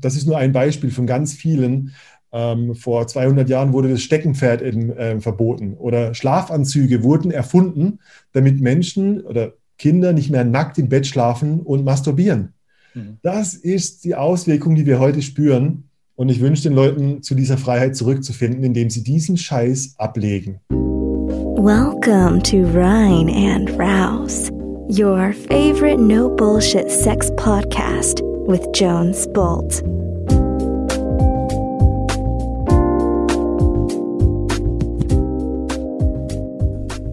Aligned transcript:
das 0.00 0.16
ist 0.16 0.26
nur 0.26 0.38
ein 0.38 0.52
Beispiel 0.52 0.90
von 0.90 1.06
ganz 1.06 1.32
vielen. 1.32 1.92
Ähm, 2.32 2.74
vor 2.74 3.06
200 3.06 3.48
Jahren 3.48 3.72
wurde 3.72 3.88
das 3.88 4.02
Steckenpferd 4.02 4.62
in, 4.62 4.90
äh, 4.90 5.20
verboten 5.20 5.74
oder 5.74 6.14
Schlafanzüge 6.14 7.02
wurden 7.02 7.30
erfunden, 7.30 7.98
damit 8.32 8.60
Menschen 8.60 9.20
oder 9.22 9.54
Kinder 9.78 10.12
nicht 10.12 10.30
mehr 10.30 10.44
nackt 10.44 10.78
im 10.78 10.88
Bett 10.88 11.06
schlafen 11.06 11.60
und 11.60 11.84
masturbieren. 11.84 12.52
Mhm. 12.94 13.16
Das 13.22 13.54
ist 13.54 14.04
die 14.04 14.14
Auswirkung, 14.14 14.74
die 14.74 14.86
wir 14.86 15.00
heute 15.00 15.22
spüren. 15.22 15.84
Und 16.14 16.28
ich 16.28 16.40
wünsche 16.40 16.64
den 16.64 16.74
Leuten, 16.74 17.22
zu 17.22 17.34
dieser 17.34 17.56
Freiheit 17.56 17.96
zurückzufinden, 17.96 18.62
indem 18.62 18.90
sie 18.90 19.02
diesen 19.02 19.38
Scheiß 19.38 19.94
ablegen. 19.96 20.60
Welcome 20.68 22.42
to 22.42 22.58
Rhine 22.58 23.30
and 23.30 23.70
Rouse, 23.78 24.50
your 24.88 25.32
favorite 25.48 25.98
no 25.98 26.28
bullshit 26.28 26.90
sex 26.90 27.30
podcast 27.36 28.22
with 28.46 28.66
Jones 28.74 29.26
Bolt. 29.32 29.82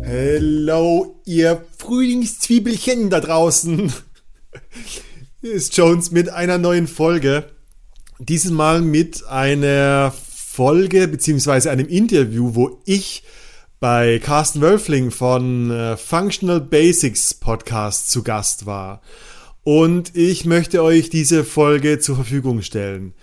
Hello, 0.03 1.19
ihr 1.25 1.63
Frühlingszwiebelchen 1.77 3.09
da 3.09 3.19
draußen. 3.19 3.93
Hier 5.41 5.51
ist 5.53 5.77
Jones 5.77 6.11
mit 6.11 6.29
einer 6.29 6.57
neuen 6.57 6.87
Folge. 6.87 7.45
Dieses 8.19 8.51
Mal 8.51 8.81
mit 8.81 9.25
einer 9.27 10.11
Folge 10.11 11.07
beziehungsweise 11.07 11.69
einem 11.69 11.87
Interview, 11.87 12.55
wo 12.55 12.81
ich 12.85 13.23
bei 13.79 14.19
Carsten 14.19 14.61
Wölfling 14.61 15.11
von 15.11 15.69
äh, 15.69 15.97
Functional 15.97 16.61
Basics 16.61 17.35
Podcast 17.35 18.09
zu 18.09 18.23
Gast 18.23 18.65
war. 18.65 19.01
Und 19.67 20.15
ich 20.15 20.45
möchte 20.45 20.81
euch 20.81 21.09
diese 21.09 21.43
Folge 21.43 21.99
zur 21.99 22.15
Verfügung 22.15 22.61
stellen. 22.61 23.13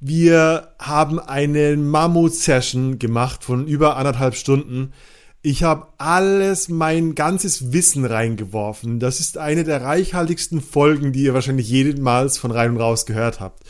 Wir 0.00 0.74
haben 0.78 1.18
eine 1.18 1.78
Mammut-Session 1.78 2.98
gemacht 2.98 3.42
von 3.42 3.66
über 3.66 3.96
anderthalb 3.96 4.34
Stunden. 4.34 4.92
Ich 5.40 5.62
habe 5.62 5.86
alles, 5.96 6.68
mein 6.68 7.14
ganzes 7.14 7.72
Wissen 7.72 8.04
reingeworfen. 8.04 9.00
Das 9.00 9.18
ist 9.18 9.38
eine 9.38 9.64
der 9.64 9.80
reichhaltigsten 9.80 10.60
Folgen, 10.60 11.14
die 11.14 11.22
ihr 11.22 11.32
wahrscheinlich 11.32 11.70
jemals 11.70 12.36
von 12.36 12.50
rein 12.50 12.72
und 12.72 12.76
raus 12.76 13.06
gehört 13.06 13.40
habt. 13.40 13.62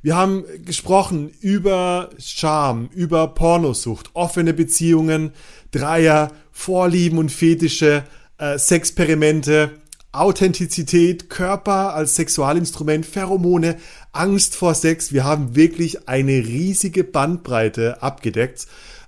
Wir 0.00 0.16
haben 0.16 0.44
gesprochen 0.64 1.30
über 1.42 2.08
Scham, 2.18 2.88
über 2.94 3.34
Pornosucht, 3.34 4.08
offene 4.14 4.54
Beziehungen, 4.54 5.32
Dreier, 5.70 6.32
Vorlieben 6.50 7.18
und 7.18 7.30
Fetische, 7.30 8.04
äh, 8.38 8.56
Sexperimente, 8.58 9.72
Authentizität, 10.12 11.28
Körper 11.28 11.94
als 11.94 12.16
Sexualinstrument, 12.16 13.04
Pheromone, 13.04 13.76
Angst 14.12 14.56
vor 14.56 14.74
Sex. 14.74 15.12
Wir 15.12 15.24
haben 15.24 15.54
wirklich 15.54 16.08
eine 16.08 16.32
riesige 16.32 17.04
Bandbreite 17.04 18.02
abgedeckt. 18.02 18.66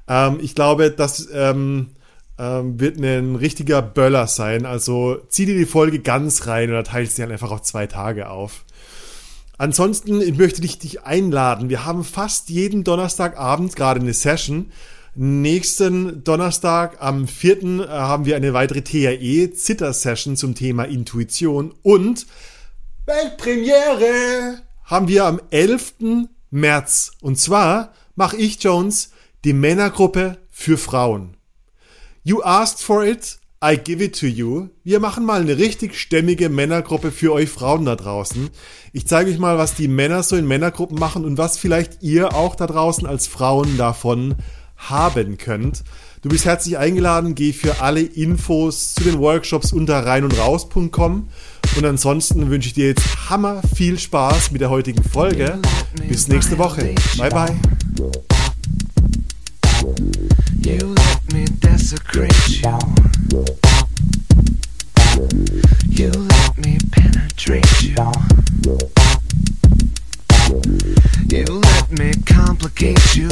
Ähm, 0.09 0.39
ich 0.43 0.55
glaube, 0.55 0.91
das 0.91 1.29
ähm, 1.33 1.91
ähm, 2.39 2.81
wird 2.81 2.99
ein 2.99 3.37
richtiger 3.37 3.83
Böller 3.83 4.27
sein. 4.27 4.67
Also 4.67 5.19
zieh 5.29 5.47
dir 5.47 5.57
die 5.57 5.67
Folge 5.67 6.01
ganz 6.01 6.47
rein 6.47 6.71
oder 6.71 6.85
teilst 6.85 7.17
sie 7.17 7.23
halt 7.23 7.33
einfach 7.33 7.51
auf 7.51 7.63
zwei 7.63 7.87
Tage 7.87 8.29
auf. 8.29 8.65
Ansonsten 9.59 10.23
ich 10.23 10.39
möchte 10.39 10.65
ich 10.65 10.79
dich 10.79 11.03
einladen. 11.03 11.69
Wir 11.69 11.85
haben 11.85 12.03
fast 12.03 12.49
jeden 12.49 12.83
Donnerstagabend 12.83 13.77
gerade 13.77 14.01
eine 14.01 14.15
Session. 14.15 14.73
Nächsten 15.17 16.23
Donnerstag 16.23 16.99
am 17.01 17.27
4. 17.27 17.63
Äh, 17.63 17.89
haben 17.89 18.27
wir 18.27 18.37
eine 18.37 18.53
weitere 18.53 18.83
TAE 18.83 19.53
Zitter 19.53 19.93
Session 19.93 20.37
zum 20.37 20.55
Thema 20.55 20.85
Intuition 20.85 21.75
und 21.83 22.27
Weltpremiere 23.07 24.63
haben 24.85 25.09
wir 25.09 25.25
am 25.25 25.41
11. 25.51 26.29
März. 26.51 27.13
Und 27.21 27.39
zwar 27.39 27.93
mache 28.15 28.37
ich 28.37 28.63
Jones 28.63 29.11
die 29.45 29.53
Männergruppe 29.53 30.39
für 30.49 30.79
Frauen. 30.79 31.37
You 32.23 32.43
asked 32.43 32.81
for 32.81 33.05
it, 33.05 33.39
I 33.65 33.77
give 33.77 34.05
it 34.05 34.19
to 34.21 34.27
you. 34.27 34.69
Wir 34.85 35.01
machen 35.01 35.25
mal 35.25 35.41
eine 35.41 35.59
richtig 35.59 35.99
stämmige 35.99 36.49
Männergruppe 36.49 37.11
für 37.11 37.33
euch 37.33 37.51
Frauen 37.51 37.85
da 37.85 37.97
draußen. 37.97 38.51
Ich 38.93 39.09
zeige 39.09 39.31
euch 39.31 39.39
mal, 39.39 39.59
was 39.59 39.75
die 39.75 39.89
Männer 39.89 40.23
so 40.23 40.37
in 40.37 40.47
Männergruppen 40.47 40.99
machen 40.99 41.25
und 41.25 41.37
was 41.37 41.59
vielleicht 41.59 42.03
ihr 42.03 42.35
auch 42.35 42.55
da 42.55 42.67
draußen 42.67 43.07
als 43.07 43.27
Frauen 43.27 43.77
davon 43.77 44.37
haben 44.89 45.39
könnt. 45.39 45.85
Du 46.23 46.29
bist 46.29 46.45
herzlich 46.45 46.77
eingeladen, 46.77 47.35
geh 47.35 47.53
für 47.53 47.81
alle 47.81 48.01
Infos 48.01 48.95
zu 48.95 49.05
den 49.05 49.19
Workshops 49.19 49.73
unter 49.73 50.05
rein 50.05 50.25
und 50.25 50.39
raus.com. 50.39 51.29
Und 51.77 51.85
ansonsten 51.85 52.51
wünsche 52.51 52.69
ich 52.69 52.75
dir 52.75 52.89
jetzt 52.89 53.31
hammer 53.31 53.63
viel 53.75 53.99
Spaß 53.99 54.51
mit 54.51 54.61
der 54.61 54.71
heutigen 54.71 55.03
Folge. 55.03 55.59
Bis 56.09 56.29
nächste 56.29 56.59
Woche. 56.59 56.95
Bye 57.17 57.31
bye. 57.31 57.57
You 60.61 60.79
let 60.79 61.33
me 61.33 61.45
penetrate 61.61 62.35
you. 62.51 62.79
You 71.29 71.45
let 71.45 71.91
me 71.91 72.13
complicate 72.27 73.17
you. 73.17 73.29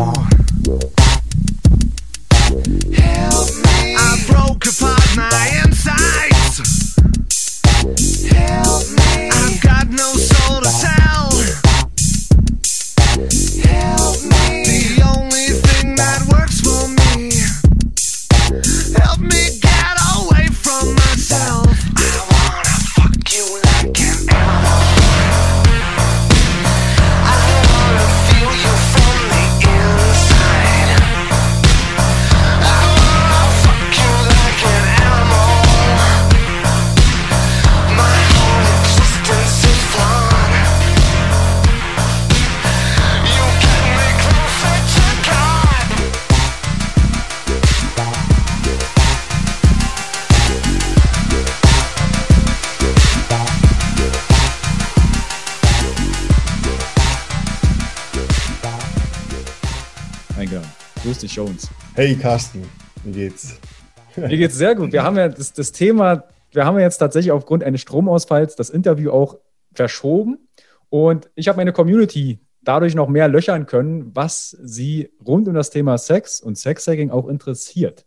Hey 61.99 62.15
Carsten, 62.15 62.63
wie 63.03 63.11
geht's? 63.11 63.59
Mir 64.15 64.37
geht's 64.37 64.55
sehr 64.55 64.77
gut. 64.77 64.93
Wir 64.93 65.03
haben 65.03 65.17
ja 65.17 65.29
das, 65.29 65.53
das 65.53 65.73
Thema, 65.73 66.23
wir 66.53 66.65
haben 66.65 66.77
ja 66.77 66.85
jetzt 66.85 66.99
tatsächlich 66.99 67.33
aufgrund 67.33 67.65
eines 67.65 67.81
Stromausfalls 67.81 68.55
das 68.55 68.71
Interview 68.71 69.11
auch 69.11 69.39
verschoben. 69.73 70.49
Und 70.91 71.29
ich 71.35 71.49
habe 71.49 71.57
meine 71.57 71.73
Community 71.73 72.39
dadurch 72.63 72.95
noch 72.95 73.09
mehr 73.09 73.27
löchern 73.27 73.67
können, 73.67 74.15
was 74.15 74.57
sie 74.63 75.11
rund 75.27 75.49
um 75.49 75.55
das 75.55 75.71
Thema 75.71 75.99
Sex 75.99 76.41
und 76.41 76.57
Sexhacking 76.57 77.11
auch 77.11 77.27
interessiert. 77.27 78.07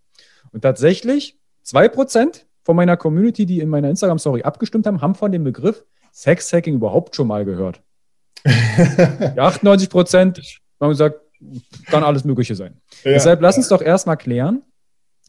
Und 0.54 0.62
tatsächlich, 0.62 1.38
zwei 1.62 1.90
Prozent 1.90 2.48
von 2.64 2.78
meiner 2.78 2.96
Community, 2.96 3.46
die 3.46 3.60
in 3.60 3.68
meiner 3.68 3.90
Instagram-Story 3.90 4.44
abgestimmt 4.44 4.88
haben, 4.88 5.02
haben 5.02 5.16
von 5.16 5.34
dem 5.34 5.44
Begriff 5.44 5.84
Sexhacking 6.14 6.76
überhaupt 6.76 7.14
schon 7.14 7.28
mal 7.28 7.44
gehört. 7.44 7.82
Die 8.46 9.38
98 9.38 9.90
Prozent 9.90 10.62
haben 10.80 10.90
gesagt, 10.92 11.20
kann 11.88 12.04
alles 12.04 12.24
Mögliche 12.24 12.56
sein. 12.56 12.80
Ja. 13.04 13.12
Deshalb 13.12 13.42
lass 13.42 13.58
uns 13.58 13.68
doch 13.68 13.82
erstmal 13.82 14.18
klären. 14.18 14.64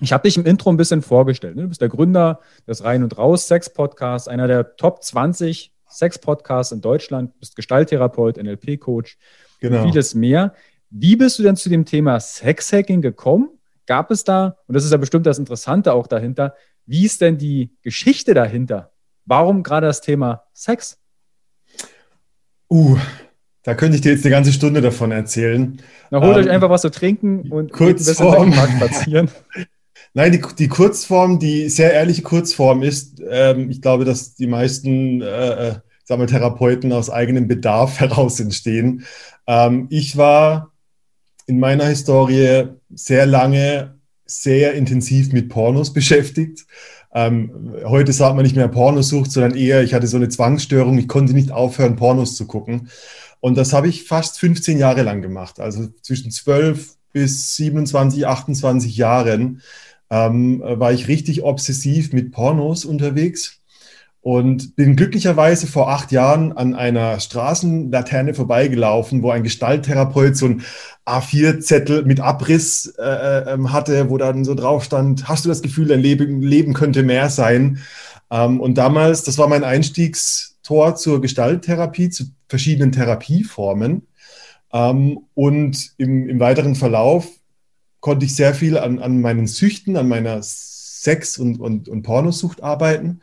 Ich 0.00 0.12
habe 0.12 0.24
dich 0.24 0.36
im 0.36 0.44
Intro 0.46 0.70
ein 0.70 0.76
bisschen 0.76 1.02
vorgestellt. 1.02 1.56
ne? 1.56 1.62
Du 1.62 1.68
bist 1.68 1.80
der 1.80 1.88
Gründer 1.88 2.40
des 2.66 2.82
Rein 2.82 3.02
und 3.04 3.16
Raus 3.18 3.46
Sex 3.46 3.72
Podcasts, 3.72 4.26
einer 4.28 4.46
der 4.48 4.76
Top 4.76 5.02
20 5.02 5.72
Sex 5.88 6.18
Podcasts 6.18 6.72
in 6.72 6.80
Deutschland, 6.80 7.38
bist 7.38 7.54
Gestalttherapeut, 7.56 8.36
NLP-Coach 8.36 9.18
Genau. 9.60 9.82
und 9.82 9.90
vieles 9.90 10.14
mehr. 10.14 10.54
Wie 10.90 11.14
bist 11.16 11.38
du 11.38 11.42
denn 11.42 11.56
zu 11.56 11.68
dem 11.68 11.84
Thema 11.84 12.18
Sexhacking 12.18 13.00
gekommen? 13.00 13.48
Gab 13.86 14.10
es 14.10 14.24
da, 14.24 14.56
und 14.66 14.74
das 14.74 14.84
ist 14.84 14.90
ja 14.90 14.96
bestimmt 14.96 15.26
das 15.26 15.38
Interessante 15.38 15.92
auch 15.92 16.06
dahinter, 16.06 16.54
wie 16.86 17.04
ist 17.04 17.20
denn 17.20 17.38
die 17.38 17.76
Geschichte 17.82 18.34
dahinter? 18.34 18.92
Warum 19.24 19.62
gerade 19.62 19.86
das 19.86 20.00
Thema 20.00 20.44
Sex? 20.52 20.98
Uh, 22.68 22.98
da 23.62 23.74
könnte 23.74 23.96
ich 23.96 24.00
dir 24.00 24.12
jetzt 24.12 24.24
eine 24.24 24.32
ganze 24.32 24.52
Stunde 24.52 24.80
davon 24.80 25.12
erzählen. 25.12 25.78
Na, 26.10 26.20
holt 26.20 26.36
Ähm, 26.36 26.44
euch 26.44 26.50
einfach 26.50 26.70
was 26.70 26.82
zu 26.82 26.90
trinken 26.90 27.50
und 27.50 27.72
geht 27.72 27.88
ein 27.88 27.94
bisschen 27.94 28.52
spazieren. 28.76 29.30
Nein, 30.14 30.32
die, 30.32 30.42
die 30.58 30.68
Kurzform, 30.68 31.38
die 31.38 31.68
sehr 31.70 31.92
ehrliche 31.94 32.22
Kurzform 32.22 32.82
ist, 32.82 33.22
ähm, 33.26 33.70
ich 33.70 33.80
glaube, 33.80 34.04
dass 34.04 34.34
die 34.34 34.46
meisten, 34.46 35.22
äh, 35.22 35.68
äh, 35.68 35.74
sag 36.04 36.18
mal, 36.18 36.26
Therapeuten 36.26 36.92
aus 36.92 37.08
eigenem 37.08 37.48
Bedarf 37.48 38.00
heraus 38.00 38.38
entstehen. 38.40 39.04
Ähm, 39.46 39.86
ich 39.90 40.16
war 40.16 40.72
in 41.46 41.58
meiner 41.58 41.86
Historie 41.86 42.64
sehr 42.90 43.26
lange 43.26 43.98
sehr 44.26 44.74
intensiv 44.74 45.32
mit 45.32 45.48
Pornos 45.48 45.92
beschäftigt. 45.94 46.66
Ähm, 47.14 47.74
heute 47.84 48.12
sagt 48.12 48.36
man 48.36 48.44
nicht 48.44 48.56
mehr 48.56 48.68
Pornosucht, 48.68 49.30
sondern 49.30 49.54
eher, 49.54 49.82
ich 49.82 49.92
hatte 49.92 50.06
so 50.06 50.16
eine 50.16 50.30
Zwangsstörung, 50.30 50.98
ich 50.98 51.08
konnte 51.08 51.34
nicht 51.34 51.50
aufhören, 51.50 51.96
Pornos 51.96 52.36
zu 52.36 52.46
gucken. 52.46 52.88
Und 53.42 53.56
das 53.56 53.72
habe 53.72 53.88
ich 53.88 54.04
fast 54.04 54.38
15 54.38 54.78
Jahre 54.78 55.02
lang 55.02 55.20
gemacht, 55.20 55.58
also 55.58 55.88
zwischen 56.00 56.30
12 56.30 56.94
bis 57.12 57.56
27, 57.56 58.24
28 58.24 58.96
Jahren 58.96 59.62
ähm, 60.10 60.62
war 60.64 60.92
ich 60.92 61.08
richtig 61.08 61.42
obsessiv 61.42 62.12
mit 62.12 62.30
Pornos 62.30 62.84
unterwegs 62.84 63.58
und 64.20 64.76
bin 64.76 64.94
glücklicherweise 64.94 65.66
vor 65.66 65.90
acht 65.90 66.12
Jahren 66.12 66.52
an 66.52 66.76
einer 66.76 67.18
Straßenlaterne 67.18 68.34
vorbeigelaufen, 68.34 69.24
wo 69.24 69.32
ein 69.32 69.42
Gestalttherapeut 69.42 70.36
so 70.36 70.46
ein 70.46 70.62
A4-Zettel 71.04 72.04
mit 72.04 72.20
Abriss 72.20 72.94
äh, 72.96 73.02
äh, 73.02 73.54
ähm, 73.54 73.72
hatte, 73.72 74.08
wo 74.08 74.18
dann 74.18 74.44
so 74.44 74.54
drauf 74.54 74.84
stand, 74.84 75.26
hast 75.26 75.44
du 75.44 75.48
das 75.48 75.62
Gefühl, 75.62 75.88
dein 75.88 75.98
Leben, 75.98 76.42
Leben 76.42 76.74
könnte 76.74 77.02
mehr 77.02 77.28
sein? 77.28 77.80
Ähm, 78.30 78.60
und 78.60 78.78
damals, 78.78 79.24
das 79.24 79.36
war 79.36 79.48
mein 79.48 79.64
Einstiegstor 80.62 80.96
zur 80.96 81.20
Gestalttherapie, 81.20 82.10
zu 82.10 82.24
verschiedenen 82.48 82.92
Therapieformen. 82.92 84.06
Ähm, 84.72 85.20
und 85.34 85.92
im, 85.98 86.28
im 86.28 86.40
weiteren 86.40 86.74
Verlauf 86.74 87.28
konnte 88.00 88.24
ich 88.24 88.34
sehr 88.34 88.54
viel 88.54 88.78
an, 88.78 88.98
an 88.98 89.20
meinen 89.20 89.46
Süchten, 89.46 89.96
an 89.96 90.08
meiner 90.08 90.40
Sex- 90.42 91.38
und, 91.38 91.60
und, 91.60 91.88
und 91.88 92.02
Pornosucht 92.02 92.62
arbeiten. 92.62 93.20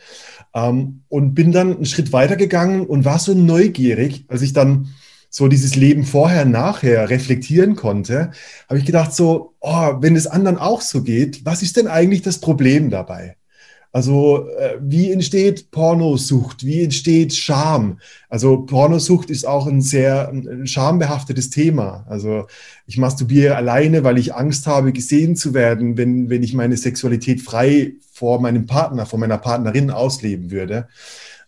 Ähm, 0.53 1.03
und 1.09 1.33
bin 1.33 1.51
dann 1.51 1.75
einen 1.75 1.85
Schritt 1.85 2.11
weiter 2.11 2.35
gegangen 2.35 2.85
und 2.85 3.05
war 3.05 3.19
so 3.19 3.33
neugierig, 3.33 4.25
als 4.27 4.41
ich 4.41 4.53
dann 4.53 4.89
so 5.31 5.47
dieses 5.47 5.75
Leben 5.75 6.05
vorher, 6.05 6.43
nachher 6.43 7.09
reflektieren 7.09 7.75
konnte, 7.75 8.31
habe 8.67 8.79
ich 8.79 8.85
gedacht 8.85 9.13
so, 9.13 9.53
oh, 9.59 9.97
wenn 10.01 10.15
es 10.15 10.25
anderen 10.25 10.57
auch 10.57 10.81
so 10.81 11.03
geht, 11.03 11.45
was 11.45 11.61
ist 11.61 11.77
denn 11.77 11.87
eigentlich 11.87 12.23
das 12.23 12.39
Problem 12.39 12.89
dabei? 12.89 13.35
Also 13.91 14.47
äh, 14.49 14.77
wie 14.81 15.11
entsteht 15.11 15.71
Pornosucht? 15.71 16.63
Wie 16.63 16.83
entsteht 16.83 17.33
Scham? 17.33 17.99
Also 18.29 18.61
Pornosucht 18.61 19.31
ist 19.31 19.47
auch 19.47 19.65
ein 19.65 19.81
sehr 19.81 20.29
ein 20.29 20.67
schambehaftetes 20.67 21.49
Thema. 21.49 22.05
Also 22.07 22.45
ich 22.85 22.97
masturbiere 22.97 23.55
alleine, 23.55 24.03
weil 24.03 24.19
ich 24.19 24.35
Angst 24.35 24.67
habe, 24.67 24.93
gesehen 24.93 25.35
zu 25.35 25.55
werden, 25.55 25.97
wenn, 25.97 26.29
wenn 26.29 26.43
ich 26.43 26.53
meine 26.53 26.77
Sexualität 26.77 27.41
frei 27.41 27.93
vor 28.11 28.39
meinem 28.39 28.67
Partner, 28.67 29.07
vor 29.07 29.17
meiner 29.17 29.39
Partnerin 29.39 29.89
ausleben 29.89 30.51
würde. 30.51 30.87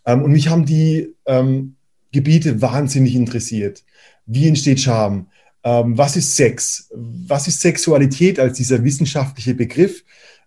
Ähm, 0.04 0.22
und 0.22 0.32
mich 0.32 0.48
haben 0.48 0.66
die 0.66 1.14
ähm, 1.26 1.76
Gebiete 2.10 2.60
wahnsinnig 2.60 3.14
interessiert. 3.14 3.84
Wie 4.26 4.48
entsteht 4.48 4.80
Scham? 4.80 5.28
Ähm, 5.62 5.96
was 5.96 6.16
ist 6.16 6.34
Sex? 6.34 6.90
Was 6.92 7.46
ist 7.46 7.60
Sexualität 7.60 8.40
als 8.40 8.56
dieser 8.56 8.82
wissenschaftliche 8.82 9.54
Begriff? 9.54 10.04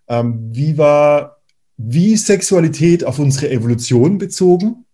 Ähm, 0.08 0.50
wie 0.52 0.76
war 0.76 1.35
wie 1.76 2.16
Sexualität 2.16 3.04
auf 3.04 3.18
unsere 3.18 3.50
Evolution 3.50 4.18
bezogen 4.18 4.84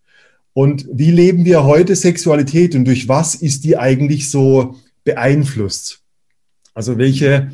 und 0.52 0.86
wie 0.92 1.10
leben 1.10 1.44
wir 1.44 1.64
heute 1.64 1.96
Sexualität 1.96 2.74
und 2.74 2.84
durch 2.84 3.08
was 3.08 3.34
ist 3.34 3.64
die 3.64 3.76
eigentlich 3.76 4.30
so 4.30 4.76
beeinflusst? 5.04 6.00
Also 6.74 6.98
welche 6.98 7.52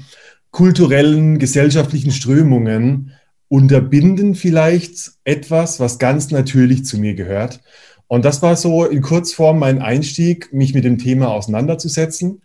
kulturellen, 0.50 1.38
gesellschaftlichen 1.38 2.10
Strömungen 2.10 3.12
unterbinden 3.48 4.34
vielleicht 4.34 5.12
etwas, 5.24 5.80
was 5.80 5.98
ganz 5.98 6.30
natürlich 6.30 6.84
zu 6.84 6.98
mir 6.98 7.14
gehört. 7.14 7.60
Und 8.06 8.24
das 8.24 8.42
war 8.42 8.56
so 8.56 8.84
in 8.84 9.02
Kurzform 9.02 9.58
mein 9.58 9.80
Einstieg, 9.80 10.52
mich 10.52 10.74
mit 10.74 10.84
dem 10.84 10.98
Thema 10.98 11.28
auseinanderzusetzen. 11.28 12.42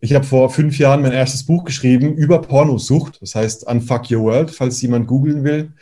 Ich 0.00 0.14
habe 0.14 0.24
vor 0.24 0.50
fünf 0.50 0.78
Jahren 0.78 1.02
mein 1.02 1.12
erstes 1.12 1.44
Buch 1.44 1.64
geschrieben 1.64 2.14
über 2.14 2.40
Pornosucht, 2.40 3.20
das 3.20 3.34
heißt 3.34 3.64
Unfuck 3.66 4.10
Your 4.10 4.22
World, 4.22 4.50
falls 4.50 4.82
jemand 4.82 5.06
googeln 5.06 5.44
will. 5.44 5.72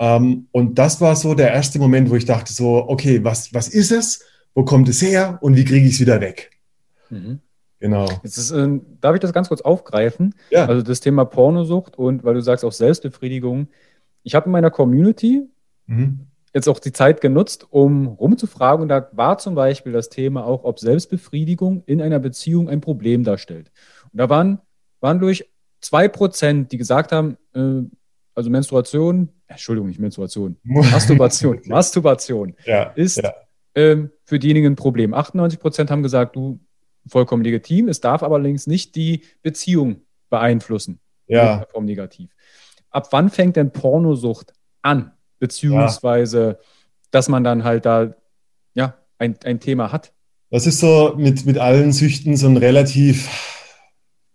Ähm, 0.00 0.48
und 0.50 0.78
das 0.78 1.00
war 1.02 1.14
so 1.14 1.34
der 1.34 1.52
erste 1.52 1.78
Moment, 1.78 2.10
wo 2.10 2.16
ich 2.16 2.24
dachte 2.24 2.52
so, 2.52 2.88
okay, 2.88 3.22
was, 3.22 3.52
was 3.52 3.68
ist 3.68 3.92
es? 3.92 4.24
Wo 4.54 4.64
kommt 4.64 4.88
es 4.88 5.02
her? 5.02 5.38
Und 5.42 5.56
wie 5.56 5.64
kriege 5.64 5.86
ich 5.86 5.94
es 5.94 6.00
wieder 6.00 6.22
weg? 6.22 6.50
Mhm. 7.10 7.40
Genau. 7.80 8.08
Ist, 8.22 8.50
äh, 8.50 8.80
darf 9.00 9.14
ich 9.14 9.20
das 9.20 9.34
ganz 9.34 9.48
kurz 9.48 9.60
aufgreifen? 9.60 10.34
Ja. 10.50 10.66
Also 10.66 10.82
das 10.82 11.00
Thema 11.00 11.26
Pornosucht 11.26 11.98
und 11.98 12.24
weil 12.24 12.34
du 12.34 12.40
sagst 12.40 12.64
auch 12.64 12.72
Selbstbefriedigung. 12.72 13.68
Ich 14.22 14.34
habe 14.34 14.46
in 14.46 14.52
meiner 14.52 14.70
Community 14.70 15.46
mhm. 15.86 16.20
jetzt 16.54 16.68
auch 16.68 16.78
die 16.78 16.92
Zeit 16.92 17.20
genutzt, 17.20 17.66
um 17.68 18.06
rumzufragen. 18.06 18.82
Und 18.82 18.88
da 18.88 19.08
war 19.12 19.36
zum 19.36 19.54
Beispiel 19.54 19.92
das 19.92 20.08
Thema 20.08 20.46
auch, 20.46 20.64
ob 20.64 20.78
Selbstbefriedigung 20.78 21.82
in 21.84 22.00
einer 22.00 22.18
Beziehung 22.18 22.70
ein 22.70 22.80
Problem 22.80 23.22
darstellt. 23.22 23.70
Und 24.12 24.18
da 24.18 24.30
waren, 24.30 24.60
waren 25.00 25.18
durch 25.18 25.46
zwei 25.82 26.08
Prozent, 26.08 26.72
die 26.72 26.78
gesagt 26.78 27.12
haben, 27.12 27.36
äh, 27.54 27.82
also 28.34 28.50
Menstruation, 28.50 29.28
Entschuldigung, 29.46 29.88
nicht 29.88 30.00
Menstruation, 30.00 30.56
Masturbation, 30.62 31.60
Masturbation 31.64 32.54
ja, 32.64 32.84
ist 32.94 33.18
ja. 33.22 33.34
Ähm, 33.74 34.10
für 34.24 34.38
diejenigen 34.38 34.72
ein 34.72 34.76
Problem. 34.76 35.14
98 35.14 35.60
Prozent 35.60 35.90
haben 35.90 36.02
gesagt, 36.02 36.36
du 36.36 36.60
vollkommen 37.08 37.44
legitim, 37.44 37.88
es 37.88 38.00
darf 38.00 38.22
aber 38.22 38.36
allerdings 38.36 38.66
nicht 38.66 38.94
die 38.96 39.24
Beziehung 39.42 40.02
beeinflussen. 40.28 41.00
Ja. 41.26 41.64
Form 41.70 41.84
negativ. 41.84 42.30
Ab 42.90 43.08
wann 43.12 43.30
fängt 43.30 43.56
denn 43.56 43.72
Pornosucht 43.72 44.52
an? 44.82 45.12
Beziehungsweise, 45.38 46.40
ja. 46.40 46.66
dass 47.12 47.28
man 47.28 47.44
dann 47.44 47.64
halt 47.64 47.86
da 47.86 48.14
ja, 48.74 48.98
ein, 49.18 49.36
ein 49.44 49.60
Thema 49.60 49.92
hat. 49.92 50.12
Das 50.50 50.66
ist 50.66 50.80
so 50.80 51.14
mit, 51.16 51.46
mit 51.46 51.58
allen 51.58 51.92
Süchten 51.92 52.36
so 52.36 52.48
eine 52.48 52.60
relativ 52.60 53.28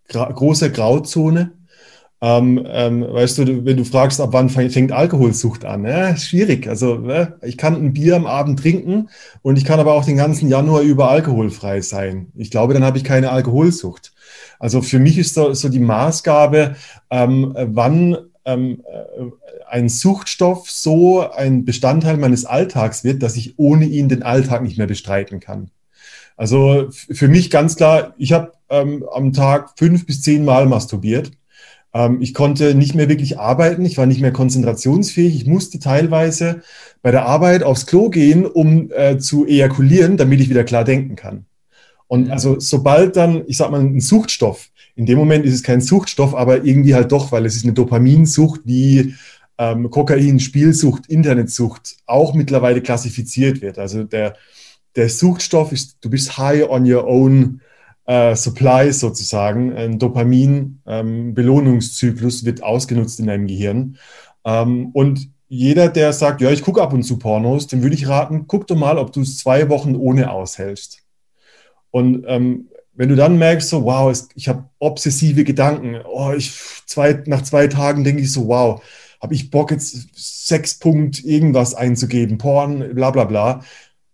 gra 0.08 0.30
große 0.30 0.72
Grauzone. 0.72 1.52
Ähm, 2.22 2.66
ähm, 2.66 3.02
weißt 3.02 3.38
du, 3.38 3.64
wenn 3.66 3.76
du 3.76 3.84
fragst, 3.84 4.20
ab 4.20 4.30
wann 4.32 4.48
fängt 4.48 4.90
Alkoholsucht 4.90 5.66
an? 5.66 5.84
Ja, 5.84 6.16
schwierig. 6.16 6.66
Also 6.66 7.06
ja, 7.06 7.34
ich 7.42 7.58
kann 7.58 7.74
ein 7.74 7.92
Bier 7.92 8.16
am 8.16 8.26
Abend 8.26 8.58
trinken 8.58 9.10
und 9.42 9.58
ich 9.58 9.66
kann 9.66 9.80
aber 9.80 9.92
auch 9.92 10.04
den 10.04 10.16
ganzen 10.16 10.48
Januar 10.48 10.80
über 10.80 11.10
alkoholfrei 11.10 11.82
sein. 11.82 12.28
Ich 12.34 12.50
glaube, 12.50 12.72
dann 12.72 12.84
habe 12.84 12.96
ich 12.96 13.04
keine 13.04 13.30
Alkoholsucht. 13.30 14.14
Also 14.58 14.80
für 14.80 14.98
mich 14.98 15.18
ist 15.18 15.34
so, 15.34 15.52
so 15.52 15.68
die 15.68 15.78
Maßgabe, 15.78 16.76
ähm, 17.10 17.54
wann 17.54 18.16
ähm, 18.46 18.82
äh, 18.90 19.24
ein 19.68 19.90
Suchtstoff 19.90 20.70
so 20.70 21.28
ein 21.30 21.66
Bestandteil 21.66 22.16
meines 22.16 22.46
Alltags 22.46 23.04
wird, 23.04 23.22
dass 23.22 23.36
ich 23.36 23.58
ohne 23.58 23.84
ihn 23.84 24.08
den 24.08 24.22
Alltag 24.22 24.62
nicht 24.62 24.78
mehr 24.78 24.86
bestreiten 24.86 25.40
kann. 25.40 25.70
Also 26.36 26.88
für 26.90 27.28
mich 27.28 27.50
ganz 27.50 27.76
klar, 27.76 28.14
ich 28.16 28.32
habe 28.32 28.52
ähm, 28.70 29.04
am 29.12 29.32
Tag 29.32 29.70
fünf 29.76 30.06
bis 30.06 30.22
zehn 30.22 30.44
Mal 30.44 30.66
masturbiert 30.66 31.32
ich 32.20 32.34
konnte 32.34 32.74
nicht 32.74 32.94
mehr 32.94 33.08
wirklich 33.08 33.38
arbeiten, 33.38 33.84
ich 33.84 33.96
war 33.96 34.06
nicht 34.06 34.20
mehr 34.20 34.32
konzentrationsfähig. 34.32 35.34
Ich 35.34 35.46
musste 35.46 35.78
teilweise 35.78 36.62
bei 37.02 37.10
der 37.10 37.26
Arbeit 37.26 37.62
aufs 37.62 37.86
Klo 37.86 38.10
gehen, 38.10 38.44
um 38.44 38.90
äh, 38.90 39.18
zu 39.18 39.46
ejakulieren, 39.46 40.16
damit 40.16 40.40
ich 40.40 40.50
wieder 40.50 40.64
klar 40.64 40.84
denken 40.84 41.16
kann. 41.16 41.46
Und 42.08 42.30
also 42.30 42.58
sobald 42.58 43.16
dann, 43.16 43.44
ich 43.46 43.56
sag 43.56 43.70
mal, 43.70 43.80
ein 43.80 44.00
Suchtstoff, 44.00 44.70
in 44.94 45.06
dem 45.06 45.18
Moment 45.18 45.44
ist 45.44 45.54
es 45.54 45.62
kein 45.62 45.80
Suchtstoff, 45.80 46.34
aber 46.34 46.64
irgendwie 46.64 46.94
halt 46.94 47.12
doch, 47.12 47.32
weil 47.32 47.46
es 47.46 47.56
ist 47.56 47.64
eine 47.64 47.74
Dopaminsucht, 47.74 48.62
wie 48.64 49.14
ähm, 49.58 49.90
Kokain, 49.90 50.40
Spielsucht, 50.40 51.06
Internetsucht 51.08 51.96
auch 52.06 52.34
mittlerweile 52.34 52.80
klassifiziert 52.80 53.60
wird. 53.60 53.78
Also 53.78 54.04
der, 54.04 54.36
der 54.96 55.08
Suchtstoff 55.08 55.72
ist, 55.72 55.98
du 56.00 56.10
bist 56.10 56.38
high 56.38 56.68
on 56.68 56.90
your 56.90 57.06
own 57.06 57.60
äh, 58.06 58.34
Supply 58.36 58.92
sozusagen, 58.92 59.76
ein 59.76 59.98
Dopamin-Belohnungszyklus 59.98 62.40
ähm, 62.40 62.46
wird 62.46 62.62
ausgenutzt 62.62 63.20
in 63.20 63.26
deinem 63.26 63.46
Gehirn. 63.46 63.98
Ähm, 64.44 64.90
und 64.92 65.28
jeder, 65.48 65.88
der 65.88 66.12
sagt, 66.12 66.40
ja, 66.40 66.50
ich 66.50 66.62
gucke 66.62 66.82
ab 66.82 66.92
und 66.92 67.02
zu 67.02 67.18
Pornos, 67.18 67.66
dem 67.66 67.82
würde 67.82 67.94
ich 67.94 68.08
raten, 68.08 68.46
guck 68.46 68.66
doch 68.66 68.76
mal, 68.76 68.98
ob 68.98 69.12
du 69.12 69.22
es 69.22 69.38
zwei 69.38 69.68
Wochen 69.68 69.94
ohne 69.94 70.30
aushältst. 70.30 71.02
Und 71.90 72.24
ähm, 72.26 72.68
wenn 72.94 73.08
du 73.08 73.16
dann 73.16 73.38
merkst, 73.38 73.68
so, 73.68 73.84
wow, 73.84 74.16
ich 74.34 74.48
habe 74.48 74.64
obsessive 74.78 75.44
Gedanken, 75.44 75.96
oh, 76.04 76.32
ich, 76.36 76.52
zwei, 76.86 77.22
nach 77.26 77.42
zwei 77.42 77.68
Tagen 77.68 78.04
denke 78.04 78.22
ich 78.22 78.32
so, 78.32 78.48
wow, 78.48 78.82
habe 79.20 79.34
ich 79.34 79.50
Bock 79.50 79.70
jetzt 79.70 80.08
Sexpunkt 80.14 81.24
irgendwas 81.24 81.74
einzugeben, 81.74 82.38
Porn, 82.38 82.94
bla 82.94 83.10
bla 83.10 83.24
bla, 83.24 83.62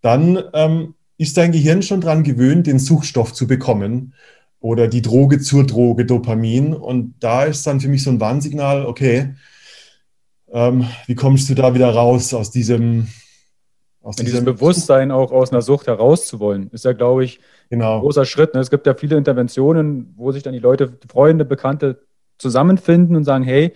dann 0.01 0.43
ähm, 0.53 0.95
ist 1.19 1.37
dein 1.37 1.53
Gehirn 1.53 1.83
schon 1.83 2.01
daran 2.01 2.25
gewöhnt, 2.25 2.67
den 2.67 2.79
Suchstoff 2.79 3.33
zu 3.33 3.47
bekommen 3.47 4.15
oder 4.61 4.89
die 4.89 5.03
Droge 5.03 5.41
zur 5.41 5.67
Droge, 5.67 6.07
Dopamin. 6.07 6.75
Und 6.75 7.15
da 7.21 7.45
ist 7.45 7.67
dann 7.67 7.81
für 7.81 7.89
mich 7.89 8.03
so 8.03 8.11
ein 8.11 8.21
Warnsignal, 8.21 8.87
okay, 8.87 9.35
ähm, 10.53 10.87
wie 11.07 11.15
kommst 11.15 11.49
du 11.51 11.55
da 11.55 11.75
wieder 11.75 11.91
raus 11.91 12.33
aus 12.35 12.51
diesem, 12.51 13.09
aus 14.03 14.17
diesem, 14.17 14.31
diesem 14.31 14.45
Bewusstsein 14.45 15.11
auch 15.11 15.33
aus 15.33 15.51
einer 15.51 15.63
Sucht 15.63 15.87
herauszuwollen, 15.87 16.71
ist 16.71 16.85
ja, 16.85 16.93
glaube 16.93 17.25
ich, 17.25 17.41
genau. 17.71 17.97
ein 17.97 18.01
großer 18.01 18.25
Schritt. 18.25 18.55
Ne? 18.55 18.61
Es 18.61 18.71
gibt 18.71 18.87
ja 18.87 18.95
viele 18.95 19.17
Interventionen, 19.17 20.13
wo 20.17 20.33
sich 20.33 20.43
dann 20.43 20.53
die 20.53 20.59
Leute, 20.59 20.93
Freunde, 21.09 21.45
Bekannte 21.45 22.03
zusammenfinden 22.39 23.17
und 23.17 23.25
sagen, 23.25 23.45
hey, 23.45 23.73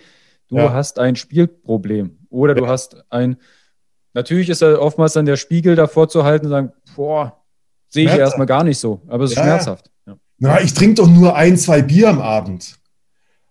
du 0.49 0.57
ja. 0.57 0.73
hast 0.73 0.99
ein 0.99 1.15
Spielproblem 1.15 2.17
oder 2.29 2.53
ja. 2.53 2.61
du 2.61 2.67
hast 2.67 3.03
ein 3.09 3.37
Natürlich 4.17 4.49
ist 4.49 4.63
da 4.63 4.79
oftmals 4.79 5.13
dann 5.13 5.27
der 5.27 5.37
Spiegel 5.37 5.75
davor 5.75 6.09
zu 6.09 6.23
halten 6.23 6.47
und 6.47 6.49
sagen, 6.49 6.71
boah, 6.95 7.39
sehe 7.87 8.05
ich 8.05 8.17
erstmal 8.17 8.47
gar 8.47 8.63
nicht 8.63 8.79
so, 8.79 8.99
aber 9.07 9.25
es 9.25 9.29
ist 9.29 9.37
ja, 9.37 9.43
schmerzhaft. 9.43 9.91
Ja. 10.07 10.17
Na, 10.39 10.59
ich 10.59 10.73
trinke 10.73 10.95
doch 10.95 11.07
nur 11.07 11.35
ein, 11.35 11.55
zwei 11.55 11.83
Bier 11.83 12.09
am 12.09 12.19
Abend. 12.19 12.79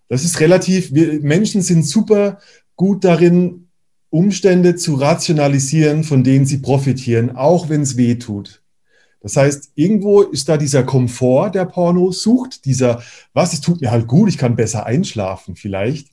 Das 0.09 0.25
ist 0.25 0.41
relativ, 0.41 0.93
wir 0.93 1.21
Menschen 1.21 1.61
sind 1.61 1.83
super 1.83 2.39
gut 2.75 3.05
darin, 3.05 3.69
Umstände 4.09 4.75
zu 4.75 4.95
rationalisieren, 4.95 6.03
von 6.03 6.25
denen 6.25 6.45
sie 6.45 6.57
profitieren, 6.57 7.37
auch 7.37 7.69
wenn 7.69 7.83
es 7.83 7.95
weh 7.95 8.15
tut. 8.15 8.61
Das 9.21 9.37
heißt, 9.37 9.71
irgendwo 9.75 10.23
ist 10.23 10.49
da 10.49 10.57
dieser 10.57 10.83
Komfort, 10.83 11.51
der 11.51 11.63
Porno 11.63 12.11
sucht, 12.11 12.65
dieser, 12.65 13.01
was, 13.31 13.53
es 13.53 13.61
tut 13.61 13.79
mir 13.79 13.91
halt 13.91 14.07
gut, 14.07 14.27
ich 14.27 14.37
kann 14.37 14.57
besser 14.57 14.85
einschlafen 14.85 15.55
vielleicht. 15.55 16.09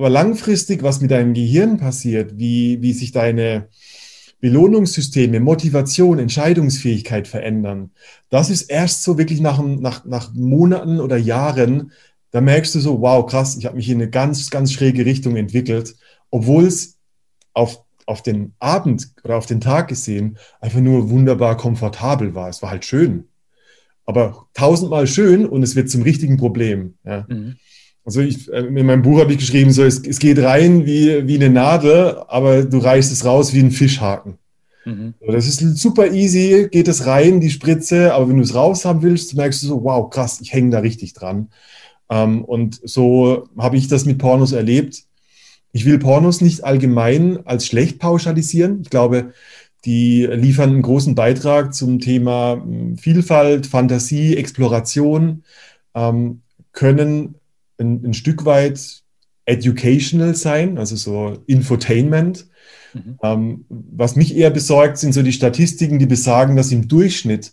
Aber 0.00 0.08
langfristig, 0.08 0.82
was 0.82 1.02
mit 1.02 1.10
deinem 1.10 1.34
Gehirn 1.34 1.76
passiert, 1.76 2.38
wie, 2.38 2.80
wie 2.80 2.94
sich 2.94 3.12
deine 3.12 3.68
Belohnungssysteme, 4.40 5.40
Motivation, 5.40 6.18
Entscheidungsfähigkeit 6.18 7.28
verändern, 7.28 7.90
das 8.30 8.48
ist 8.48 8.62
erst 8.62 9.02
so 9.02 9.18
wirklich 9.18 9.42
nach, 9.42 9.62
nach, 9.62 10.06
nach 10.06 10.32
Monaten 10.32 11.00
oder 11.00 11.18
Jahren, 11.18 11.92
da 12.30 12.40
merkst 12.40 12.74
du 12.74 12.80
so, 12.80 13.02
wow, 13.02 13.26
krass, 13.26 13.58
ich 13.58 13.66
habe 13.66 13.76
mich 13.76 13.90
in 13.90 14.00
eine 14.00 14.08
ganz, 14.08 14.48
ganz 14.48 14.72
schräge 14.72 15.04
Richtung 15.04 15.36
entwickelt, 15.36 15.94
obwohl 16.30 16.64
es 16.64 16.96
auf, 17.52 17.84
auf 18.06 18.22
den 18.22 18.54
Abend 18.58 19.06
oder 19.22 19.36
auf 19.36 19.44
den 19.44 19.60
Tag 19.60 19.88
gesehen 19.88 20.38
einfach 20.62 20.80
nur 20.80 21.10
wunderbar 21.10 21.58
komfortabel 21.58 22.34
war. 22.34 22.48
Es 22.48 22.62
war 22.62 22.70
halt 22.70 22.86
schön. 22.86 23.28
Aber 24.06 24.46
tausendmal 24.54 25.06
schön 25.06 25.44
und 25.44 25.62
es 25.62 25.76
wird 25.76 25.90
zum 25.90 26.00
richtigen 26.00 26.38
Problem. 26.38 26.94
Ja. 27.04 27.26
Mhm. 27.28 27.56
Also 28.04 28.20
ich, 28.20 28.50
äh, 28.50 28.60
in 28.60 28.86
meinem 28.86 29.02
Buch 29.02 29.20
habe 29.20 29.32
ich 29.32 29.38
geschrieben, 29.38 29.72
so, 29.72 29.84
es, 29.84 30.00
es 30.00 30.18
geht 30.18 30.38
rein 30.38 30.86
wie, 30.86 31.26
wie 31.26 31.36
eine 31.36 31.50
Nadel, 31.50 32.22
aber 32.28 32.64
du 32.64 32.78
reißt 32.78 33.12
es 33.12 33.24
raus 33.24 33.52
wie 33.52 33.60
ein 33.60 33.70
Fischhaken. 33.70 34.38
Mhm. 34.84 35.14
Das 35.26 35.46
ist 35.46 35.60
super 35.78 36.10
easy, 36.10 36.68
geht 36.70 36.88
es 36.88 37.06
rein, 37.06 37.40
die 37.40 37.50
Spritze, 37.50 38.14
aber 38.14 38.28
wenn 38.28 38.38
du 38.38 38.42
es 38.42 38.54
raus 38.54 38.84
haben 38.84 39.02
willst, 39.02 39.34
merkst 39.34 39.62
du 39.62 39.66
so, 39.66 39.84
wow, 39.84 40.08
krass, 40.08 40.40
ich 40.40 40.52
hänge 40.52 40.70
da 40.70 40.78
richtig 40.78 41.12
dran. 41.12 41.48
Ähm, 42.08 42.44
und 42.44 42.80
so 42.82 43.48
habe 43.58 43.76
ich 43.76 43.88
das 43.88 44.04
mit 44.04 44.18
Pornos 44.18 44.52
erlebt. 44.52 45.04
Ich 45.72 45.84
will 45.84 45.98
Pornos 45.98 46.40
nicht 46.40 46.64
allgemein 46.64 47.46
als 47.46 47.66
schlecht 47.66 47.98
pauschalisieren. 47.98 48.80
Ich 48.82 48.90
glaube, 48.90 49.32
die 49.84 50.26
liefern 50.26 50.70
einen 50.70 50.82
großen 50.82 51.14
Beitrag 51.14 51.74
zum 51.74 52.00
Thema 52.00 52.54
hm, 52.54 52.98
Vielfalt, 52.98 53.66
Fantasie, 53.66 54.36
Exploration, 54.36 55.44
ähm, 55.94 56.42
können 56.72 57.36
ein, 57.80 58.04
ein, 58.04 58.14
Stück 58.14 58.44
weit 58.44 59.02
educational 59.46 60.34
sein, 60.34 60.78
also 60.78 60.96
so 60.96 61.42
Infotainment. 61.46 62.46
Mhm. 62.92 63.18
Ähm, 63.22 63.64
was 63.68 64.16
mich 64.16 64.36
eher 64.36 64.50
besorgt, 64.50 64.98
sind 64.98 65.12
so 65.12 65.22
die 65.22 65.32
Statistiken, 65.32 65.98
die 65.98 66.06
besagen, 66.06 66.56
dass 66.56 66.72
im 66.72 66.88
Durchschnitt 66.88 67.52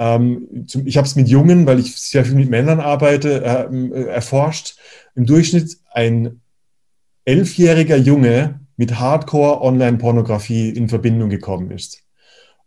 ähm, 0.00 0.66
ich 0.86 0.96
habe 0.96 1.06
es 1.06 1.14
mit 1.14 1.28
Jungen, 1.28 1.66
weil 1.66 1.78
ich 1.78 1.94
sehr 1.94 2.24
viel 2.24 2.34
mit 2.34 2.48
Männern 2.48 2.80
arbeite, 2.80 3.44
äh, 3.44 4.08
erforscht. 4.08 4.78
Im 5.14 5.26
Durchschnitt 5.26 5.76
ein 5.92 6.40
elfjähriger 7.26 7.96
Junge 7.96 8.60
mit 8.78 8.98
Hardcore-Online-Pornografie 8.98 10.70
in 10.70 10.88
Verbindung 10.88 11.28
gekommen 11.28 11.70
ist. 11.70 12.02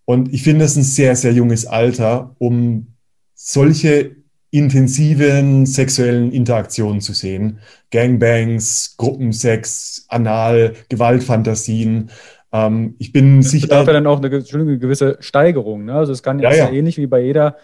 Und 0.05 0.31
ich 0.31 0.43
finde 0.43 0.65
es 0.65 0.75
ein 0.75 0.83
sehr, 0.83 1.15
sehr 1.15 1.33
junges 1.33 1.65
Alter, 1.65 2.36
um 2.38 2.93
solche 3.33 4.15
intensiven 4.53 5.65
sexuellen 5.65 6.31
Interaktionen 6.31 7.01
zu 7.01 7.13
sehen. 7.13 7.57
Gangbangs, 7.89 8.95
Gruppensex, 8.98 10.05
Anal, 10.10 10.75
Gewaltfantasien. 10.89 12.12
Ähm, 12.51 12.95
ich 13.00 13.12
bin 13.12 13.41
das 13.41 13.50
sicher. 13.50 13.67
Das 13.67 13.88
ja 13.88 13.93
dann 13.93 14.05
auch 14.05 14.19
eine, 14.19 14.27
eine 14.27 14.77
gewisse 14.77 15.17
Steigerung. 15.22 15.86
Ne? 15.86 15.95
Also 15.95 16.13
es 16.13 16.22
kann 16.22 16.38
ja, 16.38 16.53
ja. 16.53 16.69
ähnlich 16.69 16.98
wie 16.98 17.07
bei 17.07 17.22
jeder 17.22 17.57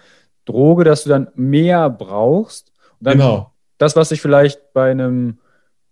Droge, 0.45 0.83
dass 0.83 1.03
du 1.03 1.09
dann 1.09 1.27
mehr 1.35 1.91
brauchst. 1.91 2.71
genau. 2.99 3.53
Das, 3.77 3.95
was 3.95 4.09
sich 4.09 4.19
vielleicht 4.19 4.73
bei 4.73 4.89
einem 4.89 5.37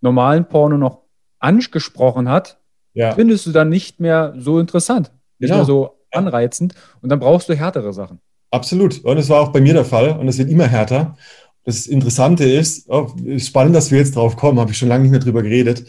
normalen 0.00 0.46
Porno 0.46 0.78
noch 0.78 1.02
angesprochen 1.38 2.28
hat, 2.28 2.58
ja. 2.92 3.12
findest 3.12 3.46
du 3.46 3.52
dann 3.52 3.68
nicht 3.68 4.00
mehr 4.00 4.34
so 4.36 4.58
interessant, 4.58 5.12
nicht 5.38 5.50
genau. 5.50 5.58
mehr 5.58 5.64
so 5.64 6.00
anreizend 6.10 6.74
und 7.00 7.08
dann 7.08 7.20
brauchst 7.20 7.48
du 7.48 7.54
härtere 7.54 7.92
Sachen. 7.92 8.20
Absolut. 8.50 9.04
Und 9.04 9.16
das 9.16 9.28
war 9.28 9.40
auch 9.40 9.52
bei 9.52 9.60
mir 9.60 9.74
der 9.74 9.84
Fall 9.84 10.18
und 10.18 10.28
es 10.28 10.38
wird 10.38 10.50
immer 10.50 10.66
härter. 10.66 11.16
Das 11.64 11.86
Interessante 11.86 12.44
ist, 12.44 12.88
oh, 12.88 13.08
spannend, 13.36 13.76
dass 13.76 13.90
wir 13.90 13.98
jetzt 13.98 14.16
drauf 14.16 14.36
kommen, 14.36 14.58
habe 14.58 14.70
ich 14.70 14.78
schon 14.78 14.88
lange 14.88 15.02
nicht 15.02 15.10
mehr 15.10 15.20
drüber 15.20 15.42
geredet. 15.42 15.84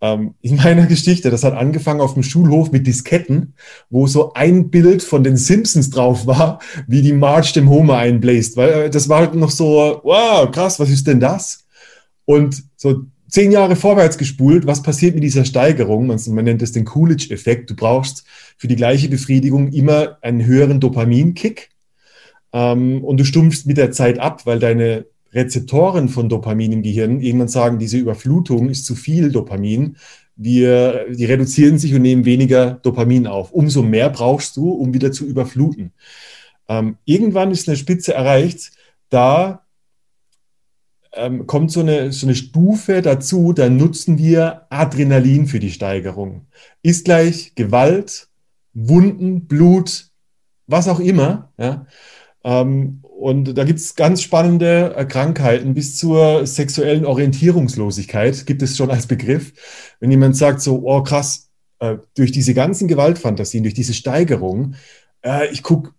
Ähm, 0.00 0.34
in 0.40 0.56
meiner 0.56 0.86
Geschichte, 0.86 1.30
das 1.30 1.44
hat 1.44 1.54
angefangen 1.54 2.00
auf 2.00 2.14
dem 2.14 2.24
Schulhof 2.24 2.72
mit 2.72 2.88
Disketten, 2.88 3.54
wo 3.88 4.08
so 4.08 4.32
ein 4.32 4.68
Bild 4.68 5.00
von 5.04 5.22
den 5.22 5.36
Simpsons 5.36 5.90
drauf 5.90 6.26
war, 6.26 6.58
wie 6.88 7.02
die 7.02 7.12
Marge 7.12 7.52
dem 7.54 7.70
Homer 7.70 7.98
einbläst. 7.98 8.56
Weil 8.56 8.70
äh, 8.70 8.90
das 8.90 9.08
war 9.08 9.20
halt 9.20 9.34
noch 9.36 9.52
so, 9.52 10.00
wow, 10.02 10.50
krass, 10.50 10.80
was 10.80 10.90
ist 10.90 11.06
denn 11.06 11.20
das? 11.20 11.66
Und 12.24 12.64
so 12.76 13.02
zehn 13.28 13.52
Jahre 13.52 13.76
vorwärts 13.76 14.18
gespult, 14.18 14.66
was 14.66 14.82
passiert 14.82 15.14
mit 15.14 15.22
dieser 15.22 15.44
Steigerung? 15.44 16.08
Man, 16.08 16.20
man 16.30 16.44
nennt 16.44 16.62
es 16.62 16.72
den 16.72 16.84
Coolidge-Effekt. 16.84 17.70
Du 17.70 17.76
brauchst 17.76 18.24
für 18.58 18.66
die 18.66 18.76
gleiche 18.76 19.08
Befriedigung 19.08 19.72
immer 19.72 20.18
einen 20.20 20.44
höheren 20.44 20.80
Dopaminkick. 20.80 21.71
Ähm, 22.52 23.02
und 23.04 23.18
du 23.18 23.24
stumpfst 23.24 23.66
mit 23.66 23.76
der 23.76 23.92
Zeit 23.92 24.18
ab, 24.18 24.46
weil 24.46 24.58
deine 24.58 25.06
Rezeptoren 25.32 26.08
von 26.08 26.28
Dopamin 26.28 26.72
im 26.72 26.82
Gehirn 26.82 27.20
irgendwann 27.20 27.48
sagen, 27.48 27.78
diese 27.78 27.96
Überflutung 27.96 28.68
ist 28.68 28.84
zu 28.84 28.94
viel 28.94 29.32
Dopamin. 29.32 29.96
Wir, 30.36 31.06
die 31.10 31.24
reduzieren 31.24 31.78
sich 31.78 31.94
und 31.94 32.02
nehmen 32.02 32.24
weniger 32.24 32.72
Dopamin 32.82 33.26
auf. 33.26 33.52
Umso 33.52 33.82
mehr 33.82 34.10
brauchst 34.10 34.56
du, 34.56 34.70
um 34.70 34.92
wieder 34.92 35.12
zu 35.12 35.24
überfluten. 35.26 35.92
Ähm, 36.68 36.96
irgendwann 37.04 37.50
ist 37.50 37.68
eine 37.68 37.76
Spitze 37.76 38.14
erreicht, 38.14 38.72
da 39.08 39.62
ähm, 41.14 41.46
kommt 41.46 41.70
so 41.70 41.80
eine, 41.80 42.12
so 42.12 42.26
eine 42.26 42.34
Stufe 42.34 43.02
dazu, 43.02 43.52
da 43.52 43.68
nutzen 43.68 44.18
wir 44.18 44.66
Adrenalin 44.70 45.46
für 45.46 45.60
die 45.60 45.70
Steigerung. 45.70 46.46
Ist 46.82 47.04
gleich 47.04 47.54
Gewalt, 47.54 48.28
Wunden, 48.72 49.46
Blut, 49.46 50.08
was 50.66 50.88
auch 50.88 51.00
immer. 51.00 51.52
Ja? 51.58 51.86
Ähm, 52.44 53.00
und 53.02 53.56
da 53.56 53.64
gibt 53.64 53.78
es 53.78 53.94
ganz 53.94 54.20
spannende 54.20 54.94
äh, 54.96 55.04
Krankheiten 55.04 55.74
bis 55.74 55.96
zur 55.96 56.44
sexuellen 56.46 57.06
Orientierungslosigkeit, 57.06 58.46
gibt 58.46 58.62
es 58.62 58.76
schon 58.76 58.90
als 58.90 59.06
Begriff. 59.06 59.52
Wenn 60.00 60.10
jemand 60.10 60.36
sagt 60.36 60.60
so, 60.60 60.82
oh 60.84 61.02
krass, 61.02 61.48
äh, 61.78 61.98
durch 62.16 62.32
diese 62.32 62.52
ganzen 62.52 62.88
Gewaltfantasien, 62.88 63.62
durch 63.62 63.74
diese 63.74 63.94
Steigerung, 63.94 64.74
äh, 65.22 65.48
ich 65.52 65.62
gucke 65.62 65.92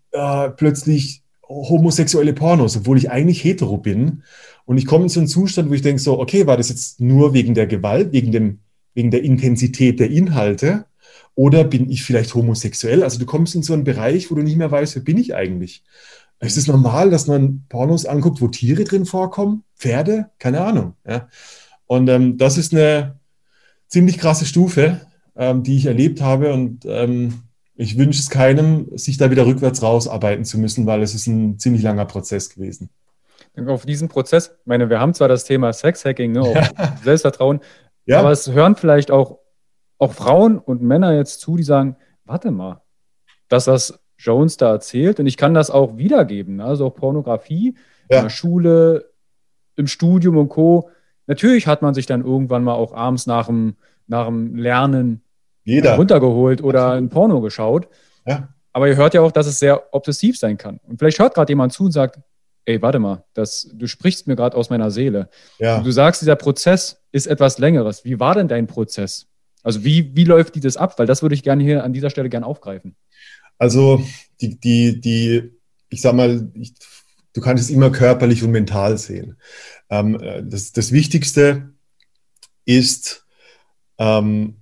plötzlich 0.57 1.23
homosexuelle 1.50 2.33
Pornos, 2.33 2.77
obwohl 2.77 3.00
ich 3.00 3.09
eigentlich 3.09 3.43
hetero 3.43 3.77
bin. 3.77 4.21
Und 4.65 4.77
ich 4.77 4.85
komme 4.85 5.05
in 5.05 5.09
so 5.09 5.19
einen 5.19 5.27
Zustand, 5.27 5.71
wo 5.71 5.73
ich 5.73 5.81
denke 5.81 6.00
so, 6.00 6.19
okay, 6.19 6.45
war 6.45 6.55
das 6.55 6.69
jetzt 6.69 7.01
nur 7.01 7.33
wegen 7.33 7.55
der 7.55 7.65
Gewalt, 7.65 8.12
wegen, 8.13 8.31
dem, 8.31 8.59
wegen 8.93 9.09
der 9.09 9.23
Intensität 9.23 10.00
der 10.00 10.12
Inhalte? 10.12 10.85
Oder 11.33 11.63
bin 11.63 11.89
ich 11.89 12.03
vielleicht 12.03 12.35
homosexuell? 12.35 13.03
Also 13.03 13.17
du 13.17 13.25
kommst 13.25 13.55
in 13.55 13.63
so 13.63 13.73
einen 13.73 13.83
Bereich, 13.83 14.29
wo 14.29 14.35
du 14.35 14.43
nicht 14.43 14.57
mehr 14.57 14.69
weißt, 14.69 14.95
wer 14.95 15.01
bin 15.01 15.17
ich 15.17 15.33
eigentlich? 15.33 15.83
Ist 16.43 16.57
es 16.57 16.67
normal, 16.67 17.09
dass 17.09 17.27
man 17.27 17.65
Pornos 17.69 18.05
anguckt, 18.05 18.41
wo 18.41 18.47
Tiere 18.47 18.83
drin 18.83 19.05
vorkommen? 19.05 19.63
Pferde? 19.75 20.29
Keine 20.39 20.62
Ahnung. 20.62 20.95
Ja. 21.07 21.29
Und 21.88 22.09
ähm, 22.09 22.38
das 22.38 22.57
ist 22.57 22.73
eine 22.73 23.19
ziemlich 23.88 24.17
krasse 24.17 24.45
Stufe, 24.45 25.01
ähm, 25.35 25.63
die 25.63 25.77
ich 25.77 25.85
erlebt 25.85 26.21
habe. 26.21 26.53
Und 26.53 26.85
ähm, 26.85 27.43
ich 27.75 27.97
wünsche 27.97 28.19
es 28.19 28.29
keinem, 28.29 28.88
sich 28.97 29.17
da 29.17 29.31
wieder 29.31 29.45
rückwärts 29.45 29.81
rausarbeiten 29.81 30.45
zu 30.45 30.59
müssen, 30.59 30.85
weil 30.85 31.01
es 31.01 31.15
ist 31.15 31.27
ein 31.27 31.59
ziemlich 31.59 31.81
langer 31.81 32.05
Prozess 32.05 32.50
gewesen. 32.50 32.89
Auf 33.67 33.85
diesen 33.85 34.09
Prozess, 34.09 34.55
ich 34.59 34.65
meine, 34.65 34.89
wir 34.89 35.00
haben 35.00 35.13
zwar 35.13 35.27
das 35.27 35.43
Thema 35.43 35.71
Sexhacking, 35.71 36.31
ne, 36.31 36.41
auch 36.41 36.57
Selbstvertrauen, 37.03 37.59
ja. 38.05 38.19
aber 38.19 38.31
es 38.31 38.51
hören 38.51 38.75
vielleicht 38.75 39.12
auch, 39.12 39.39
auch 40.00 40.13
Frauen 40.13 40.57
und 40.57 40.81
Männer 40.81 41.15
jetzt 41.15 41.39
zu, 41.39 41.55
die 41.55 41.63
sagen, 41.63 41.95
warte 42.25 42.50
mal, 42.50 42.81
dass 43.50 43.65
das 43.65 44.02
Jones 44.17 44.58
da 44.58 44.72
erzählt. 44.72 45.20
Und 45.20 45.27
ich 45.27 45.38
kann 45.38 45.53
das 45.53 45.70
auch 45.70 45.98
wiedergeben. 45.98 46.58
Ne? 46.58 46.65
Also 46.65 46.88
auch 46.88 46.96
Pornografie 46.96 47.75
ja. 48.10 48.17
in 48.17 48.24
der 48.24 48.29
Schule, 48.29 49.12
im 49.75 49.88
Studium 49.88 50.38
und 50.38 50.50
Co. 50.50 50.89
Natürlich 51.27 51.67
hat 51.67 51.82
man 51.82 51.93
sich 51.93 52.05
dann 52.05 52.24
irgendwann 52.24 52.63
mal 52.63 52.74
auch 52.74 52.93
abends 52.93 53.25
nach 53.27 53.48
dem, 53.48 53.75
nach 54.08 54.27
dem 54.27 54.55
Lernen 54.55 55.22
Jeder. 55.63 55.96
runtergeholt 55.96 56.63
oder 56.63 56.88
Absolut. 56.88 57.03
ein 57.03 57.10
Porno 57.10 57.41
geschaut. 57.41 57.88
Ja. 58.25 58.50
Aber 58.74 58.88
ihr 58.88 58.96
hört 58.96 59.13
ja 59.13 59.22
auch, 59.22 59.32
dass 59.32 59.48
es 59.48 59.60
sehr 59.60 59.93
obsessiv 59.93 60.38
sein 60.38 60.58
kann. 60.58 60.79
Und 60.88 60.98
vielleicht 60.98 61.20
hört 61.20 61.36
gerade 61.36 61.51
jemand 61.51 61.74
zu 61.74 61.86
und 61.86 61.91
sagt, 61.91 62.20
ey, 62.65 62.82
warte 62.82 63.00
mal, 63.00 63.24
das, 63.34 63.70
du 63.74 63.88
sprichst 63.88 64.27
mir 64.27 64.36
gerade 64.36 64.58
aus 64.58 64.70
meiner 64.70 64.89
Seele. 64.89 65.29
Ja. 65.60 65.82
du 65.82 65.91
sagst, 65.91 66.22
dieser 66.22 66.36
Prozess 66.36 67.01
ist 67.12 67.27
etwas 67.27 67.60
längeres. 67.60 68.03
Wie 68.03 68.20
war 68.20 68.36
denn 68.36 68.48
dein 68.48 68.67
Prozess? 68.67 69.27
Also 69.63 69.84
wie, 69.84 70.15
wie 70.15 70.25
läuft 70.25 70.55
dieses 70.55 70.75
ab? 70.75 70.98
Weil 70.98 71.08
das 71.08 71.22
würde 71.22 71.36
ich 71.36 71.43
gerne 71.43 71.63
hier 71.63 71.84
an 71.84 71.93
dieser 71.93 72.10
Stelle 72.10 72.29
gerne 72.29 72.46
aufgreifen. 72.46 72.96
Also 73.63 74.03
die, 74.41 74.60
die, 74.60 75.00
die, 75.00 75.51
ich 75.88 76.01
sag 76.01 76.15
mal, 76.15 76.51
ich, 76.53 76.74
du 77.32 77.39
kannst 77.39 77.63
es 77.63 77.70
immer 77.70 77.93
körperlich 77.93 78.43
und 78.43 78.51
mental 78.51 78.98
sehen. 78.98 79.38
Ähm, 79.89 80.20
das, 80.43 80.74
das 80.74 80.91
Wichtigste 80.91 81.70
ist, 82.65 83.25
ähm, 83.98 84.58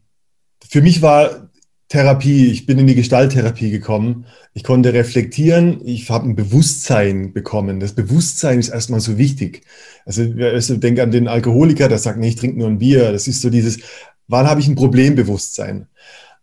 für 0.69 0.83
mich 0.83 1.01
war 1.01 1.49
Therapie, 1.87 2.51
ich 2.51 2.67
bin 2.67 2.77
in 2.77 2.85
die 2.85 2.93
Gestalttherapie 2.93 3.71
gekommen. 3.71 4.27
Ich 4.53 4.63
konnte 4.63 4.93
reflektieren, 4.93 5.81
ich 5.83 6.07
habe 6.11 6.29
ein 6.29 6.35
Bewusstsein 6.35 7.33
bekommen. 7.33 7.79
Das 7.79 7.93
Bewusstsein 7.93 8.59
ist 8.59 8.69
erstmal 8.69 8.99
so 8.99 9.17
wichtig. 9.17 9.63
Also, 10.05 10.21
also 10.39 10.77
denk 10.77 10.99
an 10.99 11.09
den 11.09 11.27
Alkoholiker, 11.27 11.89
der 11.89 11.97
sagt, 11.97 12.19
nee, 12.19 12.29
ich 12.29 12.35
trinke 12.35 12.59
nur 12.59 12.67
ein 12.67 12.77
Bier. 12.77 13.11
Das 13.11 13.27
ist 13.27 13.41
so 13.41 13.49
dieses, 13.49 13.79
wann 14.27 14.45
habe 14.45 14.59
ich 14.61 14.67
ein 14.67 14.75
Problembewusstsein? 14.75 15.87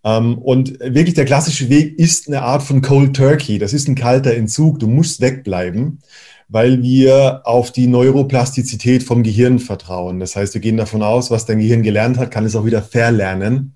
Ähm, 0.04 0.38
und 0.38 0.78
wirklich 0.80 1.14
der 1.14 1.24
klassische 1.24 1.68
Weg 1.68 1.98
ist 1.98 2.28
eine 2.28 2.42
Art 2.42 2.62
von 2.62 2.82
Cold 2.82 3.16
Turkey. 3.16 3.58
Das 3.58 3.72
ist 3.72 3.88
ein 3.88 3.94
kalter 3.94 4.34
Entzug. 4.34 4.78
Du 4.78 4.86
musst 4.86 5.20
wegbleiben, 5.20 6.00
weil 6.48 6.82
wir 6.82 7.42
auf 7.44 7.72
die 7.72 7.86
Neuroplastizität 7.86 9.02
vom 9.02 9.22
Gehirn 9.22 9.58
vertrauen. 9.58 10.20
Das 10.20 10.36
heißt, 10.36 10.54
wir 10.54 10.60
gehen 10.60 10.76
davon 10.76 11.02
aus, 11.02 11.30
was 11.30 11.46
dein 11.46 11.58
Gehirn 11.58 11.82
gelernt 11.82 12.18
hat, 12.18 12.30
kann 12.30 12.44
es 12.44 12.56
auch 12.56 12.64
wieder 12.64 12.82
verlernen. 12.82 13.74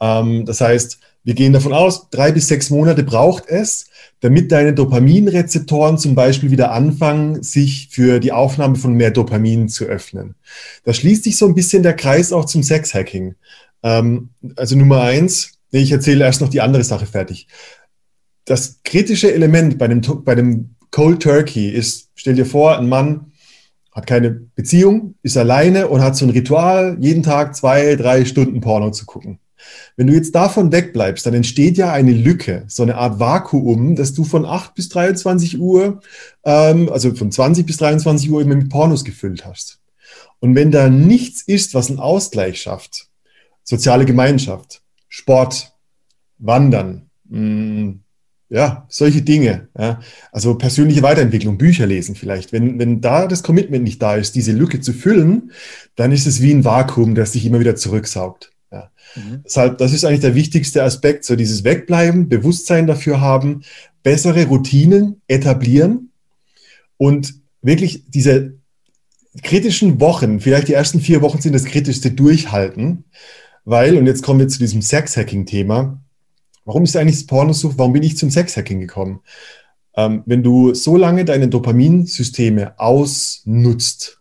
Ähm, 0.00 0.44
das 0.46 0.60
heißt, 0.60 0.98
wir 1.24 1.34
gehen 1.34 1.54
davon 1.54 1.72
aus, 1.72 2.10
drei 2.10 2.32
bis 2.32 2.48
sechs 2.48 2.68
Monate 2.68 3.02
braucht 3.02 3.48
es, 3.48 3.86
damit 4.20 4.52
deine 4.52 4.74
Dopaminrezeptoren 4.74 5.96
zum 5.96 6.14
Beispiel 6.14 6.50
wieder 6.50 6.72
anfangen, 6.72 7.42
sich 7.42 7.88
für 7.90 8.20
die 8.20 8.32
Aufnahme 8.32 8.76
von 8.76 8.92
mehr 8.92 9.10
Dopamin 9.10 9.70
zu 9.70 9.86
öffnen. 9.86 10.34
Da 10.84 10.92
schließt 10.92 11.24
sich 11.24 11.38
so 11.38 11.46
ein 11.46 11.54
bisschen 11.54 11.82
der 11.82 11.96
Kreis 11.96 12.30
auch 12.32 12.44
zum 12.44 12.62
Sexhacking. 12.62 13.36
Ähm, 13.84 14.30
also 14.56 14.76
Nummer 14.76 15.02
eins, 15.02 15.52
ich 15.70 15.92
erzähle 15.92 16.24
erst 16.24 16.40
noch 16.40 16.48
die 16.48 16.60
andere 16.60 16.82
Sache 16.82 17.06
fertig. 17.06 17.46
Das 18.44 18.80
kritische 18.82 19.32
Element 19.32 19.78
bei 19.78 19.86
dem, 19.86 20.00
bei 20.24 20.34
dem 20.34 20.74
Cold 20.90 21.22
Turkey 21.22 21.68
ist, 21.68 22.08
stell 22.14 22.34
dir 22.34 22.46
vor, 22.46 22.78
ein 22.78 22.88
Mann 22.88 23.32
hat 23.92 24.06
keine 24.06 24.30
Beziehung, 24.30 25.14
ist 25.22 25.36
alleine 25.36 25.88
und 25.88 26.02
hat 26.02 26.16
so 26.16 26.26
ein 26.26 26.30
Ritual, 26.30 26.96
jeden 27.00 27.22
Tag 27.22 27.54
zwei, 27.54 27.94
drei 27.94 28.24
Stunden 28.24 28.60
Porno 28.60 28.90
zu 28.90 29.06
gucken. 29.06 29.38
Wenn 29.96 30.08
du 30.08 30.12
jetzt 30.12 30.34
davon 30.34 30.72
wegbleibst, 30.72 31.24
dann 31.24 31.34
entsteht 31.34 31.78
ja 31.78 31.92
eine 31.92 32.12
Lücke, 32.12 32.64
so 32.66 32.82
eine 32.82 32.96
Art 32.96 33.18
Vakuum, 33.18 33.96
dass 33.96 34.12
du 34.12 34.24
von 34.24 34.44
8 34.44 34.74
bis 34.74 34.88
23 34.90 35.58
Uhr, 35.58 36.00
ähm, 36.44 36.90
also 36.92 37.14
von 37.14 37.30
20 37.30 37.64
bis 37.64 37.78
23 37.78 38.30
Uhr 38.30 38.42
immer 38.42 38.56
mit 38.56 38.68
Pornos 38.68 39.04
gefüllt 39.04 39.46
hast. 39.46 39.78
Und 40.40 40.54
wenn 40.54 40.70
da 40.70 40.90
nichts 40.90 41.42
ist, 41.42 41.74
was 41.74 41.88
einen 41.88 42.00
Ausgleich 42.00 42.60
schafft, 42.60 43.08
soziale 43.64 44.04
Gemeinschaft, 44.04 44.82
Sport, 45.08 45.72
Wandern, 46.38 47.10
mh, 47.28 47.40
mm, 47.40 48.00
ja, 48.50 48.86
solche 48.88 49.22
Dinge. 49.22 49.68
Ja. 49.76 50.00
Also 50.30 50.54
persönliche 50.54 51.02
Weiterentwicklung, 51.02 51.58
Bücher 51.58 51.86
lesen 51.86 52.14
vielleicht. 52.14 52.52
Wenn, 52.52 52.78
wenn 52.78 53.00
da 53.00 53.26
das 53.26 53.42
Commitment 53.42 53.82
nicht 53.82 54.00
da 54.00 54.14
ist, 54.14 54.36
diese 54.36 54.52
Lücke 54.52 54.80
zu 54.80 54.92
füllen, 54.92 55.50
dann 55.96 56.12
ist 56.12 56.26
es 56.26 56.40
wie 56.40 56.52
ein 56.52 56.64
Vakuum, 56.64 57.14
das 57.14 57.32
sich 57.32 57.46
immer 57.46 57.58
wieder 57.58 57.74
zurücksaugt. 57.74 58.52
Ja. 58.70 58.90
Mhm. 59.16 59.42
Deshalb, 59.44 59.78
das 59.78 59.92
ist 59.92 60.04
eigentlich 60.04 60.20
der 60.20 60.34
wichtigste 60.34 60.84
Aspekt, 60.84 61.24
so 61.24 61.34
dieses 61.36 61.64
Wegbleiben, 61.64 62.28
Bewusstsein 62.28 62.86
dafür 62.86 63.20
haben, 63.20 63.62
bessere 64.02 64.44
Routinen 64.44 65.20
etablieren 65.26 66.10
und 66.96 67.34
wirklich 67.62 68.04
diese 68.08 68.54
kritischen 69.42 70.00
Wochen, 70.00 70.38
vielleicht 70.38 70.68
die 70.68 70.74
ersten 70.74 71.00
vier 71.00 71.22
Wochen 71.22 71.40
sind 71.40 71.54
das 71.54 71.64
kritischste 71.64 72.12
durchhalten, 72.12 73.04
weil, 73.64 73.96
und 73.96 74.06
jetzt 74.06 74.22
kommen 74.22 74.40
wir 74.40 74.48
zu 74.48 74.58
diesem 74.58 74.82
Sex-Hacking-Thema, 74.82 75.98
warum 76.64 76.84
ist 76.84 76.96
eigentlich 76.96 77.16
das 77.16 77.26
Pornosucht, 77.26 77.78
warum 77.78 77.92
bin 77.92 78.02
ich 78.02 78.16
zum 78.16 78.30
Sex-Hacking 78.30 78.80
gekommen? 78.80 79.20
Ähm, 79.96 80.22
wenn 80.26 80.42
du 80.42 80.74
so 80.74 80.96
lange 80.96 81.24
deine 81.24 81.48
Dopaminsysteme 81.48 82.78
ausnutzt, 82.78 84.20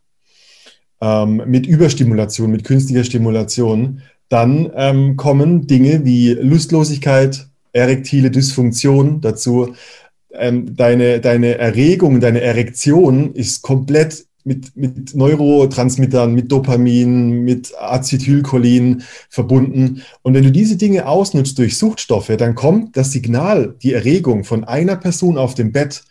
ähm, 1.02 1.44
mit 1.48 1.66
Überstimulation, 1.66 2.52
mit 2.52 2.64
künstlicher 2.64 3.04
Stimulation, 3.04 4.02
dann 4.30 4.72
ähm, 4.76 5.18
kommen 5.18 5.68
Dinge 5.68 6.06
wie 6.06 6.30
Lustlosigkeit, 6.30 7.48
erektile 7.74 8.32
Dysfunktion 8.32 9.20
dazu. 9.20 9.76
Ähm, 10.32 10.76
deine, 10.76 11.20
deine 11.20 11.58
Erregung, 11.58 12.20
deine 12.20 12.42
Erektion 12.42 13.34
ist 13.34 13.62
komplett 13.62 14.26
mit, 14.44 14.76
mit 14.76 15.16
Neurotransmittern, 15.16 16.34
mit 16.34 16.52
Dopamin, 16.52 17.44
mit 17.44 17.74
Acetylcholin 17.78 19.04
verbunden. 19.30 20.02
Und 20.22 20.34
wenn 20.34 20.44
du 20.44 20.52
diese 20.52 20.76
Dinge 20.76 21.08
ausnutzt 21.08 21.58
durch 21.58 21.78
Suchtstoffe, 21.78 22.32
dann 22.38 22.56
kommt 22.56 22.98
das 22.98 23.12
Signal, 23.12 23.76
die 23.82 23.94
Erregung 23.94 24.44
von 24.44 24.64
einer 24.64 24.96
Person 24.96 25.38
auf 25.38 25.56
dem 25.56 25.72
Bett 25.72 26.04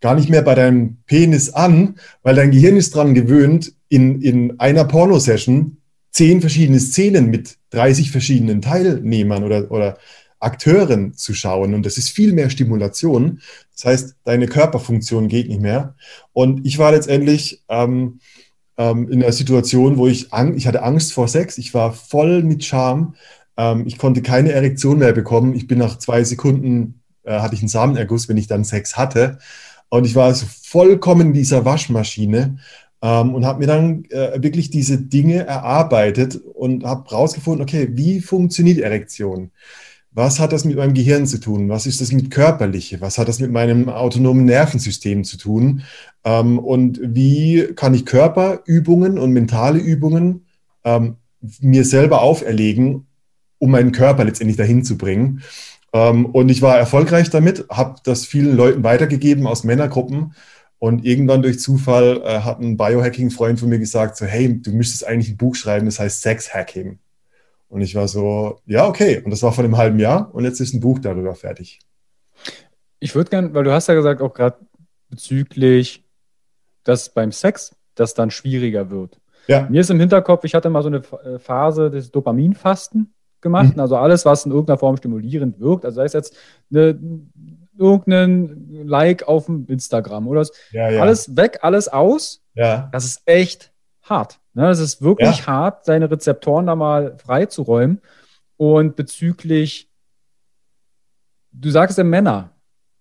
gar 0.00 0.14
nicht 0.14 0.28
mehr 0.28 0.42
bei 0.42 0.54
deinem 0.54 0.98
Penis 1.06 1.50
an, 1.50 1.96
weil 2.22 2.34
dein 2.34 2.50
Gehirn 2.50 2.76
ist 2.76 2.94
dran 2.94 3.14
gewöhnt, 3.14 3.72
in, 3.88 4.20
in 4.20 4.58
einer 4.58 4.84
Pornosession 4.84 5.78
zehn 6.10 6.40
verschiedene 6.40 6.80
Szenen 6.80 7.30
mit 7.30 7.56
30 7.70 8.10
verschiedenen 8.10 8.60
Teilnehmern 8.60 9.44
oder, 9.44 9.70
oder 9.70 9.98
Akteuren 10.42 11.14
zu 11.14 11.34
schauen. 11.34 11.74
Und 11.74 11.86
das 11.86 11.98
ist 11.98 12.10
viel 12.10 12.32
mehr 12.32 12.50
Stimulation. 12.50 13.40
Das 13.74 13.84
heißt, 13.84 14.16
deine 14.24 14.46
Körperfunktion 14.46 15.28
geht 15.28 15.48
nicht 15.48 15.60
mehr. 15.60 15.94
Und 16.32 16.66
ich 16.66 16.78
war 16.78 16.92
letztendlich 16.92 17.62
ähm, 17.68 18.20
ähm, 18.76 19.10
in 19.10 19.22
einer 19.22 19.32
Situation, 19.32 19.96
wo 19.96 20.06
ich, 20.06 20.32
Ang 20.32 20.56
ich 20.56 20.66
hatte 20.66 20.82
Angst 20.82 21.12
vor 21.12 21.28
Sex. 21.28 21.58
Ich 21.58 21.74
war 21.74 21.92
voll 21.92 22.42
mit 22.42 22.64
Scham. 22.64 23.14
Ähm, 23.56 23.84
ich 23.86 23.98
konnte 23.98 24.22
keine 24.22 24.52
Erektion 24.52 24.98
mehr 24.98 25.12
bekommen. 25.12 25.54
Ich 25.54 25.66
bin 25.66 25.78
nach 25.78 25.98
zwei 25.98 26.24
Sekunden, 26.24 27.00
äh, 27.24 27.38
hatte 27.38 27.54
ich 27.54 27.60
einen 27.60 27.68
Samenerguss, 27.68 28.28
wenn 28.28 28.36
ich 28.36 28.46
dann 28.46 28.64
Sex 28.64 28.96
hatte. 28.96 29.38
Und 29.88 30.06
ich 30.06 30.14
war 30.14 30.26
also 30.26 30.46
vollkommen 30.62 31.28
in 31.28 31.32
dieser 31.34 31.64
Waschmaschine 31.64 32.58
ähm, 33.02 33.34
und 33.34 33.44
habe 33.44 33.58
mir 33.58 33.66
dann 33.66 34.04
äh, 34.06 34.42
wirklich 34.42 34.70
diese 34.70 34.98
Dinge 34.98 35.44
erarbeitet 35.44 36.36
und 36.36 36.84
habe 36.84 37.10
rausgefunden, 37.10 37.62
okay, 37.62 37.88
wie 37.92 38.20
funktioniert 38.20 38.78
Erektion? 38.78 39.50
Was 40.14 40.38
hat 40.40 40.52
das 40.52 40.64
mit 40.64 40.76
meinem 40.76 40.94
Gehirn 40.94 41.26
zu 41.26 41.38
tun? 41.38 41.68
Was 41.68 41.86
ist 41.86 42.00
das 42.00 42.12
mit 42.12 42.30
körperliche? 42.30 43.00
Was 43.00 43.16
hat 43.16 43.28
das 43.28 43.40
mit 43.40 43.50
meinem 43.50 43.88
autonomen 43.88 44.44
Nervensystem 44.44 45.24
zu 45.24 45.38
tun? 45.38 45.82
Ähm, 46.24 46.58
und 46.58 47.00
wie 47.02 47.72
kann 47.74 47.94
ich 47.94 48.04
Körperübungen 48.04 49.18
und 49.18 49.32
mentale 49.32 49.78
Übungen 49.78 50.46
ähm, 50.84 51.16
mir 51.60 51.84
selber 51.84 52.22
auferlegen, 52.22 53.06
um 53.58 53.70
meinen 53.70 53.92
Körper 53.92 54.24
letztendlich 54.24 54.58
dahin 54.58 54.84
zu 54.84 54.98
bringen? 54.98 55.42
Ähm, 55.94 56.26
und 56.26 56.50
ich 56.50 56.60
war 56.60 56.76
erfolgreich 56.76 57.30
damit, 57.30 57.66
habe 57.70 58.00
das 58.04 58.26
vielen 58.26 58.56
Leuten 58.56 58.84
weitergegeben 58.84 59.46
aus 59.46 59.64
Männergruppen 59.64 60.34
und 60.78 61.04
irgendwann 61.04 61.42
durch 61.42 61.60
Zufall 61.60 62.22
äh, 62.24 62.40
hat 62.40 62.60
ein 62.60 62.76
Biohacking-Freund 62.76 63.60
von 63.60 63.68
mir 63.68 63.78
gesagt, 63.78 64.16
so, 64.16 64.26
hey, 64.26 64.60
du 64.60 64.72
müsstest 64.72 65.06
eigentlich 65.06 65.30
ein 65.30 65.36
Buch 65.36 65.54
schreiben, 65.54 65.86
das 65.86 66.00
heißt 66.00 66.22
Sex-Hacking. 66.22 66.98
Und 67.72 67.80
ich 67.80 67.94
war 67.94 68.06
so, 68.06 68.60
ja, 68.66 68.86
okay. 68.86 69.22
Und 69.24 69.30
das 69.30 69.42
war 69.42 69.50
vor 69.50 69.64
einem 69.64 69.78
halben 69.78 69.98
Jahr 69.98 70.28
und 70.34 70.44
jetzt 70.44 70.60
ist 70.60 70.74
ein 70.74 70.80
Buch 70.80 70.98
darüber 70.98 71.34
fertig. 71.34 71.80
Ich 73.00 73.14
würde 73.14 73.30
gerne, 73.30 73.54
weil 73.54 73.64
du 73.64 73.72
hast 73.72 73.88
ja 73.88 73.94
gesagt, 73.94 74.20
auch 74.20 74.34
gerade 74.34 74.58
bezüglich, 75.08 76.04
dass 76.84 77.08
beim 77.08 77.32
Sex 77.32 77.74
das 77.94 78.12
dann 78.12 78.30
schwieriger 78.30 78.90
wird. 78.90 79.18
Ja. 79.46 79.66
Mir 79.70 79.80
ist 79.80 79.88
im 79.88 79.98
Hinterkopf, 79.98 80.44
ich 80.44 80.54
hatte 80.54 80.68
mal 80.68 80.82
so 80.82 80.88
eine 80.88 80.98
äh, 80.98 81.38
Phase 81.38 81.90
des 81.90 82.10
Dopaminfasten 82.10 83.14
gemacht. 83.40 83.74
Mhm. 83.74 83.80
Also 83.80 83.96
alles, 83.96 84.26
was 84.26 84.44
in 84.44 84.52
irgendeiner 84.52 84.78
Form 84.78 84.98
stimulierend 84.98 85.58
wirkt. 85.58 85.86
Also 85.86 85.96
sei 85.96 86.04
es 86.04 86.12
jetzt 86.12 86.36
eine 86.70 86.98
irgendeinen 87.78 88.86
Like 88.86 89.26
auf 89.26 89.46
dem 89.46 89.64
Instagram 89.66 90.28
oder. 90.28 90.46
Ja, 90.72 90.90
ja. 90.90 91.00
Alles 91.00 91.36
weg, 91.36 91.60
alles 91.62 91.88
aus. 91.88 92.44
Ja. 92.52 92.90
Das 92.92 93.06
ist 93.06 93.22
echt 93.24 93.71
hart. 94.02 94.40
Ne? 94.54 94.62
Das 94.62 94.78
ist 94.78 95.02
wirklich 95.02 95.38
ja. 95.38 95.46
hart, 95.46 95.84
seine 95.84 96.10
Rezeptoren 96.10 96.66
da 96.66 96.76
mal 96.76 97.16
freizuräumen. 97.18 98.00
Und 98.56 98.96
bezüglich, 98.96 99.90
du 101.52 101.70
sagst 101.70 101.98
ja 101.98 102.04
Männer. 102.04 102.50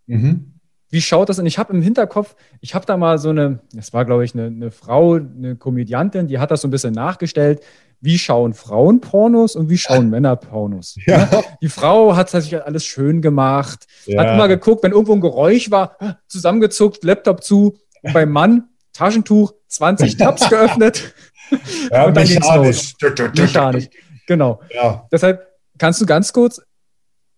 Mhm. 0.07 0.59
Wie 0.89 1.01
schaut 1.01 1.29
das 1.29 1.37
denn? 1.37 1.45
Ich 1.45 1.57
habe 1.57 1.73
im 1.73 1.81
Hinterkopf, 1.81 2.35
ich 2.59 2.75
habe 2.75 2.85
da 2.85 2.97
mal 2.97 3.17
so 3.17 3.29
eine, 3.29 3.59
das 3.73 3.93
war 3.93 4.03
glaube 4.03 4.25
ich 4.25 4.33
eine, 4.33 4.47
eine 4.47 4.71
Frau, 4.71 5.13
eine 5.13 5.55
Komödiantin, 5.55 6.27
die 6.27 6.39
hat 6.39 6.51
das 6.51 6.61
so 6.61 6.67
ein 6.67 6.71
bisschen 6.71 6.93
nachgestellt 6.93 7.61
wie 8.01 8.17
schauen 8.17 8.53
Frauen 8.53 8.99
Pornos 8.99 9.55
und 9.55 9.69
wie 9.69 9.77
schauen 9.77 10.09
Männer 10.09 10.35
Pornos. 10.35 10.97
Ja. 11.05 11.29
Die 11.61 11.69
Frau 11.69 12.15
hat 12.15 12.29
sich 12.29 12.63
alles 12.63 12.85
schön 12.85 13.21
gemacht, 13.21 13.85
ja. 14.05 14.21
hat 14.21 14.33
immer 14.33 14.47
geguckt, 14.47 14.83
wenn 14.83 14.91
irgendwo 14.91 15.13
ein 15.13 15.21
Geräusch 15.21 15.71
war, 15.71 15.97
zusammengezuckt, 16.27 17.03
Laptop 17.03 17.43
zu. 17.43 17.77
Und 18.01 18.13
beim 18.13 18.31
Mann 18.31 18.69
Taschentuch, 18.93 19.54
20 19.67 20.17
Tabs 20.17 20.49
geöffnet. 20.49 21.13
Ja, 21.91 22.06
und 22.06 22.15
dann 22.15 22.27
mechanisch. 22.27 22.93
Mechanisch, 23.36 23.89
genau. 24.27 24.62
Ja. 24.73 25.08
Deshalb 25.12 25.47
kannst 25.77 26.01
du 26.01 26.06
ganz 26.06 26.32
kurz, 26.32 26.62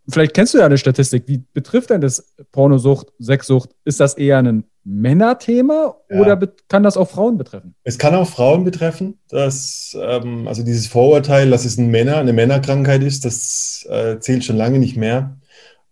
vielleicht 0.08 0.34
kennst 0.34 0.54
du 0.54 0.60
ja 0.60 0.66
eine 0.66 0.78
Statistik, 0.78 1.24
wie 1.28 1.44
betrifft 1.54 1.90
denn 1.90 2.02
das 2.02 2.34
Pornosucht, 2.52 3.08
Sexsucht? 3.20 3.70
Ist 3.86 4.00
das 4.00 4.16
eher 4.16 4.38
ein 4.38 4.66
Männerthema 4.84 5.96
ja. 6.10 6.20
oder 6.20 6.40
kann 6.68 6.84
das 6.84 6.98
auch 6.98 7.10
Frauen 7.10 7.38
betreffen? 7.38 7.74
Es 7.84 7.98
kann 7.98 8.14
auch 8.14 8.28
Frauen 8.28 8.64
betreffen. 8.64 9.18
Dass, 9.30 9.98
ähm, 10.00 10.48
also 10.48 10.64
dieses 10.64 10.88
Vorurteil, 10.88 11.50
dass 11.50 11.66
es 11.66 11.78
ein 11.78 11.90
Männer, 11.90 12.18
eine 12.18 12.34
Männerkrankheit 12.34 13.02
ist, 13.02 13.26
das 13.26 13.88
äh, 13.90 14.20
zählt 14.20 14.44
schon 14.44 14.58
lange 14.58 14.80
nicht 14.80 14.98
mehr. 14.98 15.38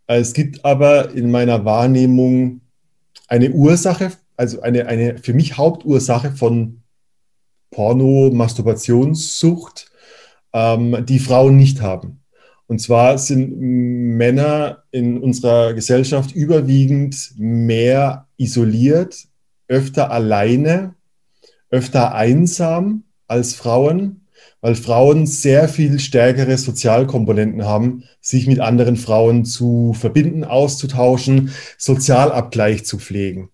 Es 0.08 0.34
gibt 0.34 0.66
aber 0.66 1.12
in 1.12 1.32
meiner 1.32 1.64
Wahrnehmung 1.64 2.62
eine 3.28 3.52
Ursache, 3.52 4.12
also 4.42 4.62
eine, 4.62 4.88
eine 4.88 5.20
für 5.20 5.36
mich 5.36 5.58
Hauptursache 5.58 6.32
von 6.32 6.82
Porno, 7.70 8.32
Masturbationssucht, 8.34 9.92
ähm, 10.52 11.06
die 11.06 11.20
Frauen 11.20 11.58
nicht 11.58 11.82
haben. 11.82 12.24
Und 12.66 12.80
zwar 12.80 13.20
sind 13.20 13.60
Männer 13.60 14.84
in 14.90 15.20
unserer 15.20 15.76
Gesellschaft 15.76 16.34
überwiegend 16.34 17.34
mehr 17.38 18.28
isoliert, 18.38 19.28
öfter 19.68 20.10
alleine, 20.10 20.96
öfter 21.70 22.16
einsam 22.16 23.04
als 23.28 23.54
Frauen, 23.54 24.26
weil 24.60 24.74
Frauen 24.74 25.28
sehr 25.28 25.70
viel 25.70 26.00
stärkere 26.00 26.58
Sozialkomponenten 26.58 27.64
haben, 27.66 28.06
sich 28.22 28.48
mit 28.48 28.60
anderen 28.60 28.96
Frauen 28.96 29.46
zu 29.46 29.94
verbinden, 29.94 30.44
auszutauschen, 30.44 31.52
Sozialabgleich 31.78 32.86
zu 32.86 32.98
pflegen. 32.98 33.50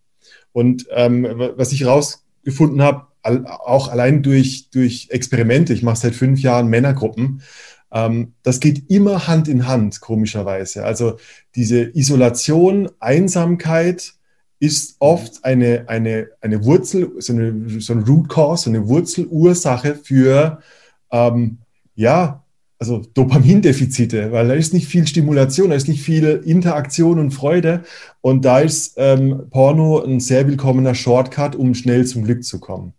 Und 0.58 0.88
ähm, 0.90 1.28
was 1.56 1.72
ich 1.72 1.82
herausgefunden 1.82 2.82
habe, 2.82 3.06
auch 3.22 3.90
allein 3.90 4.24
durch, 4.24 4.72
durch 4.72 5.10
Experimente, 5.12 5.72
ich 5.72 5.84
mache 5.84 5.98
seit 5.98 6.16
fünf 6.16 6.42
Jahren 6.42 6.68
Männergruppen, 6.68 7.44
ähm, 7.92 8.34
das 8.42 8.60
geht 8.60 8.90
immer 8.90 9.28
Hand 9.28 9.48
in 9.48 9.68
Hand, 9.68 10.02
komischerweise. 10.02 10.84
Also 10.84 11.18
diese 11.54 11.96
Isolation, 11.96 12.90
Einsamkeit 13.00 14.14
ist 14.60 14.96
oft 14.98 15.46
eine, 15.46 15.90
eine, 15.90 16.30
eine 16.42 16.66
Wurzel, 16.66 17.12
so 17.20 17.34
eine, 17.34 17.80
so 17.80 17.94
ein 17.94 18.02
Root 18.02 18.28
Cause, 18.28 18.64
so 18.64 18.70
eine 18.72 18.88
Wurzelursache 18.88 19.94
für, 19.94 20.64
ähm, 21.12 21.60
ja, 21.94 22.44
also 22.80 23.02
Dopamindefizite, 23.14 24.32
weil 24.32 24.48
da 24.48 24.54
ist 24.54 24.74
nicht 24.74 24.88
viel 24.88 25.08
Stimulation, 25.08 25.70
da 25.70 25.76
ist 25.76 25.88
nicht 25.88 26.02
viel 26.02 26.42
Interaktion 26.46 27.20
und 27.20 27.32
Freude. 27.32 27.84
Und 28.22 28.46
da 28.46 28.60
ist 28.60 28.94
ähm, 28.98 29.44
Porno 29.50 30.04
ein 30.04 30.20
sehr 30.20 30.48
willkommener 30.48 30.94
Shortcut, 30.94 31.56
um 31.56 31.74
schnell 31.74 32.06
zum 32.06 32.24
Glück 32.24 32.44
zu 32.44 32.60
kommen. 32.60 32.94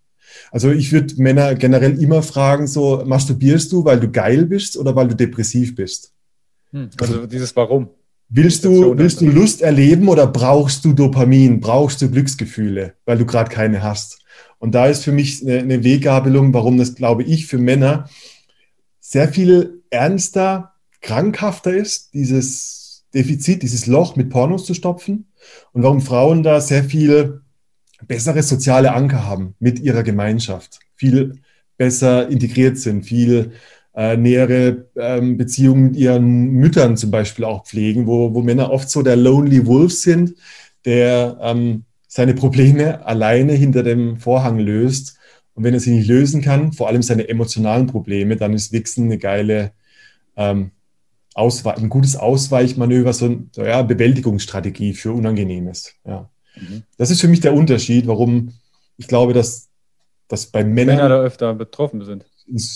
Also 0.51 0.71
ich 0.71 0.93
würde 0.93 1.15
Männer 1.19 1.55
generell 1.55 2.01
immer 2.03 2.23
fragen, 2.23 2.67
so 2.67 3.03
masturbierst 3.05 3.71
du, 3.73 3.85
weil 3.85 4.01
du 4.01 4.11
geil 4.11 4.47
bist 4.47 4.77
oder 4.77 4.95
weil 4.97 5.09
du 5.09 5.15
depressiv 5.15 5.75
bist? 5.75 6.13
Hm, 6.73 6.91
also, 7.01 7.15
also 7.15 7.27
dieses 7.27 7.55
Warum. 7.55 7.89
Willst 8.31 8.65
du, 8.65 8.99
willst 8.99 9.23
du 9.23 9.27
Lust 9.27 9.63
erleben 9.63 10.07
oder 10.07 10.27
brauchst 10.27 10.85
du 10.85 10.93
Dopamin, 10.93 11.61
brauchst 11.61 12.03
du 12.03 12.11
Glücksgefühle, 12.11 12.93
weil 13.07 13.17
du 13.17 13.25
gerade 13.25 13.49
keine 13.49 13.83
hast? 13.83 14.19
Und 14.59 14.75
da 14.75 14.87
ist 14.87 15.05
für 15.05 15.13
mich 15.13 15.41
eine, 15.43 15.61
eine 15.61 15.83
Weggabelung, 15.83 16.53
warum 16.53 16.77
das, 16.77 16.95
glaube 16.95 17.23
ich, 17.23 17.47
für 17.47 17.57
Männer 17.57 18.11
sehr 19.09 19.29
viel 19.29 19.85
ernster, 19.89 20.75
krankhafter 21.01 21.73
ist, 21.73 22.13
dieses 22.13 23.07
Defizit, 23.15 23.63
dieses 23.63 23.87
Loch 23.87 24.17
mit 24.17 24.29
Pornos 24.29 24.67
zu 24.67 24.75
stopfen 24.75 25.29
und 25.73 25.83
warum 25.83 26.03
Frauen 26.03 26.43
da 26.43 26.61
sehr 26.61 26.85
viel 26.85 27.41
bessere 28.07 28.43
soziale 28.43 28.93
Anker 28.93 29.25
haben 29.25 29.55
mit 29.61 29.81
ihrer 29.81 30.03
Gemeinschaft, 30.03 30.81
viel 30.95 31.39
besser 31.79 32.29
integriert 32.29 32.77
sind, 32.77 33.07
viel 33.07 33.53
äh, 33.95 34.19
nähere 34.19 34.85
ähm, 34.97 35.39
Beziehungen 35.39 35.85
mit 35.85 35.97
ihren 35.97 36.51
Müttern 36.51 36.99
zum 36.99 37.11
Beispiel 37.11 37.47
auch 37.47 37.65
pflegen, 37.65 38.07
wo, 38.07 38.35
wo 38.35 38.43
Männer 38.43 38.71
oft 38.71 38.91
so 38.91 39.01
der 39.01 39.17
Lonely 39.17 39.65
Wolf 39.65 39.95
sind, 39.95 40.35
der 40.85 41.39
ähm, 41.41 41.85
seine 42.09 42.35
Probleme 42.35 43.07
alleine 43.07 43.55
hinter 43.55 43.83
dem 43.83 44.19
Vorhang 44.19 44.59
löst. 44.59 45.18
Und 45.59 45.65
wenn 45.65 45.75
er 45.75 45.81
sie 45.81 45.91
nicht 45.91 46.07
lösen 46.07 46.41
kann, 46.41 46.73
vor 46.73 46.87
allem 46.87 47.03
seine 47.03 47.29
emotionalen 47.29 47.89
Probleme, 47.89 48.37
dann 48.37 48.55
ist 48.55 48.71
Wichsen 48.71 49.07
eine 49.07 49.19
geile, 49.19 49.73
ähm, 50.37 50.71
ein 51.35 51.89
gutes 51.89 52.15
Ausweichmanöver, 52.15 53.13
so, 53.13 53.25
ein, 53.27 53.51
so 53.51 53.65
ja, 53.65 53.83
Bewältigungsstrategie 53.83 54.95
für 54.95 55.13
Unangenehmes. 55.13 55.95
Ja. 56.07 56.31
Mhm. 56.55 56.85
Das 56.97 57.11
ist 57.11 57.21
für 57.21 57.27
mich 57.27 57.41
der 57.41 57.55
Unterschied, 57.55 58.07
warum 58.07 58.53
ich 58.99 59.09
glaube, 59.09 59.33
dass, 59.33 59.69
dass 60.29 60.47
bei 60.47 60.63
Männern 60.63 60.95
Männer 60.95 61.09
da 61.09 61.21
öfter 61.23 61.53
betroffen 61.55 62.05
sind. 62.05 62.25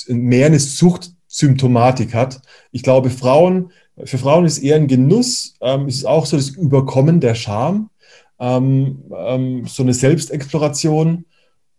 Mehr 0.09 0.47
eine 0.47 0.59
Suchtsymptomatik 0.59 2.15
hat. 2.15 2.43
Ich 2.73 2.83
glaube, 2.83 3.11
Frauen, 3.11 3.71
für 4.03 4.19
Frauen 4.19 4.45
ist 4.45 4.59
eher 4.59 4.75
ein 4.75 4.89
Genuss, 4.89 5.55
ähm, 5.61 5.87
ist 5.87 6.05
auch 6.05 6.27
so 6.27 6.37
das 6.37 6.49
Überkommen 6.49 7.21
der 7.21 7.37
Scham, 7.37 7.91
ähm, 8.41 9.05
ähm, 9.17 9.67
so 9.69 9.85
eine 9.85 9.95
Selbstexploration, 9.95 11.27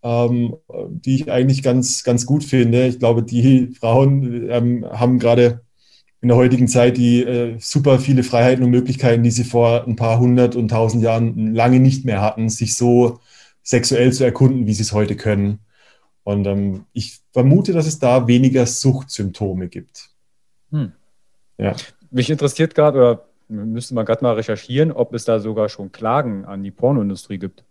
ähm, 0.04 0.56
die 0.90 1.16
ich 1.16 1.32
eigentlich 1.32 1.64
ganz, 1.64 2.04
ganz 2.04 2.26
gut 2.26 2.44
finde. 2.44 2.88
Ich 2.88 3.00
glaube, 3.00 3.24
die 3.24 3.74
Frauen 3.80 4.50
ähm, 4.50 4.86
haben 4.86 5.18
gerade 5.18 5.62
in 6.22 6.30
der 6.30 6.38
heutigen 6.38 6.68
Zeit 6.68 6.98
die 6.98 7.22
äh, 7.24 7.58
super 7.60 8.00
viele 8.00 8.24
Freiheiten 8.24 8.64
und 8.64 8.70
Möglichkeiten, 8.70 9.24
die 9.24 9.32
sie 9.32 9.44
vor 9.44 9.86
ein 9.86 9.96
paar 9.96 10.20
hundert 10.20 10.56
und 10.56 10.70
tausend 10.70 11.04
Jahren 11.04 11.54
lange 11.54 11.80
nicht 11.80 12.06
mehr 12.06 12.22
hatten, 12.22 12.50
sich 12.50 12.76
so 12.76 13.20
sexuell 13.62 14.12
zu 14.14 14.24
erkunden, 14.24 14.68
wie 14.68 14.74
sie 14.74 14.84
es 14.84 14.94
heute 14.94 15.16
können. 15.16 15.60
Und 16.24 16.48
ähm, 16.48 16.86
ich 16.94 17.20
vermute, 17.32 17.74
dass 17.74 17.88
es 17.88 18.00
da 18.00 18.28
weniger 18.28 18.66
Suchtsymptome 18.66 19.68
gibt. 19.68 20.10
Hm. 20.72 20.94
Ja. 21.58 21.76
Mich 22.10 22.30
interessiert 22.30 22.76
gerade, 22.76 22.98
oder 22.98 23.26
müsste 23.50 23.94
man 23.94 24.06
gerade 24.06 24.24
mal 24.24 24.36
recherchieren, 24.36 24.92
ob 24.92 25.14
es 25.14 25.26
da 25.26 25.40
sogar 25.40 25.68
schon 25.70 25.92
Klagen 25.92 26.46
an 26.46 26.64
die 26.64 26.72
Pornoindustrie 26.72 27.38
gibt. 27.38 27.64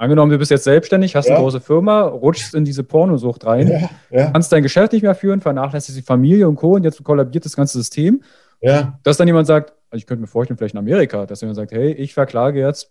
Angenommen, 0.00 0.32
du 0.32 0.38
bist 0.38 0.50
jetzt 0.50 0.64
selbstständig, 0.64 1.14
hast 1.14 1.28
ja. 1.28 1.34
eine 1.34 1.44
große 1.44 1.60
Firma, 1.60 2.04
rutschst 2.04 2.54
in 2.54 2.64
diese 2.64 2.82
Pornosucht 2.82 3.44
rein, 3.44 3.68
ja, 3.68 3.90
ja. 4.10 4.30
kannst 4.30 4.50
dein 4.50 4.62
Geschäft 4.62 4.94
nicht 4.94 5.02
mehr 5.02 5.14
führen, 5.14 5.42
vernachlässigst 5.42 5.98
die 5.98 6.02
Familie 6.02 6.48
und 6.48 6.56
Co. 6.56 6.76
und 6.76 6.84
jetzt 6.84 7.04
kollabiert 7.04 7.44
das 7.44 7.54
ganze 7.54 7.76
System. 7.76 8.22
Ja. 8.62 8.98
Dass 9.02 9.18
dann 9.18 9.26
jemand 9.26 9.46
sagt, 9.46 9.74
also 9.90 10.00
ich 10.00 10.06
könnte 10.06 10.22
mir 10.22 10.26
vorstellen, 10.26 10.56
vielleicht 10.56 10.72
in 10.72 10.78
Amerika, 10.78 11.26
dass 11.26 11.42
jemand 11.42 11.56
sagt, 11.56 11.72
hey, 11.72 11.92
ich 11.92 12.14
verklage 12.14 12.60
jetzt 12.60 12.90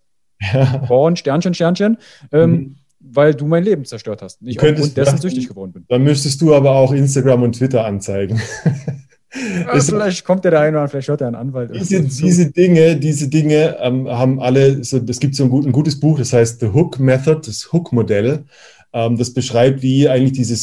Porn, 0.88 1.16
Sternchen, 1.16 1.56
Sternchen, 1.56 1.98
ähm, 2.32 2.52
mhm. 2.52 2.76
weil 3.00 3.34
du 3.34 3.48
mein 3.48 3.64
Leben 3.64 3.86
zerstört 3.86 4.22
hast. 4.22 4.40
Ich 4.44 4.62
aufgrund 4.62 4.96
dessen 4.96 5.18
süchtig 5.18 5.48
geworden 5.48 5.72
bin. 5.72 5.86
Dann 5.88 6.04
müsstest 6.04 6.40
du 6.44 6.54
aber 6.54 6.76
auch 6.76 6.92
Instagram 6.92 7.42
und 7.42 7.54
Twitter 7.54 7.86
anzeigen. 7.86 8.40
Ja, 9.34 9.80
vielleicht 9.80 10.26
kommt 10.26 10.44
der 10.44 10.52
da 10.52 10.62
ein 10.62 10.76
oder 10.76 10.88
vielleicht 10.88 11.08
hört 11.08 11.22
er 11.22 11.28
einen 11.28 11.36
Anwalt. 11.36 11.72
Diese, 11.76 12.02
diese 12.02 12.52
Dinge, 12.52 12.96
diese 12.98 13.28
Dinge 13.28 13.78
ähm, 13.80 14.08
haben 14.08 14.40
alle, 14.40 14.84
so, 14.84 15.00
es 15.08 15.20
gibt 15.20 15.36
so 15.36 15.44
ein, 15.44 15.50
gut, 15.50 15.66
ein, 15.66 15.72
gutes 15.72 16.00
Buch, 16.00 16.18
das 16.18 16.34
heißt 16.34 16.60
The 16.60 16.68
Hook 16.68 17.00
Method, 17.00 17.42
das 17.46 17.72
Hook-Modell. 17.72 18.46
Ähm, 18.92 19.18
das 19.18 19.34
beschreibt, 19.34 19.84
wie 19.84 20.10
eigentlich 20.10 20.32
diese 20.32 20.56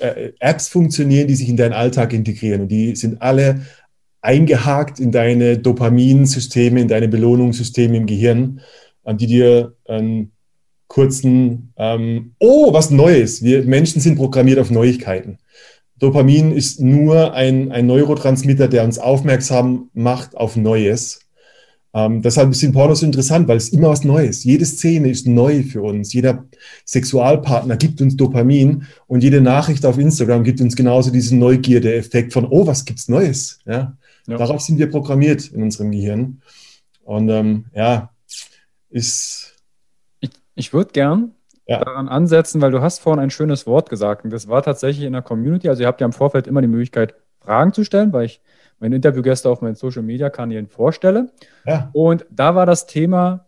äh, 0.00 0.32
Apps 0.38 0.68
funktionieren, 0.68 1.28
die 1.28 1.34
sich 1.34 1.48
in 1.48 1.56
deinen 1.56 1.72
Alltag 1.72 2.12
integrieren. 2.12 2.62
Und 2.62 2.68
die 2.68 2.94
sind 2.94 3.22
alle 3.22 3.62
eingehakt 4.20 5.00
in 5.00 5.12
deine 5.12 5.56
Dopaminsysteme, 5.56 6.80
in 6.80 6.88
deine 6.88 7.08
Belohnungssysteme 7.08 7.96
im 7.96 8.06
Gehirn, 8.06 8.60
äh, 9.04 9.14
die 9.14 9.26
dir 9.28 9.74
einen 9.88 10.32
kurzen, 10.88 11.72
ähm, 11.78 12.32
oh, 12.38 12.72
was 12.72 12.90
Neues. 12.90 13.42
Wir 13.42 13.62
Menschen 13.62 14.02
sind 14.02 14.16
programmiert 14.16 14.58
auf 14.58 14.70
Neuigkeiten. 14.70 15.38
Dopamin 16.00 16.52
ist 16.52 16.80
nur 16.80 17.34
ein, 17.34 17.70
ein 17.70 17.86
Neurotransmitter, 17.86 18.68
der 18.68 18.84
uns 18.84 18.98
aufmerksam 18.98 19.90
macht 19.92 20.36
auf 20.36 20.56
Neues. 20.56 21.20
Ähm, 21.92 22.22
deshalb 22.22 22.54
sind 22.54 22.72
Pornos 22.72 23.02
interessant, 23.02 23.48
weil 23.48 23.58
es 23.58 23.68
immer 23.68 23.90
was 23.90 24.02
Neues. 24.02 24.44
Jede 24.44 24.64
Szene 24.64 25.10
ist 25.10 25.26
neu 25.26 25.62
für 25.62 25.82
uns. 25.82 26.12
Jeder 26.12 26.46
Sexualpartner 26.86 27.76
gibt 27.76 28.00
uns 28.00 28.16
Dopamin 28.16 28.86
und 29.08 29.22
jede 29.22 29.40
Nachricht 29.40 29.84
auf 29.84 29.98
Instagram 29.98 30.42
gibt 30.42 30.60
uns 30.60 30.74
genauso 30.74 31.10
diesen 31.10 31.38
Neugierde-Effekt 31.38 32.32
von, 32.32 32.46
oh, 32.46 32.66
was 32.66 32.84
gibt's 32.84 33.08
Neues? 33.08 33.58
Ja? 33.66 33.96
ja. 34.26 34.36
Darauf 34.38 34.62
sind 34.62 34.78
wir 34.78 34.88
programmiert 34.88 35.48
in 35.48 35.62
unserem 35.62 35.90
Gehirn. 35.90 36.40
Und 37.02 37.28
ähm, 37.28 37.66
ja, 37.74 38.10
ist. 38.88 39.56
Ich, 40.20 40.30
ich 40.54 40.72
würde 40.72 40.92
gern 40.92 41.34
ja. 41.70 41.84
daran 41.84 42.08
ansetzen, 42.08 42.60
weil 42.60 42.72
du 42.72 42.80
hast 42.80 42.98
vorhin 42.98 43.20
ein 43.20 43.30
schönes 43.30 43.66
Wort 43.66 43.88
gesagt 43.88 44.24
und 44.24 44.32
das 44.32 44.48
war 44.48 44.62
tatsächlich 44.62 45.06
in 45.06 45.12
der 45.12 45.22
Community. 45.22 45.68
Also 45.68 45.82
ihr 45.82 45.86
habt 45.86 46.00
ja 46.00 46.04
im 46.06 46.12
Vorfeld 46.12 46.46
immer 46.46 46.60
die 46.60 46.68
Möglichkeit, 46.68 47.14
Fragen 47.38 47.72
zu 47.72 47.84
stellen, 47.84 48.12
weil 48.12 48.26
ich 48.26 48.42
meine 48.80 48.96
Interviewgäste 48.96 49.48
auf 49.48 49.60
meinen 49.60 49.76
Social 49.76 50.02
Media 50.02 50.30
Kanälen 50.30 50.66
vorstelle. 50.66 51.30
Ja. 51.64 51.90
Und 51.92 52.26
da 52.30 52.54
war 52.54 52.66
das 52.66 52.86
Thema, 52.86 53.46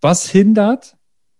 was 0.00 0.28
hindert 0.28 0.96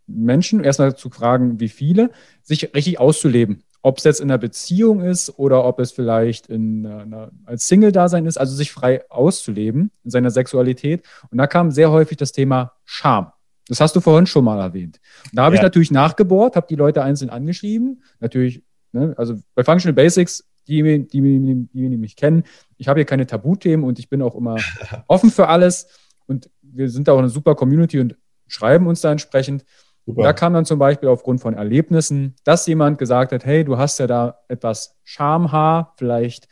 Menschen, 0.06 0.64
erstmal 0.64 0.96
zu 0.96 1.08
fragen, 1.08 1.60
wie 1.60 1.68
viele, 1.68 2.10
sich 2.42 2.74
richtig 2.74 2.98
auszuleben. 2.98 3.62
Ob 3.80 3.98
es 3.98 4.04
jetzt 4.04 4.20
in 4.20 4.30
einer 4.30 4.38
Beziehung 4.38 5.02
ist 5.02 5.38
oder 5.38 5.64
ob 5.64 5.78
es 5.78 5.92
vielleicht 5.92 6.48
in 6.48 6.86
einer, 6.86 7.30
als 7.44 7.68
Single-Dasein 7.68 8.26
ist, 8.26 8.38
also 8.38 8.54
sich 8.56 8.72
frei 8.72 9.08
auszuleben 9.10 9.90
in 10.02 10.10
seiner 10.10 10.30
Sexualität. 10.30 11.04
Und 11.30 11.38
da 11.38 11.46
kam 11.46 11.70
sehr 11.70 11.90
häufig 11.90 12.16
das 12.16 12.32
Thema 12.32 12.72
Scham. 12.84 13.33
Das 13.68 13.80
hast 13.80 13.96
du 13.96 14.00
vorhin 14.00 14.26
schon 14.26 14.44
mal 14.44 14.60
erwähnt. 14.60 15.00
Und 15.24 15.38
da 15.38 15.44
habe 15.44 15.54
ja. 15.54 15.60
ich 15.60 15.62
natürlich 15.62 15.90
nachgebohrt, 15.90 16.56
habe 16.56 16.66
die 16.68 16.76
Leute 16.76 17.02
einzeln 17.02 17.30
angeschrieben. 17.30 18.02
Natürlich, 18.20 18.62
ne, 18.92 19.14
also 19.16 19.40
bei 19.54 19.64
Functional 19.64 19.94
Basics, 19.94 20.44
die, 20.66 20.82
die, 20.82 21.06
die, 21.06 21.68
die, 21.72 21.88
die 21.90 21.96
mich 21.96 22.16
kennen, 22.16 22.44
ich 22.76 22.88
habe 22.88 23.00
hier 23.00 23.06
keine 23.06 23.26
Tabuthemen 23.26 23.84
und 23.84 23.98
ich 23.98 24.08
bin 24.08 24.22
auch 24.22 24.34
immer 24.34 24.56
offen 25.08 25.30
für 25.30 25.48
alles. 25.48 25.88
Und 26.26 26.50
wir 26.62 26.88
sind 26.90 27.08
da 27.08 27.12
auch 27.12 27.18
eine 27.18 27.28
super 27.28 27.54
Community 27.54 28.00
und 28.00 28.16
schreiben 28.46 28.86
uns 28.86 29.00
da 29.00 29.12
entsprechend. 29.12 29.64
Da 30.06 30.34
kam 30.34 30.52
dann 30.52 30.66
zum 30.66 30.78
Beispiel 30.78 31.08
aufgrund 31.08 31.40
von 31.40 31.54
Erlebnissen, 31.54 32.34
dass 32.44 32.66
jemand 32.66 32.98
gesagt 32.98 33.32
hat, 33.32 33.46
hey, 33.46 33.64
du 33.64 33.78
hast 33.78 33.98
ja 33.98 34.06
da 34.06 34.38
etwas 34.48 34.96
Schamhaar, 35.02 35.94
vielleicht 35.96 36.46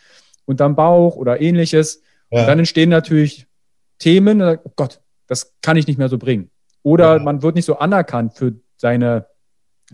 unterm 0.46 0.74
Bauch 0.74 1.16
oder 1.16 1.40
ähnliches. 1.40 2.02
Ja. 2.30 2.40
Und 2.40 2.46
dann 2.46 2.58
entstehen 2.60 2.88
natürlich 2.88 3.46
Themen, 3.98 4.40
oh 4.40 4.72
Gott, 4.74 5.00
das 5.26 5.54
kann 5.60 5.76
ich 5.76 5.86
nicht 5.86 5.98
mehr 5.98 6.08
so 6.08 6.16
bringen. 6.16 6.50
Oder 6.82 7.16
ja. 7.16 7.22
man 7.22 7.42
wird 7.42 7.54
nicht 7.54 7.64
so 7.64 7.78
anerkannt 7.78 8.34
für 8.34 8.54
seine, 8.76 9.26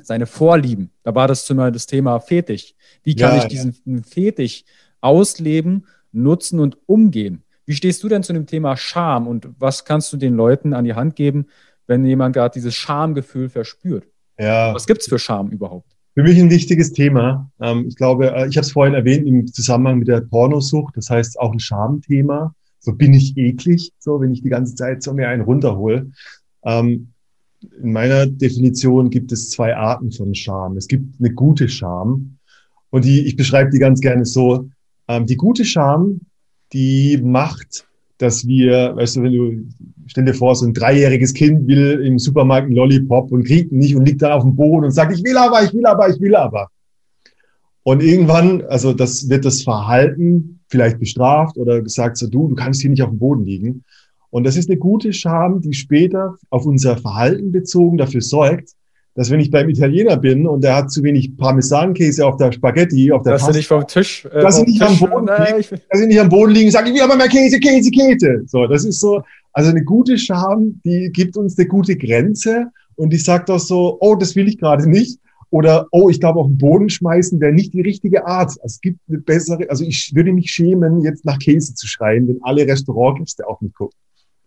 seine 0.03 0.27
Vorlieben. 0.27 0.91
Da 1.03 1.15
war 1.15 1.29
das 1.29 1.45
zum 1.45 1.59
Beispiel 1.59 1.73
das 1.73 1.87
Thema 1.87 2.19
Fetisch. 2.21 2.75
Wie 3.03 3.15
kann 3.15 3.37
ja, 3.37 3.43
ich 3.43 3.49
diesen 3.49 3.77
ja. 3.85 4.03
Fetisch 4.03 4.65
ausleben, 5.01 5.87
nutzen 6.13 6.61
und 6.61 6.79
umgehen. 6.87 7.43
Wie 7.67 7.75
stehst 7.75 8.03
du 8.03 8.09
denn 8.09 8.23
zu 8.23 8.33
dem 8.33 8.47
Thema 8.47 8.77
Scham 8.77 9.27
und 9.27 9.49
was 9.59 9.85
kannst 9.85 10.13
du 10.13 10.17
den 10.17 10.35
Leuten 10.35 10.73
an 10.73 10.85
die 10.85 10.95
Hand 10.95 11.17
geben, 11.17 11.47
wenn 11.87 12.05
jemand 12.05 12.35
gerade 12.35 12.55
dieses 12.55 12.75
Schamgefühl 12.75 13.51
verspürt? 13.51 14.07
Ja. 14.39 14.75
Was 14.75 14.87
gibt 14.87 15.03
es 15.03 15.09
für 15.09 15.19
Scham 15.19 15.51
überhaupt? 15.51 15.99
Für 16.15 16.23
mich 16.23 16.39
ein 16.41 16.51
wichtiges 16.51 16.93
Thema. 16.93 17.51
Ähm, 17.61 17.87
ich 17.87 17.97
glaube, 17.97 18.33
äh, 18.35 18.49
ich 18.49 18.57
habe 18.57 18.65
es 18.65 18.73
vorhin 18.73 18.95
erwähnt 18.95 19.27
im 19.27 19.47
Zusammenhang 19.47 19.99
mit 19.99 20.09
der 20.09 20.23
Pornosucht. 20.23 20.97
Das 20.97 21.11
heißt 21.11 21.39
auch 21.39 21.53
ein 21.53 21.61
Schamthema. 21.61 22.55
So 22.81 22.95
bin 22.95 23.13
ich 23.13 23.37
eklig, 23.37 23.93
so 23.99 24.21
wenn 24.21 24.33
ich 24.33 24.43
die 24.43 24.49
ganze 24.49 24.75
Zeit 24.75 25.03
so 25.03 25.13
mir 25.13 25.29
einen 25.29 25.43
runterhole. 25.43 26.11
Ähm, 26.69 27.09
in 27.83 27.93
meiner 27.93 28.27
Definition 28.27 29.11
gibt 29.11 29.33
es 29.33 29.51
zwei 29.51 29.75
Arten 29.75 30.13
von 30.13 30.35
Scham. 30.35 30.77
Es 30.77 30.87
gibt 30.87 31.19
eine 31.19 31.33
gute 31.33 31.69
Scham 31.69 32.37
und 32.91 33.05
die, 33.05 33.27
ich 33.27 33.37
beschreibe 33.37 33.71
die 33.71 33.79
ganz 33.79 34.01
gerne 34.01 34.25
so. 34.25 34.69
Ähm, 35.09 35.27
die 35.27 35.37
gute 35.37 35.65
Scham, 35.65 36.21
die 36.73 37.19
macht, 37.23 37.87
dass 38.19 38.47
wir, 38.47 38.95
weißt 38.97 39.17
du, 39.17 39.23
wenn 39.23 39.33
du, 39.33 39.67
stell 40.07 40.25
dir 40.25 40.35
vor, 40.35 40.55
so 40.55 40.67
ein 40.67 40.75
dreijähriges 40.75 41.35
Kind 41.35 41.67
will 41.67 42.03
im 42.05 42.19
Supermarkt 42.19 42.67
einen 42.67 42.77
Lollipop 42.77 43.33
und 43.33 43.45
kriegt 43.45 43.73
ihn 43.73 43.79
nicht 43.79 43.97
und 43.97 44.07
liegt 44.07 44.23
da 44.23 44.35
auf 44.35 44.43
dem 44.43 44.55
Boden 44.55 44.85
und 44.85 44.91
sagt, 44.91 45.13
ich 45.17 45.25
will 45.25 45.37
aber, 45.37 45.63
ich 45.65 45.73
will 45.73 45.87
aber, 45.87 46.09
ich 46.09 46.21
will 46.21 46.35
aber. 46.35 46.69
Und 47.83 48.03
irgendwann, 48.03 48.63
also 48.67 48.93
das 48.93 49.29
wird 49.31 49.45
das 49.45 49.63
Verhalten 49.63 50.61
vielleicht 50.69 50.99
bestraft 50.99 51.57
oder 51.57 51.81
gesagt, 51.81 52.19
so 52.19 52.29
du, 52.29 52.49
du 52.49 52.55
kannst 52.55 52.83
hier 52.83 52.91
nicht 52.91 53.03
auf 53.03 53.09
dem 53.09 53.19
Boden 53.19 53.45
liegen. 53.45 53.85
Und 54.31 54.45
das 54.45 54.57
ist 54.57 54.69
eine 54.69 54.79
gute 54.79 55.13
Scham, 55.13 55.61
die 55.61 55.73
später 55.73 56.37
auf 56.51 56.67
unser 56.67 56.97
Verhalten 56.97 57.51
bezogen 57.51 57.97
dafür 57.97 58.21
sorgt, 58.21 58.71
dass 59.15 59.31
wenn 59.31 59.41
ich 59.41 59.51
beim 59.51 59.69
Italiener 59.69 60.17
bin 60.17 60.47
und 60.47 60.63
der 60.63 60.77
hat 60.77 60.93
zu 60.93 61.03
wenig 61.03 61.37
Parmesankäse 61.37 62.25
auf 62.25 62.37
der 62.37 62.53
Spaghetti, 62.53 63.11
auf 63.11 63.23
der 63.23 63.33
dass 63.33 63.43
Pasta, 63.43 63.57
nicht 63.57 63.67
vom 63.67 63.87
Tisch, 63.87 64.25
äh, 64.27 64.43
dass, 64.43 64.57
sie 64.57 64.63
nicht 64.63 64.81
Tisch, 64.81 65.03
am 65.03 65.11
Boden 65.11 65.25
nein, 65.25 65.57
liegen, 65.57 65.83
dass 65.91 66.01
sie 66.01 66.07
nicht 66.07 66.21
am 66.21 66.29
Boden 66.29 66.53
liegen, 66.53 66.71
sage 66.71 66.89
ich 66.89 66.95
will 66.95 67.03
aber 67.03 67.17
mehr 67.17 67.29
Käse, 67.29 67.59
Käse, 67.59 67.91
Käse. 67.91 68.45
So, 68.47 68.67
das 68.67 68.85
ist 68.85 69.01
so, 69.01 69.23
also 69.53 69.71
eine 69.71 69.83
gute 69.83 70.17
Scham, 70.19 70.81
die 70.85 71.11
gibt 71.13 71.37
uns 71.37 71.59
eine 71.59 71.67
gute 71.67 71.97
Grenze 71.97 72.69
und 72.95 73.13
die 73.13 73.17
sagt 73.17 73.51
auch 73.51 73.59
so, 73.59 73.97
oh, 74.01 74.15
das 74.15 74.37
will 74.37 74.47
ich 74.47 74.59
gerade 74.59 74.89
nicht. 74.89 75.19
Oder, 75.51 75.89
oh, 75.91 76.11
ich 76.11 76.21
glaube, 76.21 76.39
auf 76.39 76.47
den 76.47 76.59
Boden 76.59 76.91
schmeißen 76.91 77.41
wäre 77.41 77.53
nicht 77.53 77.73
die 77.73 77.81
richtige 77.81 78.27
Art. 78.27 78.53
Es 78.63 78.81
gibt 78.81 79.01
eine 79.09 79.19
bessere, 79.19 79.69
also 79.71 79.83
ich 79.83 80.15
würde 80.15 80.33
mich 80.33 80.51
schämen, 80.51 81.01
jetzt 81.01 81.25
nach 81.25 81.39
Käse 81.39 81.75
zu 81.75 81.89
schreien, 81.89 82.29
wenn 82.29 82.39
alle 82.43 82.67
Restaurantgäste 82.67 83.49
auf 83.49 83.61
mich 83.63 83.73
gucken 83.73 83.97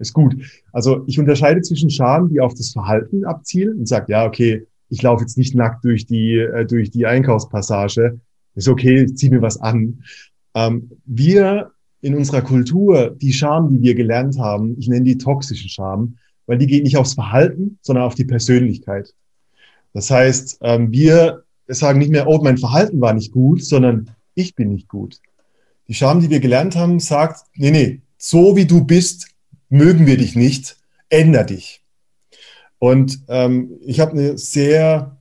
ist 0.01 0.13
gut. 0.13 0.35
Also 0.71 1.03
ich 1.07 1.19
unterscheide 1.19 1.61
zwischen 1.61 1.89
Scham, 1.89 2.29
die 2.29 2.41
auf 2.41 2.53
das 2.53 2.71
Verhalten 2.71 3.25
abzielen 3.25 3.79
und 3.79 3.87
sagt, 3.87 4.09
ja, 4.09 4.25
okay, 4.25 4.65
ich 4.89 5.01
laufe 5.01 5.21
jetzt 5.21 5.37
nicht 5.37 5.55
nackt 5.55 5.85
durch 5.85 6.05
die, 6.05 6.37
äh, 6.37 6.65
durch 6.65 6.91
die 6.91 7.05
Einkaufspassage. 7.05 8.19
Ist 8.55 8.67
okay, 8.67 9.03
ich 9.03 9.15
ziehe 9.15 9.31
mir 9.31 9.41
was 9.41 9.59
an. 9.61 10.03
Ähm, 10.53 10.91
wir 11.05 11.71
in 12.01 12.15
unserer 12.15 12.41
Kultur, 12.41 13.15
die 13.21 13.31
Scham, 13.31 13.69
die 13.69 13.81
wir 13.81 13.95
gelernt 13.95 14.37
haben, 14.37 14.75
ich 14.77 14.89
nenne 14.89 15.05
die 15.05 15.17
toxische 15.17 15.69
Scham, 15.69 16.17
weil 16.47 16.57
die 16.57 16.67
geht 16.67 16.83
nicht 16.83 16.97
aufs 16.97 17.13
Verhalten, 17.13 17.77
sondern 17.81 18.03
auf 18.03 18.15
die 18.15 18.25
Persönlichkeit. 18.25 19.13
Das 19.93 20.09
heißt, 20.09 20.59
ähm, 20.61 20.91
wir 20.91 21.43
sagen 21.67 21.99
nicht 21.99 22.11
mehr, 22.11 22.27
oh, 22.27 22.41
mein 22.43 22.57
Verhalten 22.57 22.99
war 22.99 23.13
nicht 23.13 23.31
gut, 23.31 23.63
sondern 23.63 24.11
ich 24.33 24.55
bin 24.55 24.69
nicht 24.69 24.87
gut. 24.87 25.19
Die 25.87 25.93
Scham, 25.93 26.19
die 26.19 26.29
wir 26.29 26.39
gelernt 26.39 26.75
haben, 26.75 26.99
sagt, 26.99 27.45
nee, 27.55 27.71
nee, 27.71 28.01
so 28.17 28.55
wie 28.55 28.65
du 28.65 28.83
bist, 28.83 29.27
mögen 29.71 30.05
wir 30.05 30.17
dich 30.17 30.35
nicht, 30.35 30.77
änder 31.09 31.43
dich. 31.43 31.81
Und 32.77 33.19
ähm, 33.27 33.79
ich 33.85 33.99
habe 33.99 34.11
eine 34.11 34.37
sehr, 34.37 35.17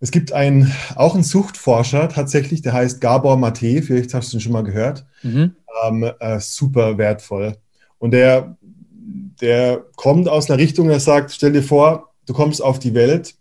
es 0.00 0.10
gibt 0.10 0.32
einen, 0.32 0.72
auch 0.94 1.14
einen 1.14 1.24
Suchtforscher 1.24 2.08
tatsächlich, 2.08 2.62
der 2.62 2.72
heißt 2.72 3.00
Gabor 3.00 3.36
Mate, 3.36 3.82
vielleicht 3.82 4.14
hast 4.14 4.32
du 4.32 4.36
ihn 4.36 4.40
schon 4.40 4.52
mal 4.52 4.64
gehört, 4.64 5.04
mhm. 5.22 5.56
ähm, 5.84 6.10
äh, 6.20 6.40
super 6.40 6.98
wertvoll. 6.98 7.56
Und 7.98 8.12
der, 8.12 8.56
der 9.40 9.84
kommt 9.96 10.28
aus 10.28 10.48
einer 10.48 10.58
Richtung, 10.58 10.88
der 10.88 11.00
sagt, 11.00 11.32
stell 11.32 11.52
dir 11.52 11.62
vor, 11.62 12.12
du 12.26 12.34
kommst 12.34 12.62
auf 12.62 12.78
die 12.78 12.94
Welt 12.94 13.34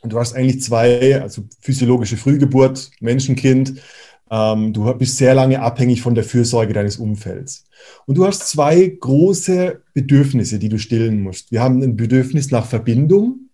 und 0.00 0.12
du 0.12 0.18
hast 0.18 0.34
eigentlich 0.34 0.62
zwei, 0.62 1.20
also 1.20 1.44
physiologische 1.60 2.16
Frühgeburt, 2.16 2.90
Menschenkind, 3.00 3.80
ähm, 4.30 4.72
du 4.72 4.92
bist 4.94 5.16
sehr 5.16 5.34
lange 5.34 5.60
abhängig 5.60 6.02
von 6.02 6.14
der 6.14 6.24
Fürsorge 6.24 6.72
deines 6.72 6.96
Umfelds. 6.96 7.66
Und 8.06 8.16
du 8.16 8.26
hast 8.26 8.48
zwei 8.48 8.86
große 8.86 9.82
Bedürfnisse, 9.92 10.58
die 10.58 10.68
du 10.68 10.78
stillen 10.78 11.22
musst. 11.22 11.52
Wir 11.52 11.62
haben 11.62 11.82
ein 11.82 11.96
Bedürfnis 11.96 12.50
nach 12.50 12.66
Verbindung, 12.66 13.50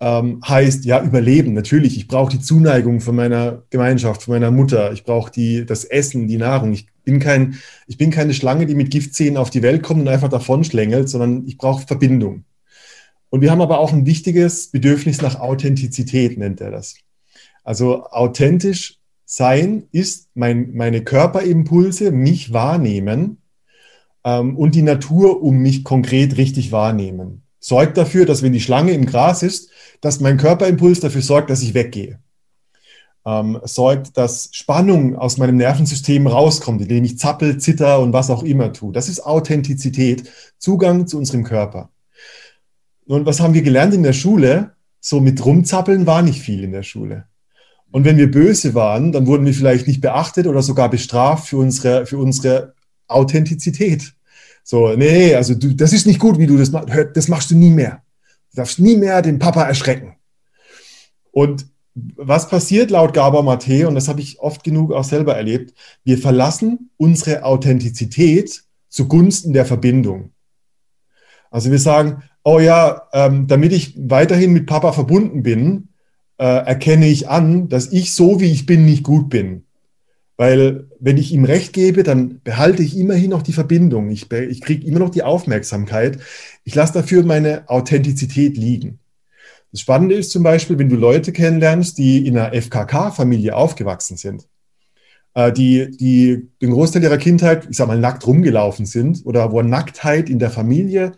ähm, 0.00 0.40
heißt 0.46 0.84
ja 0.84 1.02
Überleben. 1.02 1.52
Natürlich, 1.52 1.96
ich 1.96 2.08
brauche 2.08 2.32
die 2.32 2.40
Zuneigung 2.40 3.00
von 3.00 3.14
meiner 3.14 3.62
Gemeinschaft, 3.70 4.22
von 4.22 4.34
meiner 4.34 4.50
Mutter. 4.50 4.92
Ich 4.92 5.04
brauche 5.04 5.30
das 5.64 5.84
Essen, 5.84 6.28
die 6.28 6.38
Nahrung. 6.38 6.72
Ich 6.72 6.86
bin 7.04 7.20
kein, 7.20 7.56
ich 7.86 7.98
bin 7.98 8.10
keine 8.10 8.34
Schlange, 8.34 8.66
die 8.66 8.74
mit 8.74 8.90
Giftzähnen 8.90 9.36
auf 9.36 9.50
die 9.50 9.62
Welt 9.62 9.82
kommt 9.82 10.00
und 10.00 10.08
einfach 10.08 10.30
davon 10.30 10.64
schlängelt, 10.64 11.08
sondern 11.08 11.46
ich 11.46 11.58
brauche 11.58 11.86
Verbindung. 11.86 12.44
Und 13.30 13.40
wir 13.40 13.50
haben 13.50 13.60
aber 13.60 13.80
auch 13.80 13.92
ein 13.92 14.06
wichtiges 14.06 14.68
Bedürfnis 14.68 15.20
nach 15.20 15.40
Authentizität, 15.40 16.38
nennt 16.38 16.60
er 16.60 16.70
das. 16.70 16.94
Also 17.64 18.04
authentisch 18.04 18.98
sein 19.24 19.84
ist 19.92 20.28
mein, 20.34 20.74
meine 20.74 21.02
Körperimpulse, 21.02 22.12
mich 22.12 22.52
wahrnehmen 22.52 23.38
ähm, 24.24 24.56
und 24.56 24.74
die 24.74 24.82
Natur 24.82 25.42
um 25.42 25.58
mich 25.58 25.84
konkret 25.84 26.36
richtig 26.36 26.72
wahrnehmen. 26.72 27.42
Sorgt 27.60 27.96
dafür, 27.96 28.26
dass 28.26 28.42
wenn 28.42 28.52
die 28.52 28.60
Schlange 28.60 28.92
im 28.92 29.06
Gras 29.06 29.42
ist, 29.42 29.70
dass 30.00 30.20
mein 30.20 30.36
Körperimpuls 30.36 31.00
dafür 31.00 31.22
sorgt, 31.22 31.48
dass 31.48 31.62
ich 31.62 31.74
weggehe. 31.74 32.20
Ähm, 33.26 33.58
sorgt, 33.64 34.18
dass 34.18 34.50
Spannung 34.52 35.16
aus 35.16 35.38
meinem 35.38 35.56
Nervensystem 35.56 36.26
rauskommt, 36.26 36.82
indem 36.82 37.04
ich 37.04 37.18
zappel, 37.18 37.56
zitter 37.56 38.00
und 38.00 38.12
was 38.12 38.28
auch 38.28 38.42
immer 38.42 38.74
tue. 38.74 38.92
Das 38.92 39.08
ist 39.08 39.24
Authentizität, 39.24 40.30
Zugang 40.58 41.06
zu 41.06 41.16
unserem 41.16 41.44
Körper. 41.44 41.88
Und 43.06 43.24
was 43.24 43.40
haben 43.40 43.54
wir 43.54 43.62
gelernt 43.62 43.94
in 43.94 44.02
der 44.02 44.12
Schule? 44.12 44.72
So 45.00 45.20
mit 45.20 45.44
rumzappeln 45.44 46.06
war 46.06 46.20
nicht 46.20 46.40
viel 46.40 46.64
in 46.64 46.72
der 46.72 46.82
Schule. 46.82 47.26
Und 47.94 48.04
wenn 48.04 48.16
wir 48.16 48.28
böse 48.28 48.74
waren, 48.74 49.12
dann 49.12 49.28
wurden 49.28 49.46
wir 49.46 49.54
vielleicht 49.54 49.86
nicht 49.86 50.00
beachtet 50.00 50.48
oder 50.48 50.62
sogar 50.62 50.90
bestraft 50.90 51.46
für 51.46 51.58
unsere, 51.58 52.06
für 52.06 52.18
unsere 52.18 52.74
Authentizität. 53.06 54.14
So, 54.64 54.96
nee, 54.96 55.32
also 55.36 55.54
du, 55.54 55.76
das 55.76 55.92
ist 55.92 56.04
nicht 56.04 56.18
gut, 56.18 56.36
wie 56.40 56.48
du 56.48 56.56
das 56.56 56.72
machst. 56.72 56.88
Das 57.14 57.28
machst 57.28 57.52
du 57.52 57.56
nie 57.56 57.70
mehr. 57.70 58.02
Du 58.50 58.56
darfst 58.56 58.80
nie 58.80 58.96
mehr 58.96 59.22
den 59.22 59.38
Papa 59.38 59.62
erschrecken. 59.62 60.16
Und 61.30 61.66
was 61.94 62.48
passiert 62.48 62.90
laut 62.90 63.14
Gabor 63.14 63.44
Mate, 63.44 63.86
und 63.86 63.94
das 63.94 64.08
habe 64.08 64.20
ich 64.20 64.40
oft 64.40 64.64
genug 64.64 64.92
auch 64.92 65.04
selber 65.04 65.36
erlebt, 65.36 65.72
wir 66.02 66.18
verlassen 66.18 66.90
unsere 66.96 67.44
Authentizität 67.44 68.64
zugunsten 68.88 69.52
der 69.52 69.66
Verbindung. 69.66 70.32
Also 71.48 71.70
wir 71.70 71.78
sagen, 71.78 72.24
oh 72.42 72.58
ja, 72.58 73.02
ähm, 73.12 73.46
damit 73.46 73.72
ich 73.72 73.94
weiterhin 73.96 74.52
mit 74.52 74.66
Papa 74.66 74.90
verbunden 74.90 75.44
bin, 75.44 75.90
äh, 76.38 76.44
erkenne 76.44 77.06
ich 77.06 77.28
an, 77.28 77.68
dass 77.68 77.92
ich 77.92 78.14
so, 78.14 78.40
wie 78.40 78.50
ich 78.50 78.66
bin, 78.66 78.84
nicht 78.84 79.02
gut 79.02 79.28
bin. 79.28 79.64
Weil 80.36 80.88
wenn 80.98 81.16
ich 81.16 81.32
ihm 81.32 81.44
recht 81.44 81.72
gebe, 81.72 82.02
dann 82.02 82.40
behalte 82.42 82.82
ich 82.82 82.98
immerhin 82.98 83.30
noch 83.30 83.42
die 83.42 83.52
Verbindung. 83.52 84.10
Ich, 84.10 84.30
ich 84.32 84.60
kriege 84.60 84.86
immer 84.86 84.98
noch 84.98 85.10
die 85.10 85.22
Aufmerksamkeit. 85.22 86.18
Ich 86.64 86.74
lasse 86.74 86.94
dafür 86.94 87.22
meine 87.22 87.68
Authentizität 87.68 88.56
liegen. 88.56 88.98
Das 89.70 89.80
Spannende 89.80 90.16
ist 90.16 90.30
zum 90.30 90.42
Beispiel, 90.42 90.78
wenn 90.78 90.88
du 90.88 90.96
Leute 90.96 91.32
kennenlernst, 91.32 91.98
die 91.98 92.26
in 92.26 92.36
einer 92.38 92.52
FKK-Familie 92.52 93.54
aufgewachsen 93.54 94.16
sind, 94.16 94.46
äh, 95.34 95.52
die, 95.52 95.90
die 95.96 96.48
den 96.62 96.70
Großteil 96.70 97.02
ihrer 97.02 97.18
Kindheit, 97.18 97.66
ich 97.70 97.76
sag 97.76 97.88
mal, 97.88 97.98
nackt 97.98 98.26
rumgelaufen 98.26 98.86
sind 98.86 99.24
oder 99.24 99.52
wo 99.52 99.62
Nacktheit 99.62 100.30
in 100.30 100.38
der 100.38 100.50
Familie 100.50 101.12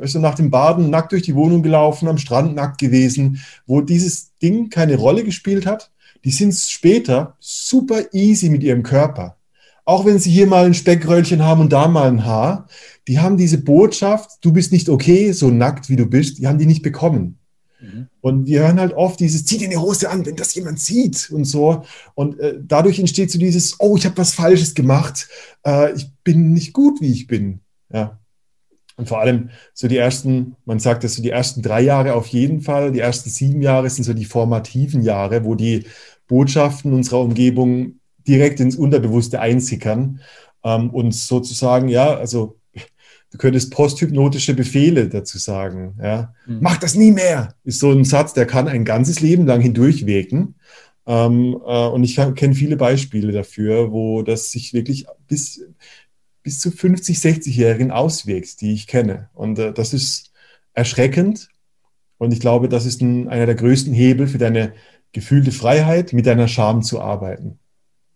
ist 0.00 0.14
nach 0.14 0.34
dem 0.34 0.50
Baden 0.50 0.90
nackt 0.90 1.12
durch 1.12 1.22
die 1.22 1.34
Wohnung 1.34 1.62
gelaufen, 1.62 2.08
am 2.08 2.18
Strand 2.18 2.54
nackt 2.54 2.78
gewesen, 2.78 3.40
wo 3.66 3.80
dieses 3.80 4.36
Ding 4.38 4.70
keine 4.70 4.96
Rolle 4.96 5.24
gespielt 5.24 5.66
hat. 5.66 5.90
Die 6.24 6.30
sind 6.30 6.54
später 6.54 7.36
super 7.40 8.12
easy 8.12 8.48
mit 8.50 8.62
ihrem 8.62 8.82
Körper. 8.82 9.36
Auch 9.84 10.04
wenn 10.04 10.18
sie 10.18 10.30
hier 10.30 10.46
mal 10.46 10.66
ein 10.66 10.74
Speckröllchen 10.74 11.42
haben 11.42 11.62
und 11.62 11.72
da 11.72 11.88
mal 11.88 12.08
ein 12.08 12.24
Haar, 12.24 12.66
die 13.06 13.20
haben 13.20 13.36
diese 13.38 13.58
Botschaft, 13.58 14.38
du 14.42 14.52
bist 14.52 14.70
nicht 14.70 14.88
okay, 14.88 15.32
so 15.32 15.50
nackt 15.50 15.88
wie 15.88 15.96
du 15.96 16.06
bist, 16.06 16.38
die 16.38 16.46
haben 16.46 16.58
die 16.58 16.66
nicht 16.66 16.82
bekommen. 16.82 17.38
Mhm. 17.80 18.08
Und 18.20 18.46
wir 18.46 18.60
hören 18.60 18.80
halt 18.80 18.92
oft 18.92 19.20
dieses, 19.20 19.44
zieh 19.46 19.58
dir 19.58 19.68
eine 19.68 19.80
Hose 19.80 20.10
an, 20.10 20.26
wenn 20.26 20.36
das 20.36 20.54
jemand 20.54 20.80
sieht 20.80 21.30
und 21.30 21.44
so. 21.44 21.84
Und 22.14 22.38
äh, 22.40 22.58
dadurch 22.60 22.98
entsteht 22.98 23.30
so 23.30 23.38
dieses, 23.38 23.76
oh, 23.80 23.96
ich 23.96 24.04
habe 24.04 24.18
was 24.18 24.34
Falsches 24.34 24.74
gemacht, 24.74 25.28
äh, 25.64 25.94
ich 25.94 26.10
bin 26.24 26.52
nicht 26.52 26.72
gut, 26.72 27.00
wie 27.00 27.12
ich 27.12 27.26
bin. 27.26 27.60
Ja. 27.92 28.17
Und 28.98 29.08
vor 29.08 29.20
allem 29.20 29.50
so 29.72 29.86
die 29.86 29.96
ersten, 29.96 30.56
man 30.64 30.80
sagt 30.80 31.04
das 31.04 31.14
so 31.14 31.22
die 31.22 31.30
ersten 31.30 31.62
drei 31.62 31.80
Jahre 31.80 32.14
auf 32.14 32.26
jeden 32.26 32.60
Fall, 32.60 32.90
die 32.92 32.98
ersten 32.98 33.30
sieben 33.30 33.62
Jahre 33.62 33.88
sind 33.88 34.04
so 34.04 34.12
die 34.12 34.24
formativen 34.24 35.02
Jahre, 35.02 35.44
wo 35.44 35.54
die 35.54 35.84
Botschaften 36.26 36.92
unserer 36.92 37.20
Umgebung 37.20 38.00
direkt 38.26 38.60
ins 38.60 38.76
Unterbewusste 38.76 39.40
einsickern 39.40 40.20
ähm, 40.64 40.90
und 40.90 41.14
sozusagen, 41.14 41.88
ja, 41.88 42.16
also 42.16 42.56
du 43.30 43.38
könntest 43.38 43.72
posthypnotische 43.72 44.54
Befehle 44.54 45.08
dazu 45.08 45.38
sagen. 45.38 45.94
Ja. 46.02 46.34
Mhm. 46.46 46.58
Mach 46.60 46.76
das 46.78 46.96
nie 46.96 47.12
mehr, 47.12 47.54
ist 47.64 47.78
so 47.78 47.92
ein 47.92 48.04
Satz, 48.04 48.34
der 48.34 48.46
kann 48.46 48.66
ein 48.66 48.84
ganzes 48.84 49.20
Leben 49.20 49.46
lang 49.46 49.60
hindurchwirken. 49.60 50.56
Ähm, 51.06 51.56
äh, 51.66 51.86
und 51.86 52.02
ich 52.02 52.16
kenne 52.34 52.54
viele 52.54 52.76
Beispiele 52.76 53.32
dafür, 53.32 53.92
wo 53.92 54.22
das 54.22 54.50
sich 54.50 54.74
wirklich 54.74 55.06
bis, 55.28 55.64
bis 56.48 56.60
zu 56.60 56.70
50, 56.70 57.18
60-Jährigen 57.18 57.90
auswirkt, 57.90 58.62
die 58.62 58.72
ich 58.72 58.86
kenne. 58.86 59.28
Und 59.34 59.58
äh, 59.58 59.70
das 59.70 59.92
ist 59.92 60.32
erschreckend. 60.72 61.50
Und 62.16 62.32
ich 62.32 62.40
glaube, 62.40 62.70
das 62.70 62.86
ist 62.86 63.02
ein, 63.02 63.28
einer 63.28 63.44
der 63.44 63.54
größten 63.54 63.92
Hebel 63.92 64.26
für 64.26 64.38
deine 64.38 64.72
gefühlte 65.12 65.52
Freiheit, 65.52 66.14
mit 66.14 66.24
deiner 66.24 66.48
Scham 66.48 66.82
zu 66.82 67.02
arbeiten. 67.02 67.58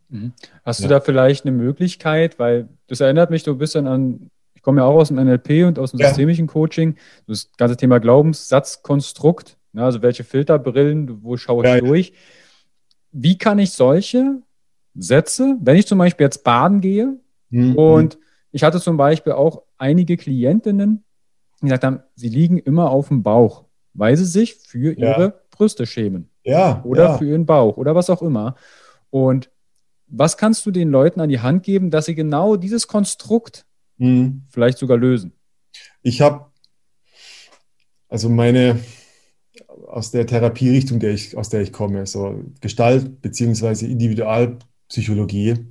Mhm. 0.09 0.33
Hast 0.65 0.81
ja. 0.81 0.89
du 0.89 0.95
da 0.95 1.01
vielleicht 1.01 1.45
eine 1.45 1.55
Möglichkeit, 1.55 2.39
weil 2.39 2.71
das 2.87 3.01
erinnert 3.01 3.29
mich 3.29 3.43
so 3.43 3.51
ein 3.51 3.59
bisschen 3.59 3.87
an, 3.87 4.31
ich 4.55 4.63
komme 4.63 4.81
ja 4.81 4.87
auch 4.87 4.97
aus 4.97 5.09
dem 5.09 5.19
NLP 5.19 5.67
und 5.67 5.79
aus 5.79 5.91
dem 5.91 6.01
ja. 6.01 6.09
systemischen 6.09 6.47
Coaching, 6.47 6.97
das 7.27 7.51
ganze 7.59 7.77
Thema 7.77 8.01
Glaubenssatzkonstrukt, 8.01 9.59
ne, 9.75 9.85
also 9.85 10.01
welche 10.01 10.25
Filterbrillen, 10.25 11.23
wo 11.23 11.37
schaue 11.37 11.67
ich 11.67 11.75
ja, 11.75 11.81
durch. 11.81 12.15
Wie 13.11 13.37
kann 13.37 13.59
ich 13.59 13.73
solche 13.73 14.41
Sätze, 14.95 15.59
wenn 15.61 15.77
ich 15.77 15.87
zum 15.87 15.99
Beispiel 15.99 16.25
jetzt 16.25 16.45
baden 16.45 16.81
gehe 16.81 17.19
mhm. 17.53 17.77
und 17.77 18.19
ich 18.51 18.63
hatte 18.65 18.81
zum 18.81 18.97
Beispiel 18.97 19.33
auch 19.33 19.63
einige 19.79 20.17
Klientinnen, 20.17 21.05
die 21.61 21.67
gesagt 21.67 21.85
haben, 21.85 22.01
sie 22.15 22.29
liegen 22.29 22.59
immer 22.59 22.91
auf 22.91 23.09
dem 23.09 23.23
Bauch, 23.23 23.65
weil 23.95 24.17
sie 24.17 24.25
sich 24.25 24.57
für 24.57 24.93
ihre 24.93 25.43
Brüste 25.51 25.87
schämen. 25.87 26.29
Ja. 26.45 26.83
Oder 26.85 27.19
für 27.19 27.27
ihren 27.27 27.47
Bauch 27.47 27.77
oder 27.77 27.95
was 27.95 28.11
auch 28.11 28.21
immer. 28.21 28.57
Und 29.11 29.51
was 30.09 30.37
kannst 30.37 30.67
du 30.67 30.71
den 30.71 30.91
Leuten 30.91 31.21
an 31.21 31.29
die 31.29 31.41
Hand 31.41 31.63
geben, 31.63 31.91
dass 31.91 32.07
sie 32.07 32.15
genau 32.15 32.57
dieses 32.57 32.89
Konstrukt 32.89 33.65
mhm. 33.97 34.43
vielleicht 34.51 34.79
sogar 34.79 34.99
lösen? 34.99 35.33
Ich 36.03 36.21
habe, 36.21 36.47
also 38.09 38.29
meine, 38.29 38.81
aus 39.87 40.11
der 40.11 40.27
Therapierichtung, 40.27 41.01
der 41.01 41.13
ich, 41.13 41.37
aus 41.37 41.49
der 41.49 41.63
ich 41.63 41.73
komme, 41.73 42.07
so 42.07 42.43
Gestalt- 42.61 43.23
bzw. 43.23 43.87
Individualpsychologie, 43.87 45.67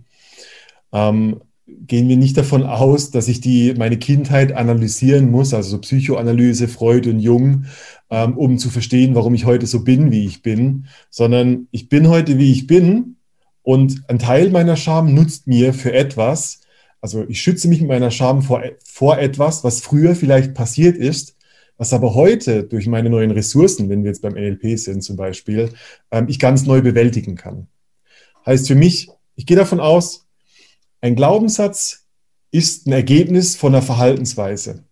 ähm, 0.92 1.42
gehen 1.88 2.08
wir 2.10 2.18
nicht 2.18 2.38
davon 2.38 2.64
aus, 2.64 3.12
dass 3.12 3.28
ich 3.28 3.42
die, 3.42 3.74
meine 3.78 3.98
Kindheit 3.98 4.54
analysieren 4.54 5.32
muss, 5.32 5.54
also 5.54 5.72
so 5.72 5.78
Psychoanalyse, 5.80 6.68
Freud 6.68 7.10
und 7.10 7.20
Jung, 7.20 7.66
ähm, 8.10 8.38
um 8.38 8.58
zu 8.58 8.70
verstehen, 8.70 9.16
warum 9.16 9.34
ich 9.34 9.46
heute 9.46 9.68
so 9.68 9.84
bin, 9.84 10.12
wie 10.12 10.26
ich 10.26 10.42
bin, 10.42 10.88
sondern 11.10 11.68
ich 11.72 11.90
bin 11.90 12.08
heute, 12.08 12.38
wie 12.38 12.52
ich 12.52 12.68
bin 12.68 13.16
und 13.64 14.04
ein 14.08 14.20
Teil 14.20 14.50
meiner 14.50 14.76
Scham 14.76 15.14
nutzt 15.14 15.48
mir 15.48 15.74
für 15.74 15.94
etwas, 15.94 16.62
also 17.02 17.26
ich 17.28 17.42
schütze 17.42 17.68
mich 17.68 17.80
mit 17.82 17.90
meiner 17.90 18.12
Scham 18.12 18.44
vor, 18.44 18.64
vor 18.84 19.18
etwas, 19.18 19.64
was 19.64 19.82
früher 19.82 20.16
vielleicht 20.16 20.54
passiert 20.54 20.98
ist, 20.98 21.36
was 21.78 21.94
aber 21.94 22.14
heute 22.14 22.64
durch 22.64 22.86
meine 22.86 23.10
neuen 23.10 23.32
Ressourcen, 23.32 23.90
wenn 23.90 24.04
wir 24.04 24.12
jetzt 24.12 24.22
beim 24.22 24.34
NLP 24.34 24.78
sind 24.78 25.04
zum 25.04 25.16
Beispiel, 25.16 25.70
ähm, 26.12 26.28
ich 26.30 26.38
ganz 26.38 26.66
neu 26.66 26.82
bewältigen 26.82 27.36
kann. 27.36 27.68
Heißt 28.46 28.68
für 28.68 28.76
mich, 28.76 29.10
ich 29.36 29.48
gehe 29.48 29.58
davon 29.58 29.80
aus, 29.80 30.28
ein 31.02 31.16
Glaubenssatz 31.16 32.08
ist 32.52 32.88
ein 32.88 32.94
Ergebnis 32.94 33.56
von 33.56 33.74
einer 33.74 33.82
Verhaltensweise, 33.82 34.86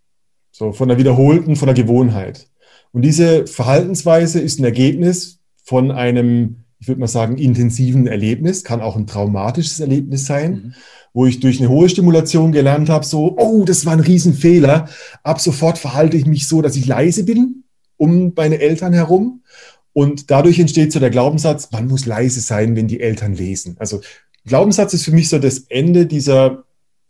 so 0.52 0.72
von 0.72 0.90
einer 0.90 1.00
wiederholten, 1.00 1.56
von 1.56 1.70
einer 1.70 1.76
Gewohnheit. 1.76 2.48
Und 2.92 3.04
diese 3.04 3.48
Verhaltensweise 3.48 4.40
ist 4.40 4.60
ein 4.60 4.66
Ergebnis 4.66 5.40
von 5.64 5.92
einem 5.92 6.66
ich 6.80 6.88
würde 6.88 7.02
mal 7.02 7.08
sagen, 7.08 7.38
intensiven 7.38 8.08
Erlebnis, 8.08 8.64
kann 8.64 8.82
auch 8.82 8.96
ein 8.96 9.06
traumatisches 9.06 9.80
Erlebnis 9.80 10.26
sein, 10.26 10.52
mhm. 10.52 10.74
wo 11.14 11.26
ich 11.26 11.42
durch 11.42 11.60
eine 11.60 11.70
hohe 11.70 11.90
Stimulation 11.90 12.52
gelernt 12.52 12.90
habe, 12.90 13.06
so, 13.06 13.36
oh, 13.38 13.66
das 13.66 13.86
war 13.86 13.94
ein 13.94 14.00
Riesenfehler. 14.00 14.88
Ab 15.24 15.42
sofort 15.42 15.78
verhalte 15.78 16.16
ich 16.16 16.26
mich 16.26 16.48
so, 16.48 16.62
dass 16.62 16.76
ich 16.76 16.86
leise 16.86 17.26
bin 17.26 17.64
um 17.98 18.32
meine 18.36 18.60
Eltern 18.60 18.94
herum. 18.94 19.44
Und 19.92 20.32
dadurch 20.32 20.58
entsteht 20.58 20.94
so 20.94 21.02
der 21.02 21.10
Glaubenssatz, 21.10 21.70
man 21.72 21.88
muss 21.88 22.06
leise 22.06 22.40
sein, 22.40 22.78
wenn 22.78 22.88
die 22.88 23.02
Eltern 23.02 23.34
lesen. 23.34 23.76
Also 23.80 24.00
Glaubenssatz 24.46 24.94
ist 24.94 25.06
für 25.06 25.12
mich 25.12 25.30
so 25.30 25.40
das 25.40 25.60
Ende 25.70 26.06
dieser 26.06 26.64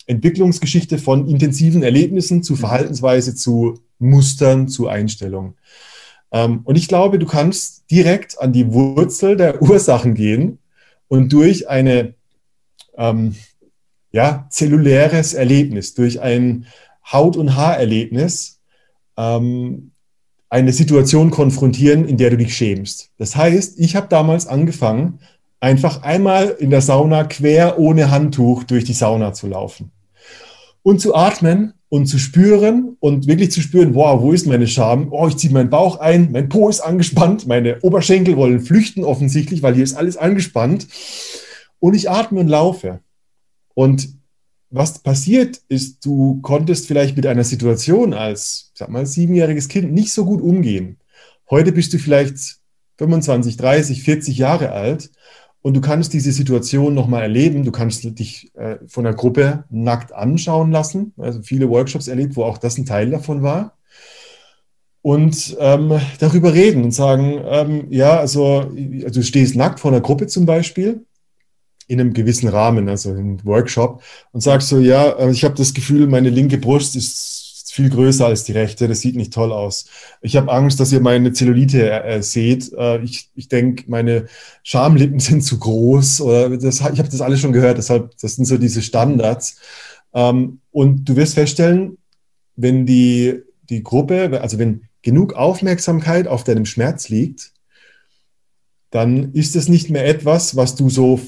Entwicklungsgeschichte 0.07 0.97
von 0.97 1.27
intensiven 1.27 1.83
Erlebnissen 1.83 2.43
zu 2.43 2.53
mhm. 2.53 2.57
Verhaltensweise, 2.57 3.35
zu 3.35 3.79
Mustern, 3.99 4.67
zu 4.67 4.87
Einstellungen. 4.87 5.55
Ähm, 6.31 6.61
und 6.63 6.77
ich 6.77 6.87
glaube, 6.87 7.19
du 7.19 7.25
kannst 7.25 7.89
direkt 7.91 8.39
an 8.39 8.53
die 8.53 8.73
Wurzel 8.73 9.35
der 9.35 9.61
Ursachen 9.61 10.15
gehen 10.15 10.59
und 11.07 11.31
durch 11.33 11.69
eine 11.69 12.15
ähm, 12.97 13.35
ja, 14.11 14.47
zelluläres 14.49 15.33
Erlebnis, 15.33 15.93
durch 15.93 16.21
ein 16.21 16.65
Haut- 17.11 17.37
und 17.37 17.55
Haarerlebnis 17.55 18.59
ähm, 19.17 19.91
eine 20.49 20.73
Situation 20.73 21.29
konfrontieren, 21.29 22.05
in 22.07 22.17
der 22.17 22.31
du 22.31 22.37
dich 22.37 22.55
schämst. 22.55 23.11
Das 23.17 23.35
heißt, 23.35 23.79
ich 23.79 23.95
habe 23.95 24.07
damals 24.07 24.47
angefangen, 24.47 25.19
einfach 25.59 26.03
einmal 26.03 26.49
in 26.59 26.69
der 26.69 26.81
Sauna 26.81 27.23
quer 27.25 27.79
ohne 27.79 28.11
Handtuch 28.11 28.63
durch 28.63 28.83
die 28.83 28.93
Sauna 28.93 29.33
zu 29.33 29.47
laufen 29.47 29.91
und 30.83 31.01
zu 31.01 31.15
atmen 31.15 31.73
und 31.89 32.05
zu 32.05 32.19
spüren 32.19 32.95
und 32.99 33.27
wirklich 33.27 33.51
zu 33.51 33.61
spüren, 33.61 33.95
wow, 33.95 34.21
wo 34.21 34.31
ist 34.31 34.45
meine 34.45 34.67
Scham? 34.67 35.11
Oh, 35.11 35.27
ich 35.27 35.37
ziehe 35.37 35.51
meinen 35.51 35.69
Bauch 35.69 35.99
ein, 35.99 36.31
mein 36.31 36.47
Po 36.47 36.69
ist 36.69 36.81
angespannt, 36.81 37.47
meine 37.47 37.81
Oberschenkel 37.81 38.37
wollen 38.37 38.61
flüchten 38.61 39.03
offensichtlich, 39.03 39.63
weil 39.63 39.73
hier 39.73 39.83
ist 39.83 39.95
alles 39.95 40.15
angespannt. 40.15 40.87
Und 41.79 41.95
ich 41.95 42.09
atme 42.09 42.39
und 42.41 42.47
laufe. 42.47 42.99
Und 43.73 44.09
was 44.69 44.99
passiert 44.99 45.61
ist, 45.67 46.05
du 46.05 46.41
konntest 46.41 46.85
vielleicht 46.85 47.15
mit 47.15 47.25
einer 47.25 47.43
Situation 47.43 48.13
als, 48.13 48.71
sag 48.75 48.89
mal, 48.89 49.05
siebenjähriges 49.05 49.67
Kind 49.67 49.91
nicht 49.91 50.13
so 50.13 50.25
gut 50.25 50.41
umgehen. 50.41 50.97
Heute 51.49 51.71
bist 51.71 51.91
du 51.93 51.97
vielleicht 51.97 52.59
25, 52.97 53.57
30, 53.57 54.03
40 54.03 54.37
Jahre 54.37 54.71
alt 54.73 55.09
und 55.61 55.73
du 55.73 55.81
kannst 55.81 56.13
diese 56.13 56.31
Situation 56.31 56.93
nochmal 56.93 57.23
erleben. 57.23 57.63
Du 57.63 57.71
kannst 57.71 58.03
dich 58.17 58.51
äh, 58.55 58.77
von 58.87 59.03
der 59.03 59.13
Gruppe 59.13 59.65
nackt 59.69 60.13
anschauen 60.13 60.71
lassen. 60.71 61.13
Also 61.17 61.41
viele 61.41 61.69
Workshops 61.69 62.07
erlebt, 62.07 62.35
wo 62.35 62.43
auch 62.43 62.57
das 62.57 62.77
ein 62.77 62.85
Teil 62.85 63.09
davon 63.09 63.43
war. 63.43 63.77
Und 65.01 65.55
ähm, 65.59 65.99
darüber 66.19 66.53
reden 66.53 66.83
und 66.83 66.91
sagen, 66.91 67.41
ähm, 67.45 67.87
ja, 67.89 68.19
also, 68.19 68.71
also 69.03 69.19
du 69.19 69.23
stehst 69.23 69.55
nackt 69.55 69.79
vor 69.79 69.91
einer 69.91 70.01
Gruppe 70.01 70.27
zum 70.27 70.45
Beispiel 70.45 71.05
in 71.87 71.99
einem 71.99 72.13
gewissen 72.13 72.47
Rahmen, 72.49 72.87
also 72.87 73.13
im 73.15 73.43
Workshop, 73.43 74.01
und 74.31 74.41
sagst 74.41 74.67
so, 74.67 74.79
ja, 74.79 75.09
äh, 75.17 75.31
ich 75.31 75.43
habe 75.43 75.55
das 75.55 75.73
Gefühl, 75.73 76.07
meine 76.07 76.29
linke 76.29 76.57
Brust 76.57 76.95
ist 76.95 77.38
viel 77.79 77.89
größer 77.89 78.25
als 78.25 78.43
die 78.43 78.51
rechte. 78.51 78.89
Das 78.89 78.99
sieht 78.99 79.15
nicht 79.15 79.33
toll 79.33 79.53
aus. 79.53 79.85
Ich 80.21 80.35
habe 80.35 80.51
Angst, 80.51 80.81
dass 80.81 80.91
ihr 80.91 80.99
meine 80.99 81.31
Zellulite 81.31 81.89
äh, 81.89 82.21
seht. 82.21 82.73
Äh, 82.73 83.01
ich 83.03 83.29
ich 83.35 83.47
denke, 83.47 83.85
meine 83.87 84.25
Schamlippen 84.63 85.19
sind 85.19 85.43
zu 85.43 85.59
groß. 85.59 86.19
Oder 86.21 86.57
das, 86.57 86.81
ich 86.81 86.99
habe 86.99 87.09
das 87.09 87.21
alles 87.21 87.39
schon 87.39 87.53
gehört. 87.53 87.77
Deshalb, 87.77 88.17
das 88.21 88.35
sind 88.35 88.45
so 88.45 88.57
diese 88.57 88.81
Standards. 88.81 89.61
Ähm, 90.13 90.59
und 90.71 91.07
du 91.07 91.15
wirst 91.15 91.35
feststellen, 91.35 91.97
wenn 92.57 92.85
die, 92.85 93.43
die 93.69 93.81
Gruppe, 93.81 94.41
also 94.41 94.59
wenn 94.59 94.81
genug 95.01 95.33
Aufmerksamkeit 95.33 96.27
auf 96.27 96.43
deinem 96.43 96.65
Schmerz 96.65 97.07
liegt, 97.07 97.53
dann 98.91 99.31
ist 99.31 99.55
es 99.55 99.69
nicht 99.69 99.89
mehr 99.89 100.05
etwas, 100.05 100.57
was 100.57 100.75
du 100.75 100.89
so 100.89 101.21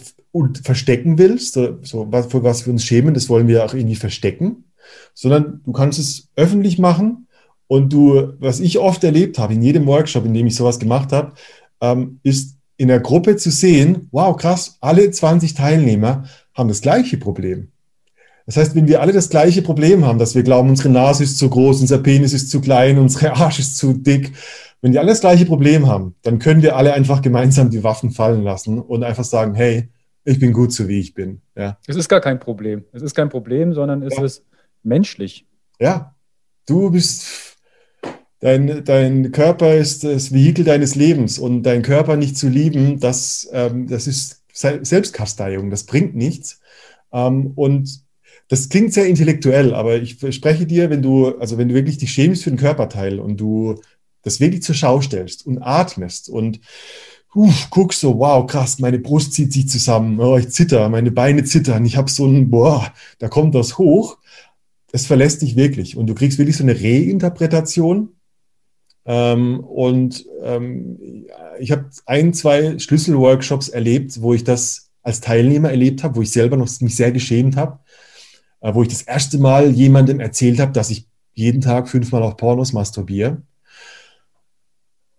verstecken 0.64 1.18
willst, 1.18 1.54
so, 1.54 1.78
was, 2.12 2.26
für 2.26 2.44
was 2.44 2.66
wir 2.66 2.74
uns 2.74 2.84
schämen, 2.84 3.14
das 3.14 3.30
wollen 3.30 3.48
wir 3.48 3.64
auch 3.64 3.74
irgendwie 3.74 3.96
verstecken, 3.96 4.66
sondern 5.14 5.62
du 5.66 5.72
kannst 5.72 6.00
es 6.00 6.30
öffentlich 6.36 6.80
machen 6.80 7.28
und 7.68 7.94
du, 7.94 8.34
was 8.40 8.60
ich 8.60 8.80
oft 8.80 9.04
erlebt 9.04 9.40
habe, 9.40 9.54
in 9.54 9.62
jedem 9.62 9.88
Workshop, 9.88 10.26
in 10.26 10.34
dem 10.34 10.48
ich 10.48 10.56
sowas 10.56 10.80
gemacht 10.80 11.12
habe, 11.12 11.34
ähm, 11.82 12.20
ist 12.24 12.58
in 12.78 12.88
der 12.88 13.00
Gruppe 13.00 13.36
zu 13.36 13.52
sehen, 13.52 14.08
wow, 14.12 14.36
krass, 14.36 14.78
alle 14.82 15.10
20 15.10 15.54
Teilnehmer 15.54 16.24
haben 16.54 16.70
das 16.70 16.82
gleiche 16.82 17.18
Problem. 17.18 17.72
Das 18.46 18.58
heißt, 18.58 18.76
wenn 18.76 18.88
wir 18.88 19.02
alle 19.02 19.14
das 19.14 19.30
gleiche 19.30 19.62
Problem 19.62 20.04
haben, 20.04 20.20
dass 20.20 20.36
wir 20.36 20.44
glauben, 20.44 20.70
unsere 20.70 20.90
Nase 20.90 21.24
ist 21.24 21.38
zu 21.38 21.50
groß, 21.50 21.82
unser 21.82 22.00
Penis 22.00 22.34
ist 22.34 22.50
zu 22.50 22.60
klein, 22.60 22.98
unsere 22.98 23.34
Arsch 23.36 23.60
ist 23.60 23.78
zu 23.78 23.94
dick, 23.94 24.32
wenn 24.82 24.92
die 24.92 25.00
alle 25.00 25.10
das 25.10 25.22
gleiche 25.22 25.46
Problem 25.46 25.88
haben, 25.88 26.16
dann 26.24 26.40
können 26.40 26.64
wir 26.64 26.76
alle 26.76 26.94
einfach 26.94 27.22
gemeinsam 27.22 27.70
die 27.70 27.84
Waffen 27.84 28.12
fallen 28.12 28.44
lassen 28.44 28.80
und 28.80 29.04
einfach 29.04 29.24
sagen, 29.24 29.54
hey, 29.54 29.90
ich 30.24 30.40
bin 30.40 30.54
gut 30.54 30.72
so, 30.74 30.88
wie 30.88 31.00
ich 31.00 31.14
bin. 31.14 31.42
Ja. 31.56 31.78
Es 31.88 31.96
ist 31.96 32.10
gar 32.10 32.22
kein 32.22 32.40
Problem. 32.40 32.84
Es 32.92 33.02
ist 33.02 33.16
kein 33.16 33.30
Problem, 33.30 33.74
sondern 33.74 34.02
es 34.02 34.18
ja. 34.18 34.24
ist 34.24 34.44
menschlich. 34.84 35.46
Ja, 35.80 36.16
du 36.68 36.92
bist, 36.92 37.58
dein, 38.40 38.84
dein 38.84 39.32
Körper 39.32 39.76
ist 39.76 40.04
das 40.04 40.34
Vehikel 40.34 40.64
deines 40.64 40.96
Lebens 40.96 41.40
und 41.40 41.64
dein 41.64 41.82
Körper 41.82 42.18
nicht 42.18 42.38
zu 42.38 42.48
lieben, 42.48 43.00
das, 43.00 43.50
ähm, 43.52 43.88
das 43.88 44.08
ist 44.08 44.44
Selbstkasteiung, 44.54 45.70
das 45.70 45.86
bringt 45.86 46.16
nichts. 46.16 46.60
Ähm, 47.12 47.52
und 47.56 48.04
das 48.48 48.70
klingt 48.70 48.94
sehr 48.94 49.08
intellektuell, 49.08 49.74
aber 49.74 49.96
ich 50.02 50.16
verspreche 50.16 50.66
dir, 50.66 50.90
wenn 50.90 51.02
du, 51.02 51.38
also 51.38 51.58
wenn 51.58 51.70
du 51.70 51.76
wirklich 51.76 51.98
dich 51.98 52.12
schämst 52.12 52.44
für 52.44 52.50
den 52.50 52.60
Körperteil 52.60 53.20
und 53.20 53.38
du 53.38 53.80
das 54.24 54.40
wirklich 54.40 54.62
zur 54.62 54.76
Schau 54.76 55.02
stellst 55.02 55.46
und 55.46 55.60
atmest 55.62 56.30
und 56.30 56.60
Uf, 57.34 57.68
guck 57.70 57.94
so, 57.94 58.20
wow, 58.20 58.46
krass, 58.46 58.80
meine 58.80 59.00
Brust 59.00 59.32
zieht 59.32 59.54
sich 59.54 59.70
zusammen, 59.70 60.20
oh, 60.20 60.36
ich 60.38 60.50
zitter, 60.50 60.90
meine 60.90 61.12
Beine 61.12 61.46
zittern, 61.46 61.86
ich 61.86 61.96
habe 61.96 62.12
so 62.12 62.26
ein, 62.26 62.50
boah, 62.50 62.92
da 63.20 63.30
kommt 63.30 63.56
das 63.56 63.78
hoch 63.78 64.18
es 64.92 65.06
verlässt 65.06 65.42
dich 65.42 65.56
wirklich 65.56 65.98
und 65.98 66.08
du 66.08 66.16
kriegst 66.16 66.38
wirklich 66.38 66.58
so 66.58 66.64
eine 66.64 66.76
Reinterpretation. 66.76 68.10
Ähm, 69.06 69.62
und 69.62 70.26
ähm, 70.44 71.26
ich 71.60 71.72
habe 71.72 71.90
ein, 72.06 72.34
zwei 72.34 72.78
Schlüsselworkshops 72.78 73.70
erlebt, 73.70 74.22
wo 74.22 74.34
ich 74.34 74.44
das 74.44 74.92
als 75.02 75.22
Teilnehmer 75.22 75.72
erlebt 75.72 76.04
habe, 76.04 76.16
wo 76.18 76.22
ich 76.22 76.32
selber 76.32 76.58
noch 76.58 76.70
mich 76.82 76.96
sehr 76.96 77.12
geschämt 77.12 77.56
habe, 77.56 77.80
äh, 78.60 78.74
wo 78.74 78.84
ich 78.84 78.90
das 78.90 79.02
erste 79.02 79.40
Mal 79.40 79.72
jemandem 79.72 80.20
erzählt 80.20 80.60
habe, 80.60 80.72
dass 80.72 80.92
ich 80.92 81.08
jeden 81.34 81.62
Tag 81.62 81.90
fünfmal 81.90 82.22
auf 82.24 82.38
Pornos 82.38 82.74
masturbiere. 82.74 83.42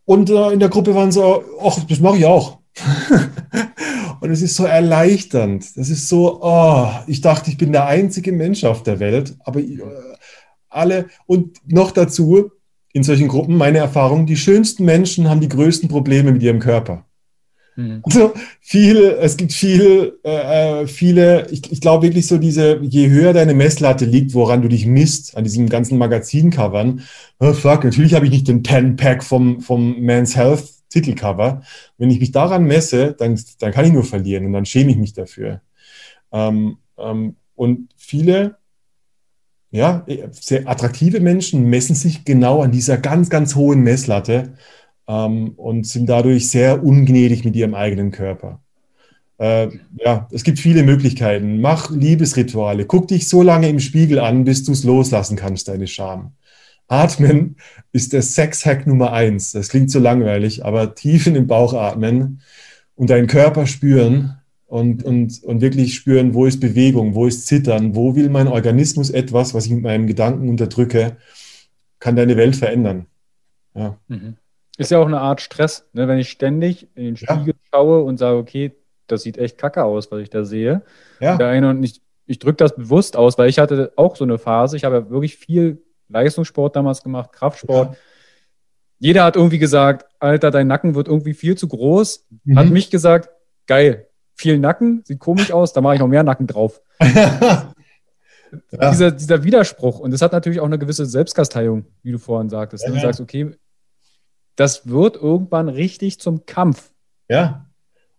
Und 0.05 0.31
äh, 0.31 0.51
in 0.51 0.61
der 0.61 0.69
Gruppe 0.69 0.95
waren 0.95 1.11
so, 1.11 1.43
ach, 1.61 1.79
das 1.89 2.01
mache 2.01 2.19
ich 2.19 2.27
auch. 2.27 2.59
und 4.23 4.31
es 4.31 4.41
ist 4.41 4.55
so 4.55 4.65
erleichternd. 4.65 5.77
Das 5.77 5.91
ist 5.91 6.09
so, 6.09 6.39
oh, 6.43 6.87
ich 7.09 7.23
dachte, 7.23 7.51
ich 7.51 7.59
bin 7.59 7.73
der 7.73 7.87
einzige 7.87 8.31
Mensch 8.31 8.63
auf 8.63 8.85
der 8.85 9.01
Welt, 9.01 9.35
aber 9.41 9.59
äh, 9.59 9.81
alle 10.69 11.07
und 11.27 11.57
noch 11.67 11.91
dazu 11.91 12.53
in 12.93 13.03
solchen 13.03 13.27
Gruppen 13.27 13.57
meine 13.57 13.79
Erfahrung, 13.79 14.27
die 14.27 14.37
schönsten 14.37 14.85
Menschen 14.85 15.29
haben 15.29 15.41
die 15.41 15.49
größten 15.49 15.89
Probleme 15.89 16.31
mit 16.31 16.41
ihrem 16.41 16.61
Körper. 16.61 17.05
Mhm. 17.75 18.01
Also 18.05 18.33
viel, 18.61 19.17
es 19.21 19.37
gibt 19.37 19.53
viel, 19.53 20.21
äh, 20.23 20.83
äh, 20.83 20.87
viele, 20.87 21.51
ich, 21.51 21.73
ich 21.73 21.81
glaube 21.81 22.07
wirklich 22.07 22.29
so 22.29 22.39
diese, 22.39 22.79
je 22.81 23.11
höher 23.11 23.33
deine 23.33 23.55
Messlatte 23.55 24.05
liegt, 24.05 24.35
woran 24.35 24.63
du 24.63 24.69
dich 24.69 24.87
misst, 24.87 25.37
an 25.37 25.43
diesen 25.43 25.69
ganzen 25.69 25.99
Magazincovern, 25.99 27.03
oh 27.41 27.55
fuck, 27.55 27.83
natürlich 27.83 28.15
habe 28.15 28.27
ich 28.27 28.31
nicht 28.31 28.47
den 28.47 28.63
10-Pack 28.63 29.25
vom, 29.25 29.61
vom 29.61 30.01
Man's 30.01 30.37
Health 30.37 30.72
Titelcover. 30.93 31.63
Wenn 31.99 32.11
ich 32.11 32.21
mich 32.21 32.33
daran 32.33 32.65
messe, 32.65 33.15
dann, 33.19 33.41
dann 33.59 33.73
kann 33.73 33.85
ich 33.85 33.93
nur 33.93 34.05
verlieren 34.05 34.47
und 34.47 34.53
dann 34.53 34.67
schäme 34.67 34.91
ich 34.91 34.97
mich 34.97 35.13
dafür. 35.13 35.63
Ähm, 36.33 36.79
ähm, 36.99 37.37
und 37.55 37.89
viele, 37.97 38.57
ja, 39.71 40.07
sehr 40.33 40.69
attraktive 40.69 41.21
Menschen 41.21 41.69
messen 41.69 41.95
sich 41.95 42.25
genau 42.25 42.63
an 42.63 42.73
dieser 42.73 42.99
ganz, 42.99 43.31
ganz 43.31 43.55
hohen 43.55 43.81
Messlatte 43.81 44.55
ähm, 45.09 45.53
und 45.57 45.87
sind 45.87 46.07
dadurch 46.07 46.49
sehr 46.49 46.85
ungnädig 46.85 47.45
mit 47.45 47.57
ihrem 47.57 47.75
eigenen 47.75 48.11
Körper. 48.11 48.61
Äh, 49.39 49.71
ja, 49.97 50.29
es 50.31 50.45
gibt 50.45 50.59
viele 50.59 50.83
Möglichkeiten. 50.83 51.61
Mach 51.61 51.91
Liebesrituale. 51.91 52.85
Guck 52.85 53.09
dich 53.09 53.29
so 53.29 53.43
lange 53.43 53.69
im 53.69 53.81
Spiegel 53.81 54.19
an, 54.19 54.45
bis 54.45 54.65
du 54.65 54.73
es 54.73 54.85
loslassen 54.85 55.37
kannst, 55.37 55.69
deine 55.69 55.87
Scham. 55.87 56.33
Atmen 56.93 57.57
ist 57.93 58.13
der 58.13 58.21
Sex-Hack 58.21 58.87
Nummer 58.87 59.13
eins. 59.13 59.53
Das 59.53 59.71
klingt 59.71 59.91
so 59.91 59.99
langweilig, 59.99 60.65
aber 60.65 60.95
tief 60.95 61.27
in 61.27 61.35
den 61.35 61.47
Bauch 61.47 61.73
atmen 61.73 62.43
und 62.97 63.09
deinen 63.09 63.29
Körper 63.29 63.67
spüren 63.67 64.37
und, 64.67 65.03
und, 65.03 65.43
und 65.43 65.61
wirklich 65.63 65.95
spüren, 65.95 66.35
wo 66.35 66.45
ist 66.45 66.61
Bewegung, 66.61 67.15
wo 67.15 67.27
ist 67.27 67.47
Zittern, 67.47 67.95
wo 67.97 68.15
will 68.15 68.29
mein 68.29 68.47
Organismus 68.47 69.09
etwas, 69.09 69.55
was 69.55 69.67
ich 69.67 69.73
mit 69.73 69.83
meinem 69.83 70.07
Gedanken 70.07 70.51
unterdrücke, 70.51 71.17
kann 71.99 72.15
deine 72.15 72.37
Welt 72.37 72.57
verändern. 72.57 73.07
Ja. 73.75 73.97
Mhm. 74.09 74.37
Ist 74.77 74.91
ja 74.91 74.99
auch 74.99 75.07
eine 75.07 75.21
Art 75.21 75.41
Stress, 75.41 75.89
ne? 75.95 76.09
wenn 76.09 76.19
ich 76.19 76.29
ständig 76.29 76.89
in 76.95 77.05
den 77.05 77.17
Spiegel 77.17 77.55
ja. 77.55 77.69
schaue 77.73 78.03
und 78.03 78.19
sage, 78.19 78.37
okay, 78.37 78.73
das 79.07 79.23
sieht 79.23 79.39
echt 79.39 79.57
kacke 79.57 79.85
aus, 79.85 80.11
was 80.13 80.21
ich 80.21 80.31
da 80.31 80.45
sehe. 80.45 80.83
Ja. 81.21 81.37
Der 81.39 81.49
eine 81.49 81.71
und 81.71 81.83
ich, 81.83 82.03
ich 82.27 82.39
drücke 82.39 82.57
das 82.57 82.77
bewusst 82.77 83.17
aus, 83.17 83.39
weil 83.39 83.49
ich 83.49 83.59
hatte 83.59 83.93
auch 83.97 84.17
so 84.17 84.25
eine 84.25 84.37
Phase. 84.39 84.77
Ich 84.77 84.85
habe 84.85 84.97
ja 84.97 85.11
wirklich 85.11 85.37
viel 85.37 85.83
Leistungssport 86.13 86.77
damals 86.77 87.03
gemacht, 87.03 87.33
Kraftsport. 87.33 87.93
Ja. 87.93 87.99
Jeder 88.99 89.25
hat 89.25 89.37
irgendwie 89.37 89.59
gesagt, 89.59 90.07
Alter, 90.21 90.51
dein 90.51 90.69
Nacken 90.69 90.95
wird 90.95 91.09
irgendwie 91.09 91.35
viel 91.35 91.57
zu 91.57 91.67
groß. 91.67 92.27
Mhm. 92.45 92.59
Hat 92.59 92.69
mich 92.69 92.91
gesagt, 92.91 93.31
geil, 93.67 94.07
viel 94.35 94.59
Nacken, 94.59 95.03
sieht 95.05 95.19
komisch 95.19 95.53
aus, 95.53 95.73
da 95.73 95.81
mache 95.81 95.95
ich 95.95 96.01
noch 96.01 96.09
mehr 96.09 96.23
Nacken 96.23 96.47
drauf. 96.47 96.81
ja. 97.01 97.73
dieser, 98.71 99.11
dieser 99.11 99.43
Widerspruch. 99.45 99.99
Und 99.99 100.13
das 100.13 100.23
hat 100.23 100.33
natürlich 100.33 100.61
auch 100.61 100.67
eine 100.67 100.79
gewisse 100.79 101.07
Selbstkasteiung, 101.07 101.87
wie 102.03 102.13
du 102.13 102.19
vorhin 102.19 102.49
sagtest. 102.49 102.85
Ja, 102.85 102.93
du 102.93 103.01
sagst, 103.01 103.21
okay, 103.21 103.57
das 104.57 104.87
wird 104.87 105.17
irgendwann 105.17 105.69
richtig 105.69 106.21
zum 106.21 106.47
Kampf. 106.47 106.93
Ja. 107.29 107.72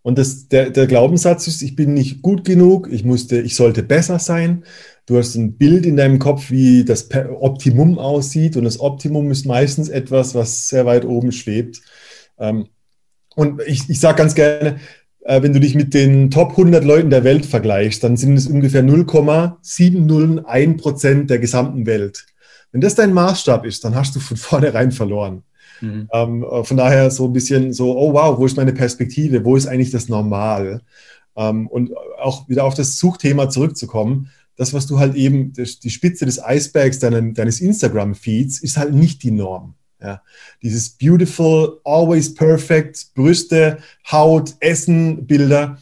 Und 0.03 0.17
das, 0.17 0.49
der, 0.49 0.69
der 0.69 0.85
Glaubenssatz 0.85 1.47
ist, 1.47 1.61
ich 1.61 1.75
bin 1.77 1.93
nicht 1.93 2.21
gut 2.21 2.43
genug, 2.43 2.89
ich 2.91 3.05
musste, 3.05 3.39
ich 3.39 3.55
sollte 3.55 3.83
besser 3.83 4.19
sein. 4.19 4.65
Du 5.05 5.17
hast 5.17 5.35
ein 5.35 5.57
Bild 5.57 5.85
in 5.85 5.95
deinem 5.95 6.19
Kopf, 6.19 6.51
wie 6.51 6.83
das 6.83 7.09
Optimum 7.11 7.97
aussieht. 7.97 8.57
Und 8.57 8.65
das 8.65 8.79
Optimum 8.81 9.31
ist 9.31 9.45
meistens 9.45 9.87
etwas, 9.89 10.35
was 10.35 10.67
sehr 10.67 10.85
weit 10.85 11.05
oben 11.05 11.31
schwebt. 11.31 11.81
Ähm, 12.37 12.67
und 13.35 13.61
ich, 13.65 13.89
ich 13.89 13.99
sage 13.99 14.17
ganz 14.17 14.35
gerne, 14.35 14.79
äh, 15.21 15.41
wenn 15.41 15.53
du 15.53 15.61
dich 15.61 15.73
mit 15.73 15.93
den 15.93 16.29
Top 16.29 16.51
100 16.51 16.83
Leuten 16.83 17.09
der 17.09 17.23
Welt 17.23 17.45
vergleichst, 17.45 18.03
dann 18.03 18.17
sind 18.17 18.35
es 18.35 18.47
ungefähr 18.47 18.83
0,701 18.83 20.81
Prozent 20.81 21.29
der 21.29 21.39
gesamten 21.39 21.85
Welt. 21.85 22.25
Wenn 22.71 22.81
das 22.81 22.95
dein 22.95 23.13
Maßstab 23.13 23.65
ist, 23.65 23.85
dann 23.85 23.95
hast 23.95 24.15
du 24.15 24.19
von 24.19 24.35
vornherein 24.49 24.91
verloren. 24.91 25.43
Mhm. 25.81 26.09
Ähm, 26.11 26.43
äh, 26.43 26.63
von 26.63 26.77
daher 26.77 27.11
so 27.11 27.25
ein 27.25 27.33
bisschen 27.33 27.73
so, 27.73 27.97
oh 27.97 28.13
wow, 28.13 28.37
wo 28.37 28.45
ist 28.45 28.57
meine 28.57 28.73
Perspektive? 28.73 29.43
Wo 29.45 29.55
ist 29.55 29.67
eigentlich 29.67 29.91
das 29.91 30.09
Normal? 30.09 30.81
Ähm, 31.35 31.67
und 31.67 31.91
auch 32.21 32.47
wieder 32.47 32.63
auf 32.63 32.75
das 32.75 32.97
Suchthema 32.97 33.49
zurückzukommen, 33.49 34.29
das, 34.55 34.73
was 34.73 34.85
du 34.85 34.99
halt 34.99 35.15
eben, 35.15 35.53
die 35.53 35.89
Spitze 35.89 36.25
des 36.25 36.43
Eisbergs 36.43 36.99
deinen, 36.99 37.33
deines 37.33 37.59
Instagram-Feeds, 37.59 38.59
ist 38.59 38.77
halt 38.77 38.93
nicht 38.93 39.23
die 39.23 39.31
Norm. 39.31 39.75
Ja, 40.01 40.21
dieses 40.61 40.89
beautiful, 40.89 41.79
always 41.85 42.33
perfect, 42.33 43.13
Brüste, 43.15 43.77
Haut, 44.11 44.53
Essen, 44.59 45.25
Bilder. 45.25 45.77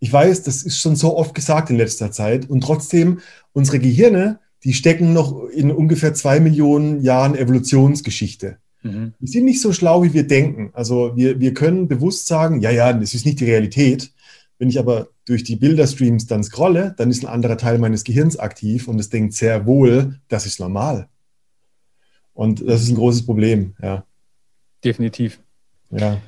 Ich 0.00 0.12
weiß, 0.12 0.42
das 0.42 0.64
ist 0.64 0.80
schon 0.80 0.96
so 0.96 1.16
oft 1.16 1.32
gesagt 1.32 1.70
in 1.70 1.76
letzter 1.76 2.10
Zeit 2.10 2.50
und 2.50 2.62
trotzdem 2.62 3.20
unsere 3.52 3.78
Gehirne, 3.78 4.40
die 4.64 4.74
stecken 4.74 5.12
noch 5.12 5.46
in 5.46 5.70
ungefähr 5.70 6.12
zwei 6.12 6.40
Millionen 6.40 7.02
Jahren 7.02 7.36
Evolutionsgeschichte. 7.36 8.58
Mhm. 8.82 9.14
Wir 9.18 9.28
sind 9.28 9.44
nicht 9.44 9.60
so 9.60 9.72
schlau, 9.72 10.02
wie 10.02 10.12
wir 10.12 10.26
denken. 10.26 10.70
Also 10.74 11.16
wir, 11.16 11.40
wir 11.40 11.54
können 11.54 11.88
bewusst 11.88 12.26
sagen, 12.26 12.60
ja, 12.60 12.70
ja, 12.70 12.92
das 12.92 13.14
ist 13.14 13.26
nicht 13.26 13.40
die 13.40 13.46
Realität. 13.46 14.12
Wenn 14.58 14.68
ich 14.68 14.78
aber 14.78 15.08
durch 15.24 15.44
die 15.44 15.56
Bilderstreams 15.56 16.26
dann 16.26 16.44
scrolle, 16.44 16.94
dann 16.96 17.10
ist 17.10 17.24
ein 17.24 17.32
anderer 17.32 17.56
Teil 17.56 17.78
meines 17.78 18.04
Gehirns 18.04 18.38
aktiv 18.38 18.88
und 18.88 18.98
es 18.98 19.10
denkt 19.10 19.34
sehr 19.34 19.66
wohl, 19.66 20.20
das 20.28 20.46
ist 20.46 20.60
normal. 20.60 21.08
Und 22.34 22.66
das 22.66 22.82
ist 22.82 22.90
ein 22.90 22.96
großes 22.96 23.26
Problem, 23.26 23.74
ja. 23.82 24.04
Definitiv. 24.84 25.40
Ja. 25.90 26.20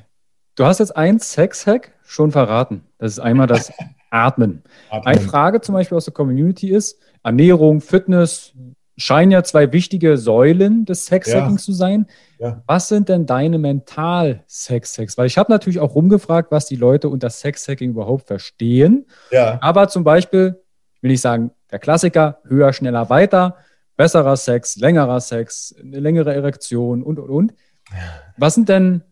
Du 0.55 0.65
hast 0.65 0.79
jetzt 0.79 0.95
ein 0.95 1.19
Sex-Hack 1.19 1.91
schon 2.05 2.31
verraten. 2.31 2.81
Das 2.97 3.11
ist 3.11 3.19
einmal 3.19 3.47
das 3.47 3.71
Atmen. 4.09 4.63
Atmen. 4.89 5.05
Eine 5.05 5.19
Frage 5.21 5.61
zum 5.61 5.73
Beispiel 5.73 5.97
aus 5.97 6.05
der 6.05 6.13
Community 6.13 6.69
ist: 6.69 6.99
Ernährung, 7.23 7.81
Fitness, 7.81 8.53
scheinen 8.97 9.31
ja 9.31 9.43
zwei 9.43 9.71
wichtige 9.73 10.17
Säulen 10.17 10.85
des 10.85 11.05
Sexhackings 11.05 11.63
ja. 11.63 11.65
zu 11.65 11.73
sein. 11.73 12.07
Ja. 12.39 12.63
Was 12.65 12.87
sind 12.87 13.09
denn 13.09 13.25
deine 13.25 13.57
Mental-Sex-Hacks? 13.57 15.17
Weil 15.17 15.27
ich 15.27 15.37
habe 15.37 15.51
natürlich 15.51 15.79
auch 15.79 15.95
rumgefragt, 15.95 16.51
was 16.51 16.65
die 16.65 16.75
Leute 16.75 17.09
unter 17.09 17.29
Sex-Hacking 17.29 17.91
überhaupt 17.91 18.27
verstehen. 18.27 19.05
Ja. 19.31 19.57
Aber 19.61 19.89
zum 19.89 20.03
Beispiel, 20.03 20.61
will 21.01 21.11
ich 21.11 21.21
sagen, 21.21 21.51
der 21.71 21.79
Klassiker, 21.79 22.39
höher, 22.45 22.71
schneller, 22.73 23.09
weiter, 23.09 23.57
besserer 23.97 24.37
Sex, 24.37 24.77
längerer 24.77 25.19
Sex, 25.19 25.75
eine 25.79 25.99
längere 25.99 26.33
Erektion 26.33 27.03
und, 27.03 27.19
und, 27.19 27.29
und. 27.29 27.53
Was 28.37 28.55
sind 28.55 28.69
denn 28.69 29.03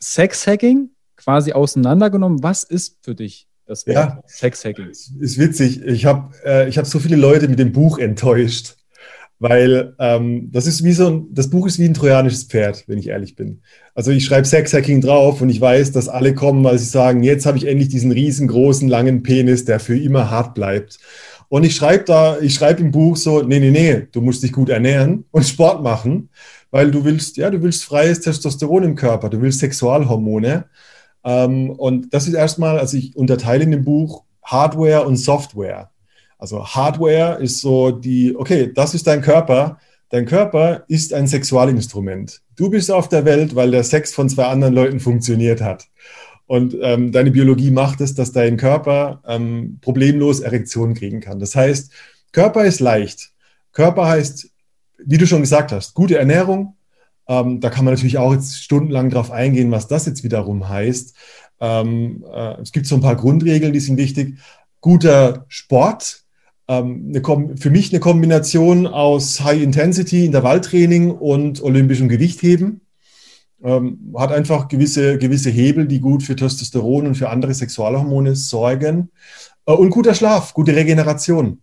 Sex-Hacking 0.00 0.90
quasi 1.16 1.52
auseinandergenommen? 1.52 2.42
Was 2.42 2.64
ist 2.64 2.98
für 3.02 3.14
dich 3.14 3.48
das 3.66 3.84
ja. 3.86 4.20
Sex-Hacking? 4.26 4.88
Ist 4.88 5.38
witzig. 5.38 5.82
Ich 5.82 6.04
habe 6.04 6.34
äh, 6.44 6.70
hab 6.70 6.86
so 6.86 6.98
viele 6.98 7.16
Leute 7.16 7.48
mit 7.48 7.58
dem 7.58 7.72
Buch 7.72 7.98
enttäuscht 7.98 8.76
weil 9.42 9.96
ähm, 9.98 10.50
das 10.52 10.68
ist 10.68 10.84
wie 10.84 10.92
so 10.92 11.08
ein, 11.08 11.26
das 11.32 11.50
Buch 11.50 11.66
ist 11.66 11.80
wie 11.80 11.84
ein 11.84 11.94
trojanisches 11.94 12.44
Pferd, 12.44 12.84
wenn 12.86 12.98
ich 12.98 13.08
ehrlich 13.08 13.34
bin. 13.34 13.60
Also 13.92 14.12
ich 14.12 14.24
schreibe 14.24 14.46
Sexhacking 14.46 15.00
drauf 15.00 15.40
und 15.40 15.48
ich 15.48 15.60
weiß, 15.60 15.90
dass 15.90 16.08
alle 16.08 16.32
kommen, 16.32 16.62
weil 16.62 16.78
sie 16.78 16.84
sagen, 16.84 17.24
jetzt 17.24 17.44
habe 17.44 17.58
ich 17.58 17.66
endlich 17.66 17.88
diesen 17.88 18.12
riesengroßen, 18.12 18.88
langen 18.88 19.24
Penis, 19.24 19.64
der 19.64 19.80
für 19.80 19.98
immer 19.98 20.30
hart 20.30 20.54
bleibt. 20.54 21.00
Und 21.48 21.64
ich 21.64 21.74
schreibe 21.74 22.04
da, 22.04 22.38
ich 22.38 22.54
schreibe 22.54 22.82
im 22.82 22.92
Buch 22.92 23.16
so, 23.16 23.42
nee, 23.42 23.58
nee, 23.58 23.72
nee, 23.72 24.06
du 24.12 24.20
musst 24.20 24.44
dich 24.44 24.52
gut 24.52 24.68
ernähren 24.68 25.24
und 25.32 25.42
Sport 25.42 25.82
machen, 25.82 26.28
weil 26.70 26.92
du 26.92 27.04
willst, 27.04 27.36
ja, 27.36 27.50
du 27.50 27.60
willst 27.62 27.84
freies 27.84 28.20
Testosteron 28.20 28.84
im 28.84 28.94
Körper, 28.94 29.28
du 29.28 29.42
willst 29.42 29.58
Sexualhormone. 29.58 30.66
Ähm, 31.24 31.70
und 31.70 32.14
das 32.14 32.28
ist 32.28 32.34
erstmal, 32.34 32.78
also 32.78 32.96
ich 32.96 33.16
unterteile 33.16 33.64
in 33.64 33.72
dem 33.72 33.82
Buch 33.82 34.22
Hardware 34.44 35.04
und 35.04 35.16
Software. 35.16 35.91
Also 36.42 36.66
Hardware 36.66 37.40
ist 37.40 37.60
so 37.60 37.92
die, 37.92 38.34
okay, 38.34 38.72
das 38.74 38.94
ist 38.94 39.06
dein 39.06 39.22
Körper. 39.22 39.78
Dein 40.08 40.26
Körper 40.26 40.82
ist 40.88 41.14
ein 41.14 41.28
Sexualinstrument. 41.28 42.42
Du 42.56 42.68
bist 42.68 42.90
auf 42.90 43.08
der 43.08 43.24
Welt, 43.24 43.54
weil 43.54 43.70
der 43.70 43.84
Sex 43.84 44.12
von 44.12 44.28
zwei 44.28 44.46
anderen 44.46 44.74
Leuten 44.74 44.98
funktioniert 44.98 45.60
hat. 45.60 45.86
Und 46.46 46.76
ähm, 46.82 47.12
deine 47.12 47.30
Biologie 47.30 47.70
macht 47.70 48.00
es, 48.00 48.16
dass 48.16 48.32
dein 48.32 48.56
Körper 48.56 49.22
ähm, 49.24 49.78
problemlos 49.82 50.40
Erektionen 50.40 50.96
kriegen 50.96 51.20
kann. 51.20 51.38
Das 51.38 51.54
heißt, 51.54 51.92
Körper 52.32 52.64
ist 52.64 52.80
leicht. 52.80 53.30
Körper 53.70 54.08
heißt, 54.08 54.50
wie 54.98 55.18
du 55.18 55.28
schon 55.28 55.42
gesagt 55.42 55.70
hast, 55.70 55.94
gute 55.94 56.18
Ernährung. 56.18 56.74
Ähm, 57.28 57.60
da 57.60 57.70
kann 57.70 57.84
man 57.84 57.94
natürlich 57.94 58.18
auch 58.18 58.32
jetzt 58.32 58.60
stundenlang 58.60 59.10
drauf 59.10 59.30
eingehen, 59.30 59.70
was 59.70 59.86
das 59.86 60.06
jetzt 60.06 60.24
wiederum 60.24 60.68
heißt. 60.68 61.14
Ähm, 61.60 62.24
äh, 62.28 62.60
es 62.60 62.72
gibt 62.72 62.86
so 62.86 62.96
ein 62.96 63.00
paar 63.00 63.14
Grundregeln, 63.14 63.72
die 63.72 63.78
sind 63.78 63.96
wichtig. 63.96 64.38
Guter 64.80 65.44
Sport, 65.46 66.22
eine, 66.66 67.22
für 67.56 67.70
mich 67.70 67.92
eine 67.92 68.00
Kombination 68.00 68.86
aus 68.86 69.40
High 69.40 69.62
Intensity, 69.62 70.24
Intervalltraining 70.24 71.10
und 71.10 71.62
olympischem 71.62 72.08
Gewichtheben. 72.08 72.80
ähm, 73.64 74.14
hat 74.16 74.32
einfach 74.32 74.68
gewisse, 74.68 75.18
gewisse 75.18 75.50
Hebel, 75.50 75.86
die 75.86 76.00
gut 76.00 76.22
für 76.22 76.36
Testosteron 76.36 77.06
und 77.06 77.14
für 77.14 77.28
andere 77.30 77.54
Sexualhormone 77.54 78.34
sorgen. 78.36 79.10
Äh, 79.66 79.72
und 79.72 79.90
guter 79.90 80.14
Schlaf, 80.14 80.54
gute 80.54 80.74
Regeneration. 80.74 81.60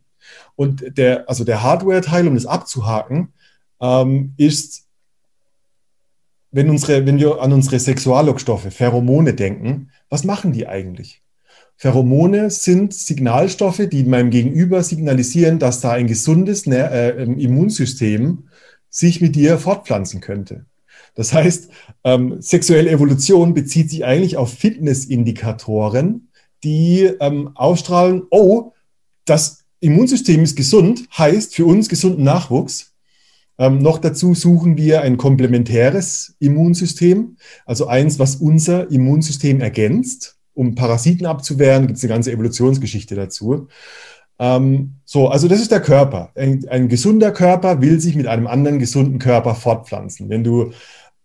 Und 0.56 0.98
der, 0.98 1.28
also 1.30 1.44
der 1.44 1.64
Hardware-Teil, 1.64 2.28
um 2.28 2.36
das 2.36 2.46
abzuhaken, 2.46 3.34
ähm, 3.82 4.34
ist, 4.38 4.86
wenn, 6.52 6.70
unsere, 6.70 7.06
wenn 7.06 7.20
wir 7.20 7.42
an 7.42 7.54
unsere 7.54 7.80
Sexuallockstoffe, 7.80 8.74
Pheromone 8.74 9.34
denken, 9.34 9.92
was 10.10 10.24
machen 10.24 10.52
die 10.52 10.68
eigentlich? 10.68 11.22
Pheromone 11.80 12.50
sind 12.50 12.94
Signalstoffe, 12.94 13.88
die 13.90 14.04
meinem 14.04 14.32
Gegenüber 14.32 14.84
signalisieren, 14.84 15.60
dass 15.60 15.80
da 15.80 15.94
ein 15.94 16.08
gesundes 16.08 16.68
äh, 16.68 17.24
Immunsystem 17.24 18.50
sich 18.90 19.22
mit 19.22 19.38
dir 19.38 19.58
fortpflanzen 19.58 20.20
könnte. 20.20 20.66
Das 21.16 21.32
heißt, 21.32 21.70
ähm, 22.04 22.42
sexuelle 22.42 22.90
Evolution 22.92 23.54
bezieht 23.54 23.90
sich 23.90 24.04
eigentlich 24.04 24.36
auf 24.36 24.52
Fitnessindikatoren, 24.54 26.28
die 26.66 27.04
ähm, 27.22 27.52
ausstrahlen, 27.56 28.24
oh, 28.30 28.74
das 29.24 29.64
Immunsystem 29.80 30.44
ist 30.44 30.58
gesund, 30.58 31.08
heißt 31.18 31.56
für 31.56 31.66
uns 31.66 31.88
gesunden 31.88 32.26
Nachwuchs. 32.26 32.94
Ähm, 33.58 33.78
noch 33.78 34.00
dazu 34.00 34.36
suchen 34.36 34.76
wir 34.76 35.02
ein 35.02 35.16
komplementäres 35.16 36.36
Immunsystem, 36.40 37.38
also 37.66 37.88
eins, 37.88 38.20
was 38.20 38.36
unser 38.36 38.92
Immunsystem 38.92 39.62
ergänzt, 39.62 40.39
um 40.60 40.76
Parasiten 40.76 41.26
abzuwehren. 41.26 41.88
Gibt 41.88 41.98
es 41.98 42.04
eine 42.04 42.14
ganze 42.14 42.34
Evolutionsgeschichte 42.34 43.16
dazu. 43.16 43.70
Ähm, 44.40 44.96
so, 45.06 45.30
also 45.30 45.48
das 45.48 45.62
ist 45.62 45.72
der 45.72 45.82
Körper. 45.82 46.32
Ein, 46.36 46.66
ein, 46.70 46.90
gesunder 46.90 47.32
Körper 47.32 47.82
will 47.82 48.00
sich 48.00 48.16
mit 48.16 48.28
einem 48.28 48.46
anderen 48.46 48.78
gesunden 48.78 49.20
Körper 49.20 49.56
fortpflanzen. 49.56 50.28
Wenn 50.28 50.44
du 50.44 50.72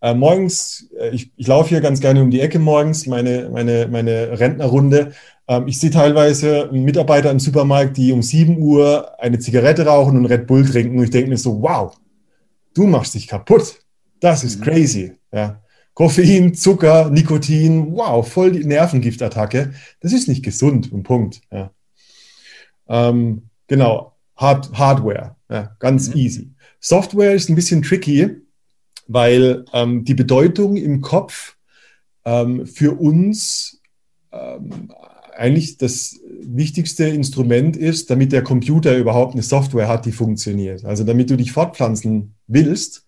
äh, 0.01 0.13
morgens, 0.13 0.89
äh, 0.97 1.09
ich, 1.09 1.31
ich 1.35 1.47
laufe 1.47 1.69
hier 1.69 1.81
ganz 1.81 1.99
gerne 1.99 2.21
um 2.21 2.31
die 2.31 2.39
Ecke 2.39 2.59
morgens, 2.59 3.07
meine, 3.07 3.49
meine, 3.51 3.87
meine 3.89 4.39
Rentnerrunde. 4.39 5.11
Ähm, 5.49 5.67
ich 5.67 5.79
sehe 5.79 5.91
teilweise 5.91 6.69
Mitarbeiter 6.71 7.29
im 7.29 7.39
Supermarkt, 7.39 7.97
die 7.97 8.13
um 8.13 8.21
7 8.21 8.57
Uhr 8.57 9.19
eine 9.19 9.39
Zigarette 9.39 9.85
rauchen 9.85 10.17
und 10.17 10.27
Red 10.27 10.47
Bull 10.47 10.65
trinken. 10.65 10.97
Und 10.97 11.03
ich 11.03 11.11
denke 11.11 11.29
mir 11.29 11.37
so, 11.37 11.61
wow, 11.61 11.93
du 12.73 12.87
machst 12.87 13.15
dich 13.15 13.27
kaputt. 13.27 13.81
Das 14.21 14.45
ist 14.45 14.59
mhm. 14.59 14.63
crazy. 14.63 15.13
Ja. 15.33 15.61
Koffein, 15.95 16.53
Zucker, 16.53 17.09
Nikotin, 17.09 17.93
wow, 17.93 18.27
voll 18.27 18.51
die 18.51 18.65
Nervengiftattacke. 18.65 19.73
Das 20.01 20.11
ist 20.13 20.27
nicht 20.27 20.43
gesund, 20.43 20.91
ein 20.91 21.03
Punkt. 21.03 21.41
Ja. 21.51 21.71
Ähm, 22.87 23.43
genau, 23.67 24.13
Hard 24.35 24.71
Hardware, 24.73 25.37
ja, 25.49 25.75
ganz 25.79 26.09
mhm. 26.09 26.17
easy. 26.17 26.51
Software 26.79 27.33
ist 27.33 27.49
ein 27.49 27.55
bisschen 27.55 27.81
tricky, 27.81 28.29
weil 29.07 29.65
ähm, 29.71 30.03
die 30.03 30.13
Bedeutung 30.13 30.75
im 30.75 30.99
Kopf 30.99 31.55
ähm, 32.25 32.67
für 32.67 32.99
uns 32.99 33.81
ähm, 34.33 34.91
eigentlich 35.37 35.77
das 35.77 36.19
wichtigste 36.41 37.05
Instrument 37.05 37.77
ist, 37.77 38.09
damit 38.09 38.33
der 38.33 38.43
Computer 38.43 38.97
überhaupt 38.97 39.33
eine 39.33 39.43
Software 39.43 39.87
hat, 39.87 40.05
die 40.05 40.11
funktioniert. 40.11 40.83
Also 40.83 41.05
damit 41.05 41.29
du 41.29 41.37
dich 41.37 41.53
fortpflanzen 41.53 42.35
willst, 42.47 43.04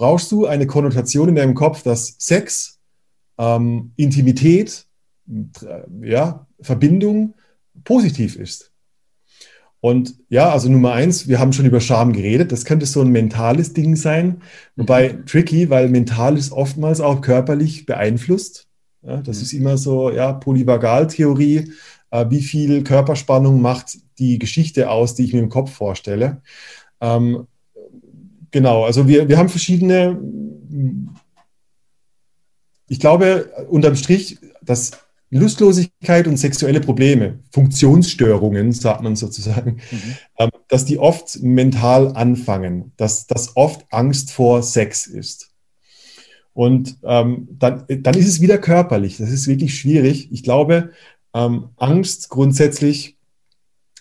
brauchst 0.00 0.32
du 0.32 0.46
eine 0.46 0.66
Konnotation 0.66 1.28
in 1.28 1.34
deinem 1.34 1.54
Kopf, 1.54 1.82
dass 1.82 2.14
Sex, 2.18 2.78
ähm, 3.36 3.92
Intimität, 3.96 4.86
ja, 6.02 6.46
Verbindung 6.58 7.34
positiv 7.84 8.36
ist. 8.36 8.72
Und 9.80 10.14
ja, 10.30 10.50
also 10.50 10.70
Nummer 10.70 10.94
eins, 10.94 11.28
wir 11.28 11.38
haben 11.38 11.52
schon 11.52 11.66
über 11.66 11.82
Scham 11.82 12.14
geredet. 12.14 12.50
Das 12.50 12.64
könnte 12.64 12.86
so 12.86 13.02
ein 13.02 13.10
mentales 13.10 13.74
Ding 13.74 13.94
sein. 13.94 14.40
Wobei 14.74 15.12
mhm. 15.12 15.26
tricky, 15.26 15.68
weil 15.68 15.90
mental 15.90 16.38
ist 16.38 16.50
oftmals 16.50 17.02
auch 17.02 17.20
körperlich 17.20 17.84
beeinflusst. 17.84 18.68
Ja, 19.02 19.18
das 19.18 19.36
mhm. 19.36 19.42
ist 19.42 19.52
immer 19.52 19.76
so, 19.76 20.10
ja, 20.10 20.32
Polyvagaltheorie. 20.32 21.72
Äh, 22.10 22.30
wie 22.30 22.42
viel 22.42 22.84
Körperspannung 22.84 23.60
macht 23.60 23.98
die 24.18 24.38
Geschichte 24.38 24.88
aus, 24.88 25.14
die 25.14 25.24
ich 25.24 25.34
mir 25.34 25.40
im 25.40 25.50
Kopf 25.50 25.72
vorstelle? 25.72 26.40
Ähm, 27.02 27.46
genau, 28.50 28.84
also 28.84 29.06
wir, 29.08 29.28
wir 29.28 29.38
haben 29.38 29.48
verschiedene, 29.48 30.20
ich 32.88 33.00
glaube, 33.00 33.50
unterm 33.68 33.96
Strich, 33.96 34.38
dass 34.62 34.92
Lustlosigkeit 35.30 36.26
und 36.26 36.36
sexuelle 36.36 36.80
Probleme, 36.80 37.38
Funktionsstörungen, 37.52 38.72
sagt 38.72 39.02
man 39.02 39.14
sozusagen, 39.14 39.80
mhm. 39.90 40.16
ähm, 40.38 40.50
dass 40.68 40.84
die 40.84 40.98
oft 40.98 41.40
mental 41.40 42.16
anfangen, 42.16 42.92
dass 42.96 43.26
das 43.28 43.56
oft 43.56 43.86
Angst 43.90 44.32
vor 44.32 44.62
Sex 44.62 45.06
ist. 45.06 45.50
Und 46.52 46.98
ähm, 47.04 47.48
dann, 47.52 47.84
dann 47.88 48.14
ist 48.14 48.26
es 48.26 48.40
wieder 48.40 48.58
körperlich. 48.58 49.18
Das 49.18 49.30
ist 49.30 49.46
wirklich 49.46 49.78
schwierig. 49.78 50.32
Ich 50.32 50.42
glaube, 50.42 50.90
ähm, 51.32 51.68
Angst 51.76 52.28
grundsätzlich, 52.28 53.16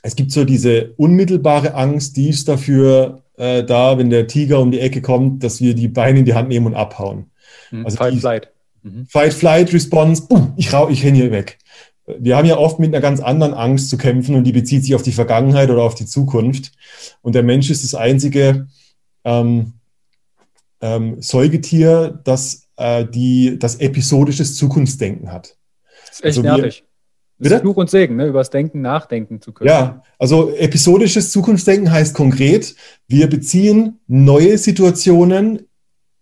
es 0.02 0.16
gibt 0.16 0.32
so 0.32 0.46
diese 0.46 0.94
unmittelbare 0.98 1.76
Angst, 1.76 2.18
die 2.18 2.30
ist 2.30 2.48
dafür 2.48 3.24
äh, 3.40 3.64
da, 3.64 3.98
wenn 3.98 4.10
der 4.10 4.28
Tiger 4.28 4.60
um 4.60 4.70
die 4.70 4.82
Ecke 4.82 5.02
kommt, 5.02 5.44
dass 5.44 5.62
wir 5.62 5.74
die 5.74 5.88
Beine 5.88 6.20
in 6.20 6.26
die 6.26 6.34
Hand 6.34 6.50
nehmen 6.50 6.68
und 6.68 6.76
abhauen. 6.76 7.32
Mhm. 7.72 7.86
Also 7.86 7.98
Fight, 7.98 8.14
die, 8.14 8.20
Flight. 8.20 8.52
Mhm. 8.84 9.08
Fight, 9.08 9.34
Flight, 9.34 9.74
Response, 9.74 10.28
boom, 10.28 10.54
ich, 10.58 10.74
rau, 10.74 10.90
ich 10.90 11.04
renne 11.04 11.18
hier 11.18 11.32
weg. 11.32 11.58
Wir 12.06 12.36
haben 12.36 12.48
ja 12.48 12.58
oft 12.58 12.80
mit 12.80 12.94
einer 12.94 13.02
ganz 13.02 13.22
anderen 13.22 13.54
Angst 13.54 13.90
zu 13.90 13.98
kämpfen 13.98 14.36
und 14.36 14.44
die 14.44 14.52
bezieht 14.52 14.84
sich 14.84 14.96
auf 14.96 15.04
die 15.04 15.12
Vergangenheit 15.12 15.70
oder 15.70 15.84
auf 15.84 15.96
die 15.96 16.08
Zukunft. 16.08 16.72
Und 17.22 17.34
der 17.34 17.44
Mensch 17.44 17.70
ist 17.70 17.84
das 17.84 17.96
einzige 17.96 18.68
ähm, 19.24 19.74
ähm, 20.82 21.22
Säugetier, 21.22 22.20
das, 22.24 22.68
äh, 22.78 23.06
die, 23.06 23.58
das 23.58 23.76
episodisches 23.76 24.56
Zukunftsdenken 24.56 25.32
hat. 25.32 25.56
Das 26.08 26.16
ist 26.16 26.26
echt 26.26 26.38
also 26.38 26.42
nervig. 26.42 26.84
Das 27.40 27.54
ist 27.54 27.62
Fluch 27.62 27.78
und 27.78 27.90
Segen, 27.90 28.18
ne? 28.18 28.28
über 28.28 28.40
das 28.40 28.50
Denken 28.50 28.82
nachdenken 28.82 29.42
zu 29.42 29.54
können. 29.54 29.70
Ja, 29.70 30.04
also 30.18 30.54
episodisches 30.56 31.32
Zukunftsdenken 31.32 31.92
heißt 31.92 32.14
konkret, 32.14 32.76
wir 33.08 33.28
beziehen 33.28 34.00
neue 34.08 34.58
Situationen 34.58 35.70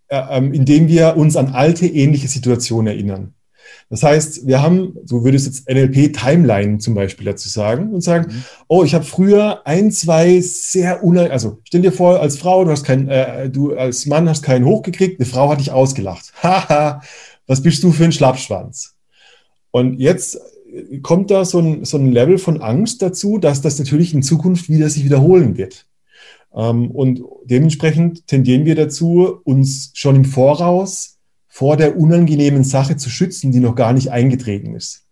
äh, 0.10 0.22
ähm, 0.30 0.54
indem 0.54 0.88
wir 0.88 1.18
uns 1.18 1.36
an 1.36 1.50
alte 1.54 1.86
ähnliche 1.86 2.30
Situationen 2.30 2.88
erinnern. 2.88 3.34
Das 3.90 4.04
heißt, 4.04 4.48
wir 4.48 4.62
haben, 4.62 4.96
so 5.04 5.26
würde 5.26 5.36
es 5.36 5.46
jetzt 5.46 5.70
NLP-Timeline 5.70 6.78
zum 6.78 6.94
Beispiel 6.94 7.26
dazu 7.26 7.50
sagen 7.50 7.94
und 7.94 8.00
sagen, 8.00 8.32
mhm. 8.32 8.44
oh, 8.70 8.86
ich 8.86 8.94
habe 8.94 9.04
früher 9.04 9.68
ein, 9.68 9.92
zwei 9.92 10.40
sehr 10.40 11.04
unangenehm, 11.04 11.34
also 11.34 11.60
stell 11.66 11.82
dir 11.82 11.92
vor, 11.92 12.22
als 12.22 12.38
Frau, 12.38 12.64
du 12.64 12.72
hast 12.72 12.86
kein, 12.86 13.10
äh, 13.10 13.50
du 13.50 13.76
als 13.76 14.06
Mann 14.06 14.30
hast 14.30 14.44
keinen 14.44 14.64
hochgekriegt, 14.64 15.20
eine 15.20 15.28
Frau 15.28 15.50
hat 15.52 15.60
dich 15.60 15.72
ausgelacht. 15.72 16.32
Haha, 16.42 17.02
was 17.46 17.62
bist 17.62 17.84
du 17.84 17.92
für 17.92 18.06
ein 18.06 18.14
Schlappschwanz? 18.14 18.96
Und 19.72 20.00
jetzt 20.00 20.40
kommt 21.02 21.32
da 21.32 21.46
so 21.46 21.60
ein, 21.60 21.86
so 21.86 21.98
ein 21.98 22.12
Level 22.12 22.38
von 22.38 22.62
Angst 22.62 23.02
dazu, 23.02 23.38
dass 23.38 23.62
das 23.62 23.80
natürlich 23.80 24.14
in 24.14 24.24
Zukunft 24.24 24.70
wieder 24.70 24.90
sich 24.90 25.04
wiederholen 25.04 25.58
wird. 25.58 25.86
Ähm, 26.54 26.92
und 26.92 27.22
dementsprechend 27.46 28.28
tendieren 28.28 28.66
wir 28.66 28.76
dazu, 28.76 29.40
uns 29.44 29.92
schon 29.94 30.16
im 30.16 30.26
Voraus 30.26 31.18
vor 31.48 31.78
der 31.78 31.98
unangenehmen 31.98 32.64
Sache 32.64 32.98
zu 32.98 33.10
schützen, 33.10 33.52
die 33.52 33.60
noch 33.60 33.76
gar 33.76 33.94
nicht 33.94 34.12
eingetreten 34.12 34.76
ist. 34.76 35.06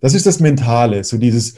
Das 0.00 0.14
ist 0.14 0.26
das 0.26 0.40
Mentale, 0.40 1.04
so 1.04 1.18
dieses, 1.18 1.54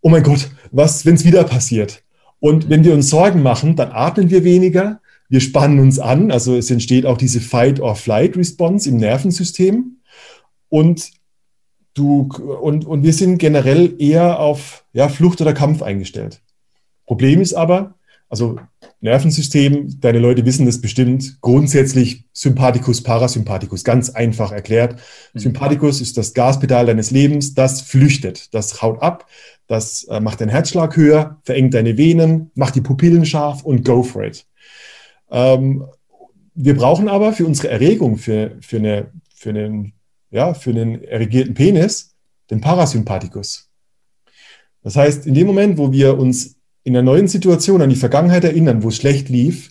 oh 0.00 0.08
mein 0.08 0.22
Gott, 0.22 0.50
was, 0.70 1.04
wenn 1.06 1.14
es 1.14 1.24
wieder 1.24 1.44
passiert? 1.44 2.02
Und 2.40 2.68
wenn 2.68 2.84
wir 2.84 2.94
uns 2.94 3.10
Sorgen 3.10 3.42
machen, 3.42 3.76
dann 3.76 3.92
atmen 3.92 4.30
wir 4.30 4.44
weniger, 4.44 5.00
wir 5.28 5.40
spannen 5.40 5.78
uns 5.78 5.98
an, 5.98 6.30
also 6.30 6.56
es 6.56 6.70
entsteht 6.70 7.06
auch 7.06 7.16
diese 7.16 7.40
Fight-or-Flight-Response 7.40 8.88
im 8.88 8.98
Nervensystem. 8.98 9.98
Und 10.68 11.10
du, 11.94 12.28
und, 12.60 12.84
und 12.84 13.02
wir 13.02 13.12
sind 13.12 13.38
generell 13.38 13.94
eher 13.98 14.40
auf 14.40 14.84
ja, 14.92 15.08
Flucht 15.08 15.40
oder 15.40 15.52
Kampf 15.52 15.82
eingestellt. 15.82 16.40
Problem 17.06 17.40
ist 17.40 17.54
aber, 17.54 17.94
also 18.28 18.58
Nervensystem, 19.02 20.00
deine 20.00 20.18
Leute 20.18 20.46
wissen 20.46 20.64
das 20.64 20.80
bestimmt, 20.80 21.40
grundsätzlich 21.42 22.24
Sympathikus, 22.32 23.02
Parasympathikus, 23.02 23.84
ganz 23.84 24.10
einfach 24.10 24.52
erklärt. 24.52 25.00
Mhm. 25.34 25.38
Sympathikus 25.40 26.00
ist 26.00 26.16
das 26.16 26.32
Gaspedal 26.32 26.86
deines 26.86 27.10
Lebens, 27.10 27.54
das 27.54 27.82
flüchtet, 27.82 28.54
das 28.54 28.80
haut 28.80 29.02
ab, 29.02 29.26
das 29.66 30.04
äh, 30.04 30.20
macht 30.20 30.40
deinen 30.40 30.48
Herzschlag 30.48 30.96
höher, 30.96 31.40
verengt 31.42 31.74
deine 31.74 31.98
Venen, 31.98 32.50
macht 32.54 32.74
die 32.74 32.80
Pupillen 32.80 33.26
scharf 33.26 33.64
und 33.64 33.84
go 33.84 34.02
for 34.02 34.22
it. 34.24 34.46
Ähm, 35.30 35.84
wir 36.54 36.76
brauchen 36.76 37.08
aber 37.08 37.32
für 37.32 37.46
unsere 37.46 37.68
Erregung, 37.68 38.18
für, 38.18 38.56
für, 38.60 38.76
eine, 38.76 39.10
für, 39.34 39.50
einen, 39.50 39.94
ja, 40.32 40.54
für 40.54 40.70
einen 40.70 41.04
erregierten 41.04 41.54
Penis, 41.54 42.14
den 42.50 42.60
Parasympathikus. 42.60 43.68
Das 44.82 44.96
heißt, 44.96 45.26
in 45.26 45.34
dem 45.34 45.46
Moment, 45.46 45.78
wo 45.78 45.92
wir 45.92 46.18
uns 46.18 46.56
in 46.82 46.96
einer 46.96 47.04
neuen 47.04 47.28
Situation 47.28 47.80
an 47.82 47.90
die 47.90 47.96
Vergangenheit 47.96 48.42
erinnern, 48.42 48.82
wo 48.82 48.88
es 48.88 48.96
schlecht 48.96 49.28
lief, 49.28 49.70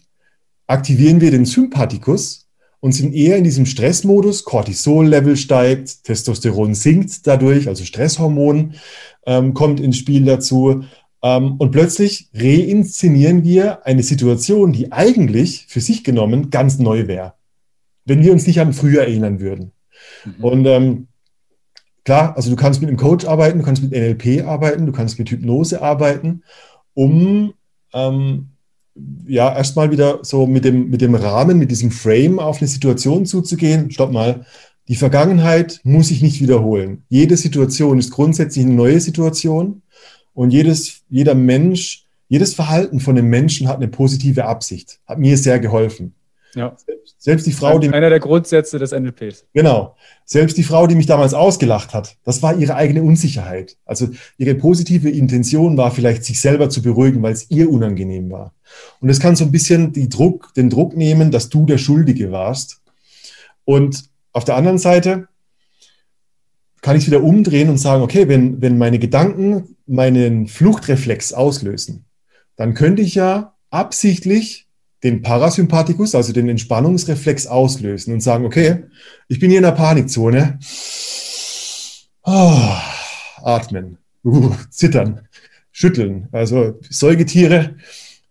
aktivieren 0.68 1.20
wir 1.20 1.32
den 1.32 1.44
Sympathikus 1.44 2.48
und 2.80 2.94
sind 2.94 3.14
eher 3.14 3.36
in 3.36 3.44
diesem 3.44 3.66
Stressmodus. 3.66 4.46
Cortisol-Level 4.46 5.36
steigt, 5.36 6.06
Testosteron 6.06 6.74
sinkt 6.74 7.28
dadurch, 7.28 7.68
also 7.68 7.84
Stresshormon 7.84 8.76
ähm, 9.26 9.54
kommt 9.54 9.82
ins 9.82 9.98
Spiel 9.98 10.24
dazu. 10.24 10.86
Ähm, 11.22 11.56
und 11.58 11.72
plötzlich 11.72 12.30
reinszenieren 12.34 13.44
wir 13.44 13.86
eine 13.86 14.04
Situation, 14.04 14.72
die 14.72 14.92
eigentlich 14.92 15.66
für 15.68 15.82
sich 15.82 16.04
genommen 16.04 16.50
ganz 16.50 16.80
neu 16.80 17.08
wäre. 17.08 17.34
wenn 18.06 18.24
wir 18.24 18.32
uns 18.32 18.48
nicht 18.48 18.60
an 18.60 18.74
früher 18.74 19.02
erinnern 19.02 19.40
würden. 19.40 19.74
Mhm. 20.26 20.44
Und 20.44 20.66
ähm, 20.66 21.08
klar, 22.04 22.36
also 22.36 22.50
du 22.50 22.56
kannst 22.56 22.82
mit 22.82 22.90
einem 22.90 22.98
Coach 22.98 23.26
arbeiten, 23.26 23.60
du 23.60 23.66
kannst 23.66 23.84
mit 23.84 23.92
NLP 23.92 24.46
arbeiten, 24.46 24.86
du 24.86 24.92
kannst 24.92 25.20
mit 25.20 25.30
Hypnose 25.30 25.82
arbeiten, 25.82 26.44
um 26.94 27.54
ähm, 27.94 28.50
ja 29.26 29.56
erstmal 29.56 29.92
wieder 29.92 30.20
so 30.24 30.46
mit 30.48 30.66
dem, 30.66 30.90
mit 30.90 31.02
dem 31.02 31.16
Rahmen, 31.16 31.58
mit 31.58 31.72
diesem 31.72 31.92
Frame 31.92 32.40
auf 32.40 32.60
eine 32.60 32.68
Situation 32.68 33.26
zuzugehen. 33.26 33.92
Stopp 33.92 34.12
mal, 34.12 34.46
die 34.88 34.96
Vergangenheit 34.96 35.80
muss 35.84 36.10
sich 36.10 36.22
nicht 36.22 36.42
wiederholen. 36.42 37.04
Jede 37.10 37.38
Situation 37.38 38.00
ist 38.00 38.12
grundsätzlich 38.12 38.66
eine 38.66 38.74
neue 38.74 39.00
Situation 39.00 39.82
und 40.34 40.52
jedes, 40.52 41.04
jeder 41.10 41.36
Mensch, 41.36 42.06
jedes 42.28 42.54
Verhalten 42.54 43.00
von 43.00 43.18
einem 43.18 43.30
Menschen 43.30 43.68
hat 43.68 43.78
eine 43.78 43.88
positive 43.88 44.46
Absicht. 44.46 45.00
Hat 45.06 45.20
mir 45.20 45.38
sehr 45.38 45.60
geholfen. 45.60 46.14
Ja. 46.56 46.76
Selbst 47.18 47.48
die 47.48 47.52
Frau, 47.52 47.80
die. 47.80 47.90
Einer 47.90 48.10
der 48.10 48.20
Grundsätze 48.20 48.78
des 48.80 48.92
NLPs. 48.92 49.46
Genau. 49.54 49.96
Selbst 50.26 50.58
die 50.58 50.64
Frau, 50.64 50.88
die 50.88 50.96
mich 50.96 51.06
damals 51.06 51.34
ausgelacht 51.34 51.94
hat, 51.94 52.18
das 52.24 52.42
war 52.42 52.56
ihre 52.56 52.76
eigene 52.76 53.04
Unsicherheit. 53.04 53.78
Also 53.86 54.10
ihre 54.38 54.56
positive 54.56 55.10
Intention 55.10 55.78
war 55.78 55.92
vielleicht, 55.92 56.26
sich 56.26 56.42
selber 56.42 56.70
zu 56.70 56.82
beruhigen, 56.82 57.22
weil 57.22 57.34
es 57.34 57.50
ihr 57.50 57.70
unangenehm 57.70 58.30
war. 58.32 58.54
Und 59.00 59.10
es 59.10 59.20
kann 59.20 59.36
so 59.36 59.46
ein 59.46 59.52
bisschen 59.52 59.94
die 59.94 60.10
Druck, 60.10 60.54
den 60.56 60.70
Druck 60.70 60.96
nehmen, 60.96 61.32
dass 61.32 61.50
du 61.50 61.66
der 61.66 61.78
Schuldige 61.78 62.32
warst. 62.32 62.82
Und 63.66 64.06
auf 64.34 64.44
der 64.46 64.56
anderen 64.56 64.78
Seite 64.78 65.28
kann 66.82 66.96
ich 66.96 67.04
es 67.04 67.08
wieder 67.08 67.24
umdrehen 67.24 67.70
und 67.70 67.78
sagen, 67.78 68.02
okay, 68.02 68.28
wenn, 68.28 68.62
wenn 68.62 68.78
meine 68.78 69.00
Gedanken 69.00 69.76
meinen 69.86 70.48
Fluchtreflex 70.48 71.34
auslösen, 71.34 72.06
dann 72.56 72.74
könnte 72.74 73.02
ich 73.02 73.16
ja 73.16 73.56
absichtlich 73.70 74.68
den 75.04 75.22
Parasympathikus, 75.22 76.16
also 76.16 76.32
den 76.34 76.50
Entspannungsreflex 76.50 77.48
auslösen 77.48 78.14
und 78.14 78.22
sagen, 78.22 78.46
okay, 78.46 78.84
ich 79.28 79.40
bin 79.40 79.50
hier 79.50 79.60
in 79.60 79.64
der 79.64 79.72
Panikzone. 79.72 80.60
Oh, 82.24 82.76
atmen, 83.42 83.98
uh, 84.24 84.52
zittern, 84.70 85.22
schütteln. 85.72 86.28
Also 86.32 86.80
Säugetiere, 86.88 87.76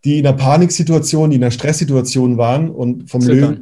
die 0.04 0.18
in 0.18 0.26
einer 0.26 0.36
Paniksituation, 0.36 1.30
die 1.30 1.36
in 1.36 1.42
einer 1.42 1.50
Stresssituation 1.50 2.38
waren 2.38 2.70
und 2.70 3.10
vom 3.10 3.20
zittern. 3.20 3.38
Löwen 3.38 3.60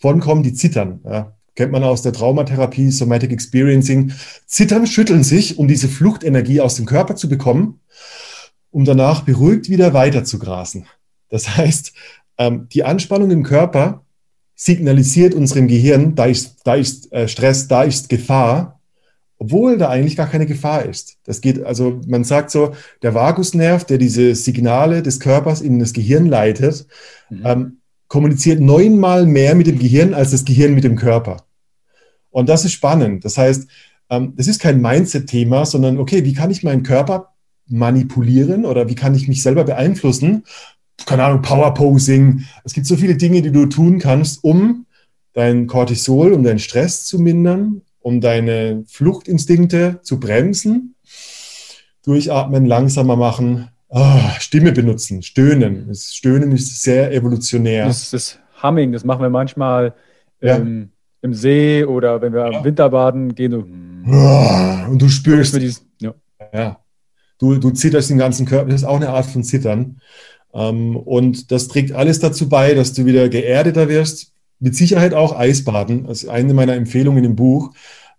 davon 0.00 0.20
kommen, 0.20 0.42
die 0.42 0.54
zittern. 0.54 1.00
Ja, 1.04 1.36
kennt 1.54 1.72
man 1.72 1.84
aus 1.84 2.02
der 2.02 2.12
Traumatherapie, 2.12 2.90
Somatic 2.90 3.32
Experiencing. 3.32 4.12
Zittern, 4.46 4.86
schütteln 4.86 5.24
sich, 5.24 5.58
um 5.58 5.68
diese 5.68 5.88
Fluchtenergie 5.88 6.60
aus 6.60 6.76
dem 6.76 6.86
Körper 6.86 7.16
zu 7.16 7.28
bekommen, 7.28 7.80
um 8.70 8.86
danach 8.86 9.22
beruhigt 9.22 9.68
wieder 9.68 9.92
weiter 9.92 10.24
zu 10.24 10.38
grasen. 10.38 10.86
Das 11.28 11.48
heißt, 11.56 11.92
ähm, 12.38 12.68
die 12.72 12.84
Anspannung 12.84 13.30
im 13.30 13.42
Körper 13.42 14.04
signalisiert 14.54 15.34
unserem 15.34 15.68
Gehirn, 15.68 16.14
da 16.14 16.24
ist, 16.24 16.60
da 16.64 16.74
ist 16.74 17.12
äh, 17.12 17.28
Stress, 17.28 17.68
da 17.68 17.82
ist 17.82 18.08
Gefahr, 18.08 18.80
obwohl 19.38 19.76
da 19.76 19.90
eigentlich 19.90 20.16
gar 20.16 20.28
keine 20.28 20.46
Gefahr 20.46 20.86
ist. 20.86 21.18
Das 21.24 21.42
geht, 21.42 21.62
also 21.62 22.00
man 22.06 22.24
sagt 22.24 22.50
so, 22.50 22.72
der 23.02 23.14
Vagusnerv, 23.14 23.84
der 23.84 23.98
diese 23.98 24.34
Signale 24.34 25.02
des 25.02 25.20
Körpers 25.20 25.60
in 25.60 25.78
das 25.78 25.92
Gehirn 25.92 26.26
leitet, 26.26 26.86
mhm. 27.28 27.42
ähm, 27.44 27.76
kommuniziert 28.08 28.60
neunmal 28.60 29.26
mehr 29.26 29.54
mit 29.54 29.66
dem 29.66 29.78
Gehirn 29.78 30.14
als 30.14 30.30
das 30.30 30.44
Gehirn 30.44 30.74
mit 30.74 30.84
dem 30.84 30.96
Körper. 30.96 31.44
Und 32.30 32.48
das 32.48 32.64
ist 32.64 32.72
spannend. 32.72 33.24
Das 33.24 33.36
heißt, 33.36 33.68
ähm, 34.08 34.32
das 34.36 34.46
ist 34.46 34.60
kein 34.60 34.80
Mindset-Thema, 34.80 35.66
sondern 35.66 35.98
okay, 35.98 36.24
wie 36.24 36.34
kann 36.34 36.50
ich 36.50 36.62
meinen 36.62 36.82
Körper 36.82 37.34
manipulieren 37.68 38.64
oder 38.64 38.88
wie 38.88 38.94
kann 38.94 39.14
ich 39.14 39.28
mich 39.28 39.42
selber 39.42 39.64
beeinflussen, 39.64 40.44
keine 41.04 41.24
Ahnung, 41.24 41.42
Powerposing. 41.42 42.44
Es 42.64 42.72
gibt 42.72 42.86
so 42.86 42.96
viele 42.96 43.16
Dinge, 43.16 43.42
die 43.42 43.52
du 43.52 43.66
tun 43.66 43.98
kannst, 43.98 44.42
um 44.42 44.86
dein 45.34 45.66
Cortisol, 45.66 46.32
um 46.32 46.42
deinen 46.42 46.58
Stress 46.58 47.04
zu 47.04 47.18
mindern, 47.18 47.82
um 48.00 48.20
deine 48.20 48.84
Fluchtinstinkte 48.86 50.00
zu 50.02 50.18
bremsen. 50.18 50.94
Durchatmen, 52.04 52.66
langsamer 52.66 53.16
machen, 53.16 53.68
oh, 53.88 54.20
Stimme 54.38 54.72
benutzen, 54.72 55.22
stöhnen. 55.22 55.86
Das 55.88 56.14
Stöhnen 56.14 56.52
ist 56.52 56.82
sehr 56.82 57.12
evolutionär. 57.12 57.86
Das 57.86 58.02
ist 58.04 58.12
das 58.12 58.38
Humming, 58.62 58.92
das 58.92 59.04
machen 59.04 59.22
wir 59.22 59.30
manchmal 59.30 59.92
ja. 60.40 60.56
ähm, 60.56 60.90
im 61.22 61.34
See 61.34 61.84
oder 61.84 62.22
wenn 62.22 62.32
wir 62.32 62.50
ja. 62.52 62.64
Winter 62.64 62.88
baden 62.88 63.34
gehen. 63.34 63.50
So, 63.50 64.12
oh, 64.12 64.90
und 64.90 65.02
du 65.02 65.08
spürst. 65.08 65.56
Dieses, 65.56 65.84
ja. 66.00 66.14
ja. 66.52 66.78
Du, 67.38 67.56
du 67.56 67.70
zitterst 67.70 68.08
den 68.08 68.18
ganzen 68.18 68.46
Körper. 68.46 68.70
Das 68.70 68.82
ist 68.82 68.86
auch 68.86 68.96
eine 68.96 69.10
Art 69.10 69.26
von 69.26 69.42
Zittern. 69.44 70.00
Ähm, 70.56 70.96
und 70.96 71.52
das 71.52 71.68
trägt 71.68 71.92
alles 71.92 72.18
dazu 72.18 72.48
bei, 72.48 72.74
dass 72.74 72.94
du 72.94 73.04
wieder 73.04 73.28
geerdeter 73.28 73.88
wirst. 73.88 74.32
Mit 74.58 74.74
Sicherheit 74.74 75.12
auch 75.12 75.36
Eisbaden, 75.36 76.06
das 76.06 76.22
ist 76.22 76.28
eine 76.30 76.54
meiner 76.54 76.74
Empfehlungen 76.74 77.24
im 77.24 77.36
Buch. 77.36 77.72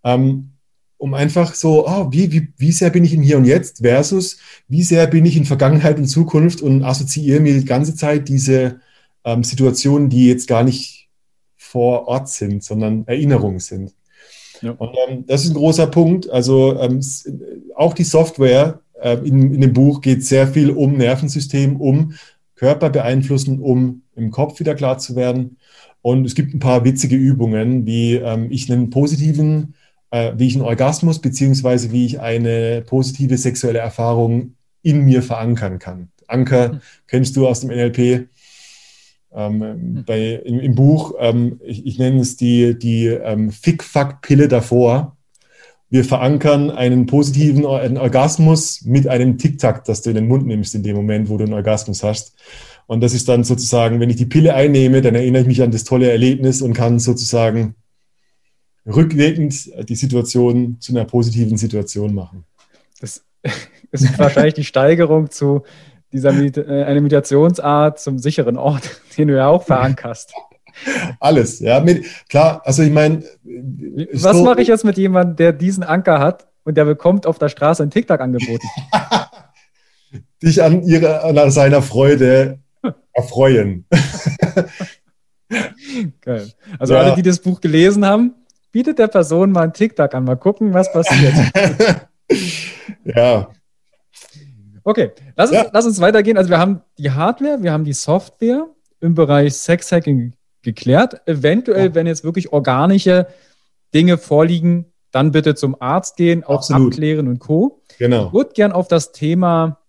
Ähm, 0.04 0.52
um 1.00 1.14
einfach 1.14 1.54
so, 1.54 1.88
oh, 1.88 2.08
wie, 2.12 2.32
wie, 2.32 2.54
wie 2.58 2.72
sehr 2.72 2.90
bin 2.92 3.04
ich 3.04 3.14
im 3.14 3.22
Hier 3.22 3.38
und 3.38 3.46
Jetzt 3.46 3.80
versus 3.80 4.38
wie 4.68 4.84
sehr 4.84 5.08
bin 5.08 5.26
ich 5.26 5.38
in 5.38 5.46
Vergangenheit 5.46 5.98
und 5.98 6.08
Zukunft 6.08 6.62
und 6.62 6.84
assoziiere 6.84 7.40
mir 7.40 7.54
die 7.54 7.66
ganze 7.66 7.96
Zeit 7.96 8.30
diese 8.30 8.82
ähm, 9.24 9.44
Situationen, 9.44 10.10
die 10.10 10.28
jetzt 10.28 10.48
gar 10.48 10.64
nicht 10.64 11.10
vor 11.56 12.08
Ort 12.08 12.30
sind, 12.30 12.64
sondern 12.64 13.06
Erinnerungen 13.08 13.60
sind. 13.60 13.94
Ja. 14.62 14.72
Und 14.72 14.96
ähm, 15.08 15.26
das 15.28 15.44
ist 15.44 15.52
ein 15.52 15.56
großer 15.56 15.88
Punkt. 15.88 16.30
Also 16.30 16.80
ähm, 16.80 17.02
auch 17.76 17.94
die 17.94 18.04
Software 18.04 18.80
in, 19.02 19.54
in 19.54 19.62
dem 19.62 19.74
Buch 19.74 20.02
geht 20.02 20.26
sehr 20.26 20.48
viel 20.48 20.72
um 20.72 20.98
Nervensystem, 20.98 21.76
um 21.80 22.14
Körper 22.56 22.90
beeinflussen, 22.90 23.60
um 23.60 24.02
im 24.16 24.32
Kopf 24.32 24.60
wieder 24.60 24.76
klar 24.76 24.98
zu 24.98 25.16
werden. 25.16 25.58
Und 26.02 26.26
es 26.26 26.36
gibt 26.36 26.54
ein 26.54 26.60
paar 26.60 26.84
witzige 26.86 27.16
Übungen, 27.16 27.86
wie 27.86 28.16
ähm, 28.16 28.48
ich 28.50 28.72
einen 28.72 28.90
positiven, 28.90 29.76
äh, 30.12 30.34
wie 30.38 30.48
ich 30.48 30.56
einen 30.56 30.64
Orgasmus 30.64 31.20
beziehungsweise 31.20 31.92
wie 31.92 32.06
ich 32.06 32.20
eine 32.20 32.82
positive 32.82 33.38
sexuelle 33.38 33.80
Erfahrung 33.80 34.56
in 34.82 35.06
mir 35.06 35.22
verankern 35.22 35.80
kann. 35.80 36.10
Anker 36.28 36.74
mhm. 36.74 36.80
kennst 37.08 37.36
du 37.36 37.48
aus 37.48 37.62
dem 37.62 37.70
NLP. 37.70 38.30
Ähm, 39.36 39.58
mhm. 39.58 40.04
bei, 40.06 40.42
im, 40.46 40.60
im 40.62 40.76
Buch, 40.76 41.14
ähm, 41.20 41.60
ich, 41.64 41.86
ich, 41.86 42.00
nenne 42.00 42.22
es 42.22 42.38
die, 42.38 42.80
die 42.80 43.08
ähm, 43.08 43.52
Fick-Fuck-Pille 43.52 44.48
davor 44.48 45.17
wir 45.90 46.04
verankern 46.04 46.70
einen 46.70 47.06
positiven 47.06 47.66
Orgasmus 47.66 48.82
mit 48.84 49.08
einem 49.08 49.38
Tic-Tac, 49.38 49.86
das 49.86 50.02
du 50.02 50.10
in 50.10 50.16
den 50.16 50.28
Mund 50.28 50.46
nimmst 50.46 50.76
in 50.76 50.84
dem 50.84 50.96
Moment, 50.96 51.30
wo 51.30 51.38
du 51.38 51.46
einen 51.46 51.54
Orgasmus 51.54 52.04
hast. 52.04 52.36
Und 52.88 53.02
das 53.02 53.14
ist 53.14 53.30
dann 53.30 53.44
sozusagen, 53.44 54.00
wenn 54.00 54.10
ich 54.10 54.16
die 54.16 54.26
Pille 54.26 54.54
einnehme, 54.54 55.02
dann 55.02 55.16
erinnere 55.16 55.42
ich 55.42 55.48
mich 55.48 55.62
an 55.62 55.72
das 55.72 55.84
tolle 55.84 56.10
Erlebnis 56.10 56.62
und 56.62 56.74
kann 56.74 57.00
sozusagen 57.00 57.76
rückwirkend 58.86 59.70
die 59.90 59.96
Situation 59.96 60.78
zu 60.80 60.94
einer 60.94 61.06
positiven 61.06 61.58
Situation 61.58 62.14
machen. 62.14 62.46
Das 63.00 63.24
ist 63.92 64.18
wahrscheinlich 64.18 64.54
die 64.54 64.64
Steigerung 64.64 65.30
zu 65.30 65.64
dieser 66.12 66.32
Medita 66.32 66.62
äh, 66.62 66.84
eine 66.86 67.02
Meditationsart 67.02 68.00
zum 68.00 68.18
sicheren 68.18 68.58
Ort, 68.58 69.02
den 69.18 69.28
du 69.28 69.36
ja 69.36 69.48
auch 69.48 69.64
verankerst. 69.64 70.34
Alles, 71.20 71.60
ja. 71.60 71.80
Mit, 71.80 72.06
klar, 72.30 72.62
also 72.64 72.84
ich 72.84 72.92
meine. 72.92 73.24
Was 74.14 74.38
so, 74.38 74.44
mache 74.44 74.62
ich 74.62 74.68
jetzt 74.68 74.86
mit 74.86 74.98
jemandem, 74.98 75.36
der 75.36 75.54
diesen 75.54 75.84
Anker 75.84 76.20
hat 76.20 76.48
und 76.64 76.78
der 76.78 76.86
bekommt 76.86 77.26
auf 77.26 77.40
der 77.40 77.50
Straße 77.50 77.84
ein 77.84 77.90
TikTok 77.90 78.20
angeboten? 78.20 78.68
Dich 80.44 80.62
an, 80.62 80.84
ihre, 80.84 81.24
an 81.24 81.52
seiner 81.52 81.82
Freude 81.82 82.60
erfreuen. 83.14 83.86
Geil. 86.22 86.52
Also 86.78 86.94
ja. 86.94 87.02
alle, 87.02 87.16
die 87.16 87.24
das 87.24 87.40
Buch 87.40 87.60
gelesen 87.60 88.06
haben, 88.06 88.36
bietet 88.72 89.00
der 89.00 89.08
Person 89.08 89.52
mal 89.52 89.64
ein 89.64 89.74
TikTok 89.74 90.14
an. 90.14 90.26
Mal 90.26 90.36
gucken, 90.36 90.74
was 90.74 90.92
passiert. 90.92 91.34
ja. 93.04 93.50
Okay, 94.84 95.12
lass 95.36 95.50
uns, 95.50 95.60
ja. 95.60 95.70
lass 95.74 95.86
uns 95.86 96.00
weitergehen. 96.00 96.38
Also 96.38 96.50
wir 96.50 96.60
haben 96.60 96.82
die 96.98 97.12
Hardware, 97.12 97.62
wir 97.62 97.74
haben 97.74 97.84
die 97.84 97.92
Software 97.92 98.68
im 99.02 99.16
Bereich 99.16 99.54
Sex-Hacking 99.56 100.34
geklärt. 100.68 101.26
Eventuell, 101.28 101.88
ja. 101.88 101.96
wenn 101.96 102.08
jetzt 102.08 102.26
wirklich 102.26 102.52
organische 102.52 103.28
Dinge 103.94 104.18
vorliegen, 104.18 104.92
dann 105.12 105.32
bitte 105.32 105.56
zum 105.56 105.82
Arzt 105.82 106.18
gehen, 106.18 106.44
auch 106.44 106.58
Absolut. 106.58 106.94
abklären 106.94 107.30
und 107.30 107.40
Co. 107.40 107.82
Genau. 107.98 108.28
Ich 108.28 108.34
würde 108.34 108.52
gern 108.54 108.74
auf 108.74 108.90
das 108.90 109.14
Thema 109.14 109.80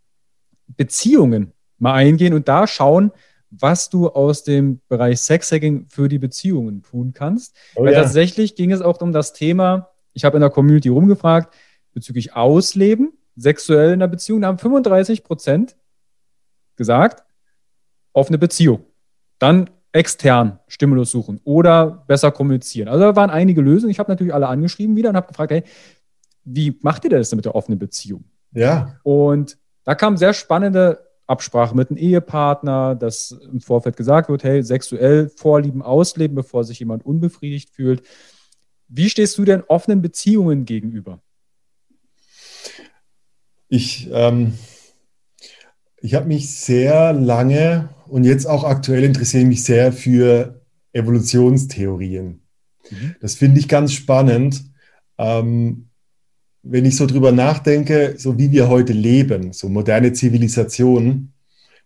Beziehungen 0.68 1.53
mal 1.79 1.95
eingehen 1.95 2.33
und 2.33 2.47
da 2.47 2.68
schauen, 2.68 3.11
was 3.51 3.91
du 3.91 4.09
aus 4.09 4.45
dem 4.45 4.81
Bereich 4.89 5.20
Sexhacking 5.20 5.87
für 5.89 6.09
die 6.09 6.18
Beziehungen 6.18 6.83
tun 6.83 7.12
kannst. 7.12 7.57
Oh, 7.74 7.85
Weil 7.85 7.95
ja. 7.95 8.03
tatsächlich 8.03 8.55
ging 8.55 8.70
es 8.70 8.81
auch 8.81 9.01
um 9.01 9.12
das 9.12 9.33
Thema, 9.33 9.91
ich 10.12 10.24
habe 10.24 10.37
in 10.37 10.43
der 10.43 10.51
Community 10.51 10.91
rumgefragt, 10.91 11.53
bezüglich 11.93 12.37
Ausleben, 12.37 13.12
sexuell 13.35 13.95
in 13.95 14.01
der 14.01 14.07
Beziehung, 14.07 14.43
da 14.43 14.49
haben 14.49 14.59
35 14.59 15.24
Prozent 15.24 15.76
gesagt, 16.76 17.24
offene 18.12 18.39
Beziehung. 18.39 18.85
Dann 19.41 19.70
extern 19.93 20.59
Stimulus 20.68 21.11
suchen 21.11 21.41
oder 21.45 22.05
besser 22.07 22.30
kommunizieren. 22.30 22.89
Also 22.89 23.05
da 23.05 23.16
waren 23.16 23.30
einige 23.30 23.61
Lösungen. 23.61 23.91
Ich 23.91 23.99
habe 23.99 24.11
natürlich 24.11 24.34
alle 24.34 24.49
angeschrieben 24.49 24.97
wieder 24.97 25.11
und 25.11 25.16
habe 25.16 25.28
gefragt, 25.28 25.51
hey, 25.51 25.62
wie 26.45 26.78
macht 26.82 27.05
ihr 27.05 27.11
das 27.11 27.30
denn 27.30 27.36
mit 27.36 27.45
der 27.45 27.55
offenen 27.55 27.78
Beziehung? 27.78 28.24
Ja. 28.53 28.99
Und 29.03 29.59
da 29.84 29.95
kamen 29.95 30.16
sehr 30.16 30.34
spannende 30.34 31.07
Absprache 31.26 31.76
mit 31.76 31.91
einem 31.91 31.99
Ehepartner, 31.99 32.95
dass 32.95 33.32
im 33.32 33.61
Vorfeld 33.61 33.97
gesagt 33.97 34.28
wird, 34.28 34.45
hey, 34.45 34.62
sexuell 34.62 35.28
Vorlieben 35.28 35.82
ausleben, 35.82 36.34
bevor 36.34 36.64
sich 36.64 36.78
jemand 36.78 37.05
unbefriedigt 37.05 37.70
fühlt. 37.70 38.03
Wie 38.89 39.11
stehst 39.11 39.36
du 39.36 39.45
denn 39.45 39.62
offenen 39.68 40.01
Beziehungen 40.01 40.64
gegenüber? 40.64 41.20
Ich, 43.68 44.09
ähm, 44.11 44.55
ich 45.99 46.14
habe 46.14 46.26
mich 46.26 46.55
sehr 46.59 47.12
lange 47.12 47.91
und 48.09 48.24
jetzt 48.24 48.46
auch 48.46 48.64
aktuell 48.64 49.04
interessiere 49.04 49.42
ich 49.42 49.48
mich 49.48 49.64
sehr 49.64 49.92
für 49.92 50.61
Evolutionstheorien. 50.92 52.40
Mhm. 52.90 53.14
Das 53.20 53.34
finde 53.34 53.61
ich 53.61 53.68
ganz 53.68 53.92
spannend. 53.92 54.64
Ähm, 55.18 55.88
wenn 56.62 56.84
ich 56.84 56.96
so 56.96 57.06
drüber 57.06 57.32
nachdenke, 57.32 58.14
so 58.18 58.38
wie 58.38 58.52
wir 58.52 58.68
heute 58.68 58.92
leben, 58.92 59.52
so 59.52 59.68
moderne 59.68 60.12
Zivilisationen, 60.12 61.32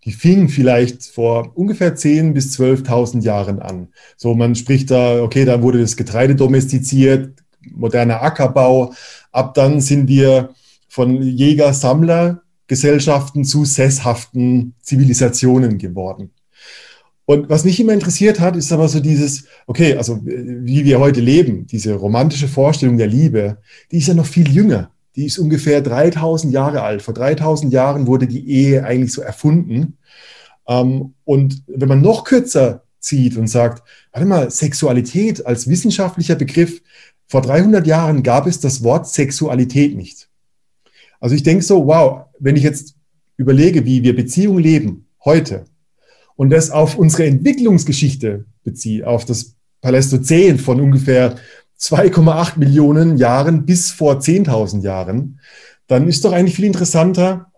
die 0.05 0.13
fingen 0.13 0.49
vielleicht 0.49 1.05
vor 1.05 1.53
ungefähr 1.57 1.95
10.000 1.97 2.33
bis 2.33 2.59
12.000 2.59 3.23
Jahren 3.23 3.61
an. 3.61 3.89
So, 4.17 4.35
man 4.35 4.55
spricht 4.57 4.91
da, 4.91 5.23
okay, 5.23 5.45
da 5.45 5.63
wurde 5.63 5.81
das 5.81 5.97
Getreide 5.97 6.35
domestiziert, 6.35 7.39
moderner 7.71 8.23
Ackerbau. 8.23 8.95
Ab 9.31 9.55
dann 9.55 9.81
sind 9.81 10.09
wir 10.09 10.51
von 10.89 11.23
Jäger-Sammler-Gesellschaften 12.73 13.45
zu 13.45 13.65
sesshaften 13.65 14.75
Zivilisationen 14.81 15.79
geworden. 15.79 16.31
Und 17.25 17.49
was 17.49 17.65
mich 17.65 17.79
immer 17.79 17.93
interessiert 17.93 18.41
hat, 18.41 18.57
ist 18.57 18.73
aber 18.73 18.89
so 18.89 19.01
dieses, 19.01 19.45
okay, 19.67 19.97
also 19.97 20.21
wie 20.25 20.85
wir 20.85 20.99
heute 20.99 21.21
leben, 21.21 21.67
diese 21.67 21.95
romantische 21.95 22.49
Vorstellung 22.49 22.97
der 22.97 23.07
Liebe, 23.07 23.59
die 23.91 23.99
ist 23.99 24.09
ja 24.09 24.15
noch 24.15 24.27
viel 24.27 24.51
jünger. 24.51 24.91
Die 25.15 25.27
ist 25.27 25.39
ungefähr 25.39 25.83
3000 25.83 26.53
Jahre 26.53 26.83
alt. 26.83 27.03
Vor 27.03 27.15
3000 27.15 27.73
Jahren 27.73 28.07
wurde 28.07 28.27
die 28.27 28.49
Ehe 28.49 28.85
eigentlich 28.85 29.13
so 29.13 29.23
erfunden. 29.23 29.99
Ähm, 30.67 31.15
und 31.25 31.63
wenn 31.67 31.89
man 31.89 32.01
noch 32.01 32.25
kürzer 32.25 32.85
zieht 32.99 33.37
und 33.37 33.47
sagt, 33.47 33.83
warte 34.13 34.27
mal, 34.27 34.51
Sexualität 34.51 35.45
als 35.45 35.69
wissenschaftlicher 35.69 36.35
Begriff, 36.35 36.81
vor 37.29 37.43
300 37.43 37.87
Jahren 37.87 38.23
gab 38.23 38.47
es 38.47 38.59
das 38.59 38.83
Wort 38.83 39.07
Sexualität 39.07 39.97
nicht. 39.97 40.29
Also 41.23 41.37
ich 41.37 41.45
denke 41.45 41.63
so, 41.63 41.87
wow, 41.87 42.25
wenn 42.41 42.57
ich 42.57 42.65
jetzt 42.65 42.97
überlege, 43.37 43.85
wie 43.85 44.03
wir 44.03 44.17
Beziehungen 44.17 44.59
leben 44.59 45.07
heute, 45.25 45.65
und 46.35 46.51
das 46.51 46.71
auf 46.73 46.99
unsere 46.99 47.27
Entwicklungsgeschichte 47.27 48.47
beziehe, 48.65 49.07
auf 49.07 49.25
das 49.25 49.55
Palästozän 49.83 50.59
von 50.59 50.81
ungefähr 50.81 51.37
2,8 51.79 52.59
Millionen 52.59 53.19
Jahren 53.19 53.65
bis 53.65 53.93
vor 53.93 54.19
10.000 54.19 54.83
Jahren, 54.83 55.39
dann 55.87 56.09
ist 56.09 56.25
doch 56.25 56.33
eigentlich 56.33 56.57
viel 56.57 56.65
interessanter, 56.65 57.53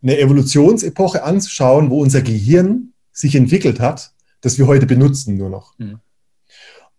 eine 0.00 0.20
Evolutionsepoche 0.20 1.24
anzuschauen, 1.24 1.90
wo 1.90 2.00
unser 2.00 2.22
Gehirn 2.22 2.92
sich 3.10 3.34
entwickelt 3.34 3.80
hat, 3.80 4.12
das 4.42 4.58
wir 4.58 4.68
heute 4.68 4.86
benutzen 4.86 5.36
nur 5.36 5.50
noch. 5.50 5.76
Mhm. 5.78 5.98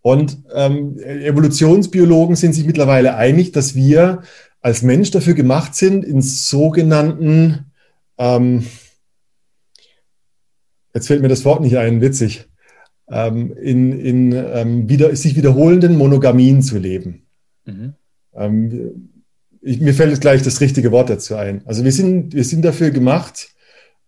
Und 0.01 0.43
ähm, 0.53 0.97
Evolutionsbiologen 0.99 2.35
sind 2.35 2.53
sich 2.53 2.65
mittlerweile 2.65 3.15
einig, 3.15 3.53
dass 3.53 3.75
wir 3.75 4.23
als 4.62 4.82
Mensch 4.82 5.12
dafür 5.12 5.34
gemacht 5.34 5.76
sind, 5.76 6.03
in 6.03 6.22
sogenannten 6.22 7.72
ähm, 8.18 8.66
jetzt 10.93 11.07
fällt 11.07 11.22
mir 11.22 11.30
das 11.30 11.45
Wort 11.45 11.62
nicht 11.62 11.78
ein, 11.78 12.01
witzig, 12.01 12.47
ähm, 13.10 13.53
in, 13.53 13.99
in 13.99 14.32
ähm, 14.34 14.89
wieder, 14.89 15.16
sich 15.16 15.36
wiederholenden 15.36 15.97
Monogamien 15.97 16.62
zu 16.62 16.78
leben. 16.78 17.26
Mhm. 17.66 17.93
Ähm, 18.34 19.10
ich, 19.62 19.80
mir 19.80 19.93
fällt 19.93 20.22
gleich 20.22 20.41
das 20.41 20.62
richtige 20.62 20.91
Wort 20.91 21.10
dazu 21.10 21.36
ein. 21.36 21.62
Also 21.66 21.84
wir 21.84 21.91
sind, 21.91 22.34
wir 22.34 22.43
sind 22.43 22.64
dafür 22.64 22.91
gemacht, 22.91 23.49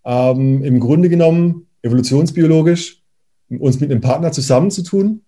ähm, 0.05 0.63
im 0.63 0.79
Grunde 0.79 1.09
genommen 1.09 1.67
evolutionsbiologisch 1.81 3.01
uns 3.49 3.79
mit 3.79 3.91
einem 3.91 4.01
Partner 4.01 4.31
zusammenzutun. 4.31 5.21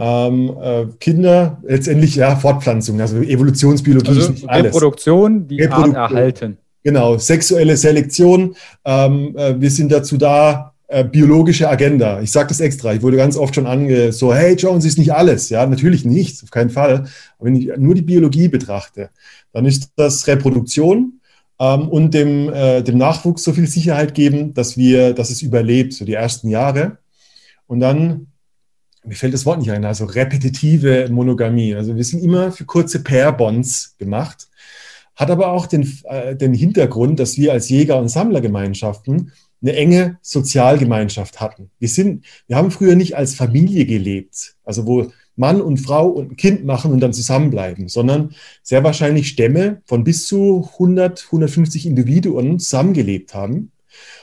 Ähm, 0.00 0.56
äh, 0.62 0.86
Kinder, 1.00 1.60
letztendlich 1.64 2.14
ja 2.14 2.36
Fortpflanzung, 2.36 3.00
also 3.00 3.20
Evolutionsbiologie 3.20 4.08
also 4.08 4.20
ist 4.20 4.30
nicht 4.30 4.48
alles. 4.48 4.66
Reproduktion, 4.66 5.48
die 5.48 5.60
Reproduktion. 5.60 5.96
Art 5.96 6.12
erhalten. 6.12 6.58
Genau, 6.84 7.18
sexuelle 7.18 7.76
Selektion. 7.76 8.54
Ähm, 8.84 9.36
äh, 9.36 9.60
wir 9.60 9.70
sind 9.70 9.90
dazu 9.90 10.16
da, 10.16 10.72
äh, 10.86 11.04
biologische 11.04 11.68
Agenda. 11.68 12.20
Ich 12.22 12.30
sage 12.30 12.48
das 12.48 12.60
extra. 12.60 12.94
Ich 12.94 13.02
wurde 13.02 13.16
ganz 13.16 13.36
oft 13.36 13.54
schon 13.54 13.66
ange 13.66 14.12
so, 14.12 14.32
hey 14.32 14.54
Jones 14.54 14.84
ist 14.84 14.98
nicht 14.98 15.12
alles. 15.12 15.50
Ja, 15.50 15.66
natürlich 15.66 16.04
nicht, 16.04 16.42
auf 16.42 16.50
keinen 16.50 16.70
Fall. 16.70 17.04
Aber 17.38 17.46
wenn 17.46 17.56
ich 17.56 17.70
nur 17.76 17.94
die 17.94 18.02
Biologie 18.02 18.48
betrachte, 18.48 19.10
dann 19.52 19.66
ist 19.66 19.90
das 19.96 20.26
Reproduktion 20.28 21.20
ähm, 21.58 21.88
und 21.88 22.14
dem, 22.14 22.52
äh, 22.52 22.82
dem 22.82 22.96
Nachwuchs 22.98 23.44
so 23.44 23.52
viel 23.52 23.66
Sicherheit 23.66 24.14
geben, 24.14 24.54
dass 24.54 24.76
wir, 24.76 25.12
dass 25.12 25.30
es 25.30 25.42
überlebt, 25.42 25.92
so 25.92 26.04
die 26.04 26.14
ersten 26.14 26.48
Jahre. 26.48 26.98
Und 27.66 27.80
dann 27.80 28.28
mir 29.08 29.14
fällt 29.14 29.34
das 29.34 29.46
Wort 29.46 29.58
nicht 29.58 29.70
ein, 29.70 29.84
also 29.84 30.04
repetitive 30.04 31.08
Monogamie. 31.10 31.74
Also 31.74 31.96
wir 31.96 32.04
sind 32.04 32.22
immer 32.22 32.52
für 32.52 32.64
kurze 32.64 33.02
Pair-Bonds 33.02 33.96
gemacht 33.98 34.48
hat 35.18 35.32
aber 35.32 35.50
auch 35.50 35.66
den, 35.66 35.92
äh, 36.04 36.36
den 36.36 36.54
Hintergrund, 36.54 37.18
dass 37.18 37.36
wir 37.36 37.52
als 37.52 37.68
Jäger- 37.68 37.98
und 37.98 38.08
Sammlergemeinschaften 38.08 39.32
eine 39.60 39.74
enge 39.74 40.18
Sozialgemeinschaft 40.22 41.40
hatten. 41.40 41.70
Wir 41.80 41.88
sind, 41.88 42.24
wir 42.46 42.56
haben 42.56 42.70
früher 42.70 42.94
nicht 42.94 43.16
als 43.16 43.34
Familie 43.34 43.84
gelebt, 43.84 44.54
also 44.64 44.86
wo 44.86 45.10
Mann 45.34 45.60
und 45.60 45.78
Frau 45.78 46.06
und 46.08 46.30
ein 46.30 46.36
Kind 46.36 46.64
machen 46.64 46.92
und 46.92 47.00
dann 47.00 47.12
zusammenbleiben, 47.12 47.88
sondern 47.88 48.30
sehr 48.62 48.84
wahrscheinlich 48.84 49.28
Stämme 49.28 49.82
von 49.86 50.04
bis 50.04 50.28
zu 50.28 50.68
100, 50.74 51.24
150 51.26 51.86
Individuen 51.86 52.60
zusammengelebt 52.60 53.34
haben. 53.34 53.72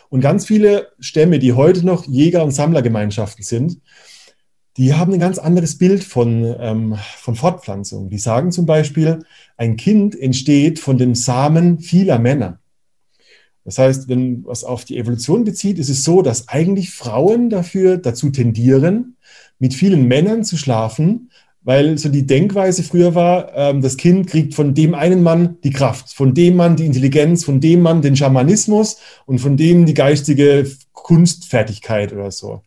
Und 0.08 0.22
ganz 0.22 0.46
viele 0.46 0.88
Stämme, 1.00 1.40
die 1.40 1.52
heute 1.52 1.86
noch 1.86 2.06
Jäger- 2.06 2.44
und 2.44 2.52
Sammlergemeinschaften 2.52 3.44
sind, 3.44 3.82
die 4.78 4.94
haben 4.94 5.14
ein 5.14 5.20
ganz 5.20 5.38
anderes 5.38 5.78
Bild 5.78 6.04
von, 6.04 6.56
ähm, 6.60 6.98
von 7.18 7.36
Fortpflanzung. 7.36 8.10
Die 8.10 8.18
sagen 8.18 8.52
zum 8.52 8.66
Beispiel, 8.66 9.20
ein 9.58 9.78
Kind 9.78 10.20
entsteht 10.20 10.80
von 10.80 10.98
dem 10.98 11.16
Samen 11.16 11.80
vieler 11.80 12.20
Männer. 12.20 12.60
Das 13.64 13.80
heißt, 13.80 14.10
wenn 14.10 14.46
was 14.46 14.64
auf 14.64 14.86
die 14.86 14.98
Evolution 14.98 15.44
bezieht, 15.44 15.80
ist 15.80 15.90
es 15.90 16.04
so, 16.04 16.22
dass 16.22 16.50
eigentlich 16.50 16.92
Frauen 16.92 17.50
dafür 17.50 17.98
dazu 17.98 18.30
tendieren, 18.30 19.18
mit 19.58 19.74
vielen 19.74 20.08
Männern 20.08 20.44
zu 20.44 20.58
schlafen, 20.58 21.32
weil 21.64 21.98
so 21.98 22.10
die 22.10 22.28
Denkweise 22.28 22.84
früher 22.84 23.16
war, 23.16 23.56
ähm, 23.56 23.82
das 23.82 23.98
Kind 23.98 24.28
kriegt 24.28 24.54
von 24.54 24.76
dem 24.76 24.94
einen 24.94 25.24
Mann 25.24 25.58
die 25.64 25.72
Kraft, 25.72 26.14
von 26.14 26.36
dem 26.36 26.58
Mann 26.58 26.76
die 26.76 26.86
Intelligenz, 26.86 27.44
von 27.44 27.60
dem 27.60 27.82
Mann 27.82 28.04
den 28.04 28.16
Schamanismus 28.16 28.98
und 29.26 29.40
von 29.40 29.58
dem 29.58 29.88
die 29.88 29.96
geistige 29.96 30.70
Kunstfertigkeit 30.94 32.14
oder 32.14 32.30
so. 32.30 32.62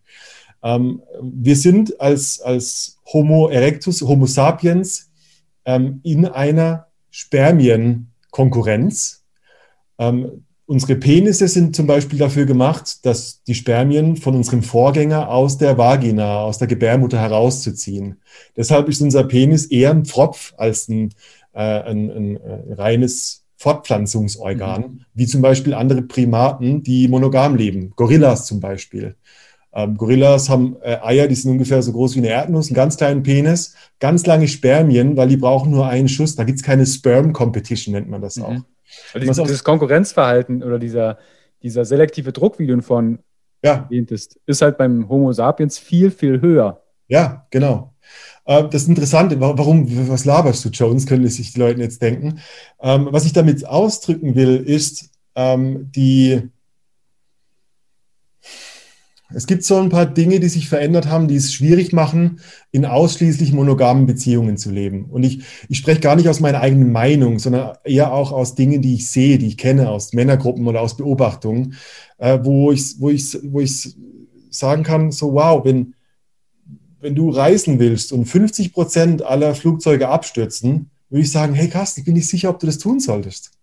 Ähm, 0.62 1.02
wir 1.20 1.56
sind 1.56 2.00
als, 2.00 2.40
als 2.40 2.98
Homo 3.12 3.48
erectus, 3.48 4.00
Homo 4.02 4.26
sapiens 4.26 5.10
ähm, 5.64 6.00
in 6.02 6.26
einer 6.26 6.86
Spermienkonkurrenz. 7.10 9.24
Ähm, 9.98 10.44
unsere 10.66 10.96
Penisse 10.96 11.48
sind 11.48 11.74
zum 11.74 11.86
Beispiel 11.86 12.18
dafür 12.18 12.44
gemacht, 12.46 13.04
dass 13.06 13.42
die 13.44 13.54
Spermien 13.54 14.16
von 14.16 14.34
unserem 14.34 14.62
Vorgänger 14.62 15.30
aus 15.30 15.58
der 15.58 15.78
Vagina, 15.78 16.40
aus 16.40 16.58
der 16.58 16.68
Gebärmutter 16.68 17.20
herauszuziehen. 17.20 18.20
Deshalb 18.56 18.88
ist 18.88 19.00
unser 19.00 19.24
Penis 19.24 19.66
eher 19.66 19.90
ein 19.90 20.04
Pfropf 20.04 20.54
als 20.56 20.88
ein, 20.88 21.14
äh, 21.54 21.60
ein, 21.60 22.10
ein, 22.10 22.12
ein 22.36 22.36
äh, 22.36 22.74
reines 22.74 23.44
Fortpflanzungsorgan, 23.56 24.82
mhm. 24.82 25.00
wie 25.14 25.26
zum 25.26 25.42
Beispiel 25.42 25.74
andere 25.74 26.02
Primaten, 26.02 26.82
die 26.82 27.08
monogam 27.08 27.56
leben, 27.56 27.92
Gorillas 27.96 28.46
zum 28.46 28.60
Beispiel. 28.60 29.16
Ähm, 29.72 29.96
Gorillas 29.96 30.48
haben 30.48 30.76
äh, 30.82 30.98
Eier, 31.02 31.28
die 31.28 31.34
sind 31.34 31.50
ungefähr 31.50 31.82
so 31.82 31.92
groß 31.92 32.14
wie 32.14 32.20
eine 32.20 32.28
Erdnuss, 32.28 32.68
einen 32.68 32.74
ganz 32.74 32.96
kleinen 32.96 33.22
Penis, 33.22 33.74
ganz 34.00 34.26
lange 34.26 34.48
Spermien, 34.48 35.16
weil 35.16 35.28
die 35.28 35.36
brauchen 35.36 35.70
nur 35.70 35.86
einen 35.86 36.08
Schuss. 36.08 36.36
Da 36.36 36.44
gibt 36.44 36.58
es 36.58 36.64
keine 36.64 36.86
Sperm-Competition, 36.86 37.94
nennt 37.94 38.08
man 38.08 38.22
das 38.22 38.36
mhm. 38.36 38.44
auch. 38.44 38.56
Also 39.12 39.26
dieses, 39.26 39.36
dieses 39.36 39.64
Konkurrenzverhalten 39.64 40.62
oder 40.62 40.78
dieser, 40.78 41.18
dieser 41.62 41.84
selektive 41.84 42.32
Druck, 42.32 42.58
wie 42.58 42.66
du 42.66 42.72
ihn 42.72 42.82
von 42.82 43.18
ja. 43.62 43.74
erwähntest, 43.74 44.40
ist 44.46 44.62
halt 44.62 44.78
beim 44.78 45.08
Homo 45.08 45.32
sapiens 45.32 45.78
viel, 45.78 46.10
viel 46.10 46.40
höher. 46.40 46.82
Ja, 47.08 47.46
genau. 47.50 47.94
Äh, 48.44 48.68
das 48.68 48.88
Interessante, 48.88 49.38
warum, 49.40 49.86
was 50.08 50.24
laberst 50.24 50.64
du, 50.64 50.70
Jones, 50.70 51.06
können 51.06 51.26
sich 51.28 51.52
die 51.52 51.60
Leute 51.60 51.80
jetzt 51.80 52.02
denken. 52.02 52.40
Ähm, 52.80 53.08
was 53.10 53.26
ich 53.26 53.32
damit 53.32 53.66
ausdrücken 53.66 54.34
will, 54.34 54.56
ist 54.56 55.10
ähm, 55.34 55.90
die, 55.92 56.48
es 59.34 59.46
gibt 59.46 59.62
so 59.62 59.76
ein 59.76 59.90
paar 59.90 60.06
Dinge, 60.06 60.40
die 60.40 60.48
sich 60.48 60.68
verändert 60.68 61.06
haben, 61.06 61.28
die 61.28 61.36
es 61.36 61.52
schwierig 61.52 61.92
machen, 61.92 62.40
in 62.70 62.86
ausschließlich 62.86 63.52
monogamen 63.52 64.06
Beziehungen 64.06 64.56
zu 64.56 64.70
leben. 64.70 65.04
Und 65.04 65.22
ich, 65.22 65.42
ich 65.68 65.78
spreche 65.78 66.00
gar 66.00 66.16
nicht 66.16 66.28
aus 66.28 66.40
meiner 66.40 66.60
eigenen 66.60 66.92
Meinung, 66.92 67.38
sondern 67.38 67.76
eher 67.84 68.12
auch 68.12 68.32
aus 68.32 68.54
Dingen, 68.54 68.80
die 68.80 68.94
ich 68.94 69.10
sehe, 69.10 69.38
die 69.38 69.48
ich 69.48 69.58
kenne, 69.58 69.90
aus 69.90 70.14
Männergruppen 70.14 70.66
oder 70.66 70.80
aus 70.80 70.96
Beobachtungen, 70.96 71.74
äh, 72.16 72.38
wo, 72.42 72.72
ich, 72.72 72.98
wo, 73.00 73.10
ich, 73.10 73.38
wo 73.42 73.60
ich 73.60 73.94
sagen 74.50 74.82
kann, 74.82 75.12
so 75.12 75.34
wow, 75.34 75.62
wenn, 75.62 75.94
wenn 77.00 77.14
du 77.14 77.28
reisen 77.28 77.78
willst 77.78 78.12
und 78.12 78.24
50 78.24 78.72
Prozent 78.72 79.22
aller 79.22 79.54
Flugzeuge 79.54 80.08
abstürzen, 80.08 80.90
würde 81.10 81.22
ich 81.22 81.30
sagen, 81.30 81.52
hey 81.52 81.68
Carsten, 81.68 82.00
ich 82.00 82.06
bin 82.06 82.14
nicht 82.14 82.28
sicher, 82.28 82.48
ob 82.48 82.60
du 82.60 82.66
das 82.66 82.78
tun 82.78 82.98
solltest. 82.98 83.57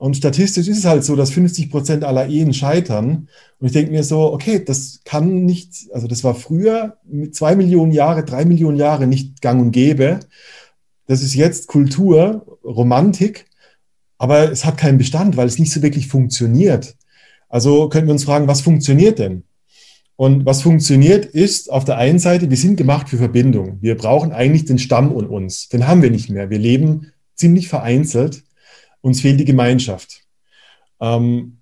Und 0.00 0.16
statistisch 0.16 0.66
ist 0.66 0.78
es 0.78 0.84
halt 0.86 1.04
so, 1.04 1.14
dass 1.14 1.30
50 1.30 1.70
Prozent 1.70 2.04
aller 2.04 2.26
Ehen 2.26 2.54
scheitern. 2.54 3.28
Und 3.58 3.66
ich 3.66 3.72
denke 3.72 3.92
mir 3.92 4.02
so, 4.02 4.32
okay, 4.32 4.64
das 4.64 5.00
kann 5.04 5.44
nicht, 5.44 5.90
also 5.92 6.06
das 6.06 6.24
war 6.24 6.34
früher 6.34 6.96
mit 7.04 7.34
zwei 7.34 7.54
Millionen 7.54 7.92
Jahre, 7.92 8.24
drei 8.24 8.46
Millionen 8.46 8.78
Jahre 8.78 9.06
nicht 9.06 9.42
gang 9.42 9.60
und 9.60 9.72
gäbe. 9.72 10.20
Das 11.06 11.20
ist 11.20 11.34
jetzt 11.34 11.66
Kultur, 11.66 12.58
Romantik, 12.64 13.44
aber 14.16 14.50
es 14.50 14.64
hat 14.64 14.78
keinen 14.78 14.96
Bestand, 14.96 15.36
weil 15.36 15.48
es 15.48 15.58
nicht 15.58 15.70
so 15.70 15.82
wirklich 15.82 16.08
funktioniert. 16.08 16.96
Also 17.50 17.90
könnten 17.90 18.08
wir 18.08 18.14
uns 18.14 18.24
fragen, 18.24 18.48
was 18.48 18.62
funktioniert 18.62 19.18
denn? 19.18 19.42
Und 20.16 20.46
was 20.46 20.62
funktioniert 20.62 21.26
ist 21.26 21.70
auf 21.70 21.84
der 21.84 21.98
einen 21.98 22.20
Seite, 22.20 22.48
wir 22.48 22.56
sind 22.56 22.76
gemacht 22.76 23.10
für 23.10 23.18
Verbindung. 23.18 23.76
Wir 23.82 23.98
brauchen 23.98 24.32
eigentlich 24.32 24.64
den 24.64 24.78
Stamm 24.78 25.12
und 25.12 25.26
uns. 25.26 25.68
Den 25.68 25.86
haben 25.86 26.00
wir 26.00 26.10
nicht 26.10 26.30
mehr. 26.30 26.48
Wir 26.48 26.58
leben 26.58 27.12
ziemlich 27.34 27.68
vereinzelt. 27.68 28.44
Uns 29.00 29.20
fehlt 29.20 29.40
die 29.40 29.44
Gemeinschaft. 29.44 30.22
Ähm, 31.00 31.58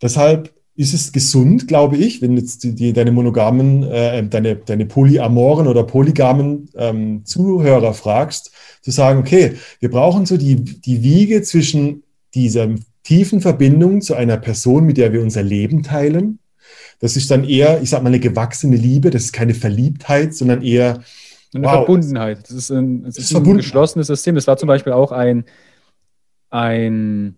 deshalb 0.00 0.54
ist 0.74 0.94
es 0.94 1.12
gesund, 1.12 1.68
glaube 1.68 1.96
ich, 1.96 2.22
wenn 2.22 2.36
jetzt 2.36 2.64
die, 2.64 2.74
die 2.74 2.92
deine 2.92 3.12
monogamen, 3.12 3.82
äh, 3.82 4.26
deine, 4.26 4.56
deine 4.56 4.86
polyamoren 4.86 5.66
oder 5.66 5.84
polygamen 5.84 6.70
ähm, 6.76 7.24
Zuhörer 7.24 7.92
fragst, 7.92 8.52
zu 8.80 8.90
sagen, 8.90 9.20
okay, 9.20 9.56
wir 9.80 9.90
brauchen 9.90 10.24
so 10.24 10.38
die, 10.38 10.56
die 10.56 11.02
Wiege 11.02 11.42
zwischen 11.42 12.04
dieser 12.34 12.68
tiefen 13.02 13.42
Verbindung 13.42 14.00
zu 14.00 14.14
einer 14.14 14.38
Person, 14.38 14.84
mit 14.84 14.96
der 14.96 15.12
wir 15.12 15.20
unser 15.20 15.42
Leben 15.42 15.82
teilen, 15.82 16.38
das 17.02 17.16
ist 17.16 17.30
dann 17.32 17.42
eher, 17.42 17.82
ich 17.82 17.90
sag 17.90 18.02
mal, 18.02 18.10
eine 18.10 18.20
gewachsene 18.20 18.76
Liebe. 18.76 19.10
Das 19.10 19.24
ist 19.24 19.32
keine 19.32 19.54
Verliebtheit, 19.54 20.34
sondern 20.34 20.62
eher 20.62 21.02
eine 21.52 21.64
wow, 21.64 21.72
Verbundenheit. 21.72 22.44
Das 22.44 22.52
ist 22.52 22.70
ein, 22.70 23.02
das 23.02 23.18
ist 23.18 23.34
ein 23.34 23.56
geschlossenes 23.56 24.06
System. 24.06 24.36
Das 24.36 24.46
war 24.46 24.56
zum 24.56 24.68
Beispiel 24.68 24.92
auch 24.92 25.10
ein, 25.10 25.44
ein, 26.52 27.36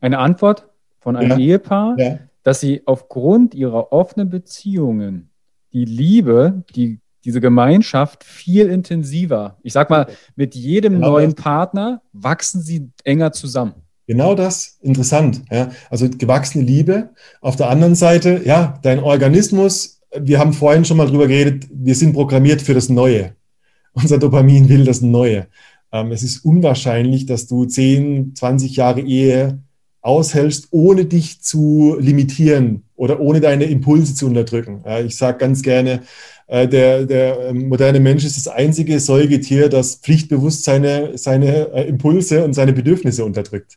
eine 0.00 0.18
Antwort 0.18 0.68
von 0.98 1.16
einem 1.16 1.32
ja. 1.32 1.38
Ehepaar, 1.38 1.98
ja. 1.98 2.18
dass 2.42 2.60
sie 2.60 2.82
aufgrund 2.86 3.54
ihrer 3.54 3.92
offenen 3.92 4.30
Beziehungen 4.30 5.30
die 5.72 5.84
Liebe, 5.84 6.64
die, 6.74 7.00
diese 7.24 7.40
Gemeinschaft 7.40 8.24
viel 8.24 8.68
intensiver, 8.68 9.58
ich 9.62 9.72
sag 9.72 9.90
mal, 9.90 10.06
mit 10.36 10.54
jedem 10.54 10.94
genau 10.94 11.10
neuen 11.10 11.34
das. 11.34 11.42
Partner 11.42 12.02
wachsen 12.12 12.62
sie 12.62 12.90
enger 13.04 13.32
zusammen. 13.32 13.74
Genau 14.06 14.36
das, 14.36 14.78
interessant. 14.82 15.42
Ja. 15.50 15.70
Also 15.90 16.08
gewachsene 16.08 16.62
Liebe. 16.62 17.10
Auf 17.40 17.56
der 17.56 17.68
anderen 17.68 17.96
Seite, 17.96 18.42
ja, 18.44 18.78
dein 18.82 19.00
Organismus, 19.00 20.00
wir 20.16 20.38
haben 20.38 20.52
vorhin 20.52 20.84
schon 20.84 20.96
mal 20.96 21.08
drüber 21.08 21.26
geredet, 21.26 21.66
wir 21.72 21.96
sind 21.96 22.12
programmiert 22.12 22.62
für 22.62 22.74
das 22.74 22.88
Neue. 22.88 23.34
Unser 23.92 24.18
Dopamin 24.18 24.68
will 24.68 24.84
das 24.84 25.00
Neue. 25.00 25.48
Ähm, 25.92 26.12
es 26.12 26.22
ist 26.22 26.44
unwahrscheinlich, 26.44 27.26
dass 27.26 27.46
du 27.46 27.64
10, 27.64 28.34
20 28.34 28.76
Jahre 28.76 29.00
Ehe 29.00 29.60
aushältst, 30.02 30.68
ohne 30.70 31.04
dich 31.04 31.42
zu 31.42 31.96
limitieren 31.98 32.84
oder 32.94 33.20
ohne 33.20 33.40
deine 33.40 33.64
Impulse 33.64 34.14
zu 34.14 34.26
unterdrücken. 34.26 34.82
Ja, 34.86 35.00
ich 35.00 35.16
sage 35.16 35.38
ganz 35.38 35.62
gerne, 35.62 36.02
äh, 36.46 36.68
der, 36.68 37.06
der 37.06 37.48
ähm, 37.48 37.68
moderne 37.68 37.98
Mensch 37.98 38.24
ist 38.24 38.36
das 38.36 38.48
einzige 38.48 39.00
Säugetier, 39.00 39.68
das 39.68 39.96
pflichtbewusst 39.96 40.64
seine, 40.64 41.18
seine 41.18 41.72
äh, 41.72 41.88
Impulse 41.88 42.44
und 42.44 42.54
seine 42.54 42.72
Bedürfnisse 42.72 43.24
unterdrückt. 43.24 43.76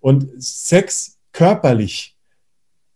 Und 0.00 0.26
Sex 0.42 1.18
körperlich, 1.32 2.16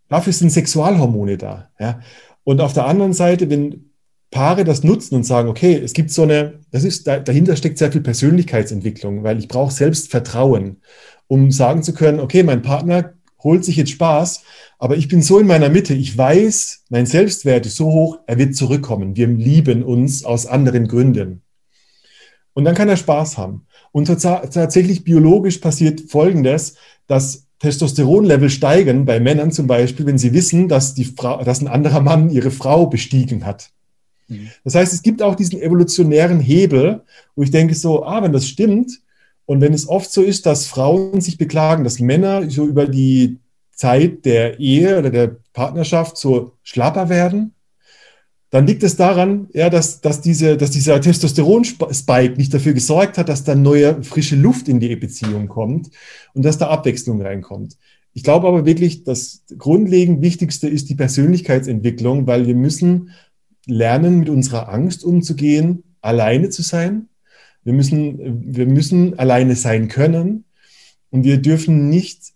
dafür 0.08 0.32
sind 0.32 0.50
Sexualhormone 0.50 1.36
da. 1.36 1.70
Ja? 1.78 2.00
Und 2.44 2.60
auf 2.60 2.72
der 2.72 2.86
anderen 2.86 3.12
Seite, 3.12 3.50
wenn 3.50 3.91
Paare 4.32 4.64
das 4.64 4.82
nutzen 4.82 5.14
und 5.14 5.24
sagen, 5.24 5.48
okay, 5.48 5.76
es 5.76 5.92
gibt 5.92 6.10
so 6.10 6.22
eine, 6.22 6.54
das 6.72 6.82
ist, 6.82 7.06
dahinter 7.06 7.54
steckt 7.54 7.78
sehr 7.78 7.92
viel 7.92 8.00
Persönlichkeitsentwicklung, 8.00 9.22
weil 9.22 9.38
ich 9.38 9.46
brauche 9.46 9.70
Selbstvertrauen, 9.70 10.78
um 11.28 11.52
sagen 11.52 11.82
zu 11.82 11.92
können, 11.94 12.18
okay, 12.18 12.42
mein 12.42 12.62
Partner 12.62 13.12
holt 13.44 13.64
sich 13.64 13.76
jetzt 13.76 13.90
Spaß, 13.90 14.42
aber 14.78 14.96
ich 14.96 15.08
bin 15.08 15.22
so 15.22 15.38
in 15.38 15.46
meiner 15.46 15.68
Mitte, 15.68 15.94
ich 15.94 16.16
weiß, 16.16 16.84
mein 16.88 17.06
Selbstwert 17.06 17.66
ist 17.66 17.76
so 17.76 17.92
hoch, 17.92 18.18
er 18.26 18.38
wird 18.38 18.56
zurückkommen. 18.56 19.16
Wir 19.16 19.26
lieben 19.26 19.82
uns 19.82 20.24
aus 20.24 20.46
anderen 20.46 20.88
Gründen. 20.88 21.42
Und 22.54 22.64
dann 22.64 22.74
kann 22.74 22.88
er 22.88 22.96
Spaß 22.96 23.38
haben. 23.38 23.66
Und 23.92 24.06
tatsächlich 24.06 25.04
biologisch 25.04 25.58
passiert 25.58 26.00
Folgendes, 26.10 26.76
dass 27.06 27.46
Testosteronlevel 27.58 28.50
steigen 28.50 29.04
bei 29.04 29.20
Männern 29.20 29.52
zum 29.52 29.66
Beispiel, 29.66 30.06
wenn 30.06 30.18
sie 30.18 30.32
wissen, 30.32 30.68
dass, 30.68 30.94
die 30.94 31.04
Frau, 31.04 31.44
dass 31.44 31.60
ein 31.60 31.68
anderer 31.68 32.00
Mann 32.00 32.30
ihre 32.30 32.50
Frau 32.50 32.86
bestiegen 32.86 33.44
hat. 33.44 33.70
Mhm. 34.32 34.48
Das 34.64 34.74
heißt, 34.74 34.92
es 34.92 35.02
gibt 35.02 35.22
auch 35.22 35.34
diesen 35.34 35.60
evolutionären 35.60 36.40
Hebel, 36.40 37.02
wo 37.36 37.42
ich 37.42 37.50
denke 37.50 37.74
so, 37.74 38.04
ah, 38.04 38.22
wenn 38.22 38.32
das 38.32 38.48
stimmt 38.48 39.00
und 39.46 39.60
wenn 39.60 39.74
es 39.74 39.88
oft 39.88 40.10
so 40.10 40.22
ist, 40.22 40.46
dass 40.46 40.66
Frauen 40.66 41.20
sich 41.20 41.38
beklagen, 41.38 41.84
dass 41.84 42.00
Männer 42.00 42.48
so 42.50 42.66
über 42.66 42.86
die 42.86 43.38
Zeit 43.72 44.24
der 44.24 44.60
Ehe 44.60 44.98
oder 44.98 45.10
der 45.10 45.36
Partnerschaft 45.52 46.16
so 46.16 46.52
schlapper 46.62 47.08
werden, 47.08 47.54
dann 48.50 48.66
liegt 48.66 48.82
es 48.82 48.96
daran, 48.96 49.48
ja, 49.54 49.70
dass, 49.70 50.02
dass, 50.02 50.20
diese, 50.20 50.58
dass 50.58 50.70
dieser 50.70 51.00
Testosteron-Spike 51.00 52.36
nicht 52.36 52.52
dafür 52.52 52.74
gesorgt 52.74 53.16
hat, 53.16 53.30
dass 53.30 53.44
da 53.44 53.54
neue, 53.54 54.02
frische 54.02 54.36
Luft 54.36 54.68
in 54.68 54.78
die 54.78 54.94
Beziehung 54.94 55.48
kommt 55.48 55.88
und 56.34 56.44
dass 56.44 56.58
da 56.58 56.68
Abwechslung 56.68 57.22
reinkommt. 57.22 57.78
Ich 58.12 58.22
glaube 58.22 58.46
aber 58.46 58.66
wirklich, 58.66 59.04
das 59.04 59.44
grundlegend 59.56 60.20
Wichtigste 60.20 60.68
ist 60.68 60.90
die 60.90 60.94
Persönlichkeitsentwicklung, 60.94 62.26
weil 62.26 62.46
wir 62.46 62.54
müssen 62.54 63.10
lernen, 63.66 64.20
mit 64.20 64.28
unserer 64.28 64.68
Angst 64.68 65.04
umzugehen, 65.04 65.84
alleine 66.00 66.50
zu 66.50 66.62
sein. 66.62 67.08
Wir 67.64 67.72
müssen, 67.72 68.54
wir 68.54 68.66
müssen 68.66 69.18
alleine 69.18 69.54
sein 69.54 69.88
können 69.88 70.44
und 71.10 71.24
wir 71.24 71.38
dürfen 71.38 71.88
nicht 71.88 72.32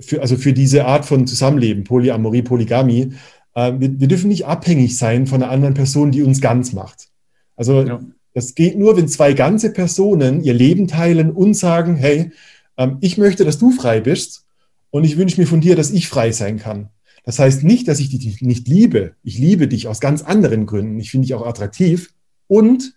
für, 0.00 0.20
also 0.20 0.36
für 0.36 0.52
diese 0.52 0.84
Art 0.84 1.04
von 1.04 1.26
Zusammenleben, 1.26 1.84
Polyamorie, 1.84 2.42
Polygamie, 2.42 3.12
äh, 3.54 3.72
wir, 3.78 4.00
wir, 4.00 4.08
dürfen 4.08 4.28
nicht 4.28 4.46
abhängig 4.46 4.96
sein 4.96 5.26
von 5.26 5.42
einer 5.42 5.50
anderen 5.50 5.74
Person, 5.74 6.12
die 6.12 6.22
uns 6.22 6.40
ganz 6.40 6.72
macht. 6.72 7.08
Also 7.56 7.82
ja. 7.82 8.00
das 8.34 8.54
geht 8.54 8.78
nur, 8.78 8.96
wenn 8.96 9.08
zwei 9.08 9.32
ganze 9.32 9.72
Personen 9.72 10.42
ihr 10.42 10.54
Leben 10.54 10.86
teilen 10.86 11.32
und 11.32 11.54
sagen, 11.54 11.96
hey, 11.96 12.30
ähm, 12.76 12.98
ich 13.00 13.18
möchte, 13.18 13.44
dass 13.44 13.58
du 13.58 13.72
frei 13.72 14.00
bist 14.00 14.44
und 14.90 15.04
ich 15.04 15.16
wünsche 15.16 15.40
mir 15.40 15.46
von 15.46 15.60
dir, 15.60 15.74
dass 15.74 15.90
ich 15.90 16.08
frei 16.08 16.30
sein 16.30 16.58
kann. 16.58 16.90
Das 17.28 17.38
heißt 17.38 17.62
nicht, 17.62 17.88
dass 17.88 18.00
ich 18.00 18.08
dich 18.08 18.40
nicht 18.40 18.68
liebe. 18.68 19.12
Ich 19.22 19.36
liebe 19.36 19.68
dich 19.68 19.86
aus 19.86 20.00
ganz 20.00 20.22
anderen 20.22 20.64
Gründen. 20.64 20.98
Ich 20.98 21.10
finde 21.10 21.26
dich 21.26 21.34
auch 21.34 21.46
attraktiv 21.46 22.14
und 22.46 22.94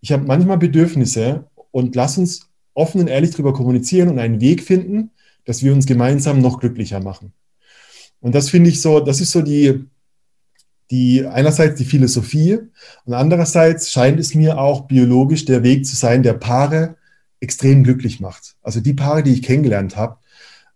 ich 0.00 0.10
habe 0.10 0.26
manchmal 0.26 0.58
Bedürfnisse 0.58 1.44
und 1.70 1.94
lass 1.94 2.18
uns 2.18 2.40
offen 2.74 3.00
und 3.00 3.06
ehrlich 3.06 3.30
darüber 3.30 3.52
kommunizieren 3.52 4.08
und 4.08 4.18
einen 4.18 4.40
Weg 4.40 4.64
finden, 4.64 5.12
dass 5.44 5.62
wir 5.62 5.72
uns 5.72 5.86
gemeinsam 5.86 6.40
noch 6.40 6.58
glücklicher 6.58 6.98
machen. 6.98 7.32
Und 8.18 8.34
das 8.34 8.50
finde 8.50 8.68
ich 8.68 8.80
so, 8.80 8.98
das 8.98 9.20
ist 9.20 9.30
so 9.30 9.42
die, 9.42 9.84
die 10.90 11.24
einerseits 11.24 11.78
die 11.78 11.84
Philosophie 11.84 12.58
und 13.04 13.14
andererseits 13.14 13.92
scheint 13.92 14.18
es 14.18 14.34
mir 14.34 14.58
auch 14.58 14.88
biologisch 14.88 15.44
der 15.44 15.62
Weg 15.62 15.86
zu 15.86 15.94
sein, 15.94 16.24
der 16.24 16.32
Paare 16.32 16.96
extrem 17.38 17.84
glücklich 17.84 18.18
macht. 18.18 18.56
Also 18.60 18.80
die 18.80 18.94
Paare, 18.94 19.22
die 19.22 19.34
ich 19.34 19.42
kennengelernt 19.42 19.94
habe, 19.94 20.18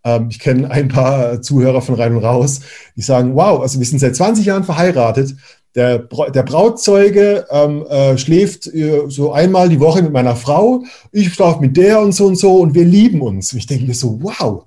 ähm, 0.03 0.27
ich 0.29 0.39
kenne 0.39 0.69
ein 0.69 0.87
paar 0.87 1.41
Zuhörer 1.41 1.81
von 1.81 1.95
Rein 1.95 2.15
und 2.15 2.23
Raus, 2.23 2.61
die 2.95 3.01
sagen, 3.01 3.35
wow, 3.35 3.61
also 3.61 3.79
wir 3.79 3.85
sind 3.85 3.99
seit 3.99 4.15
20 4.15 4.45
Jahren 4.45 4.63
verheiratet. 4.63 5.35
Der, 5.75 5.97
der 5.97 6.43
Brautzeuge 6.43 7.47
ähm, 7.49 7.83
äh, 7.87 8.17
schläft 8.17 8.67
äh, 8.67 9.03
so 9.07 9.31
einmal 9.31 9.69
die 9.69 9.79
Woche 9.79 10.03
mit 10.03 10.13
meiner 10.13 10.35
Frau, 10.35 10.83
ich 11.11 11.33
schlafe 11.33 11.61
mit 11.61 11.75
der 11.77 11.99
und 11.99 12.11
so 12.11 12.27
und 12.27 12.35
so 12.35 12.57
und 12.57 12.75
wir 12.75 12.85
lieben 12.85 13.21
uns. 13.21 13.53
Und 13.53 13.59
ich 13.59 13.65
denke 13.65 13.85
mir 13.85 13.95
so, 13.95 14.19
wow, 14.21 14.65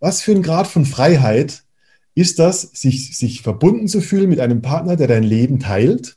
was 0.00 0.22
für 0.22 0.32
ein 0.32 0.42
Grad 0.42 0.66
von 0.66 0.86
Freiheit 0.86 1.64
ist 2.14 2.38
das, 2.38 2.62
sich, 2.62 3.16
sich 3.16 3.42
verbunden 3.42 3.88
zu 3.88 4.00
fühlen 4.00 4.30
mit 4.30 4.40
einem 4.40 4.62
Partner, 4.62 4.96
der 4.96 5.06
dein 5.06 5.22
Leben 5.22 5.60
teilt 5.60 6.16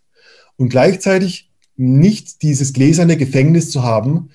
und 0.56 0.70
gleichzeitig 0.70 1.52
nicht 1.76 2.42
dieses 2.42 2.74
gläserne 2.74 3.18
Gefängnis 3.18 3.70
zu 3.70 3.84
haben, 3.84 4.30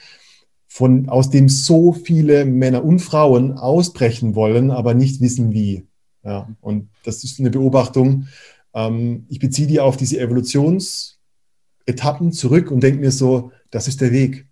von, 0.76 1.08
aus 1.08 1.30
dem 1.30 1.48
so 1.48 1.94
viele 1.94 2.44
Männer 2.44 2.84
und 2.84 2.98
Frauen 2.98 3.52
ausbrechen 3.52 4.34
wollen, 4.34 4.70
aber 4.70 4.92
nicht 4.92 5.22
wissen 5.22 5.54
wie. 5.54 5.86
Ja, 6.22 6.54
und 6.60 6.90
das 7.02 7.24
ist 7.24 7.40
eine 7.40 7.48
Beobachtung, 7.48 8.26
ähm, 8.74 9.24
ich 9.30 9.38
beziehe 9.38 9.66
die 9.66 9.80
auf 9.80 9.96
diese 9.96 10.20
Evolutionsetappen 10.20 12.32
zurück 12.32 12.70
und 12.70 12.82
denke 12.82 13.00
mir 13.00 13.10
so, 13.10 13.52
das 13.70 13.88
ist 13.88 14.02
der 14.02 14.12
Weg. 14.12 14.48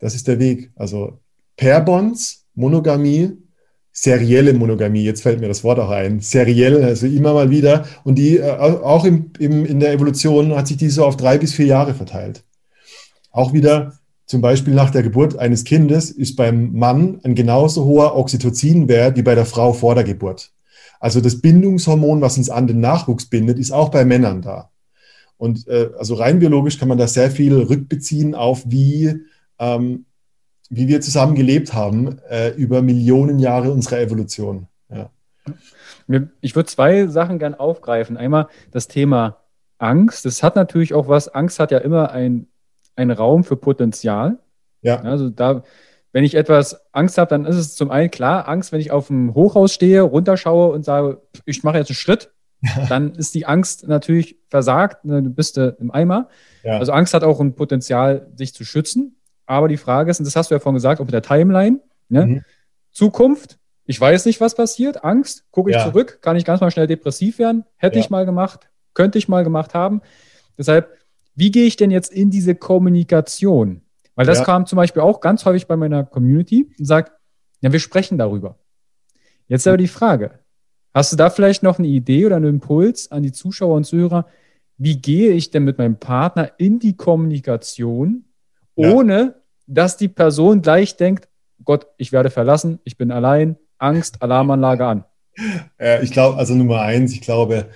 Das 0.00 0.14
ist 0.14 0.28
der 0.28 0.38
Weg. 0.38 0.70
Also 0.76 1.18
Pairbonds, 1.56 2.44
Monogamie, 2.54 3.32
serielle 3.90 4.52
Monogamie, 4.52 5.04
jetzt 5.04 5.22
fällt 5.22 5.40
mir 5.40 5.48
das 5.48 5.64
Wort 5.64 5.78
auch 5.78 5.88
ein, 5.88 6.20
seriell, 6.20 6.84
also 6.84 7.06
immer 7.06 7.32
mal 7.32 7.48
wieder. 7.48 7.86
Und 8.04 8.16
die 8.16 8.36
äh, 8.36 8.50
auch 8.50 9.06
im, 9.06 9.30
im, 9.38 9.64
in 9.64 9.80
der 9.80 9.94
Evolution 9.94 10.54
hat 10.54 10.68
sich 10.68 10.76
die 10.76 10.90
so 10.90 11.06
auf 11.06 11.16
drei 11.16 11.38
bis 11.38 11.54
vier 11.54 11.66
Jahre 11.66 11.94
verteilt. 11.94 12.44
Auch 13.30 13.54
wieder 13.54 13.98
zum 14.26 14.40
Beispiel 14.40 14.74
nach 14.74 14.90
der 14.90 15.02
Geburt 15.02 15.38
eines 15.38 15.64
Kindes 15.64 16.10
ist 16.10 16.36
beim 16.36 16.72
Mann 16.72 17.20
ein 17.24 17.34
genauso 17.34 17.84
hoher 17.84 18.16
Oxytocinwert 18.16 19.16
wie 19.16 19.22
bei 19.22 19.34
der 19.34 19.44
Frau 19.44 19.72
vor 19.72 19.94
der 19.94 20.04
Geburt. 20.04 20.52
Also 20.98 21.20
das 21.20 21.40
Bindungshormon, 21.40 22.22
was 22.22 22.38
uns 22.38 22.48
an 22.48 22.66
den 22.66 22.80
Nachwuchs 22.80 23.26
bindet, 23.26 23.58
ist 23.58 23.72
auch 23.72 23.90
bei 23.90 24.04
Männern 24.04 24.40
da. 24.40 24.70
Und 25.36 25.68
äh, 25.68 25.90
also 25.98 26.14
rein 26.14 26.38
biologisch 26.38 26.78
kann 26.78 26.88
man 26.88 26.96
da 26.96 27.06
sehr 27.06 27.30
viel 27.30 27.54
rückbeziehen 27.54 28.34
auf, 28.34 28.62
wie, 28.66 29.20
ähm, 29.58 30.06
wie 30.70 30.88
wir 30.88 31.02
zusammen 31.02 31.34
gelebt 31.34 31.74
haben 31.74 32.18
äh, 32.30 32.50
über 32.50 32.80
Millionen 32.80 33.38
Jahre 33.38 33.72
unserer 33.72 34.00
Evolution. 34.00 34.68
Ja. 34.90 35.10
Ich 36.40 36.56
würde 36.56 36.68
zwei 36.68 37.06
Sachen 37.08 37.38
gern 37.38 37.54
aufgreifen. 37.54 38.16
Einmal 38.16 38.48
das 38.70 38.88
Thema 38.88 39.42
Angst. 39.78 40.24
Das 40.24 40.42
hat 40.42 40.56
natürlich 40.56 40.94
auch 40.94 41.08
was. 41.08 41.28
Angst 41.28 41.58
hat 41.58 41.70
ja 41.70 41.78
immer 41.78 42.10
ein, 42.10 42.46
einen 42.96 43.10
Raum 43.10 43.44
für 43.44 43.56
Potenzial. 43.56 44.38
Ja. 44.82 45.00
Also 45.00 45.30
da, 45.30 45.62
wenn 46.12 46.24
ich 46.24 46.34
etwas 46.34 46.86
Angst 46.92 47.18
habe, 47.18 47.30
dann 47.30 47.44
ist 47.44 47.56
es 47.56 47.74
zum 47.74 47.90
einen 47.90 48.10
klar, 48.10 48.48
Angst, 48.48 48.72
wenn 48.72 48.80
ich 48.80 48.90
auf 48.90 49.08
dem 49.08 49.34
Hochhaus 49.34 49.72
stehe, 49.72 50.02
runterschaue 50.02 50.72
und 50.72 50.84
sage, 50.84 51.22
ich 51.44 51.62
mache 51.64 51.78
jetzt 51.78 51.90
einen 51.90 51.96
Schritt, 51.96 52.32
dann 52.88 53.14
ist 53.14 53.34
die 53.34 53.46
Angst 53.46 53.86
natürlich 53.88 54.38
versagt, 54.48 55.04
ne, 55.04 55.22
du 55.22 55.30
bist 55.30 55.58
äh, 55.58 55.74
im 55.78 55.90
Eimer. 55.90 56.28
Ja. 56.62 56.78
Also 56.78 56.92
Angst 56.92 57.14
hat 57.14 57.24
auch 57.24 57.40
ein 57.40 57.54
Potenzial, 57.54 58.28
sich 58.36 58.54
zu 58.54 58.64
schützen. 58.64 59.16
Aber 59.46 59.68
die 59.68 59.76
Frage 59.76 60.10
ist, 60.10 60.20
und 60.20 60.24
das 60.24 60.36
hast 60.36 60.50
du 60.50 60.54
ja 60.54 60.58
vorhin 60.58 60.76
gesagt, 60.76 61.00
auch 61.00 61.04
mit 61.04 61.12
der 61.12 61.22
Timeline, 61.22 61.80
ne? 62.08 62.26
Mhm. 62.26 62.42
Zukunft, 62.92 63.58
ich 63.86 64.00
weiß 64.00 64.24
nicht, 64.24 64.40
was 64.40 64.54
passiert, 64.54 65.04
Angst, 65.04 65.44
gucke 65.50 65.70
ich 65.70 65.76
ja. 65.76 65.84
zurück, 65.84 66.20
kann 66.22 66.36
ich 66.36 66.44
ganz 66.44 66.60
mal 66.60 66.70
schnell 66.70 66.86
depressiv 66.86 67.38
werden, 67.38 67.64
hätte 67.76 67.98
ja. 67.98 68.04
ich 68.04 68.08
mal 68.08 68.24
gemacht, 68.24 68.70
könnte 68.94 69.18
ich 69.18 69.28
mal 69.28 69.44
gemacht 69.44 69.74
haben. 69.74 70.00
Deshalb, 70.56 70.88
wie 71.34 71.50
gehe 71.50 71.66
ich 71.66 71.76
denn 71.76 71.90
jetzt 71.90 72.12
in 72.12 72.30
diese 72.30 72.54
Kommunikation? 72.54 73.82
Weil 74.14 74.26
das 74.26 74.44
kam 74.44 74.66
zum 74.66 74.76
Beispiel 74.76 75.02
auch 75.02 75.20
ganz 75.20 75.44
häufig 75.44 75.66
bei 75.66 75.76
meiner 75.76 76.04
Community 76.04 76.70
und 76.78 76.84
sagt, 76.84 77.12
ja, 77.60 77.72
wir 77.72 77.80
sprechen 77.80 78.16
darüber. 78.16 78.58
Jetzt 79.48 79.66
aber 79.66 79.76
die 79.76 79.88
Frage, 79.88 80.38
Hast 80.94 81.12
du 81.12 81.16
da 81.16 81.28
vielleicht 81.28 81.64
noch 81.64 81.80
eine 81.80 81.88
Idee 81.88 82.24
oder 82.24 82.36
einen 82.36 82.44
Impuls 82.46 83.10
an 83.10 83.24
die 83.24 83.32
Zuschauer 83.32 83.74
und 83.74 83.84
Zuhörer? 83.84 84.26
Wie 84.78 84.96
gehe 84.96 85.32
ich 85.32 85.50
denn 85.50 85.64
mit 85.64 85.76
meinem 85.76 85.98
Partner 85.98 86.52
in 86.56 86.78
die 86.78 86.96
Kommunikation, 86.96 88.26
ohne 88.76 89.18
ja. 89.18 89.34
dass 89.66 89.96
die 89.96 90.08
Person 90.08 90.62
gleich 90.62 90.96
denkt, 90.96 91.28
Gott, 91.64 91.88
ich 91.96 92.12
werde 92.12 92.30
verlassen, 92.30 92.78
ich 92.84 92.96
bin 92.96 93.10
allein, 93.10 93.56
Angst, 93.78 94.22
Alarmanlage 94.22 94.86
an? 94.86 95.04
ich 96.02 96.12
glaube, 96.12 96.38
also 96.38 96.54
Nummer 96.54 96.80
eins, 96.80 97.12
ich 97.12 97.20
glaube, 97.20 97.70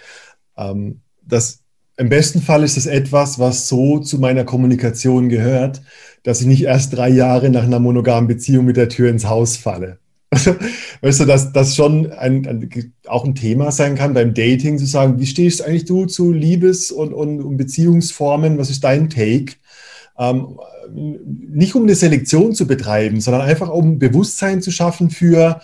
ähm, 0.56 1.00
dass 1.20 1.64
im 1.98 2.08
besten 2.08 2.40
Fall 2.40 2.62
ist 2.62 2.76
es 2.76 2.86
etwas, 2.86 3.38
was 3.38 3.66
so 3.66 3.98
zu 3.98 4.18
meiner 4.18 4.44
Kommunikation 4.44 5.28
gehört, 5.28 5.82
dass 6.22 6.40
ich 6.40 6.46
nicht 6.46 6.62
erst 6.62 6.96
drei 6.96 7.08
Jahre 7.08 7.50
nach 7.50 7.64
einer 7.64 7.80
monogamen 7.80 8.28
Beziehung 8.28 8.64
mit 8.64 8.76
der 8.76 8.88
Tür 8.88 9.10
ins 9.10 9.26
Haus 9.26 9.56
falle. 9.56 9.98
Also, 10.30 10.54
weißt 11.00 11.20
du, 11.20 11.24
dass 11.24 11.52
das 11.52 11.74
schon 11.74 12.12
ein, 12.12 12.46
ein, 12.46 12.92
auch 13.06 13.24
ein 13.24 13.34
Thema 13.34 13.72
sein 13.72 13.94
kann 13.94 14.12
beim 14.12 14.34
Dating, 14.34 14.76
zu 14.76 14.84
sagen, 14.84 15.18
wie 15.18 15.26
stehst 15.26 15.62
eigentlich 15.62 15.86
du 15.86 16.04
zu 16.04 16.32
Liebes- 16.32 16.92
und, 16.92 17.14
und, 17.14 17.40
und 17.40 17.56
Beziehungsformen? 17.56 18.58
Was 18.58 18.68
ist 18.68 18.84
dein 18.84 19.08
Take? 19.08 19.54
Ähm, 20.18 20.58
nicht 20.92 21.74
um 21.74 21.84
eine 21.84 21.94
Selektion 21.94 22.52
zu 22.52 22.66
betreiben, 22.66 23.22
sondern 23.22 23.42
einfach 23.42 23.70
um 23.70 23.98
Bewusstsein 23.98 24.60
zu 24.60 24.70
schaffen 24.70 25.08
für, 25.08 25.62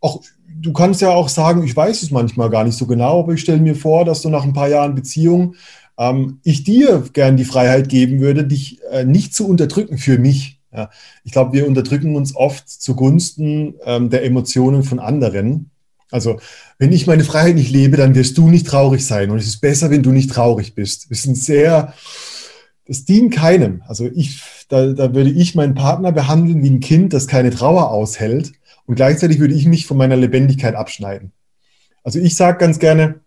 auch, 0.00 0.22
du 0.64 0.72
kannst 0.72 1.00
ja 1.00 1.10
auch 1.10 1.28
sagen, 1.28 1.62
ich 1.62 1.76
weiß 1.76 2.02
es 2.02 2.10
manchmal 2.10 2.50
gar 2.50 2.64
nicht 2.64 2.76
so 2.76 2.86
genau, 2.86 3.20
aber 3.20 3.34
ich 3.34 3.40
stelle 3.40 3.60
mir 3.60 3.76
vor, 3.76 4.04
dass 4.04 4.22
du 4.22 4.30
nach 4.30 4.44
ein 4.44 4.54
paar 4.54 4.68
Jahren 4.68 4.94
Beziehung 4.94 5.54
ähm, 5.98 6.40
ich 6.42 6.64
dir 6.64 7.04
gern 7.12 7.36
die 7.36 7.44
Freiheit 7.44 7.88
geben 7.88 8.20
würde, 8.20 8.44
dich 8.44 8.80
äh, 8.90 9.04
nicht 9.04 9.34
zu 9.34 9.46
unterdrücken 9.46 9.98
für 9.98 10.18
mich. 10.18 10.58
Ja, 10.72 10.90
ich 11.22 11.30
glaube, 11.30 11.52
wir 11.52 11.68
unterdrücken 11.68 12.16
uns 12.16 12.34
oft 12.34 12.68
zugunsten 12.68 13.74
ähm, 13.84 14.10
der 14.10 14.24
Emotionen 14.24 14.82
von 14.82 14.98
anderen. 14.98 15.70
Also, 16.10 16.40
wenn 16.78 16.92
ich 16.92 17.06
meine 17.06 17.24
Freiheit 17.24 17.54
nicht 17.54 17.70
lebe, 17.70 17.96
dann 17.96 18.14
wirst 18.14 18.38
du 18.38 18.48
nicht 18.48 18.66
traurig 18.66 19.06
sein. 19.06 19.30
Und 19.30 19.38
es 19.38 19.46
ist 19.46 19.60
besser, 19.60 19.90
wenn 19.90 20.02
du 20.02 20.10
nicht 20.10 20.30
traurig 20.30 20.74
bist. 20.74 21.10
Wir 21.10 21.16
sind 21.16 21.36
sehr, 21.36 21.94
das 22.86 23.04
dient 23.04 23.32
keinem. 23.32 23.82
Also, 23.86 24.08
ich, 24.12 24.40
da, 24.68 24.86
da 24.86 25.14
würde 25.14 25.30
ich 25.30 25.54
meinen 25.54 25.74
Partner 25.74 26.10
behandeln 26.10 26.62
wie 26.62 26.70
ein 26.70 26.80
Kind, 26.80 27.12
das 27.12 27.28
keine 27.28 27.50
Trauer 27.50 27.90
aushält. 27.90 28.52
Und 28.86 28.96
gleichzeitig 28.96 29.38
würde 29.38 29.54
ich 29.54 29.66
mich 29.66 29.86
von 29.86 29.96
meiner 29.96 30.16
Lebendigkeit 30.16 30.74
abschneiden. 30.74 31.32
Also, 32.02 32.18
ich 32.18 32.36
sage 32.36 32.58
ganz 32.58 32.78
gerne, 32.78 33.20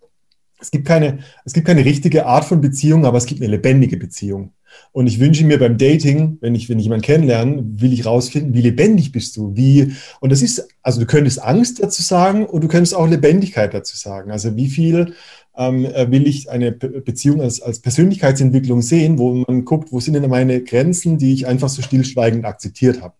es 0.59 0.71
gibt, 0.71 0.85
keine, 0.85 1.19
es 1.45 1.53
gibt 1.53 1.67
keine 1.67 1.85
richtige 1.85 2.25
Art 2.25 2.45
von 2.45 2.61
Beziehung, 2.61 3.05
aber 3.05 3.17
es 3.17 3.25
gibt 3.25 3.41
eine 3.41 3.51
lebendige 3.51 3.97
Beziehung. 3.97 4.53
Und 4.91 5.07
ich 5.07 5.19
wünsche 5.19 5.45
mir 5.45 5.59
beim 5.59 5.77
Dating, 5.77 6.37
wenn 6.41 6.55
ich, 6.55 6.69
wenn 6.69 6.79
ich 6.79 6.85
jemanden 6.85 7.05
kennenlerne, 7.05 7.63
will 7.63 7.93
ich 7.93 8.05
rausfinden, 8.05 8.53
wie 8.53 8.61
lebendig 8.61 9.11
bist 9.11 9.37
du? 9.37 9.55
Wie, 9.55 9.93
und 10.19 10.31
das 10.31 10.41
ist, 10.41 10.67
also 10.81 10.99
du 10.99 11.05
könntest 11.05 11.41
Angst 11.41 11.81
dazu 11.81 12.01
sagen 12.01 12.45
und 12.45 12.63
du 12.63 12.67
könntest 12.67 12.95
auch 12.95 13.07
Lebendigkeit 13.07 13.73
dazu 13.73 13.97
sagen. 13.97 14.31
Also 14.31 14.55
wie 14.55 14.69
viel 14.69 15.13
ähm, 15.55 15.85
äh, 15.85 16.09
will 16.11 16.27
ich 16.27 16.49
eine 16.49 16.71
Beziehung 16.71 17.41
als, 17.41 17.61
als 17.61 17.79
Persönlichkeitsentwicklung 17.79 18.81
sehen, 18.81 19.17
wo 19.17 19.33
man 19.33 19.65
guckt, 19.65 19.91
wo 19.91 19.99
sind 19.99 20.13
denn 20.13 20.29
meine 20.29 20.61
Grenzen, 20.63 21.17
die 21.17 21.33
ich 21.33 21.47
einfach 21.47 21.69
so 21.69 21.81
stillschweigend 21.81 22.45
akzeptiert 22.45 23.01
habe. 23.01 23.15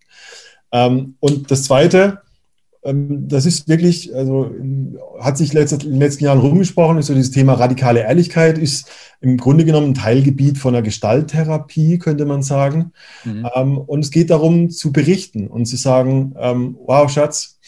Ähm, 0.72 1.14
und 1.20 1.50
das 1.50 1.64
Zweite, 1.64 2.22
das 2.82 3.44
ist 3.44 3.68
wirklich, 3.68 4.14
also 4.14 4.50
hat 5.20 5.36
sich 5.36 5.52
in 5.52 5.66
den 5.66 5.98
letzten 5.98 6.24
Jahren 6.24 6.38
rumgesprochen, 6.38 6.98
ist 6.98 7.06
so 7.06 7.14
dieses 7.14 7.32
Thema 7.32 7.54
radikale 7.54 8.00
Ehrlichkeit 8.00 8.56
ist 8.56 8.88
im 9.20 9.36
Grunde 9.36 9.64
genommen 9.64 9.90
ein 9.90 9.94
Teilgebiet 9.94 10.58
von 10.58 10.74
einer 10.74 10.82
Gestalttherapie, 10.82 11.98
könnte 11.98 12.24
man 12.24 12.42
sagen. 12.42 12.92
Mhm. 13.24 13.48
Ähm, 13.54 13.78
und 13.78 14.00
es 14.04 14.10
geht 14.10 14.30
darum 14.30 14.70
zu 14.70 14.92
berichten 14.92 15.48
und 15.48 15.66
zu 15.66 15.76
sagen, 15.76 16.34
ähm, 16.38 16.78
wow, 16.86 17.10
Schatz, 17.10 17.58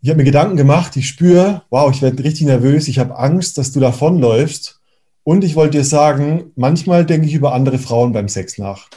ich 0.00 0.08
habe 0.08 0.18
mir 0.18 0.24
Gedanken 0.24 0.56
gemacht, 0.56 0.96
ich 0.96 1.08
spüre, 1.08 1.62
wow, 1.70 1.90
ich 1.90 2.02
werde 2.02 2.24
richtig 2.24 2.46
nervös, 2.46 2.88
ich 2.88 2.98
habe 2.98 3.18
Angst, 3.18 3.58
dass 3.58 3.72
du 3.72 3.80
davonläufst. 3.80 4.80
Und 5.22 5.44
ich 5.44 5.56
wollte 5.56 5.78
dir 5.78 5.84
sagen, 5.84 6.52
manchmal 6.56 7.06
denke 7.06 7.26
ich 7.26 7.34
über 7.34 7.54
andere 7.54 7.78
Frauen 7.78 8.12
beim 8.12 8.28
Sex 8.28 8.58
nach. 8.58 8.88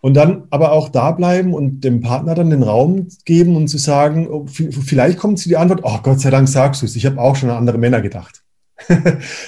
Und 0.00 0.14
dann 0.14 0.44
aber 0.50 0.72
auch 0.72 0.88
da 0.90 1.10
bleiben 1.10 1.54
und 1.54 1.80
dem 1.80 2.00
Partner 2.00 2.34
dann 2.34 2.50
den 2.50 2.62
Raum 2.62 3.08
geben 3.24 3.56
und 3.56 3.68
zu 3.68 3.78
sagen, 3.78 4.28
oh, 4.28 4.46
vielleicht 4.46 5.18
kommt 5.18 5.40
zu 5.40 5.48
die 5.48 5.56
Antwort, 5.56 5.80
oh 5.82 5.98
Gott 6.02 6.20
sei 6.20 6.30
Dank 6.30 6.48
sagst 6.48 6.82
du 6.82 6.86
es, 6.86 6.94
ich 6.94 7.04
habe 7.04 7.20
auch 7.20 7.34
schon 7.34 7.50
an 7.50 7.56
andere 7.56 7.78
Männer 7.78 8.00
gedacht. 8.00 8.44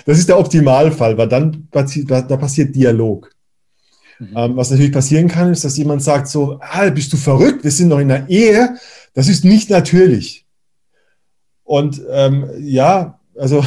das 0.07 0.19
ist 0.19 0.29
der 0.29 0.39
Optimalfall, 0.39 1.17
weil 1.17 1.29
dann 1.29 1.69
da, 1.71 1.83
da 2.23 2.37
passiert 2.37 2.75
Dialog. 2.75 3.31
Mhm. 4.19 4.29
Ähm, 4.37 4.57
was 4.57 4.71
natürlich 4.71 4.93
passieren 4.93 5.29
kann, 5.29 5.53
ist, 5.53 5.65
dass 5.65 5.77
jemand 5.77 6.03
sagt 6.03 6.27
so, 6.27 6.59
ah, 6.61 6.91
bist 6.91 7.13
du 7.13 7.17
verrückt, 7.17 7.63
wir 7.63 7.71
sind 7.71 7.89
noch 7.89 8.01
in 8.01 8.11
einer 8.11 8.29
Ehe, 8.29 8.77
das 9.15 9.29
ist 9.29 9.45
nicht 9.45 9.71
natürlich. 9.71 10.47
Und 11.63 12.03
ähm, 12.11 12.51
ja, 12.59 13.21
also 13.39 13.65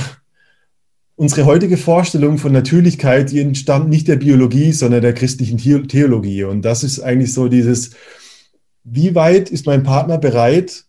unsere 1.16 1.45
heutige 1.45 1.78
Vorstellung 1.78 2.38
von 2.38 2.51
Natürlichkeit, 2.51 3.32
die 3.32 3.39
entstammt 3.39 3.89
nicht 3.89 4.07
der 4.07 4.16
Biologie, 4.16 4.72
sondern 4.72 5.01
der 5.01 5.14
christlichen 5.14 5.57
Theologie. 5.88 6.43
Und 6.43 6.64
das 6.64 6.84
ist 6.84 6.99
eigentlich 6.99 7.34
so 7.34 7.47
dieses, 7.47 7.91
wie 8.84 9.16
weit 9.16 9.49
ist 9.49 9.66
mein 9.66 9.84
Partner 9.84 10.18
bereit, 10.18 10.86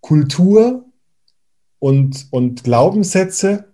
Kultur 0.00 0.84
und, 1.78 2.28
und 2.30 2.64
Glaubenssätze, 2.64 3.72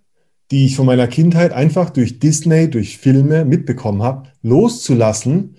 die 0.51 0.67
ich 0.67 0.77
von 0.77 0.87
meiner 0.87 1.07
Kindheit 1.07 1.53
einfach 1.53 1.91
durch 1.91 2.19
Disney, 2.19 2.69
durch 2.69 2.99
Filme 2.99 3.45
mitbekommen 3.45 4.03
habe, 4.03 4.29
loszulassen, 4.43 5.57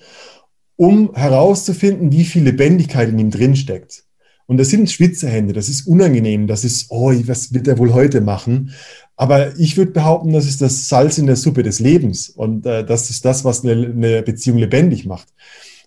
um 0.76 1.16
herauszufinden, 1.16 2.12
wie 2.12 2.26
viel 2.26 2.44
Lebendigkeit 2.44 3.10
in 3.10 3.20
ihm 3.20 3.32
drinsteckt. 3.32 4.04
Und 4.46 4.58
das 4.58 4.70
sind 4.70 4.92
Schwitzerhände, 4.92 5.54
das 5.54 5.70
ist 5.70 5.88
unangenehm, 5.88 6.48
das 6.48 6.64
ist, 6.64 6.88
oh, 6.90 7.14
was 7.26 7.54
wird 7.54 7.68
er 7.68 7.78
wohl 7.78 7.94
heute 7.94 8.22
machen? 8.22 8.74
Aber 9.16 9.58
ich 9.60 9.78
würde 9.78 9.92
behaupten, 9.92 10.34
das 10.34 10.46
ist 10.46 10.62
das 10.62 10.90
Salz 10.90 11.18
in 11.18 11.28
der 11.28 11.36
Suppe 11.36 11.64
des 11.64 11.80
Lebens 11.80 12.30
und 12.30 12.66
äh, 12.66 12.84
das 12.84 13.10
ist 13.10 13.26
das, 13.26 13.46
was 13.46 13.64
eine, 13.64 13.74
eine 13.74 14.24
Beziehung 14.24 14.58
lebendig 14.58 15.06
macht. 15.06 15.28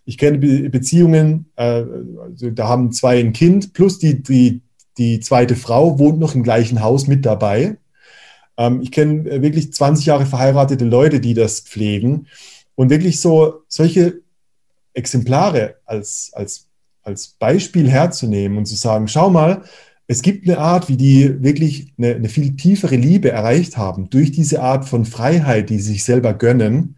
Ich 0.05 0.19
kenne 0.19 0.39
Be 0.39 0.71
Beziehungen, 0.71 1.47
äh, 1.57 1.85
also 2.23 2.51
da 2.51 2.69
haben 2.69 2.93
zwei 2.93 3.19
ein 3.19 3.33
Kind 3.33 3.73
plus 3.73 3.99
die, 3.99 4.23
die, 4.23 4.63
die 4.99 5.21
zweite 5.21 5.57
Frau 5.57 5.99
wohnt 5.99 6.21
noch 6.21 6.35
im 6.35 6.45
gleichen 6.45 6.83
Haus 6.83 7.09
mit 7.09 7.27
dabei. 7.27 7.79
Ähm, 8.57 8.81
ich 8.81 8.93
kenne 8.93 9.29
äh, 9.29 9.43
wirklich 9.43 9.73
20 9.73 10.07
Jahre 10.07 10.27
verheiratete 10.27 10.85
Leute, 10.85 11.21
die 11.21 11.35
das 11.35 11.61
pflegen 11.61 12.29
und 12.77 12.91
wirklich 12.91 13.21
so 13.21 13.63
solche 13.67 14.21
Exemplare 14.95 15.77
als, 15.85 16.31
als, 16.33 16.69
als 17.03 17.29
Beispiel 17.29 17.91
herzunehmen 17.91 18.59
und 18.59 18.67
zu 18.67 18.77
sagen, 18.77 19.09
schau 19.09 19.31
mal, 19.31 19.63
es 20.09 20.23
gibt 20.23 20.49
eine 20.49 20.59
Art, 20.59 20.89
wie 20.89 20.97
die 20.97 21.43
wirklich 21.43 21.93
eine, 21.99 22.15
eine, 22.15 22.29
viel 22.29 22.57
tiefere 22.57 22.97
Liebe 22.97 23.31
erreicht 23.31 23.77
haben, 23.77 24.09
durch 24.09 24.31
diese 24.31 24.63
Art 24.63 24.85
von 24.85 25.05
Freiheit, 25.05 25.69
die 25.69 25.79
sie 25.79 25.95
sich 25.95 26.05
selber 26.05 26.33
gönnen. 26.35 26.97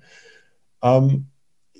Ähm, 0.82 1.28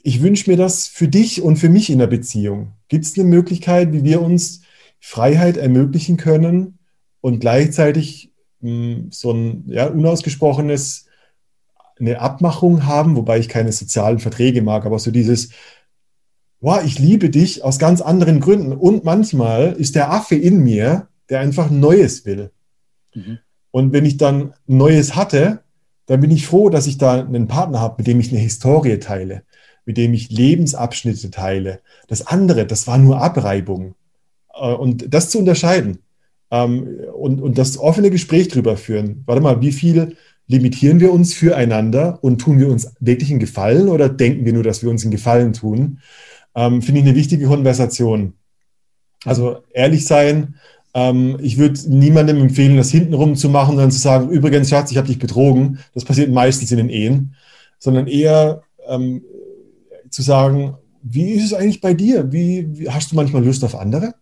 ich 0.02 0.22
wünsche 0.22 0.50
mir 0.50 0.56
das 0.56 0.86
für 0.86 1.08
dich 1.08 1.42
und 1.42 1.56
für 1.56 1.68
mich 1.68 1.90
in 1.90 1.98
der 1.98 2.06
Beziehung. 2.06 2.72
Gibt 2.88 3.04
es 3.04 3.18
eine 3.18 3.28
Möglichkeit, 3.28 3.92
wie 3.92 4.04
wir 4.04 4.22
uns 4.22 4.62
Freiheit 5.00 5.58
ermöglichen 5.58 6.16
können 6.16 6.78
und 7.20 7.40
gleichzeitig 7.40 8.32
mh, 8.60 8.70
hm, 8.70 9.08
so 9.10 9.32
ein 9.32 9.64
ja, 9.66 9.86
unausgesprochenes, 9.86 11.06
eine 12.00 12.20
Abmachung 12.20 12.86
haben, 12.86 13.16
wobei 13.16 13.38
ich 13.38 13.48
keine 13.48 13.72
sozialen 13.72 14.20
Verträge 14.20 14.62
mag, 14.62 14.86
aber 14.86 14.98
so 14.98 15.10
dieses, 15.10 15.50
wow, 16.60 16.80
ich 16.82 16.98
liebe 16.98 17.28
dich 17.28 17.64
aus 17.64 17.78
ganz 17.78 18.00
anderen 18.00 18.40
Gründen. 18.40 18.72
Und 18.72 19.04
manchmal 19.04 19.72
ist 19.72 19.94
der 19.94 20.12
Affe 20.12 20.36
in 20.36 20.62
mir, 20.62 21.08
der 21.30 21.40
einfach 21.40 21.70
Neues 21.70 22.24
will. 22.24 22.50
Mhm. 23.14 23.38
Und 23.70 23.92
wenn 23.92 24.04
ich 24.04 24.16
dann 24.16 24.54
Neues 24.66 25.14
hatte, 25.14 25.60
dann 26.06 26.20
bin 26.20 26.30
ich 26.30 26.46
froh, 26.46 26.70
dass 26.70 26.86
ich 26.86 26.98
da 26.98 27.20
einen 27.20 27.48
Partner 27.48 27.80
habe, 27.80 27.96
mit 27.98 28.06
dem 28.06 28.18
ich 28.20 28.30
eine 28.30 28.40
Historie 28.40 28.98
teile. 28.98 29.42
mit 29.88 29.96
dem 29.96 30.12
ich 30.12 30.28
Lebensabschnitte 30.28 31.30
teile. 31.30 31.80
Das 32.08 32.26
andere, 32.26 32.66
das 32.66 32.86
war 32.86 32.98
nur 32.98 33.22
Abreibung. 33.22 33.94
Äh, 34.54 34.74
und 34.74 35.14
das 35.14 35.30
zu 35.30 35.38
unterscheiden 35.38 36.00
ähm, 36.50 36.86
und, 37.14 37.40
und 37.40 37.56
das 37.56 37.78
offene 37.78 38.10
Gespräch 38.10 38.48
drüber 38.48 38.76
führen. 38.76 39.22
Warte 39.24 39.40
mal, 39.40 39.62
wie 39.62 39.72
viel 39.72 40.16
limitieren 40.46 41.00
wir 41.00 41.10
uns 41.10 41.32
füreinander 41.32 42.18
und 42.22 42.38
tun 42.38 42.58
wir 42.58 42.68
uns 42.68 42.92
wirklich 43.00 43.30
einen 43.30 43.40
Gefallen 43.40 43.88
oder 43.88 44.10
denken 44.10 44.44
wir 44.44 44.52
nur, 44.52 44.62
dass 44.62 44.82
wir 44.82 44.90
uns 44.90 45.04
einen 45.04 45.10
Gefallen 45.10 45.54
tun? 45.54 46.00
Ähm, 46.54 46.82
Finde 46.82 47.00
ich 47.00 47.06
eine 47.06 47.16
wichtige 47.16 47.46
Konversation. 47.46 48.34
Also 49.24 49.62
ehrlich 49.72 50.04
sein, 50.04 50.56
ich 51.40 51.58
würde 51.58 51.78
niemandem 51.86 52.40
empfehlen, 52.40 52.76
das 52.76 52.90
hintenrum 52.90 53.36
zu 53.36 53.48
machen 53.48 53.76
dann 53.76 53.90
zu 53.90 53.98
sagen, 53.98 54.30
übrigens, 54.30 54.70
Schatz, 54.70 54.90
ich 54.90 54.96
habe 54.96 55.06
dich 55.06 55.18
betrogen. 55.18 55.78
Das 55.94 56.04
passiert 56.04 56.30
meistens 56.30 56.70
in 56.70 56.78
den 56.78 56.88
Ehen. 56.88 57.34
Sondern 57.78 58.06
eher 58.06 58.62
ähm, 58.88 59.22
zu 60.10 60.22
sagen, 60.22 60.76
wie 61.02 61.32
ist 61.32 61.44
es 61.44 61.54
eigentlich 61.54 61.80
bei 61.80 61.94
dir? 61.94 62.32
Wie, 62.32 62.66
wie 62.78 62.90
hast 62.90 63.12
du 63.12 63.16
manchmal 63.16 63.44
Lust 63.44 63.62
auf 63.64 63.76
andere? 63.76 64.14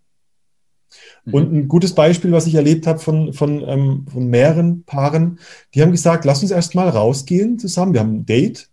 Mhm. 1.25 1.35
Und 1.35 1.53
ein 1.53 1.69
gutes 1.69 1.95
Beispiel, 1.95 2.33
was 2.33 2.47
ich 2.47 2.55
erlebt 2.55 2.87
habe 2.87 2.99
von, 2.99 3.33
von, 3.33 3.63
ähm, 3.67 4.07
von 4.13 4.27
mehreren 4.29 4.85
Paaren, 4.85 5.39
die 5.75 5.83
haben 5.83 5.93
gesagt, 5.93 6.25
lass 6.25 6.43
uns 6.43 6.51
erst 6.51 6.75
mal 6.75 6.89
rausgehen 6.89 7.59
zusammen. 7.59 7.93
Wir 7.95 8.01
haben 8.01 8.15
ein 8.15 8.27
Date 8.27 8.69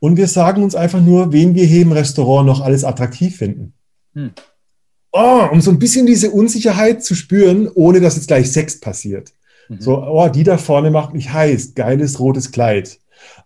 und 0.00 0.16
wir 0.16 0.28
sagen 0.28 0.62
uns 0.62 0.74
einfach 0.74 1.00
nur, 1.00 1.32
wen 1.32 1.54
wir 1.54 1.64
hier 1.64 1.82
im 1.82 1.92
Restaurant 1.92 2.46
noch 2.46 2.60
alles 2.60 2.84
attraktiv 2.84 3.36
finden. 3.36 3.74
Mhm. 4.14 4.32
Oh, 5.12 5.48
um 5.50 5.60
so 5.60 5.70
ein 5.70 5.78
bisschen 5.78 6.06
diese 6.06 6.30
Unsicherheit 6.30 7.02
zu 7.02 7.14
spüren, 7.14 7.68
ohne 7.74 8.00
dass 8.00 8.16
jetzt 8.16 8.28
gleich 8.28 8.50
Sex 8.52 8.80
passiert. 8.80 9.32
Mhm. 9.68 9.80
So, 9.80 10.02
oh, 10.02 10.28
die 10.28 10.44
da 10.44 10.58
vorne 10.58 10.90
macht 10.90 11.14
mich 11.14 11.32
heiß, 11.32 11.74
geiles 11.74 12.20
rotes 12.20 12.52
Kleid. 12.52 12.98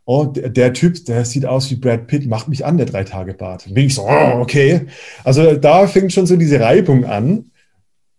Oh, 0.04 0.24
der, 0.24 0.72
Typ, 0.72 1.04
der 1.04 1.24
sieht 1.24 1.46
aus 1.46 1.70
wie 1.70 1.76
Brad 1.76 2.08
Pitt, 2.08 2.26
macht 2.26 2.48
mich 2.48 2.64
an, 2.64 2.76
der 2.76 2.86
drei 2.86 3.04
Tage 3.04 3.34
Bart. 3.34 3.72
Bin 3.72 3.86
ich 3.86 3.94
so, 3.94 4.02
oh, 4.02 4.40
okay. 4.40 4.86
Also 5.22 5.54
da 5.54 5.86
fängt 5.86 6.12
schon 6.12 6.26
so 6.26 6.36
diese 6.36 6.58
Reibung 6.58 7.04
an. 7.04 7.52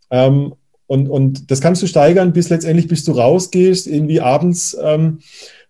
Ähm, 0.10 0.54
und, 0.88 1.10
und 1.10 1.52
das 1.52 1.62
kannst 1.62 1.82
du 1.82 1.88
steigern, 1.88 2.34
bis 2.34 2.50
letztendlich, 2.50 2.88
bis 2.88 3.04
du 3.04 3.14
rausgehst, 3.14 3.88
irgendwie 3.88 4.22
abends 4.22 4.78
ähm, 4.82 5.20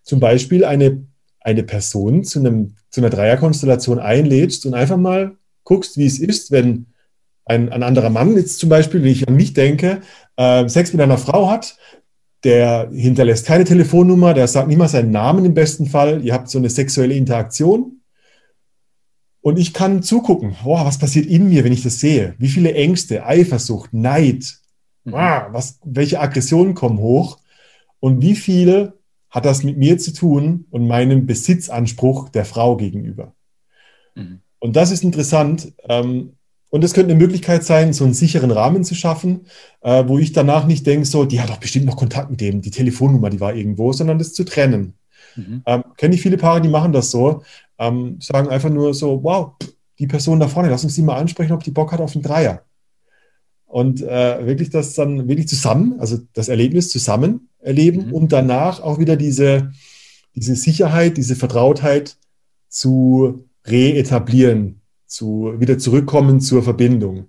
zum 0.02 0.20
Beispiel 0.20 0.64
eine, 0.64 1.04
eine 1.40 1.62
Person 1.62 2.24
zu, 2.24 2.40
einem, 2.40 2.74
zu 2.90 3.00
einer 3.00 3.10
Dreierkonstellation 3.10 3.98
einlädst 3.98 4.66
und 4.66 4.74
einfach 4.74 4.96
mal 4.96 5.36
guckst, 5.64 5.96
wie 5.96 6.06
es 6.06 6.18
ist, 6.18 6.50
wenn 6.50 6.86
ein, 7.44 7.70
ein 7.70 7.82
anderer 7.82 8.10
Mann 8.10 8.36
jetzt 8.36 8.58
zum 8.58 8.68
Beispiel, 8.68 9.02
wenn 9.02 9.10
ich 9.10 9.26
an 9.28 9.34
mich 9.34 9.52
denke, 9.52 10.00
äh, 10.36 10.68
Sex 10.68 10.92
mit 10.92 11.02
einer 11.02 11.18
Frau 11.18 11.50
hat, 11.50 11.76
der 12.44 12.90
hinterlässt 12.92 13.46
keine 13.46 13.64
Telefonnummer, 13.64 14.34
der 14.34 14.48
sagt 14.48 14.68
niemals 14.68 14.92
seinen 14.92 15.10
Namen 15.10 15.44
im 15.44 15.54
besten 15.54 15.86
Fall. 15.86 16.24
Ihr 16.24 16.34
habt 16.34 16.48
so 16.48 16.58
eine 16.58 16.70
sexuelle 16.70 17.14
Interaktion. 17.14 18.00
Und 19.40 19.58
ich 19.58 19.72
kann 19.72 20.02
zugucken, 20.02 20.56
boah, 20.62 20.84
was 20.84 20.98
passiert 20.98 21.26
in 21.26 21.48
mir, 21.48 21.64
wenn 21.64 21.72
ich 21.72 21.82
das 21.82 22.00
sehe? 22.00 22.34
Wie 22.38 22.48
viele 22.48 22.74
Ängste, 22.74 23.26
Eifersucht, 23.26 23.92
Neid, 23.92 24.58
mhm. 25.04 25.14
ah, 25.14 25.48
was, 25.50 25.78
welche 25.84 26.20
Aggressionen 26.20 26.74
kommen 26.74 26.98
hoch? 26.98 27.38
Und 27.98 28.22
wie 28.22 28.36
viel 28.36 28.92
hat 29.30 29.44
das 29.44 29.62
mit 29.64 29.78
mir 29.78 29.98
zu 29.98 30.12
tun 30.12 30.66
und 30.70 30.86
meinem 30.86 31.26
Besitzanspruch 31.26 32.28
der 32.28 32.44
Frau 32.44 32.76
gegenüber? 32.76 33.34
Mhm. 34.14 34.40
Und 34.58 34.76
das 34.76 34.92
ist 34.92 35.02
interessant. 35.02 35.72
Ähm, 35.88 36.34
und 36.72 36.82
es 36.82 36.94
könnte 36.94 37.12
eine 37.12 37.22
Möglichkeit 37.22 37.64
sein, 37.64 37.92
so 37.92 38.04
einen 38.04 38.14
sicheren 38.14 38.50
Rahmen 38.50 38.82
zu 38.82 38.94
schaffen, 38.94 39.42
äh, 39.82 40.04
wo 40.06 40.18
ich 40.18 40.32
danach 40.32 40.66
nicht 40.66 40.86
denke, 40.86 41.04
so, 41.04 41.26
die 41.26 41.38
hat 41.38 41.50
doch 41.50 41.58
bestimmt 41.58 41.84
noch 41.84 41.98
Kontakt 41.98 42.30
mit 42.30 42.40
dem, 42.40 42.62
die 42.62 42.70
Telefonnummer, 42.70 43.28
die 43.28 43.40
war 43.40 43.54
irgendwo, 43.54 43.92
sondern 43.92 44.18
das 44.18 44.32
zu 44.32 44.42
trennen. 44.42 44.94
Mhm. 45.36 45.62
Ähm, 45.66 45.84
Kenne 45.98 46.14
ich 46.14 46.22
viele 46.22 46.38
Paare, 46.38 46.62
die 46.62 46.70
machen 46.70 46.94
das 46.94 47.10
so, 47.10 47.42
ähm, 47.78 48.16
sagen 48.22 48.48
einfach 48.48 48.70
nur 48.70 48.94
so, 48.94 49.22
wow, 49.22 49.52
die 49.98 50.06
Person 50.06 50.40
da 50.40 50.48
vorne, 50.48 50.70
lass 50.70 50.82
uns 50.82 50.94
die 50.94 51.02
mal 51.02 51.18
ansprechen, 51.18 51.52
ob 51.52 51.62
die 51.62 51.70
Bock 51.70 51.92
hat 51.92 52.00
auf 52.00 52.16
einen 52.16 52.22
Dreier. 52.22 52.62
Und 53.66 54.00
äh, 54.00 54.46
wirklich 54.46 54.70
das 54.70 54.94
dann 54.94 55.28
wirklich 55.28 55.48
zusammen, 55.48 55.96
also 56.00 56.20
das 56.32 56.48
Erlebnis 56.48 56.88
zusammen 56.88 57.50
erleben 57.58 58.06
mhm. 58.06 58.14
und 58.14 58.32
danach 58.32 58.80
auch 58.80 58.98
wieder 58.98 59.16
diese, 59.16 59.72
diese 60.34 60.56
Sicherheit, 60.56 61.18
diese 61.18 61.36
Vertrautheit 61.36 62.16
zu 62.70 63.44
reetablieren, 63.66 64.81
zu, 65.12 65.54
wieder 65.58 65.78
zurückkommen 65.78 66.40
zur 66.40 66.62
Verbindung. 66.62 67.28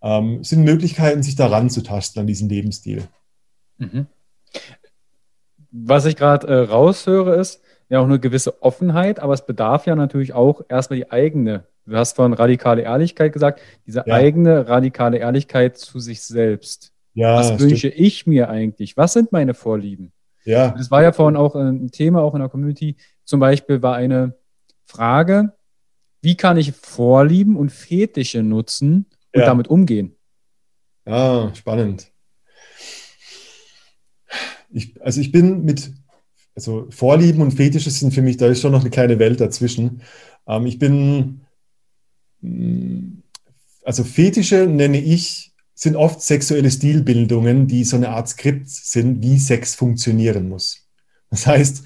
Ähm, 0.00 0.44
sind 0.44 0.64
Möglichkeiten, 0.64 1.22
sich 1.22 1.36
daran 1.36 1.70
zu 1.70 1.82
tasten 1.82 2.20
an 2.20 2.26
diesen 2.26 2.48
Lebensstil. 2.48 3.02
Mhm. 3.78 4.06
Was 5.70 6.04
ich 6.04 6.16
gerade 6.16 6.46
äh, 6.46 6.60
raushöre, 6.60 7.34
ist 7.34 7.60
ja 7.88 8.00
auch 8.00 8.04
eine 8.04 8.20
gewisse 8.20 8.62
Offenheit, 8.62 9.20
aber 9.20 9.34
es 9.34 9.44
bedarf 9.44 9.86
ja 9.86 9.96
natürlich 9.96 10.32
auch 10.32 10.62
erstmal 10.68 10.98
die 10.98 11.10
eigene. 11.10 11.64
Du 11.86 11.96
hast 11.96 12.16
von 12.16 12.32
radikale 12.32 12.82
Ehrlichkeit 12.82 13.32
gesagt, 13.32 13.60
diese 13.86 14.04
ja. 14.06 14.14
eigene 14.14 14.68
radikale 14.68 15.18
Ehrlichkeit 15.18 15.78
zu 15.78 16.00
sich 16.00 16.22
selbst. 16.22 16.92
Ja, 17.14 17.36
Was 17.36 17.58
wünsche 17.58 17.88
stimmt. 17.88 17.94
ich 17.96 18.26
mir 18.26 18.50
eigentlich? 18.50 18.96
Was 18.96 19.14
sind 19.14 19.32
meine 19.32 19.54
Vorlieben? 19.54 20.12
Ja. 20.44 20.70
Das 20.70 20.90
war 20.90 21.02
ja 21.02 21.12
vorhin 21.12 21.36
auch 21.36 21.54
ein 21.56 21.90
Thema, 21.90 22.22
auch 22.22 22.34
in 22.34 22.40
der 22.40 22.48
Community. 22.48 22.96
Zum 23.24 23.40
Beispiel 23.40 23.82
war 23.82 23.96
eine 23.96 24.34
Frage, 24.84 25.52
wie 26.20 26.36
kann 26.36 26.56
ich 26.56 26.72
Vorlieben 26.72 27.56
und 27.56 27.70
Fetische 27.70 28.42
nutzen 28.42 29.06
und 29.34 29.40
ja. 29.40 29.46
damit 29.46 29.68
umgehen? 29.68 30.16
Ja, 31.06 31.54
spannend. 31.54 32.10
Ich, 34.70 35.00
also 35.00 35.20
ich 35.20 35.32
bin 35.32 35.64
mit, 35.64 35.92
also 36.54 36.86
Vorlieben 36.90 37.40
und 37.40 37.52
Fetische 37.52 37.90
sind 37.90 38.12
für 38.12 38.22
mich, 38.22 38.36
da 38.36 38.46
ist 38.46 38.60
schon 38.60 38.72
noch 38.72 38.80
eine 38.80 38.90
kleine 38.90 39.18
Welt 39.18 39.40
dazwischen. 39.40 40.02
Ähm, 40.46 40.66
ich 40.66 40.78
bin, 40.78 41.40
mm, 42.40 43.22
also 43.84 44.04
Fetische 44.04 44.66
nenne 44.66 45.00
ich, 45.00 45.54
sind 45.74 45.96
oft 45.96 46.20
sexuelle 46.20 46.70
Stilbildungen, 46.70 47.68
die 47.68 47.84
so 47.84 47.96
eine 47.96 48.10
Art 48.10 48.28
Skript 48.28 48.68
sind, 48.68 49.22
wie 49.22 49.38
Sex 49.38 49.76
funktionieren 49.76 50.48
muss. 50.48 50.88
Das 51.30 51.46
heißt, 51.46 51.84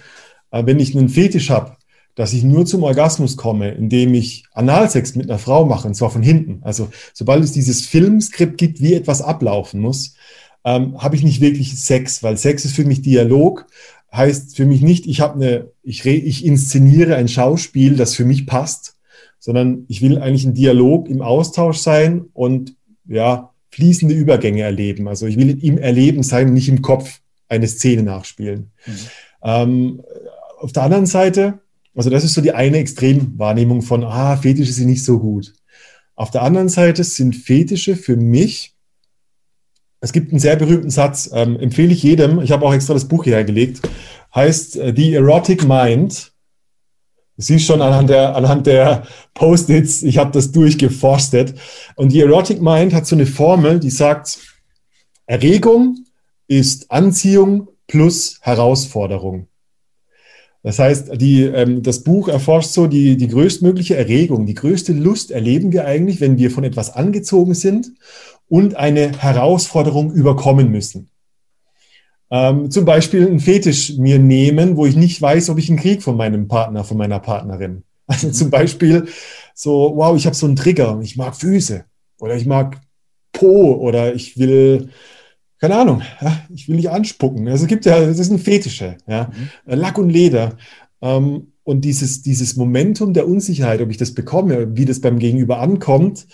äh, 0.51 0.67
wenn 0.67 0.81
ich 0.81 0.97
einen 0.97 1.09
Fetisch 1.09 1.51
habe, 1.51 1.77
dass 2.15 2.33
ich 2.33 2.45
nur 2.45 2.67
zum 2.67 2.83
Orgasmus 2.83 3.37
komme, 3.37 3.71
indem 3.71 4.15
ich 4.15 4.45
Analsex 4.53 5.15
mit 5.15 5.31
einer 5.31 5.39
Frau 5.39 5.65
mache, 5.65 5.89
und 5.89 5.95
zwar 5.95 6.11
von 6.11 6.23
hinten. 6.23 6.59
Also 6.63 6.89
sobald 7.15 7.43
es 7.43 7.53
dieses 7.53 7.87
Filmskript 7.87 8.59
gibt, 8.59 8.81
wie 8.81 8.95
etwas 8.95 9.23
ablaufen 9.23 9.81
muss, 9.81 10.15
ähm, 10.65 11.01
habe 11.03 11.17
ich 11.17 11.23
nicht 11.23 11.41
wirklich 11.41 11.81
Sex, 11.81 12.23
weil 12.23 12.37
Sex 12.37 12.65
ist 12.65 12.77
für 12.77 12.85
mich 12.85 13.03
Dialog, 13.03 13.67
heißt 14.13 14.57
für 14.57 14.67
mich 14.67 14.83
nicht, 14.83 15.07
ich 15.07 15.21
habe 15.21 15.35
eine, 15.35 15.71
ich, 15.83 16.05
ich 16.05 16.45
inszeniere 16.45 17.17
ein 17.17 17.29
Schauspiel, 17.29 17.97
das 17.97 18.15
für 18.15 18.27
mich 18.27 18.47
passt, 18.47 18.97
sondern 19.39 19.87
ich 19.89 20.03
will 20.03 20.19
eigentlich 20.19 20.45
ein 20.45 20.55
Dialog 20.55 21.09
im 21.09 21.23
Austausch 21.23 21.79
sein 21.79 22.27
und 22.33 22.77
ja, 23.09 23.51
fließende 23.71 24.15
Übergänge 24.15 24.63
erleben. 24.63 25.09
Also 25.09 25.27
ich 25.27 25.37
will 25.37 25.59
im 25.65 25.79
Erleben 25.79 26.23
sein, 26.23 26.53
nicht 26.53 26.69
im 26.69 26.83
Kopf 26.83 27.21
eine 27.49 27.67
Szene 27.67 28.03
nachspielen. 28.03 28.71
Mhm. 28.87 28.93
Ähm, 29.43 30.03
auf 30.59 30.73
der 30.73 30.85
anderen 30.85 31.07
Seite 31.07 31.62
also 31.95 32.11
das 32.11 32.25
ist 32.25 32.35
so 32.35 32.41
die 32.41 32.53
eine 32.53 32.79
Extremwahrnehmung 32.79 33.83
von, 33.83 34.05
ah, 34.05 34.37
Fetische 34.37 34.73
sind 34.73 34.89
nicht 34.89 35.05
so 35.05 35.19
gut. 35.19 35.53
Auf 36.15 36.31
der 36.31 36.43
anderen 36.43 36.69
Seite 36.69 37.05
sind 37.05 37.37
Fetische 37.37 37.97
für 37.97 38.17
mich, 38.17 38.75
es 40.01 40.13
gibt 40.13 40.31
einen 40.31 40.41
sehr 40.41 40.57
berühmten 40.57 40.91
Satz, 40.91 41.31
ähm, 41.33 41.59
empfehle 41.61 41.93
ich 41.93 42.03
jedem, 42.03 42.41
ich 42.41 42.51
habe 42.51 42.67
auch 42.67 42.75
extra 42.75 42.95
das 42.95 43.07
Buch 43.07 43.25
hierher 43.25 43.45
gelegt, 43.45 43.83
heißt 44.35 44.77
äh, 44.77 44.93
The 44.95 45.15
Erotic 45.15 45.65
Mind. 45.65 46.33
Du 47.37 47.43
siehst 47.43 47.67
schon 47.67 47.81
anhand 47.81 48.11
der, 48.11 48.37
anhand 48.37 48.67
der 48.67 49.07
Post-its, 49.35 50.03
ich 50.03 50.19
habe 50.19 50.33
das 50.33 50.53
durchgeforstet. 50.53 51.55
Und 51.97 52.13
die 52.13 52.21
Erotic 52.21 52.61
Mind 52.61 52.93
hat 52.93 53.07
so 53.07 53.17
eine 53.17 53.27
Formel, 53.27 53.81
die 53.81 53.91
sagt, 53.91 54.39
Erregung 55.27 56.05
ist 56.47 56.91
Anziehung 56.91 57.69
plus 57.87 58.39
Herausforderung. 58.43 59.49
Das 60.63 60.79
heißt, 60.79 61.21
die, 61.21 61.43
ähm, 61.43 61.83
das 61.83 62.05
Buch 62.05 62.29
erforscht 62.29 62.71
so 62.71 62.87
die, 62.87 63.17
die 63.17 63.29
größtmögliche 63.29 63.97
Erregung, 63.97 64.47
die 64.47 64.55
größte 64.55 64.93
Lust 64.93 65.31
erleben 65.31 65.73
wir 65.73 65.87
eigentlich, 65.87 66.21
wenn 66.21 66.39
wir 66.39 66.51
von 66.51 66.65
etwas 66.65 66.95
angezogen 66.95 67.55
sind 67.55 67.93
und 68.49 68.77
eine 68.77 69.19
Herausforderung 69.19 70.13
überkommen 70.13 70.71
müssen. 70.71 71.09
Ähm, 72.31 72.71
zum 72.71 72.85
Beispiel 72.85 73.27
einen 73.27 73.41
Fetisch 73.41 73.99
mir 73.99 74.19
nehmen, 74.19 74.77
wo 74.77 74.87
ich 74.87 74.97
nicht 74.97 75.21
weiß, 75.21 75.51
ob 75.51 75.59
ich 75.59 75.69
einen 75.69 75.79
Krieg 75.79 76.03
von 76.03 76.17
meinem 76.17 76.49
Partner, 76.49 76.85
von 76.85 76.97
meiner 76.97 77.19
Partnerin. 77.19 77.85
Also 78.09 78.31
zum 78.31 78.51
Beispiel 78.51 79.07
so, 79.55 79.93
wow, 79.95 80.15
ich 80.17 80.27
habe 80.27 80.35
so 80.35 80.45
einen 80.45 80.57
Trigger, 80.57 80.99
ich 81.03 81.17
mag 81.17 81.37
Füße 81.37 81.85
oder 82.19 82.35
ich 82.35 82.47
mag 82.47 82.81
Po 83.33 83.75
oder 83.75 84.15
ich 84.15 84.39
will 84.39 84.91
keine 85.63 85.77
Ahnung, 85.77 86.03
ich 86.53 86.69
will 86.69 86.75
nicht 86.75 86.91
anspucken. 86.91 87.47
Also 87.47 87.65
es 87.65 87.69
gibt 87.69 87.85
ja, 87.87 88.05
das 88.05 88.19
ist 88.19 88.33
ein 88.33 88.41
Fetische, 88.41 88.97
ja, 89.07 89.31
mhm. 89.33 89.75
Lack 89.75 89.97
und 89.97 90.11
Leder. 90.11 90.57
Ähm, 91.01 91.53
und 91.63 91.85
dieses, 91.85 92.23
dieses 92.23 92.57
Momentum 92.57 93.15
der 93.15 93.29
Unsicherheit, 93.29 93.81
ob 93.81 93.89
ich 93.89 93.97
das 93.97 94.13
bekomme, 94.13 94.77
wie 94.77 94.87
das 94.87 95.01
beim 95.01 95.21
Gegenüber 95.21 95.61
ankommt, 95.61 96.27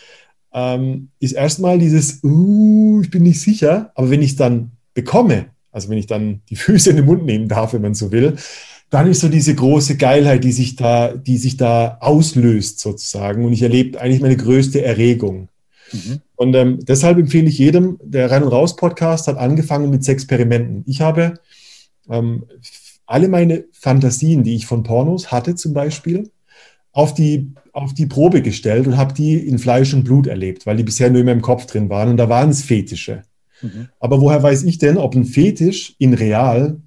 ähm, 0.54 1.10
ist 1.20 1.32
erstmal 1.32 1.78
dieses, 1.78 2.24
uh, 2.24 3.02
ich 3.02 3.10
bin 3.10 3.22
nicht 3.22 3.42
sicher. 3.42 3.92
Aber 3.96 4.08
wenn 4.08 4.22
ich 4.22 4.30
es 4.30 4.36
dann 4.36 4.70
bekomme, 4.94 5.50
also 5.72 5.90
wenn 5.90 5.98
ich 5.98 6.06
dann 6.06 6.40
die 6.48 6.56
Füße 6.56 6.88
in 6.88 6.96
den 6.96 7.04
Mund 7.04 7.26
nehmen 7.26 7.48
darf, 7.48 7.74
wenn 7.74 7.82
man 7.82 7.92
so 7.92 8.10
will, 8.10 8.36
dann 8.88 9.10
ist 9.10 9.20
so 9.20 9.28
diese 9.28 9.54
große 9.54 9.98
Geilheit, 9.98 10.42
die 10.42 10.52
sich 10.52 10.74
da, 10.76 11.08
die 11.12 11.36
sich 11.36 11.58
da 11.58 11.98
auslöst 12.00 12.80
sozusagen. 12.80 13.44
Und 13.44 13.52
ich 13.52 13.60
erlebe 13.60 14.00
eigentlich 14.00 14.22
meine 14.22 14.38
größte 14.38 14.82
Erregung. 14.82 15.50
Mhm. 15.92 16.20
Und 16.36 16.54
ähm, 16.54 16.78
deshalb 16.82 17.18
empfehle 17.18 17.48
ich 17.48 17.58
jedem, 17.58 17.98
der 18.02 18.30
Rein 18.30 18.42
und 18.42 18.50
Raus 18.50 18.76
Podcast 18.76 19.28
hat 19.28 19.36
angefangen 19.36 19.90
mit 19.90 20.06
Experimenten. 20.08 20.84
Ich 20.86 21.00
habe 21.00 21.34
ähm, 22.08 22.44
alle 23.06 23.28
meine 23.28 23.64
Fantasien, 23.72 24.44
die 24.44 24.54
ich 24.54 24.66
von 24.66 24.82
Pornos 24.82 25.32
hatte 25.32 25.54
zum 25.54 25.72
Beispiel, 25.72 26.30
auf 26.92 27.14
die, 27.14 27.52
auf 27.72 27.94
die 27.94 28.06
Probe 28.06 28.42
gestellt 28.42 28.86
und 28.86 28.96
habe 28.96 29.14
die 29.14 29.34
in 29.34 29.58
Fleisch 29.58 29.94
und 29.94 30.04
Blut 30.04 30.26
erlebt, 30.26 30.66
weil 30.66 30.76
die 30.76 30.82
bisher 30.82 31.10
nur 31.10 31.20
in 31.20 31.26
meinem 31.26 31.42
Kopf 31.42 31.66
drin 31.66 31.88
waren 31.88 32.10
und 32.10 32.16
da 32.16 32.28
waren 32.28 32.50
es 32.50 32.62
Fetische. 32.62 33.22
Mhm. 33.62 33.88
Aber 33.98 34.20
woher 34.20 34.42
weiß 34.42 34.64
ich 34.64 34.78
denn, 34.78 34.96
ob 34.96 35.14
ein 35.14 35.24
Fetisch 35.24 35.94
in 35.98 36.14
real 36.14 36.80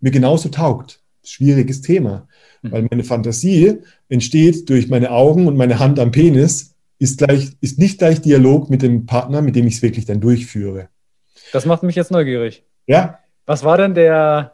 mir 0.00 0.10
genauso 0.10 0.48
taugt? 0.48 1.00
Schwieriges 1.22 1.80
Thema, 1.80 2.28
mhm. 2.62 2.72
weil 2.72 2.88
meine 2.90 3.04
Fantasie 3.04 3.78
entsteht 4.08 4.68
durch 4.68 4.88
meine 4.88 5.10
Augen 5.10 5.46
und 5.46 5.56
meine 5.56 5.78
Hand 5.78 5.98
am 5.98 6.10
Penis, 6.10 6.73
ist, 7.04 7.18
gleich, 7.18 7.52
ist 7.60 7.78
nicht 7.78 7.98
gleich 7.98 8.22
Dialog 8.22 8.70
mit 8.70 8.82
dem 8.82 9.06
Partner, 9.06 9.42
mit 9.42 9.54
dem 9.54 9.66
ich 9.66 9.76
es 9.76 9.82
wirklich 9.82 10.06
dann 10.06 10.20
durchführe. 10.20 10.88
Das 11.52 11.66
macht 11.66 11.82
mich 11.82 11.94
jetzt 11.94 12.10
neugierig. 12.10 12.64
Ja. 12.86 13.18
Was 13.46 13.62
war 13.62 13.76
denn 13.76 13.94
der 13.94 14.52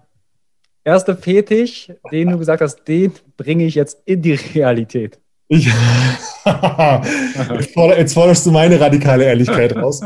erste 0.85 1.17
Fetisch, 1.17 1.93
den 2.11 2.31
du 2.31 2.39
gesagt 2.39 2.61
hast, 2.61 2.85
den 2.89 3.13
bringe 3.37 3.65
ich 3.65 3.77
jetzt 3.77 4.03
in 4.05 4.21
die 4.21 4.35
Realität? 4.35 5.19
Ich, 5.49 5.67
jetzt, 7.97 8.15
forderst 8.15 8.47
du 8.47 8.51
meine 8.51 8.81
radikale 8.81 9.25
Ehrlichkeit 9.25 9.77
raus. 9.77 10.01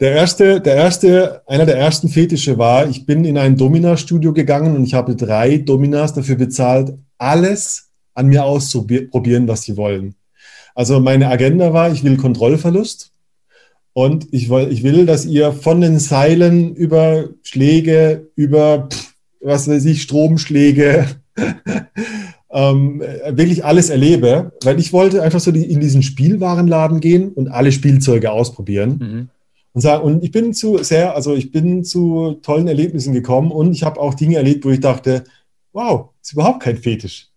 Der 0.00 0.12
erste, 0.12 0.60
der 0.60 0.76
erste, 0.76 1.42
einer 1.46 1.64
der 1.64 1.78
ersten 1.78 2.08
Fetische 2.08 2.58
war, 2.58 2.86
ich 2.88 3.06
bin 3.06 3.24
in 3.24 3.38
ein 3.38 3.56
Domina-Studio 3.56 4.34
gegangen 4.34 4.76
und 4.76 4.84
ich 4.84 4.92
habe 4.92 5.16
drei 5.16 5.56
Dominas 5.56 6.12
dafür 6.12 6.36
bezahlt, 6.36 6.94
alles 7.16 7.90
an 8.12 8.26
mir 8.26 8.44
auszuprobieren, 8.44 9.48
was 9.48 9.62
sie 9.62 9.76
wollen. 9.78 10.14
Also 10.76 11.00
meine 11.00 11.28
Agenda 11.30 11.72
war, 11.72 11.90
ich 11.90 12.04
will 12.04 12.18
Kontrollverlust 12.18 13.10
und 13.94 14.28
ich 14.30 14.50
will, 14.50 14.70
ich 14.70 14.82
will, 14.82 15.06
dass 15.06 15.24
ihr 15.24 15.52
von 15.52 15.80
den 15.80 15.98
Seilen 15.98 16.76
über 16.76 17.30
Schläge, 17.42 18.28
über 18.36 18.90
was 19.40 19.66
weiß 19.66 19.86
ich, 19.86 20.02
Stromschläge, 20.02 21.06
ähm, 22.50 23.02
wirklich 23.30 23.64
alles 23.64 23.88
erlebe, 23.88 24.52
weil 24.64 24.78
ich 24.78 24.92
wollte 24.92 25.22
einfach 25.22 25.40
so 25.40 25.50
in 25.50 25.80
diesen 25.80 26.02
Spielwarenladen 26.02 27.00
gehen 27.00 27.30
und 27.30 27.48
alle 27.48 27.72
Spielzeuge 27.72 28.30
ausprobieren. 28.30 28.98
Mhm. 28.98 29.28
Und, 29.72 29.80
sag, 29.80 30.04
und 30.04 30.22
ich 30.22 30.30
bin 30.30 30.52
zu 30.52 30.76
sehr, 30.84 31.16
also 31.16 31.34
ich 31.34 31.52
bin 31.52 31.84
zu 31.84 32.38
tollen 32.42 32.68
Erlebnissen 32.68 33.14
gekommen 33.14 33.50
und 33.50 33.72
ich 33.72 33.82
habe 33.82 33.98
auch 33.98 34.12
Dinge 34.12 34.36
erlebt, 34.36 34.66
wo 34.66 34.70
ich 34.70 34.80
dachte, 34.80 35.24
wow, 35.72 36.10
ist 36.22 36.34
überhaupt 36.34 36.62
kein 36.62 36.76
Fetisch. 36.76 37.30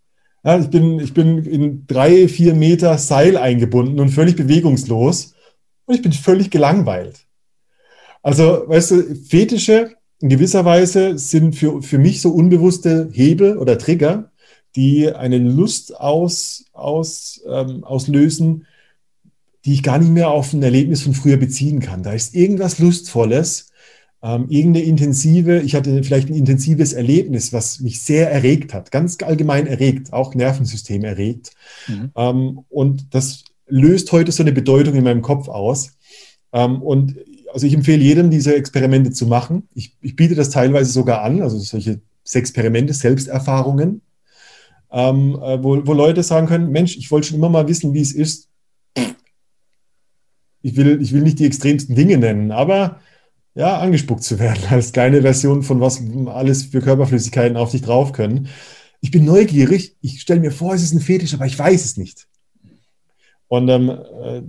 Ja, 0.43 0.57
ich, 0.57 0.69
bin, 0.69 0.99
ich 0.99 1.13
bin 1.13 1.43
in 1.45 1.85
drei, 1.87 2.27
vier 2.27 2.53
Meter 2.53 2.97
Seil 2.97 3.37
eingebunden 3.37 3.99
und 3.99 4.09
völlig 4.09 4.35
bewegungslos 4.35 5.33
und 5.85 5.95
ich 5.95 6.01
bin 6.01 6.13
völlig 6.13 6.49
gelangweilt. 6.49 7.25
Also, 8.21 8.63
weißt 8.67 8.91
du, 8.91 9.15
Fetische 9.15 9.91
in 10.21 10.29
gewisser 10.29 10.65
Weise 10.65 11.17
sind 11.17 11.55
für, 11.55 11.81
für 11.81 11.97
mich 11.97 12.21
so 12.21 12.31
unbewusste 12.31 13.09
Hebel 13.11 13.57
oder 13.57 13.77
Trigger, 13.77 14.31
die 14.75 15.11
eine 15.11 15.37
Lust 15.37 15.95
aus, 15.97 16.65
aus, 16.73 17.41
ähm, 17.49 17.83
auslösen, 17.83 18.65
die 19.65 19.73
ich 19.73 19.83
gar 19.83 19.97
nicht 19.97 20.11
mehr 20.11 20.29
auf 20.29 20.53
ein 20.53 20.63
Erlebnis 20.63 21.01
von 21.01 21.13
früher 21.13 21.37
beziehen 21.37 21.79
kann. 21.79 22.03
Da 22.03 22.13
ist 22.13 22.35
irgendwas 22.35 22.79
Lustvolles, 22.79 23.71
ähm, 24.21 24.47
irgendeine 24.49 24.85
intensive, 24.85 25.61
ich 25.61 25.75
hatte 25.75 26.03
vielleicht 26.03 26.29
ein 26.29 26.35
intensives 26.35 26.93
Erlebnis, 26.93 27.53
was 27.53 27.79
mich 27.79 28.01
sehr 28.01 28.29
erregt 28.29 28.73
hat, 28.73 28.91
ganz 28.91 29.17
allgemein 29.21 29.65
erregt, 29.65 30.11
auch 30.11 30.35
Nervensystem 30.35 31.03
erregt. 31.03 31.51
Mhm. 31.87 32.11
Ähm, 32.15 32.59
und 32.69 33.13
das 33.13 33.45
löst 33.67 34.11
heute 34.11 34.31
so 34.31 34.43
eine 34.43 34.51
Bedeutung 34.51 34.95
in 34.95 35.03
meinem 35.03 35.21
Kopf 35.21 35.47
aus. 35.47 35.91
Ähm, 36.51 36.81
und 36.81 37.15
also 37.53 37.65
ich 37.65 37.73
empfehle 37.73 38.03
jedem, 38.03 38.29
diese 38.29 38.55
Experimente 38.55 39.11
zu 39.11 39.25
machen. 39.25 39.67
Ich, 39.73 39.95
ich 40.01 40.15
biete 40.15 40.35
das 40.35 40.49
teilweise 40.49 40.91
sogar 40.91 41.21
an, 41.21 41.41
also 41.41 41.57
solche 41.57 42.01
Experimente, 42.31 42.93
Selbsterfahrungen, 42.93 44.01
ähm, 44.91 45.39
äh, 45.41 45.63
wo, 45.63 45.85
wo 45.87 45.93
Leute 45.93 46.23
sagen 46.23 46.47
können, 46.47 46.71
Mensch, 46.71 46.97
ich 46.97 47.09
wollte 47.09 47.27
schon 47.27 47.37
immer 47.37 47.49
mal 47.49 47.67
wissen, 47.67 47.93
wie 47.93 48.01
es 48.01 48.11
ist. 48.11 48.49
Ich 50.61 50.75
will, 50.75 51.01
ich 51.01 51.13
will 51.13 51.21
nicht 51.21 51.39
die 51.39 51.45
extremsten 51.45 51.95
Dinge 51.95 52.17
nennen, 52.17 52.51
aber 52.51 52.99
ja, 53.60 53.77
angespuckt 53.77 54.23
zu 54.23 54.40
werden 54.40 54.64
als 54.69 54.94
kleine 54.94 55.22
Version 55.22 55.64
von 55.64 55.81
was 55.81 56.02
alles 56.27 56.64
für 56.64 56.80
Körperflüssigkeiten 56.80 57.57
auf 57.57 57.72
dich 57.72 57.81
drauf 57.81 58.14
können. 58.14 58.48
Ich 59.02 59.11
bin 59.11 59.26
neugierig, 59.26 59.98
ich 60.02 60.22
stelle 60.22 60.40
mir 60.40 60.52
vor, 60.52 60.73
es 60.73 60.81
ist 60.81 60.94
ein 60.94 61.02
Fetisch, 61.02 61.34
aber 61.34 61.45
ich 61.45 61.60
weiß 61.60 61.84
es 61.84 61.98
nicht. 61.98 62.27
Und 63.49 63.68
ähm, 63.68 63.90
äh, 63.90 64.44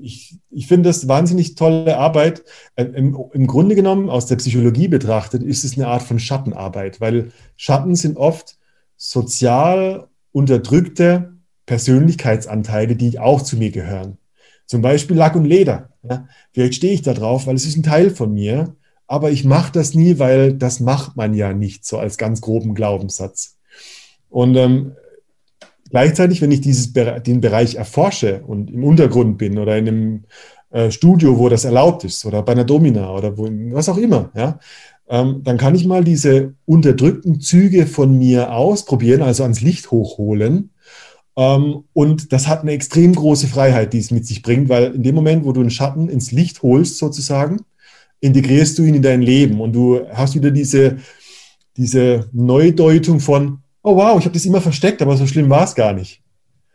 ich, 0.00 0.38
ich 0.50 0.66
finde 0.66 0.88
das 0.88 1.08
wahnsinnig 1.08 1.56
tolle 1.56 1.98
Arbeit. 1.98 2.44
Äh, 2.76 2.84
im, 2.84 3.18
Im 3.32 3.46
Grunde 3.46 3.74
genommen, 3.74 4.08
aus 4.08 4.26
der 4.26 4.36
Psychologie 4.36 4.88
betrachtet, 4.88 5.42
ist 5.42 5.64
es 5.64 5.76
eine 5.76 5.88
Art 5.88 6.02
von 6.02 6.18
Schattenarbeit, 6.18 7.00
weil 7.00 7.32
Schatten 7.56 7.96
sind 7.96 8.16
oft 8.16 8.56
sozial 8.96 10.08
unterdrückte 10.32 11.34
Persönlichkeitsanteile, 11.66 12.96
die 12.96 13.18
auch 13.18 13.42
zu 13.42 13.56
mir 13.56 13.72
gehören. 13.72 14.18
Zum 14.66 14.82
Beispiel 14.82 15.16
Lack 15.16 15.36
und 15.36 15.44
Leder. 15.44 15.90
Ja? 16.02 16.26
Vielleicht 16.52 16.74
stehe 16.74 16.94
ich 16.94 17.02
da 17.02 17.14
drauf, 17.14 17.46
weil 17.46 17.54
es 17.54 17.66
ist 17.66 17.76
ein 17.76 17.82
Teil 17.82 18.10
von 18.10 18.32
mir, 18.32 18.76
aber 19.06 19.30
ich 19.30 19.44
mache 19.44 19.72
das 19.72 19.94
nie, 19.94 20.18
weil 20.18 20.54
das 20.54 20.80
macht 20.80 21.16
man 21.16 21.34
ja 21.34 21.52
nicht 21.52 21.84
so 21.84 21.98
als 21.98 22.16
ganz 22.16 22.40
groben 22.40 22.74
Glaubenssatz. 22.74 23.56
Und 24.30 24.56
ähm, 24.56 24.92
Gleichzeitig, 25.94 26.42
wenn 26.42 26.50
ich 26.50 26.60
dieses, 26.60 26.92
den 26.92 27.40
Bereich 27.40 27.76
erforsche 27.76 28.42
und 28.44 28.68
im 28.68 28.82
Untergrund 28.82 29.38
bin 29.38 29.58
oder 29.58 29.78
in 29.78 29.86
einem 29.86 30.24
äh, 30.70 30.90
Studio, 30.90 31.38
wo 31.38 31.48
das 31.48 31.64
erlaubt 31.64 32.02
ist 32.02 32.26
oder 32.26 32.42
bei 32.42 32.50
einer 32.50 32.64
Domina 32.64 33.14
oder 33.14 33.38
wo, 33.38 33.48
was 33.70 33.88
auch 33.88 33.96
immer, 33.96 34.32
ja, 34.34 34.58
ähm, 35.08 35.42
dann 35.44 35.56
kann 35.56 35.76
ich 35.76 35.86
mal 35.86 36.02
diese 36.02 36.54
unterdrückten 36.64 37.38
Züge 37.40 37.86
von 37.86 38.18
mir 38.18 38.52
ausprobieren, 38.52 39.22
also 39.22 39.44
ans 39.44 39.60
Licht 39.60 39.92
hochholen. 39.92 40.70
Ähm, 41.36 41.84
und 41.92 42.32
das 42.32 42.46
hat 42.46 42.62
eine 42.62 42.72
extrem 42.72 43.14
große 43.14 43.46
Freiheit, 43.46 43.92
die 43.92 43.98
es 43.98 44.10
mit 44.10 44.26
sich 44.26 44.42
bringt, 44.42 44.68
weil 44.68 44.94
in 44.94 45.02
dem 45.02 45.14
Moment, 45.14 45.44
wo 45.44 45.52
du 45.52 45.60
einen 45.60 45.70
Schatten 45.70 46.08
ins 46.08 46.32
Licht 46.32 46.62
holst, 46.62 46.98
sozusagen, 46.98 47.60
integrierst 48.20 48.78
du 48.78 48.84
ihn 48.84 48.94
in 48.94 49.02
dein 49.02 49.22
Leben 49.22 49.60
und 49.60 49.72
du 49.72 50.00
hast 50.12 50.34
wieder 50.34 50.50
diese, 50.50 50.98
diese 51.76 52.28
Neudeutung 52.32 53.20
von, 53.20 53.58
oh 53.82 53.96
wow, 53.96 54.18
ich 54.18 54.24
habe 54.24 54.34
das 54.34 54.46
immer 54.46 54.60
versteckt, 54.60 55.02
aber 55.02 55.16
so 55.16 55.26
schlimm 55.26 55.50
war 55.50 55.64
es 55.64 55.74
gar 55.74 55.92
nicht. 55.92 56.22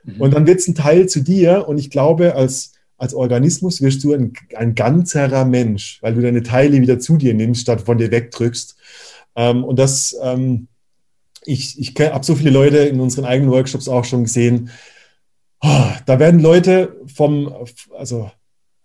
Mhm. 0.04 0.22
Und 0.22 0.34
dann 0.34 0.46
wird 0.46 0.60
es 0.60 0.68
ein 0.68 0.76
Teil 0.76 1.08
zu 1.08 1.22
dir 1.22 1.68
und 1.68 1.78
ich 1.78 1.90
glaube, 1.90 2.36
als, 2.36 2.74
als 2.98 3.14
Organismus 3.14 3.82
wirst 3.82 4.04
du 4.04 4.14
ein, 4.14 4.34
ein 4.56 4.76
ganzerer 4.76 5.46
Mensch, 5.46 6.00
weil 6.02 6.14
du 6.14 6.22
deine 6.22 6.44
Teile 6.44 6.82
wieder 6.82 7.00
zu 7.00 7.18
dir 7.18 7.34
nimmst, 7.34 7.62
statt 7.62 7.82
von 7.82 7.98
dir 7.98 8.12
wegdrückst. 8.12 8.76
Ähm, 9.36 9.64
und 9.64 9.80
das, 9.80 10.16
ähm, 10.22 10.68
ich, 11.50 11.80
ich 11.80 11.94
habe 12.00 12.26
so 12.26 12.36
viele 12.36 12.52
Leute 12.52 12.78
in 12.78 13.00
unseren 13.00 13.26
eigenen 13.26 13.52
Workshops 13.52 13.88
auch 13.88 14.06
schon 14.06 14.24
gesehen, 14.24 14.70
oh, 15.62 15.90
da 16.06 16.20
werden 16.20 16.40
Leute 16.40 16.98
vom, 17.14 17.52
also 17.98 18.32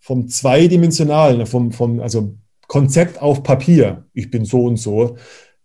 vom 0.00 0.28
zweidimensionalen, 0.28 1.46
vom, 1.46 1.72
vom, 1.72 2.00
also 2.00 2.34
Konzept 2.66 3.20
auf 3.20 3.42
Papier, 3.42 4.06
ich 4.14 4.30
bin 4.30 4.44
so 4.44 4.64
und 4.64 4.76
so, 4.76 5.16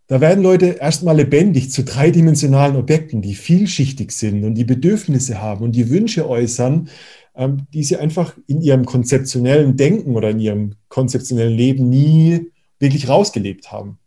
da 0.07 0.21
werden 0.21 0.43
Leute 0.43 0.77
erstmal 0.80 1.15
lebendig 1.15 1.71
zu 1.71 1.84
dreidimensionalen 1.84 2.76
Objekten, 2.76 3.21
die 3.21 3.35
vielschichtig 3.35 4.11
sind 4.11 4.43
und 4.43 4.55
die 4.55 4.63
Bedürfnisse 4.63 5.41
haben 5.41 5.63
und 5.63 5.73
die 5.73 5.89
Wünsche 5.89 6.27
äußern, 6.27 6.89
ähm, 7.35 7.67
die 7.73 7.84
sie 7.84 7.97
einfach 7.97 8.35
in 8.47 8.61
ihrem 8.61 8.85
konzeptionellen 8.85 9.77
Denken 9.77 10.15
oder 10.15 10.31
in 10.31 10.39
ihrem 10.39 10.76
konzeptionellen 10.89 11.55
Leben 11.55 11.89
nie 11.89 12.51
wirklich 12.80 13.07
rausgelebt 13.07 13.71
haben. 13.71 13.99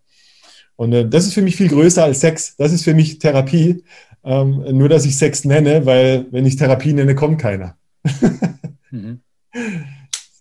Und 0.76 0.92
äh, 0.92 1.08
das 1.08 1.26
ist 1.26 1.34
für 1.34 1.42
mich 1.42 1.56
viel 1.56 1.68
größer 1.68 2.04
als 2.04 2.20
Sex. 2.20 2.56
Das 2.56 2.72
ist 2.72 2.84
für 2.84 2.94
mich 2.94 3.18
Therapie. 3.18 3.84
Ähm, 4.24 4.64
nur, 4.72 4.88
dass 4.88 5.04
ich 5.04 5.16
Sex 5.16 5.44
nenne, 5.44 5.84
weil 5.86 6.26
wenn 6.30 6.46
ich 6.46 6.56
Therapie 6.56 6.92
nenne, 6.92 7.14
kommt 7.14 7.40
keiner. 7.40 7.76
mhm. 8.90 9.20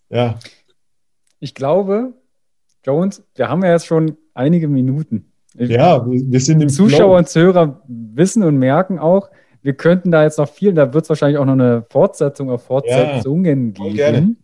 Ja. 0.10 0.40
Ich 1.40 1.56
glaube, 1.56 2.14
Jones, 2.86 3.24
wir 3.36 3.50
haben 3.50 3.64
ja 3.64 3.72
jetzt 3.72 3.88
schon 3.88 4.18
einige 4.34 4.68
Minuten. 4.68 5.32
Ja, 5.56 6.06
wir 6.08 6.40
sind 6.40 6.62
im 6.62 6.70
Zuschauer 6.70 6.98
Flow. 6.98 7.18
und 7.18 7.30
Zuhörer 7.30 7.82
wissen 7.88 8.44
und 8.44 8.58
merken 8.58 9.00
auch, 9.00 9.30
wir 9.62 9.74
könnten 9.74 10.12
da 10.12 10.24
jetzt 10.24 10.38
noch 10.38 10.50
viel, 10.50 10.74
da 10.74 10.94
wird 10.94 11.04
es 11.04 11.10
wahrscheinlich 11.10 11.38
auch 11.38 11.46
noch 11.46 11.54
eine 11.54 11.86
Fortsetzung 11.90 12.50
auf 12.50 12.64
Fortsetzungen 12.64 13.74
ja, 13.78 13.84
geben. 13.84 13.96
Gerne. 13.96 14.36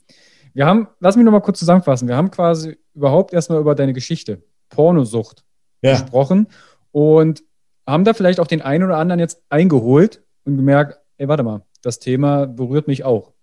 Wir 0.54 0.66
haben, 0.66 0.88
lass 1.00 1.16
mich 1.16 1.26
noch 1.26 1.32
mal 1.32 1.40
kurz 1.40 1.60
zusammenfassen. 1.60 2.08
Wir 2.08 2.16
haben 2.16 2.30
quasi 2.30 2.78
überhaupt 2.94 3.34
erstmal 3.34 3.60
über 3.60 3.74
deine 3.74 3.94
Geschichte, 3.94 4.44
Pornosucht, 4.70 5.44
ja. 5.82 5.94
gesprochen 6.00 6.48
und 6.92 7.44
haben 7.86 8.04
da 8.04 8.14
vielleicht 8.14 8.40
auch 8.40 8.48
den 8.48 8.62
einen 8.62 8.84
oder 8.84 8.98
anderen 8.98 9.20
jetzt 9.20 9.42
eingeholt 9.50 10.24
und 10.46 10.58
gemerkt, 10.58 11.00
ey, 11.18 11.28
warte 11.28 11.44
mal, 11.44 11.64
das 11.82 12.00
Thema 12.00 12.46
berührt 12.46 12.88
mich 12.88 13.04
auch. 13.04 13.34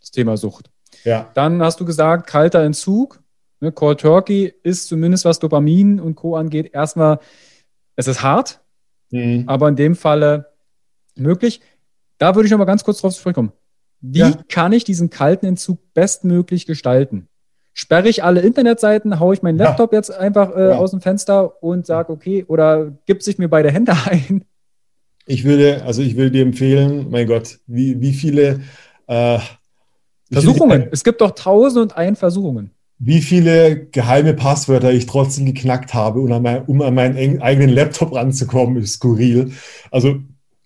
Das 0.00 0.10
Thema 0.10 0.36
Sucht. 0.36 0.70
Ja. 1.04 1.30
Dann 1.34 1.62
hast 1.62 1.80
du 1.80 1.84
gesagt, 1.84 2.26
kalter 2.26 2.62
Entzug, 2.62 3.20
Ne, 3.60 3.72
Cold 3.72 4.00
Turkey 4.00 4.52
ist 4.62 4.86
zumindest 4.86 5.24
was 5.24 5.38
Dopamin 5.38 5.98
und 5.98 6.14
Co. 6.14 6.36
angeht, 6.36 6.74
erstmal, 6.74 7.20
es 7.94 8.06
ist 8.06 8.22
hart, 8.22 8.60
mhm. 9.10 9.44
aber 9.46 9.68
in 9.68 9.76
dem 9.76 9.96
Falle 9.96 10.52
möglich. 11.14 11.60
Da 12.18 12.34
würde 12.34 12.46
ich 12.46 12.50
noch 12.50 12.58
mal 12.58 12.64
ganz 12.64 12.84
kurz 12.84 13.00
drauf 13.00 13.14
zurückkommen. 13.14 13.52
Wie 14.00 14.18
ja. 14.18 14.38
kann 14.48 14.72
ich 14.72 14.84
diesen 14.84 15.08
kalten 15.08 15.46
Entzug 15.46 15.94
bestmöglich 15.94 16.66
gestalten? 16.66 17.28
Sperre 17.78 18.08
ich 18.08 18.24
alle 18.24 18.40
Internetseiten, 18.40 19.20
haue 19.20 19.34
ich 19.34 19.42
meinen 19.42 19.58
Laptop 19.58 19.92
ja. 19.92 19.98
jetzt 19.98 20.10
einfach 20.10 20.56
äh, 20.56 20.70
ja. 20.70 20.76
aus 20.76 20.92
dem 20.92 21.02
Fenster 21.02 21.62
und 21.62 21.84
sage, 21.84 22.10
okay, 22.10 22.42
oder 22.48 22.90
gibt 23.04 23.22
sich 23.22 23.36
mir 23.36 23.48
beide 23.48 23.70
Hände 23.70 23.92
ein? 24.06 24.46
Ich 25.26 25.44
würde, 25.44 25.82
also 25.84 26.00
ich 26.00 26.16
würde 26.16 26.30
dir 26.30 26.42
empfehlen, 26.42 27.08
mein 27.10 27.26
Gott, 27.26 27.58
wie, 27.66 28.00
wie 28.00 28.14
viele 28.14 28.60
äh, 29.08 29.38
Versuchungen. 30.32 30.80
Viele, 30.84 30.92
es 30.92 31.04
gibt 31.04 31.20
doch 31.20 31.32
tausend 31.32 31.82
und 31.82 31.96
ein 31.98 32.16
Versuchungen. 32.16 32.70
Wie 32.98 33.20
viele 33.20 33.84
geheime 33.88 34.32
Passwörter 34.32 34.90
ich 34.90 35.04
trotzdem 35.04 35.44
geknackt 35.44 35.92
habe, 35.92 36.20
um 36.20 36.32
an, 36.32 36.42
mein, 36.42 36.64
um 36.64 36.80
an 36.80 36.94
meinen 36.94 37.42
eigenen 37.42 37.68
Laptop 37.68 38.14
ranzukommen, 38.14 38.82
ist 38.82 38.94
skurril. 38.94 39.52
Also 39.90 40.20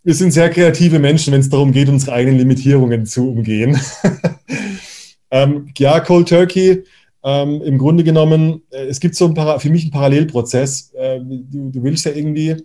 wir 0.05 0.15
sind 0.15 0.31
sehr 0.31 0.49
kreative 0.49 1.01
Menschen, 1.01 1.33
wenn 1.33 1.41
es 1.41 1.51
darum 1.51 1.73
geht, 1.73 1.89
unsere 1.89 2.13
eigenen 2.13 2.39
Limitierungen 2.39 3.05
zu 3.05 3.31
umgehen. 3.31 3.81
ähm, 5.33 5.71
ja, 5.77 5.99
Cold 5.99 6.29
Turkey, 6.29 6.85
ähm, 7.25 7.61
im 7.63 7.79
Grunde 7.79 8.05
genommen, 8.05 8.63
äh, 8.71 8.87
es 8.87 9.01
gibt 9.01 9.15
so 9.15 9.27
ein 9.27 9.61
für 9.61 9.71
mich 9.71 9.83
einen 9.83 9.91
Parallelprozess. 9.91 10.93
Äh, 10.95 11.21
du, 11.21 11.71
du, 11.71 11.83
willst 11.83 12.05
ja 12.07 12.13
irgendwie 12.13 12.57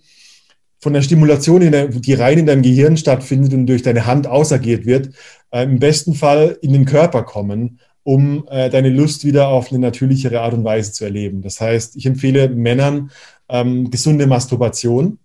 von 0.80 0.94
der 0.94 1.02
Stimulation, 1.02 1.72
der, 1.72 1.88
die 1.88 2.14
rein 2.14 2.40
in 2.40 2.46
deinem 2.46 2.62
Gehirn 2.62 2.98
stattfindet 2.98 3.54
und 3.54 3.68
durch 3.68 3.82
deine 3.82 4.06
Hand 4.06 4.28
ausagiert 4.28 4.86
wird, 4.86 5.10
äh, 5.52 5.64
im 5.64 5.80
besten 5.80 6.14
Fall 6.14 6.58
in 6.62 6.74
den 6.74 6.86
Körper 6.86 7.24
kommen, 7.24 7.80
um 8.04 8.46
äh, 8.50 8.70
deine 8.70 8.90
Lust 8.90 9.26
wieder 9.26 9.48
auf 9.48 9.72
eine 9.72 9.80
natürlichere 9.80 10.42
Art 10.42 10.54
und 10.54 10.64
Weise 10.64 10.92
zu 10.92 11.06
erleben. 11.06 11.42
Das 11.42 11.60
heißt, 11.60 11.96
ich 11.96 12.06
empfehle 12.06 12.50
Männern 12.50 13.12
ähm, 13.50 13.90
gesunde 13.90 14.28
Masturbation 14.28 15.20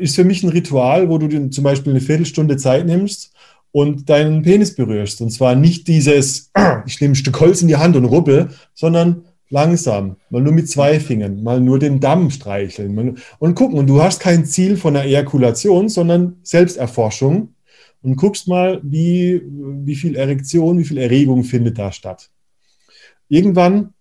ist 0.00 0.16
für 0.16 0.24
mich 0.24 0.42
ein 0.42 0.48
Ritual, 0.48 1.08
wo 1.08 1.18
du 1.18 1.48
zum 1.50 1.64
Beispiel 1.64 1.92
eine 1.92 2.00
Viertelstunde 2.00 2.56
Zeit 2.56 2.86
nimmst 2.86 3.32
und 3.72 4.08
deinen 4.08 4.42
Penis 4.42 4.74
berührst. 4.74 5.20
Und 5.20 5.30
zwar 5.30 5.54
nicht 5.54 5.88
dieses, 5.88 6.50
ich 6.86 7.00
nehme 7.00 7.12
ein 7.12 7.16
Stück 7.16 7.38
Holz 7.40 7.62
in 7.62 7.68
die 7.68 7.76
Hand 7.76 7.96
und 7.96 8.04
rubbel, 8.04 8.48
sondern 8.74 9.24
langsam, 9.48 10.16
mal 10.30 10.42
nur 10.42 10.52
mit 10.52 10.68
zwei 10.68 10.98
Fingern, 10.98 11.42
mal 11.42 11.60
nur 11.60 11.78
den 11.78 12.00
Damm 12.00 12.30
streicheln 12.30 13.18
und 13.38 13.54
gucken. 13.54 13.78
Und 13.78 13.86
du 13.86 14.02
hast 14.02 14.20
kein 14.20 14.44
Ziel 14.44 14.76
von 14.76 14.96
einer 14.96 15.06
Ejakulation, 15.06 15.88
sondern 15.88 16.36
Selbsterforschung 16.42 17.54
und 18.02 18.16
guckst 18.16 18.48
mal, 18.48 18.80
wie, 18.82 19.42
wie 19.44 19.94
viel 19.94 20.16
Erektion, 20.16 20.78
wie 20.78 20.84
viel 20.84 20.98
Erregung 20.98 21.44
findet 21.44 21.78
da 21.78 21.92
statt. 21.92 22.30
Irgendwann 23.28 23.94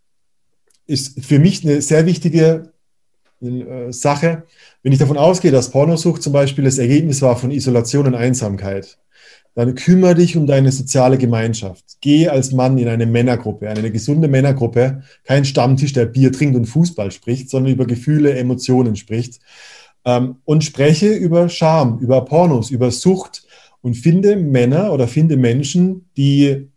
ist 0.88 1.24
für 1.26 1.40
mich 1.40 1.64
eine 1.64 1.82
sehr 1.82 2.06
wichtige 2.06 2.72
äh, 3.42 3.92
Sache, 3.92 4.44
wenn 4.84 4.92
ich 4.92 5.00
davon 5.00 5.18
ausgehe, 5.18 5.52
dass 5.52 5.72
Pornosucht 5.72 6.22
zum 6.22 6.34
Beispiel 6.34 6.64
das 6.64 6.78
Ergebnis 6.78 7.22
war 7.22 7.36
von 7.36 7.52
Isolation 7.52 8.08
und 8.08 8.16
Einsamkeit, 8.16 8.98
dann 9.56 9.74
kümmere 9.74 10.16
dich 10.16 10.36
um 10.36 10.48
deine 10.48 10.72
soziale 10.72 11.18
Gemeinschaft. 11.18 11.98
Geh 12.02 12.28
als 12.28 12.52
Mann 12.52 12.78
in 12.78 12.90
eine 12.90 13.06
Männergruppe, 13.06 13.70
eine 13.70 13.90
gesunde 13.90 14.28
Männergruppe, 14.28 15.02
kein 15.24 15.46
Stammtisch, 15.46 15.94
der 15.94 16.06
Bier 16.06 16.32
trinkt 16.32 16.58
und 16.58 16.66
Fußball 16.66 17.12
spricht, 17.12 17.50
sondern 17.50 17.72
über 17.72 17.88
Gefühle, 17.88 18.38
Emotionen 18.38 18.98
spricht. 18.98 19.40
Ähm, 20.04 20.36
und 20.44 20.64
spreche 20.64 21.14
über 21.14 21.48
Scham, 21.48 22.00
über 22.00 22.26
Pornos, 22.26 22.70
über 22.70 22.92
Sucht 22.92 23.48
und 23.82 23.96
finde 23.96 24.36
Männer 24.36 24.92
oder 24.92 25.08
finde 25.08 25.38
Menschen, 25.38 26.10
die 26.18 26.68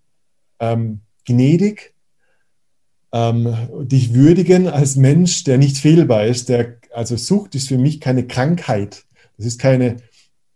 ähm, 0.60 1.00
gnädig, 1.26 1.94
ähm, 3.12 3.54
dich 3.82 4.14
würdigen 4.14 4.68
als 4.68 4.96
Mensch, 4.96 5.42
der 5.44 5.58
nicht 5.58 5.78
fehlbar 5.78 6.26
ist, 6.26 6.48
der 6.48 6.76
also 6.92 7.16
Sucht 7.16 7.54
ist 7.54 7.68
für 7.68 7.78
mich 7.78 8.00
keine 8.00 8.26
Krankheit. 8.26 9.04
Das 9.36 9.46
ist 9.46 9.60
keine 9.60 9.96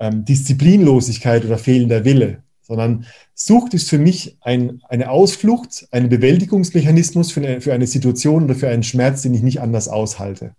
ähm, 0.03 0.25
Disziplinlosigkeit 0.25 1.45
oder 1.45 1.59
fehlender 1.59 2.05
Wille, 2.05 2.43
sondern 2.61 3.07
Sucht 3.35 3.73
ist 3.73 3.89
für 3.89 3.99
mich 3.99 4.37
ein, 4.41 4.83
eine 4.89 5.11
Ausflucht, 5.11 5.87
ein 5.93 6.09
Bewältigungsmechanismus 6.09 7.31
für 7.31 7.41
eine, 7.41 7.61
für 7.61 7.73
eine 7.73 7.87
Situation 7.87 8.45
oder 8.45 8.57
für 8.57 8.69
einen 8.69 8.83
Schmerz, 8.83 9.23
den 9.23 9.33
ich 9.33 9.43
nicht 9.43 9.61
anders 9.61 9.89
aushalte. 9.89 10.55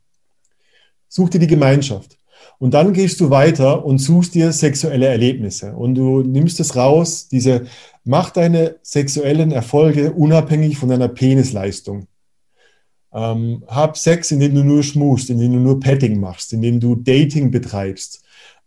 Such 1.09 1.29
dir 1.29 1.39
die 1.39 1.47
Gemeinschaft. 1.47 2.17
Und 2.57 2.73
dann 2.73 2.93
gehst 2.93 3.19
du 3.19 3.29
weiter 3.29 3.85
und 3.85 3.97
suchst 3.97 4.33
dir 4.33 4.53
sexuelle 4.53 5.07
Erlebnisse. 5.07 5.73
Und 5.75 5.95
du 5.95 6.21
nimmst 6.21 6.59
es 6.59 6.75
raus, 6.75 7.27
diese, 7.27 7.65
mach 8.05 8.29
deine 8.29 8.77
sexuellen 8.81 9.51
Erfolge 9.51 10.13
unabhängig 10.13 10.77
von 10.77 10.89
deiner 10.89 11.09
Penisleistung. 11.09 12.07
Ähm, 13.13 13.63
hab 13.67 13.97
Sex, 13.97 14.31
indem 14.31 14.55
du 14.55 14.63
nur 14.63 14.83
schmust, 14.83 15.29
indem 15.29 15.53
du 15.53 15.59
nur 15.59 15.79
Petting 15.79 16.19
machst, 16.19 16.53
indem 16.53 16.79
du 16.79 16.95
Dating 16.95 17.51
betreibst. 17.51 18.22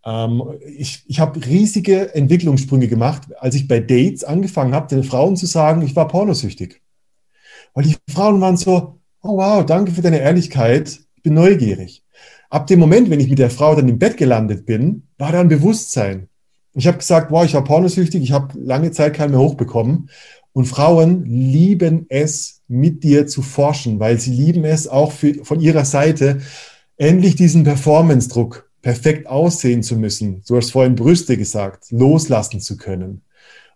Ähm, 0.06 0.42
ich 0.64 1.02
ich 1.06 1.20
habe 1.20 1.44
riesige 1.44 2.14
Entwicklungssprünge 2.14 2.88
gemacht, 2.88 3.22
als 3.38 3.56
ich 3.56 3.68
bei 3.68 3.80
Dates 3.80 4.24
angefangen 4.24 4.74
habe, 4.74 4.88
den 4.88 5.04
Frauen 5.04 5.36
zu 5.36 5.46
sagen, 5.46 5.82
ich 5.82 5.96
war 5.96 6.08
pornosüchtig. 6.08 6.80
Weil 7.74 7.84
die 7.84 7.96
Frauen 8.08 8.40
waren 8.40 8.56
so, 8.56 9.00
oh 9.22 9.36
wow, 9.36 9.66
danke 9.66 9.92
für 9.92 10.02
deine 10.02 10.20
Ehrlichkeit, 10.20 11.00
ich 11.16 11.22
bin 11.22 11.34
neugierig. 11.34 12.04
Ab 12.48 12.68
dem 12.68 12.78
Moment, 12.78 13.10
wenn 13.10 13.20
ich 13.20 13.28
mit 13.28 13.40
der 13.40 13.50
Frau 13.50 13.74
dann 13.74 13.88
im 13.88 13.98
Bett 13.98 14.16
gelandet 14.16 14.64
bin, 14.64 15.08
war 15.18 15.32
da 15.32 15.40
ein 15.40 15.48
Bewusstsein. 15.48 16.28
Ich 16.74 16.86
habe 16.86 16.98
gesagt, 16.98 17.32
wow, 17.32 17.44
ich 17.44 17.54
war 17.54 17.64
pornosüchtig, 17.64 18.22
ich 18.22 18.32
habe 18.32 18.58
lange 18.58 18.92
Zeit 18.92 19.14
keinen 19.14 19.32
mehr 19.32 19.40
hochbekommen. 19.40 20.10
Und 20.52 20.66
Frauen 20.66 21.24
lieben 21.24 22.06
es, 22.08 22.62
mit 22.68 23.04
dir 23.04 23.26
zu 23.26 23.42
forschen, 23.42 24.00
weil 24.00 24.18
sie 24.18 24.32
lieben 24.32 24.64
es 24.64 24.88
auch 24.88 25.12
für, 25.12 25.44
von 25.44 25.60
ihrer 25.60 25.84
Seite, 25.84 26.40
endlich 26.96 27.36
diesen 27.36 27.64
Performance-Druck 27.64 28.65
perfekt 28.86 29.26
aussehen 29.26 29.82
zu 29.82 29.96
müssen. 29.96 30.44
Du 30.46 30.56
hast 30.56 30.70
vorhin 30.70 30.94
Brüste 30.94 31.36
gesagt, 31.36 31.86
loslassen 31.90 32.60
zu 32.60 32.76
können. 32.76 33.22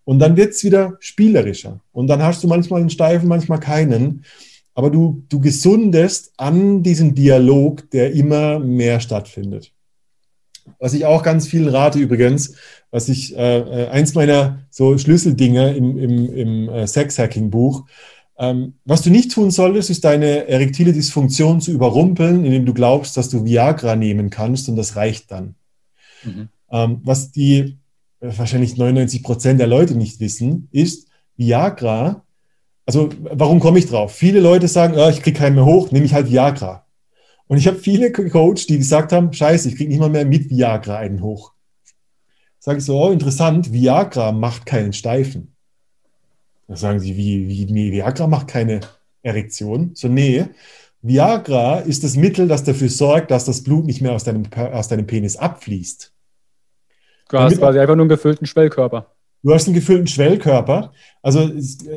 Und 0.04 0.20
dann 0.20 0.36
wird 0.36 0.52
es 0.52 0.62
wieder 0.62 0.98
spielerischer. 1.00 1.80
Und 1.90 2.06
dann 2.06 2.22
hast 2.22 2.44
du 2.44 2.46
manchmal 2.46 2.78
einen 2.78 2.90
Steifen, 2.90 3.26
manchmal 3.26 3.58
keinen. 3.58 4.24
Aber 4.72 4.88
du, 4.88 5.24
du 5.28 5.40
gesundest 5.40 6.32
an 6.36 6.84
diesem 6.84 7.16
Dialog, 7.16 7.90
der 7.90 8.12
immer 8.12 8.60
mehr 8.60 9.00
stattfindet. 9.00 9.72
Was 10.78 10.94
ich 10.94 11.04
auch 11.04 11.24
ganz 11.24 11.48
vielen 11.48 11.70
rate 11.70 11.98
übrigens, 11.98 12.54
was 12.92 13.08
ich, 13.08 13.36
äh, 13.36 13.58
äh, 13.58 13.88
eins 13.88 14.14
meiner 14.14 14.60
so 14.70 14.96
Schlüsseldinge 14.96 15.74
im, 15.74 15.98
im, 15.98 16.32
im 16.32 16.68
äh, 16.68 16.86
Sex-Hacking-Buch, 16.86 17.84
ähm, 18.40 18.74
was 18.86 19.02
du 19.02 19.10
nicht 19.10 19.32
tun 19.32 19.50
solltest, 19.50 19.90
ist 19.90 20.02
deine 20.02 20.48
erektile 20.48 20.94
Dysfunktion 20.94 21.60
zu 21.60 21.72
überrumpeln, 21.72 22.46
indem 22.46 22.64
du 22.64 22.72
glaubst, 22.72 23.18
dass 23.18 23.28
du 23.28 23.44
Viagra 23.44 23.96
nehmen 23.96 24.30
kannst 24.30 24.70
und 24.70 24.76
das 24.76 24.96
reicht 24.96 25.30
dann. 25.30 25.56
Mhm. 26.24 26.48
Ähm, 26.72 27.00
was 27.04 27.32
die 27.32 27.78
äh, 28.20 28.32
wahrscheinlich 28.38 28.78
99 28.78 29.22
Prozent 29.22 29.60
der 29.60 29.66
Leute 29.66 29.94
nicht 29.94 30.20
wissen, 30.20 30.68
ist, 30.72 31.08
Viagra, 31.36 32.24
also 32.86 33.10
warum 33.20 33.60
komme 33.60 33.78
ich 33.78 33.86
drauf? 33.86 34.14
Viele 34.14 34.40
Leute 34.40 34.68
sagen, 34.68 34.94
oh, 34.96 35.10
ich 35.10 35.20
kriege 35.20 35.38
keinen 35.38 35.56
mehr 35.56 35.66
hoch, 35.66 35.90
nehme 35.90 36.06
ich 36.06 36.14
halt 36.14 36.30
Viagra. 36.30 36.86
Und 37.46 37.58
ich 37.58 37.66
habe 37.66 37.78
viele 37.78 38.10
Coach, 38.10 38.66
die 38.66 38.78
gesagt 38.78 39.12
haben, 39.12 39.34
scheiße, 39.34 39.68
ich 39.68 39.76
kriege 39.76 39.90
nicht 39.90 40.00
mal 40.00 40.08
mehr 40.08 40.24
mit 40.24 40.48
Viagra 40.48 40.96
einen 40.96 41.20
hoch. 41.20 41.52
Sage 42.58 42.78
ich 42.78 42.86
so, 42.86 43.02
oh, 43.02 43.10
interessant, 43.10 43.70
Viagra 43.70 44.32
macht 44.32 44.64
keinen 44.64 44.94
Steifen. 44.94 45.54
Da 46.70 46.76
sagen 46.76 47.00
sie, 47.00 47.16
wie, 47.16 47.48
wie, 47.48 47.64
nee, 47.64 47.90
Viagra 47.90 48.28
macht 48.28 48.46
keine 48.46 48.78
Erektion. 49.24 49.90
So, 49.94 50.06
nee, 50.06 50.44
Viagra 51.02 51.80
ist 51.80 52.04
das 52.04 52.14
Mittel, 52.14 52.46
das 52.46 52.62
dafür 52.62 52.88
sorgt, 52.88 53.32
dass 53.32 53.44
das 53.44 53.64
Blut 53.64 53.86
nicht 53.86 54.00
mehr 54.00 54.12
aus 54.12 54.22
deinem, 54.22 54.44
aus 54.54 54.86
deinem 54.86 55.04
Penis 55.04 55.36
abfließt. 55.36 56.12
Du 57.28 57.38
hast 57.38 57.58
quasi 57.58 57.80
einfach 57.80 57.96
nur 57.96 58.04
einen 58.04 58.08
gefüllten 58.08 58.46
Schwellkörper. 58.46 59.12
Du 59.42 59.52
hast 59.52 59.66
einen 59.66 59.74
gefüllten 59.74 60.06
Schwellkörper. 60.06 60.92
Also 61.22 61.40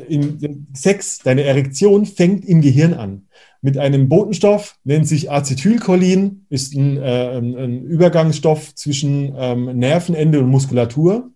in 0.08 0.66
Sex, 0.74 1.20
deine 1.20 1.44
Erektion 1.44 2.08
fängt 2.08 2.44
im 2.44 2.62
Gehirn 2.62 2.95
an 2.95 3.28
mit 3.62 3.78
einem 3.78 4.10
Botenstoff, 4.10 4.80
nennt 4.86 5.08
sich 5.08 5.30
Acetylcholin, 5.30 6.48
ist 6.50 6.74
ein, 6.74 6.98
äh, 6.98 7.38
ein 7.38 7.84
Übergangsstoff 7.84 8.74
zwischen 8.74 9.36
ähm, 9.38 9.78
Nervenende 9.78 10.40
und 10.40 10.48
Muskulatur, 10.48 11.30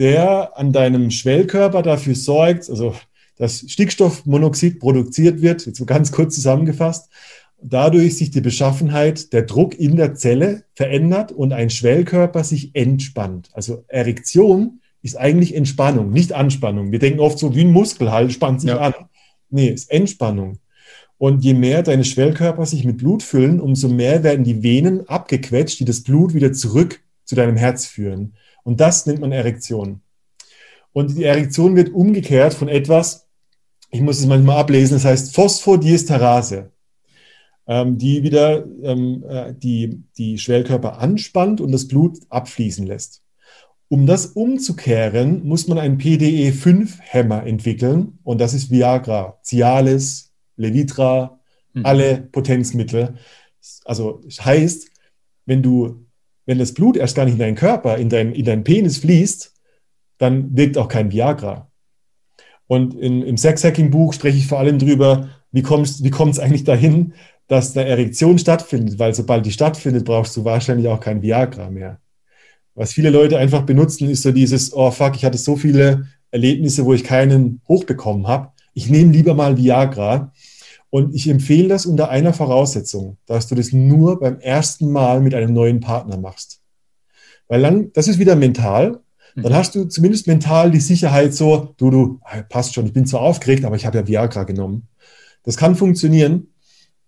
der 0.00 0.58
an 0.58 0.72
deinem 0.72 1.10
Schwellkörper 1.10 1.82
dafür 1.82 2.14
sorgt, 2.14 2.68
also 2.68 2.94
dass 3.36 3.64
Stickstoffmonoxid 3.68 4.80
produziert 4.80 5.40
wird, 5.40 5.64
jetzt 5.66 5.86
ganz 5.86 6.10
kurz 6.10 6.34
zusammengefasst, 6.34 7.10
dadurch 7.62 8.16
sich 8.16 8.30
die 8.30 8.40
Beschaffenheit, 8.40 9.32
der 9.32 9.42
Druck 9.42 9.78
in 9.78 9.96
der 9.96 10.14
Zelle 10.14 10.64
verändert 10.74 11.32
und 11.32 11.52
ein 11.52 11.70
Schwellkörper 11.70 12.44
sich 12.44 12.74
entspannt. 12.74 13.50
Also 13.52 13.84
Erektion 13.88 14.80
ist 15.02 15.16
eigentlich 15.16 15.54
Entspannung, 15.54 16.10
nicht 16.10 16.32
Anspannung. 16.32 16.92
Wir 16.92 16.98
denken 16.98 17.20
oft 17.20 17.38
so 17.38 17.54
wie 17.54 17.62
ein 17.62 17.72
Muskel 17.72 18.10
halt, 18.10 18.32
spannt 18.32 18.62
sich 18.62 18.70
ja. 18.70 18.78
an. 18.78 18.94
Nee, 19.50 19.68
ist 19.68 19.90
Entspannung. 19.90 20.58
Und 21.18 21.44
je 21.44 21.52
mehr 21.52 21.82
deine 21.82 22.04
Schwellkörper 22.04 22.64
sich 22.64 22.84
mit 22.84 22.96
Blut 22.96 23.22
füllen, 23.22 23.60
umso 23.60 23.88
mehr 23.88 24.22
werden 24.22 24.44
die 24.44 24.62
Venen 24.62 25.06
abgequetscht, 25.08 25.78
die 25.78 25.84
das 25.84 26.02
Blut 26.02 26.32
wieder 26.32 26.52
zurück 26.54 27.00
zu 27.24 27.34
deinem 27.34 27.56
Herz 27.56 27.84
führen. 27.84 28.34
Und 28.62 28.80
das 28.80 29.06
nennt 29.06 29.20
man 29.20 29.32
Erektion. 29.32 30.00
Und 30.92 31.16
die 31.16 31.24
Erektion 31.24 31.76
wird 31.76 31.90
umgekehrt 31.90 32.54
von 32.54 32.68
etwas, 32.68 33.28
ich 33.90 34.00
muss 34.00 34.18
es 34.18 34.26
manchmal 34.26 34.58
ablesen, 34.58 34.94
das 34.94 35.04
heißt 35.04 35.34
Phosphodiesterase. 35.34 36.70
ähm, 37.70 37.98
die 37.98 38.24
wieder 38.24 38.66
ähm, 38.82 39.24
äh, 39.28 39.54
die, 39.54 40.02
die 40.18 40.38
Schwellkörper 40.38 40.98
anspannt 40.98 41.60
und 41.60 41.70
das 41.70 41.86
Blut 41.86 42.18
abfließen 42.28 42.84
lässt. 42.84 43.22
Um 43.86 44.06
das 44.06 44.26
umzukehren, 44.26 45.46
muss 45.46 45.68
man 45.68 45.78
einen 45.78 45.98
PDE5-Hämmer 45.98 47.46
entwickeln 47.46 48.18
und 48.24 48.40
das 48.40 48.54
ist 48.54 48.72
Viagra, 48.72 49.38
Cialis, 49.44 50.32
Levitra, 50.56 51.38
mhm. 51.72 51.86
alle 51.86 52.28
Potenzmittel. 52.32 53.14
Also 53.84 54.20
heißt, 54.28 54.88
wenn 55.46 55.62
du, 55.62 56.06
wenn 56.46 56.58
das 56.58 56.74
Blut 56.74 56.96
erst 56.96 57.16
gar 57.16 57.24
nicht 57.24 57.34
in 57.34 57.40
deinen 57.40 57.54
Körper, 57.54 57.98
in, 57.98 58.08
dein, 58.08 58.32
in 58.32 58.44
deinen 58.44 58.64
Penis 58.64 58.98
fließt, 58.98 59.54
dann 60.18 60.56
wirkt 60.56 60.78
auch 60.78 60.88
kein 60.88 61.12
Viagra. 61.12 61.70
Und 62.66 62.94
in, 62.94 63.22
im 63.22 63.36
Sex-Hacking-Buch 63.36 64.12
spreche 64.12 64.38
ich 64.38 64.46
vor 64.46 64.58
allem 64.58 64.78
drüber, 64.78 65.30
wie 65.50 65.62
kommt 65.62 66.02
wie 66.02 66.30
es 66.30 66.38
eigentlich 66.38 66.64
dahin, 66.64 67.14
dass 67.48 67.76
eine 67.76 67.88
Erektion 67.88 68.38
stattfindet, 68.38 68.98
weil 69.00 69.12
sobald 69.12 69.44
die 69.44 69.50
stattfindet, 69.50 70.04
brauchst 70.04 70.36
du 70.36 70.44
wahrscheinlich 70.44 70.86
auch 70.86 71.00
kein 71.00 71.20
Viagra 71.20 71.68
mehr. 71.68 71.98
Was 72.74 72.92
viele 72.92 73.10
Leute 73.10 73.38
einfach 73.38 73.62
benutzen, 73.62 74.08
ist 74.08 74.22
so 74.22 74.30
dieses, 74.30 74.72
oh 74.72 74.92
fuck, 74.92 75.16
ich 75.16 75.24
hatte 75.24 75.36
so 75.36 75.56
viele 75.56 76.06
Erlebnisse, 76.30 76.84
wo 76.84 76.94
ich 76.94 77.02
keinen 77.02 77.60
hochbekommen 77.66 78.28
habe. 78.28 78.52
Ich 78.72 78.88
nehme 78.88 79.12
lieber 79.12 79.34
mal 79.34 79.56
Viagra. 79.56 80.32
Und 80.90 81.14
ich 81.14 81.28
empfehle 81.28 81.68
das 81.68 81.86
unter 81.86 82.10
einer 82.10 82.32
Voraussetzung, 82.32 83.16
dass 83.26 83.46
du 83.46 83.54
das 83.54 83.72
nur 83.72 84.18
beim 84.18 84.40
ersten 84.40 84.90
Mal 84.90 85.20
mit 85.20 85.34
einem 85.34 85.52
neuen 85.52 85.80
Partner 85.80 86.18
machst. 86.18 86.60
Weil 87.46 87.62
dann, 87.62 87.92
das 87.92 88.08
ist 88.08 88.18
wieder 88.18 88.34
mental. 88.34 89.00
Dann 89.36 89.52
mhm. 89.52 89.56
hast 89.56 89.76
du 89.76 89.84
zumindest 89.84 90.26
mental 90.26 90.72
die 90.72 90.80
Sicherheit 90.80 91.32
so, 91.32 91.74
du, 91.76 91.90
du, 91.90 92.20
ah, 92.22 92.42
passt 92.42 92.74
schon, 92.74 92.86
ich 92.86 92.92
bin 92.92 93.06
zwar 93.06 93.20
aufgeregt, 93.20 93.64
aber 93.64 93.76
ich 93.76 93.86
habe 93.86 93.98
ja 93.98 94.06
Viagra 94.06 94.42
genommen. 94.42 94.88
Das 95.44 95.56
kann 95.56 95.76
funktionieren. 95.76 96.48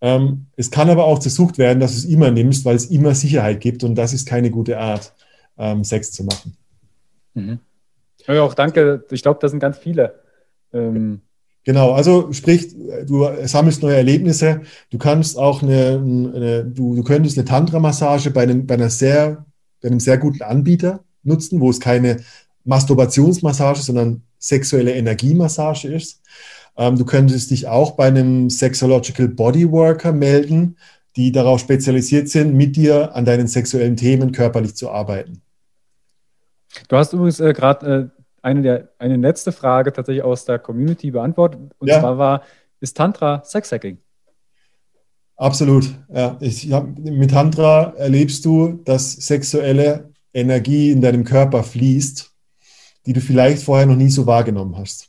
Ähm, 0.00 0.46
es 0.56 0.70
kann 0.70 0.88
aber 0.88 1.04
auch 1.04 1.20
versucht 1.20 1.58
werden, 1.58 1.80
dass 1.80 1.92
du 1.92 1.98
es 1.98 2.04
immer 2.04 2.30
nimmst, 2.30 2.64
weil 2.64 2.76
es 2.76 2.86
immer 2.86 3.14
Sicherheit 3.14 3.60
gibt 3.60 3.84
und 3.84 3.96
das 3.96 4.12
ist 4.12 4.26
keine 4.26 4.50
gute 4.50 4.78
Art, 4.78 5.12
ähm, 5.58 5.84
Sex 5.84 6.12
zu 6.12 6.24
machen. 6.24 6.56
Mhm. 7.34 7.58
Ja, 8.26 8.42
auch 8.42 8.54
danke. 8.54 9.04
Ich 9.10 9.22
glaube, 9.22 9.38
das 9.40 9.50
sind 9.50 9.60
ganz 9.60 9.78
viele. 9.78 10.20
Ähm 10.72 11.22
Genau, 11.64 11.92
also 11.92 12.32
sprich, 12.32 12.74
du 13.06 13.28
sammelst 13.44 13.82
neue 13.82 13.96
Erlebnisse. 13.96 14.62
Du 14.90 14.98
kannst 14.98 15.38
auch 15.38 15.62
eine, 15.62 16.02
eine 16.34 16.64
du, 16.64 16.96
du 16.96 17.04
könntest 17.04 17.38
eine 17.38 17.44
Tantra-Massage 17.44 18.30
bei 18.30 18.42
einem, 18.42 18.66
bei 18.66 18.74
einer 18.74 18.90
sehr, 18.90 19.44
bei 19.80 19.88
einem 19.88 20.00
sehr 20.00 20.18
guten 20.18 20.42
Anbieter 20.42 21.04
nutzen, 21.22 21.60
wo 21.60 21.70
es 21.70 21.78
keine 21.78 22.18
Masturbationsmassage, 22.64 23.80
sondern 23.80 24.22
sexuelle 24.38 24.92
Energiemassage 24.94 25.86
ist. 25.88 26.20
Ähm, 26.76 26.96
du 26.96 27.04
könntest 27.04 27.50
dich 27.50 27.68
auch 27.68 27.92
bei 27.92 28.06
einem 28.06 28.50
Sexological 28.50 29.28
Bodyworker 29.28 30.12
melden, 30.12 30.76
die 31.16 31.30
darauf 31.30 31.60
spezialisiert 31.60 32.28
sind, 32.28 32.54
mit 32.54 32.76
dir 32.76 33.14
an 33.14 33.24
deinen 33.24 33.46
sexuellen 33.46 33.96
Themen 33.96 34.32
körperlich 34.32 34.74
zu 34.74 34.90
arbeiten. 34.90 35.42
Du 36.88 36.96
hast 36.96 37.12
übrigens 37.12 37.38
äh, 37.38 37.52
gerade 37.52 38.12
äh, 38.16 38.21
eine, 38.42 38.62
der, 38.62 38.88
eine 38.98 39.16
letzte 39.16 39.52
Frage 39.52 39.92
tatsächlich 39.92 40.24
aus 40.24 40.44
der 40.44 40.58
Community 40.58 41.10
beantwortet. 41.10 41.60
Und 41.78 41.88
ja. 41.88 42.00
zwar 42.00 42.18
war, 42.18 42.42
ist 42.80 42.96
Tantra 42.96 43.42
Sexhacking? 43.44 43.98
Absolut. 45.36 45.90
Ja. 46.12 46.36
Ich 46.40 46.70
hab, 46.72 46.98
mit 46.98 47.30
Tantra 47.30 47.94
erlebst 47.96 48.44
du, 48.44 48.80
dass 48.84 49.12
sexuelle 49.12 50.10
Energie 50.34 50.90
in 50.90 51.00
deinem 51.00 51.24
Körper 51.24 51.62
fließt, 51.62 52.30
die 53.06 53.12
du 53.12 53.20
vielleicht 53.20 53.62
vorher 53.62 53.86
noch 53.86 53.96
nie 53.96 54.10
so 54.10 54.26
wahrgenommen 54.26 54.76
hast. 54.76 55.08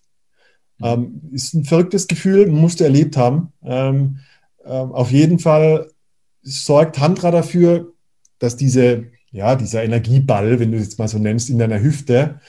Mhm. 0.79 0.85
Ähm, 0.85 1.21
ist 1.33 1.53
ein 1.53 1.65
verrücktes 1.65 2.07
Gefühl, 2.07 2.47
musst 2.47 2.79
du 2.79 2.83
erlebt 2.83 3.17
haben. 3.17 3.51
Ähm, 3.63 4.19
ähm, 4.65 4.91
auf 4.91 5.11
jeden 5.11 5.39
Fall 5.39 5.89
sorgt 6.41 6.95
Tantra 6.95 7.31
dafür, 7.31 7.93
dass 8.39 8.55
diese, 8.55 9.05
ja, 9.31 9.55
dieser 9.55 9.83
Energieball, 9.83 10.59
wenn 10.59 10.71
du 10.71 10.77
es 10.77 10.83
jetzt 10.83 10.99
mal 10.99 11.07
so 11.07 11.17
nennst, 11.17 11.49
in 11.49 11.59
deiner 11.59 11.81
Hüfte, 11.81 12.39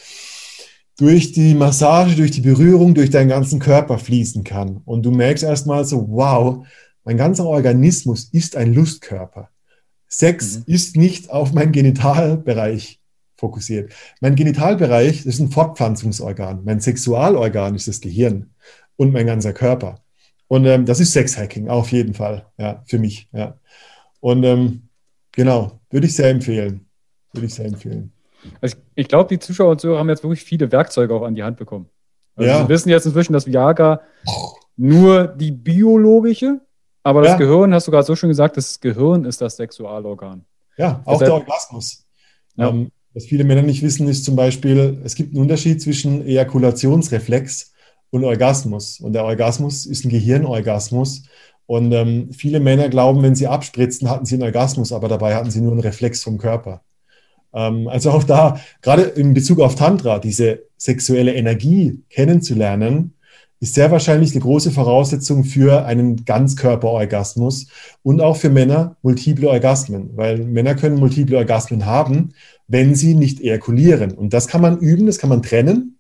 durch 0.97 1.33
die 1.33 1.55
Massage, 1.55 2.15
durch 2.17 2.31
die 2.31 2.41
Berührung, 2.41 2.95
durch 2.95 3.11
deinen 3.11 3.29
ganzen 3.29 3.59
Körper 3.59 3.99
fließen 3.99 4.45
kann. 4.45 4.81
Und 4.85 5.05
du 5.05 5.11
merkst 5.11 5.45
erstmal 5.45 5.85
so, 5.85 6.07
wow, 6.09 6.67
mein 7.05 7.17
ganzer 7.17 7.47
Organismus 7.47 8.25
ist 8.33 8.57
ein 8.57 8.73
Lustkörper. 8.73 9.51
Sex 10.09 10.59
mhm. 10.59 10.65
ist 10.67 10.97
nicht 10.97 11.31
auf 11.31 11.53
meinen 11.53 11.73
Genitalbereich 11.73 13.01
fokussiert. 13.37 13.93
Mein 14.21 14.37
Genitalbereich 14.37 15.27
ist 15.27 15.41
ein 15.41 15.51
Fortpflanzungsorgan. 15.51 16.63
Mein 16.65 16.81
Sexualorgan 16.81 17.75
ist 17.75 17.89
das 17.89 18.01
Gehirn 18.01 18.51
und 18.97 19.13
mein 19.13 19.27
ganzer 19.27 19.53
Körper. 19.53 20.01
Und 20.47 20.67
ähm, 20.67 20.87
das 20.87 21.01
ist 21.01 21.13
Sexhacking, 21.13 21.69
auf 21.69 21.91
jeden 21.91 22.15
Fall, 22.15 22.47
ja, 22.59 22.83
für 22.87 22.99
mich. 22.99 23.29
Ja. 23.33 23.59
Und 24.21 24.45
ähm, 24.45 24.89
genau, 25.33 25.81
würde 25.91 26.07
ich 26.07 26.15
sehr 26.15 26.31
empfehlen. 26.31 26.87
Würde 27.33 27.47
ich 27.47 27.55
sehr 27.55 27.67
empfehlen. 27.67 28.14
Also 28.61 28.77
ich, 28.77 29.03
ich 29.05 29.09
glaube, 29.09 29.29
die 29.29 29.39
Zuschauer 29.39 29.71
und 29.71 29.81
Zuhörer 29.81 29.99
haben 29.99 30.09
jetzt 30.09 30.23
wirklich 30.23 30.43
viele 30.43 30.71
Werkzeuge 30.71 31.15
auch 31.15 31.23
an 31.23 31.35
die 31.35 31.43
Hand 31.43 31.57
bekommen. 31.57 31.89
Also 32.37 32.51
ja. 32.51 32.63
Sie 32.63 32.69
wissen 32.69 32.89
jetzt 32.89 33.07
inzwischen, 33.07 33.33
dass 33.33 33.47
Viagra 33.47 34.01
nur 34.77 35.29
die 35.29 35.53
biologische, 35.53 36.61
aber 37.03 37.23
das 37.23 37.33
ja. 37.33 37.37
Gehirn, 37.37 37.75
hast 37.75 37.87
du 37.87 37.91
gerade 37.91 38.07
so 38.07 38.17
schön 38.17 38.31
gesagt, 38.31 38.57
das 38.57 38.81
Gehirn 38.81 39.25
ist 39.25 39.41
das 39.41 39.57
Sexualorgan. 39.57 40.45
Ja, 40.77 41.03
auch 41.05 41.19
Deshalb, 41.19 41.29
der 41.29 41.35
Orgasmus. 41.35 42.05
Ja. 42.57 42.69
Ähm, 42.71 42.91
was 43.15 43.27
viele 43.27 43.45
Männer 43.45 43.63
nicht 43.63 43.83
wissen, 43.83 44.09
ist 44.09 44.25
zum 44.25 44.35
Beispiel, 44.35 45.01
es 45.05 45.15
gibt 45.15 45.35
einen 45.35 45.43
Unterschied 45.43 45.81
zwischen 45.81 46.27
Ejakulationsreflex 46.27 47.73
und 48.11 48.25
Orgasmus. 48.25 49.01
Und 49.01 49.13
der 49.13 49.25
Orgasmus 49.25 49.87
ist 49.87 50.05
ein 50.05 50.09
Gehirnorgasmus. 50.09 51.23
Und 51.67 51.93
ähm, 51.93 52.33
viele 52.33 52.61
Männer 52.61 52.89
glauben, 52.89 53.23
wenn 53.23 53.35
sie 53.35 53.47
abspritzen, 53.47 54.11
hatten 54.11 54.27
sie 54.27 54.35
einen 54.35 54.43
Orgasmus, 54.43 54.93
aber 54.93 55.09
dabei 55.09 55.35
hatten 55.37 55.51
sie 55.51 55.61
nur 55.61 55.73
einen 55.73 55.81
Reflex 55.81 56.23
vom 56.23 56.39
Körper. 56.39 56.83
Ähm, 57.55 57.89
also 57.89 58.11
auch 58.11 58.25
da, 58.25 58.61
gerade 58.83 59.03
in 59.03 59.35
Bezug 59.35 59.61
auf 59.61 59.75
Tantra, 59.75 60.19
diese 60.19 60.65
sexuelle 60.77 61.35
Energie 61.35 62.03
kennenzulernen, 62.11 63.15
ist 63.61 63.75
sehr 63.75 63.91
wahrscheinlich 63.91 64.33
eine 64.33 64.41
große 64.41 64.73
Voraussetzung 64.73 65.45
für 65.45 65.87
einen 65.87 66.25
Ganzkörperorgasmus 66.27 67.69
und 68.03 68.21
auch 68.21 68.37
für 68.37 68.51
Männer 68.51 68.97
multiple 69.01 69.49
Orgasmen, 69.49 70.11
weil 70.17 70.39
Männer 70.39 70.75
können 70.75 70.99
multiple 70.99 71.39
Orgasmen 71.39 71.87
haben, 71.87 72.35
wenn 72.69 72.95
sie 72.95 73.15
nicht 73.15 73.41
ejakulieren. 73.41 74.13
Und 74.13 74.35
das 74.35 74.49
kann 74.49 74.61
man 74.61 74.79
üben, 74.79 75.07
das 75.07 75.19
kann 75.19 75.31
man 75.31 75.43
trennen. 75.43 75.99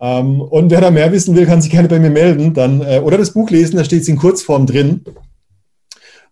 Ähm, 0.00 0.40
und 0.40 0.70
wer 0.70 0.80
da 0.80 0.90
mehr 0.90 1.10
wissen 1.10 1.34
will, 1.34 1.46
kann 1.46 1.62
sich 1.62 1.72
gerne 1.72 1.88
bei 1.88 1.98
mir 1.98 2.10
melden 2.10 2.54
dann, 2.54 2.82
äh, 2.82 3.00
oder 3.02 3.18
das 3.18 3.32
Buch 3.32 3.50
lesen, 3.50 3.76
da 3.76 3.84
steht 3.84 4.02
es 4.02 4.08
in 4.08 4.16
Kurzform 4.16 4.66
drin. 4.66 5.00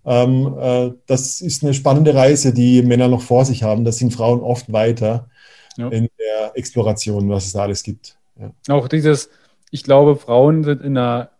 Ähm, 0.04 0.56
äh, 0.58 0.92
das 1.06 1.40
ist 1.40 1.62
eine 1.62 1.74
spannende 1.74 2.14
Reise, 2.14 2.52
die 2.52 2.82
Männer 2.82 3.08
noch 3.08 3.22
vor 3.22 3.44
sich 3.44 3.62
haben. 3.62 3.84
Das 3.84 3.98
sind 3.98 4.12
Frauen 4.12 4.40
oft 4.40 4.72
weiter 4.72 5.28
ja. 5.76 5.88
in 5.88 6.08
der 6.18 6.52
Exploration, 6.54 7.28
was 7.28 7.46
es 7.46 7.52
da 7.52 7.62
alles 7.62 7.82
gibt. 7.82 8.16
Ja. 8.38 8.52
Auch 8.74 8.88
dieses, 8.88 9.30
ich 9.70 9.84
glaube, 9.84 10.16
Frauen 10.16 10.64
sind 10.64 10.82
in 10.82 10.96
einer, 10.96 11.30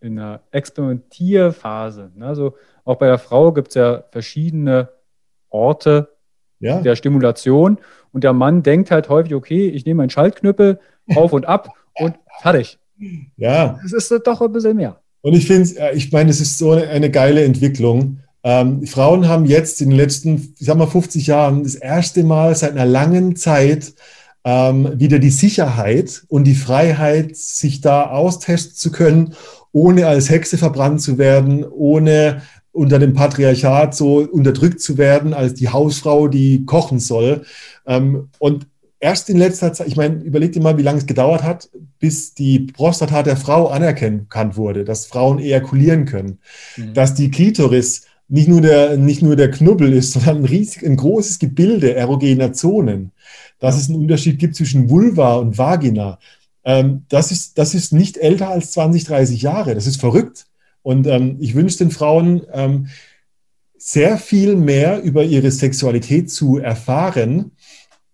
in 0.00 0.18
einer 0.18 0.40
Experimentierphase. 0.52 2.12
Ne? 2.14 2.26
Also 2.26 2.54
auch 2.84 2.96
bei 2.96 3.06
der 3.06 3.18
Frau 3.18 3.52
gibt 3.52 3.68
es 3.68 3.74
ja 3.74 4.04
verschiedene 4.10 4.90
Orte 5.50 6.16
ja. 6.60 6.80
der 6.80 6.96
Stimulation. 6.96 7.78
Und 8.12 8.24
der 8.24 8.32
Mann 8.32 8.62
denkt 8.62 8.90
halt 8.90 9.08
häufig, 9.08 9.34
okay, 9.34 9.68
ich 9.68 9.84
nehme 9.84 10.02
einen 10.02 10.10
Schaltknüppel 10.10 10.78
auf 11.14 11.32
und 11.32 11.46
ab 11.46 11.70
und 11.98 12.16
fertig. 12.40 12.78
Ja. 13.36 13.78
Es 13.84 13.92
ist 13.92 14.10
doch 14.24 14.40
ein 14.40 14.52
bisschen 14.52 14.76
mehr. 14.76 15.00
Und 15.26 15.34
ich 15.34 15.48
finde, 15.48 15.68
äh, 15.80 15.96
ich 15.96 16.12
meine, 16.12 16.30
es 16.30 16.40
ist 16.40 16.56
so 16.56 16.70
eine, 16.70 16.88
eine 16.88 17.10
geile 17.10 17.42
Entwicklung. 17.42 18.18
Ähm, 18.44 18.86
Frauen 18.86 19.26
haben 19.26 19.44
jetzt 19.44 19.82
in 19.82 19.90
den 19.90 19.96
letzten, 19.96 20.54
ich 20.56 20.66
sag 20.66 20.76
mal, 20.76 20.86
50 20.86 21.26
Jahren 21.26 21.64
das 21.64 21.74
erste 21.74 22.22
Mal 22.22 22.54
seit 22.54 22.70
einer 22.70 22.86
langen 22.86 23.34
Zeit 23.34 23.92
ähm, 24.44 24.88
wieder 25.00 25.18
die 25.18 25.30
Sicherheit 25.30 26.22
und 26.28 26.44
die 26.44 26.54
Freiheit, 26.54 27.34
sich 27.34 27.80
da 27.80 28.08
austesten 28.08 28.76
zu 28.76 28.92
können, 28.92 29.34
ohne 29.72 30.06
als 30.06 30.30
Hexe 30.30 30.58
verbrannt 30.58 31.00
zu 31.00 31.18
werden, 31.18 31.64
ohne 31.64 32.42
unter 32.70 33.00
dem 33.00 33.14
Patriarchat 33.14 33.96
so 33.96 34.18
unterdrückt 34.18 34.80
zu 34.80 34.96
werden 34.96 35.34
als 35.34 35.54
die 35.54 35.70
Hausfrau, 35.70 36.28
die 36.28 36.64
kochen 36.66 37.00
soll. 37.00 37.44
Ähm, 37.84 38.28
und 38.38 38.68
erst 39.00 39.28
in 39.30 39.36
letzter 39.36 39.72
Zeit, 39.72 39.88
ich 39.88 39.96
meine, 39.96 40.16
überleg 40.22 40.52
dir 40.52 40.62
mal, 40.62 40.78
wie 40.78 40.82
lange 40.82 40.98
es 40.98 41.06
gedauert 41.06 41.42
hat, 41.42 41.68
bis 41.98 42.34
die 42.34 42.60
Prostata 42.60 43.22
der 43.22 43.36
Frau 43.36 43.68
anerkannt 43.68 44.56
wurde, 44.56 44.84
dass 44.84 45.06
Frauen 45.06 45.38
ejakulieren 45.38 46.04
können, 46.04 46.38
mhm. 46.76 46.94
dass 46.94 47.14
die 47.14 47.30
Klitoris 47.30 48.02
nicht 48.28 48.48
nur 48.48 48.60
der, 48.60 48.96
nicht 48.96 49.22
nur 49.22 49.36
der 49.36 49.50
Knubbel 49.50 49.92
ist, 49.92 50.12
sondern 50.12 50.38
ein 50.38 50.44
riesig, 50.44 50.84
ein 50.84 50.96
großes 50.96 51.38
Gebilde 51.38 51.94
erogener 51.94 52.52
Zonen, 52.52 53.12
dass 53.58 53.76
ja. 53.76 53.82
es 53.82 53.88
einen 53.88 54.00
Unterschied 54.00 54.38
gibt 54.38 54.56
zwischen 54.56 54.90
Vulva 54.90 55.36
und 55.36 55.58
Vagina. 55.58 56.18
Ähm, 56.64 57.04
das, 57.08 57.30
ist, 57.30 57.58
das 57.58 57.74
ist 57.74 57.92
nicht 57.92 58.16
älter 58.16 58.48
als 58.48 58.72
20, 58.72 59.04
30 59.04 59.42
Jahre. 59.42 59.74
Das 59.74 59.86
ist 59.86 60.00
verrückt. 60.00 60.46
Und 60.82 61.06
ähm, 61.06 61.36
ich 61.40 61.54
wünsche 61.54 61.78
den 61.78 61.90
Frauen, 61.90 62.42
ähm, 62.52 62.88
sehr 63.78 64.18
viel 64.18 64.56
mehr 64.56 65.02
über 65.02 65.22
ihre 65.22 65.50
Sexualität 65.50 66.30
zu 66.30 66.58
erfahren, 66.58 67.52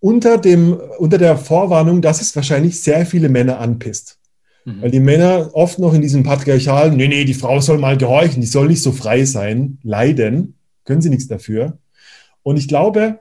unter, 0.02 0.36
dem, 0.36 0.80
unter 0.98 1.16
der 1.16 1.38
Vorwarnung, 1.38 2.02
dass 2.02 2.20
es 2.20 2.34
wahrscheinlich 2.34 2.80
sehr 2.80 3.06
viele 3.06 3.28
Männer 3.28 3.60
anpisst. 3.60 4.18
Mhm. 4.64 4.82
Weil 4.82 4.90
die 4.90 5.00
Männer 5.00 5.50
oft 5.52 5.78
noch 5.78 5.94
in 5.94 6.02
diesem 6.02 6.24
patriarchalen, 6.24 6.96
nee, 6.96 7.06
nee, 7.06 7.24
die 7.24 7.34
Frau 7.34 7.60
soll 7.60 7.78
mal 7.78 7.96
gehorchen, 7.96 8.40
die 8.40 8.48
soll 8.48 8.66
nicht 8.66 8.82
so 8.82 8.90
frei 8.90 9.24
sein, 9.24 9.78
leiden, 9.84 10.54
können 10.84 11.00
sie 11.00 11.08
nichts 11.08 11.28
dafür. 11.28 11.78
Und 12.42 12.56
ich 12.56 12.66
glaube, 12.66 13.20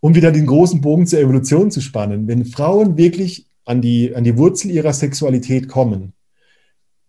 um 0.00 0.14
wieder 0.14 0.30
den 0.30 0.44
großen 0.44 0.82
Bogen 0.82 1.06
zur 1.06 1.20
Evolution 1.20 1.70
zu 1.70 1.80
spannen, 1.80 2.28
wenn 2.28 2.44
Frauen 2.44 2.98
wirklich 2.98 3.46
an 3.64 3.80
die, 3.80 4.14
an 4.14 4.24
die 4.24 4.36
Wurzel 4.36 4.70
ihrer 4.70 4.92
Sexualität 4.92 5.68
kommen, 5.68 6.12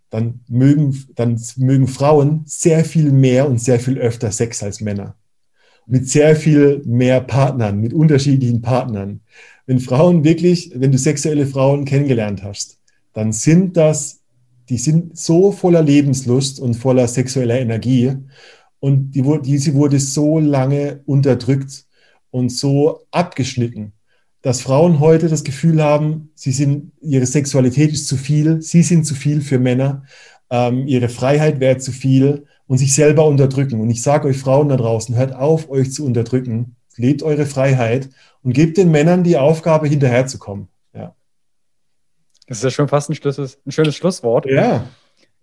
dann 0.09 0.39
mögen, 0.47 1.05
dann 1.15 1.41
mögen 1.57 1.87
Frauen 1.87 2.43
sehr 2.45 2.85
viel 2.85 3.11
mehr 3.11 3.49
und 3.49 3.59
sehr 3.59 3.79
viel 3.81 3.97
öfter 3.97 4.31
Sex 4.31 4.63
als 4.63 4.79
Männer. 4.79 5.15
Mit 5.87 6.07
sehr 6.07 6.35
viel 6.35 6.81
mehr 6.85 7.21
Partnern, 7.21 7.79
mit 7.79 7.93
unterschiedlichen 7.93 8.61
Partnern. 8.61 9.21
Wenn 9.65 9.79
Frauen 9.79 10.23
wirklich, 10.23 10.71
wenn 10.75 10.91
du 10.91 10.97
sexuelle 10.97 11.45
Frauen 11.45 11.85
kennengelernt 11.85 12.43
hast, 12.43 12.77
dann 13.13 13.31
sind 13.31 13.77
das, 13.77 14.21
die 14.69 14.77
sind 14.77 15.17
so 15.17 15.51
voller 15.51 15.81
Lebenslust 15.81 16.59
und 16.59 16.75
voller 16.75 17.07
sexueller 17.07 17.59
Energie 17.59 18.13
und 18.79 19.11
die, 19.11 19.23
diese 19.43 19.73
wurde 19.73 19.99
so 19.99 20.39
lange 20.39 21.01
unterdrückt 21.05 21.85
und 22.31 22.51
so 22.51 23.01
abgeschnitten, 23.11 23.93
dass 24.41 24.61
Frauen 24.61 24.99
heute 24.99 25.29
das 25.29 25.43
Gefühl 25.43 25.83
haben, 25.83 26.31
sie 26.35 26.51
sind, 26.51 26.91
ihre 27.01 27.25
Sexualität 27.25 27.91
ist 27.91 28.07
zu 28.07 28.17
viel, 28.17 28.61
sie 28.61 28.81
sind 28.81 29.05
zu 29.05 29.13
viel 29.13 29.41
für 29.41 29.59
Männer, 29.59 30.03
ähm, 30.49 30.87
ihre 30.87 31.09
Freiheit 31.09 31.59
wäre 31.59 31.77
zu 31.77 31.91
viel 31.91 32.45
und 32.71 32.77
sich 32.77 32.95
selber 32.95 33.25
unterdrücken. 33.25 33.81
Und 33.81 33.89
ich 33.89 34.01
sage 34.01 34.29
euch 34.29 34.37
Frauen 34.37 34.69
da 34.69 34.77
draußen, 34.77 35.13
hört 35.17 35.35
auf, 35.35 35.69
euch 35.69 35.91
zu 35.91 36.05
unterdrücken, 36.05 36.77
lebt 36.95 37.21
eure 37.21 37.45
Freiheit 37.45 38.07
und 38.43 38.53
gebt 38.53 38.77
den 38.77 38.91
Männern 38.91 39.25
die 39.25 39.35
Aufgabe, 39.35 39.89
hinterherzukommen. 39.89 40.69
Ja. 40.93 41.13
Das 42.47 42.59
ist 42.59 42.63
ja 42.63 42.69
schon 42.69 42.87
fast 42.87 43.09
ein, 43.09 43.17
ein 43.17 43.71
schönes 43.73 43.93
Schlusswort. 43.93 44.45
Ja. 44.45 44.85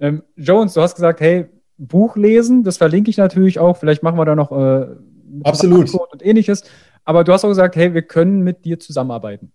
Ähm, 0.00 0.22
Jones, 0.36 0.72
du 0.72 0.80
hast 0.80 0.94
gesagt, 0.94 1.20
hey, 1.20 1.44
Buch 1.76 2.16
lesen, 2.16 2.64
das 2.64 2.78
verlinke 2.78 3.10
ich 3.10 3.18
natürlich 3.18 3.58
auch. 3.58 3.76
Vielleicht 3.76 4.02
machen 4.02 4.16
wir 4.16 4.24
da 4.24 4.34
noch 4.34 4.50
äh, 4.50 4.86
Absolut. 5.44 5.92
und 5.92 6.24
ähnliches. 6.24 6.64
Aber 7.04 7.24
du 7.24 7.34
hast 7.34 7.44
auch 7.44 7.50
gesagt, 7.50 7.76
hey, 7.76 7.92
wir 7.92 8.02
können 8.02 8.40
mit 8.40 8.64
dir 8.64 8.80
zusammenarbeiten. 8.80 9.52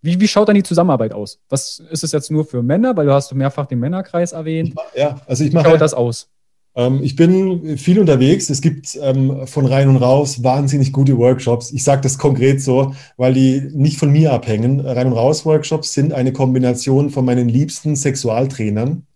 Wie, 0.00 0.18
wie 0.18 0.28
schaut 0.28 0.48
dann 0.48 0.56
die 0.56 0.62
Zusammenarbeit 0.62 1.12
aus? 1.12 1.42
Was 1.50 1.78
ist 1.90 2.04
es 2.04 2.12
jetzt 2.12 2.30
nur 2.30 2.46
für 2.46 2.62
Männer? 2.62 2.96
Weil 2.96 3.04
du 3.04 3.12
hast 3.12 3.34
mehrfach 3.34 3.66
den 3.66 3.80
Männerkreis 3.80 4.32
erwähnt. 4.32 4.74
Ja, 4.94 5.20
also 5.26 5.44
ich 5.44 5.52
mache. 5.52 5.66
Wie 5.66 5.70
schaut 5.72 5.80
das 5.82 5.92
aus? 5.92 6.30
Ähm, 6.74 7.00
ich 7.02 7.16
bin 7.16 7.76
viel 7.76 7.98
unterwegs. 7.98 8.50
Es 8.50 8.60
gibt 8.60 8.98
ähm, 9.00 9.46
von 9.46 9.66
rein 9.66 9.88
und 9.88 9.96
raus 9.96 10.42
wahnsinnig 10.42 10.92
gute 10.92 11.18
Workshops. 11.18 11.72
Ich 11.72 11.84
sage 11.84 12.02
das 12.02 12.18
konkret 12.18 12.62
so, 12.62 12.94
weil 13.16 13.34
die 13.34 13.60
nicht 13.72 13.98
von 13.98 14.10
mir 14.10 14.32
abhängen. 14.32 14.80
Rein 14.80 15.08
und 15.08 15.12
raus 15.14 15.44
Workshops 15.44 15.92
sind 15.92 16.12
eine 16.12 16.32
Kombination 16.32 17.10
von 17.10 17.24
meinen 17.24 17.48
liebsten 17.48 17.96
Sexualtrainern. 17.96 19.06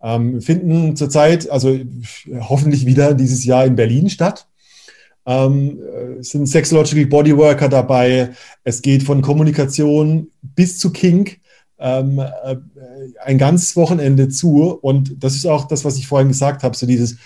Ähm, 0.00 0.40
finden 0.40 0.96
zurzeit, 0.96 1.50
also 1.50 1.76
hoffentlich 2.40 2.86
wieder 2.86 3.14
dieses 3.14 3.44
Jahr 3.44 3.64
in 3.64 3.76
Berlin 3.76 4.10
statt. 4.10 4.46
Ähm, 5.26 5.80
es 6.20 6.30
sind 6.30 6.46
Sexological 6.46 7.06
Bodyworker 7.06 7.68
dabei. 7.68 8.30
Es 8.64 8.80
geht 8.80 9.02
von 9.02 9.22
Kommunikation 9.22 10.28
bis 10.42 10.78
zu 10.78 10.92
Kink 10.92 11.40
ähm, 11.78 12.18
äh, 12.18 12.56
ein 13.24 13.38
ganzes 13.38 13.76
Wochenende 13.76 14.28
zu. 14.28 14.78
Und 14.80 15.22
das 15.22 15.34
ist 15.34 15.46
auch 15.46 15.66
das, 15.66 15.84
was 15.84 15.96
ich 15.96 16.06
vorhin 16.06 16.28
gesagt 16.28 16.62
habe, 16.62 16.76
so 16.76 16.86
dieses, 16.86 17.16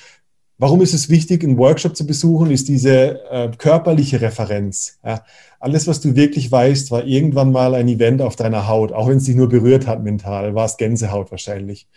warum 0.58 0.80
ist 0.80 0.94
es 0.94 1.08
wichtig, 1.08 1.42
einen 1.42 1.58
Workshop 1.58 1.96
zu 1.96 2.06
besuchen, 2.06 2.50
ist 2.50 2.68
diese 2.68 3.20
äh, 3.30 3.50
körperliche 3.56 4.20
Referenz. 4.20 4.98
Ja. 5.04 5.24
Alles, 5.58 5.86
was 5.86 6.00
du 6.00 6.14
wirklich 6.14 6.50
weißt, 6.50 6.90
war 6.90 7.04
irgendwann 7.04 7.52
mal 7.52 7.74
ein 7.74 7.88
Event 7.88 8.20
auf 8.20 8.36
deiner 8.36 8.68
Haut, 8.68 8.92
auch 8.92 9.08
wenn 9.08 9.18
es 9.18 9.24
dich 9.24 9.36
nur 9.36 9.48
berührt 9.48 9.86
hat 9.86 10.02
mental, 10.02 10.54
war 10.54 10.66
es 10.66 10.76
Gänsehaut 10.76 11.30
wahrscheinlich. 11.30 11.88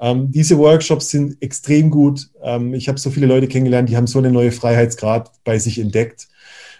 Ähm, 0.00 0.30
diese 0.30 0.58
Workshops 0.58 1.10
sind 1.10 1.36
extrem 1.40 1.90
gut. 1.90 2.30
Ähm, 2.42 2.74
ich 2.74 2.88
habe 2.88 2.98
so 2.98 3.10
viele 3.10 3.26
Leute 3.26 3.48
kennengelernt, 3.48 3.88
die 3.88 3.96
haben 3.96 4.06
so 4.06 4.18
einen 4.18 4.32
neuen 4.32 4.52
Freiheitsgrad 4.52 5.30
bei 5.44 5.58
sich 5.58 5.78
entdeckt. 5.78 6.28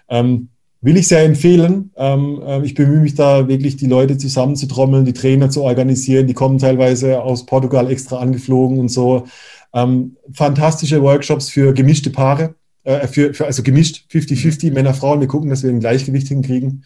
Ähm, 0.09 0.49
will 0.83 0.97
ich 0.97 1.09
sehr 1.09 1.25
empfehlen. 1.25 1.93
Ähm, 1.97 2.43
äh, 2.45 2.65
ich 2.65 2.75
bemühe 2.75 3.01
mich 3.01 3.15
da 3.15 3.49
wirklich, 3.49 3.77
die 3.77 3.87
Leute 3.87 4.19
zusammenzutrommeln, 4.19 5.05
die 5.05 5.13
Trainer 5.13 5.49
zu 5.49 5.63
organisieren. 5.63 6.27
Die 6.27 6.35
kommen 6.35 6.59
teilweise 6.59 7.23
aus 7.23 7.47
Portugal 7.47 7.91
extra 7.91 8.19
angeflogen 8.19 8.79
und 8.79 8.89
so. 8.89 9.27
Ähm, 9.73 10.17
fantastische 10.33 11.03
Workshops 11.03 11.49
für 11.49 11.73
gemischte 11.73 12.11
Paare, 12.11 12.55
äh, 12.85 13.07
für, 13.07 13.33
für, 13.33 13.47
also 13.47 13.63
gemischt 13.63 14.05
50-50 14.13 14.73
Männer, 14.73 14.93
Frauen. 14.93 15.21
Wir 15.21 15.29
gucken, 15.29 15.49
dass 15.49 15.63
wir 15.63 15.71
ein 15.71 15.81
Gleichgewicht 15.81 16.29
hinkriegen. 16.29 16.85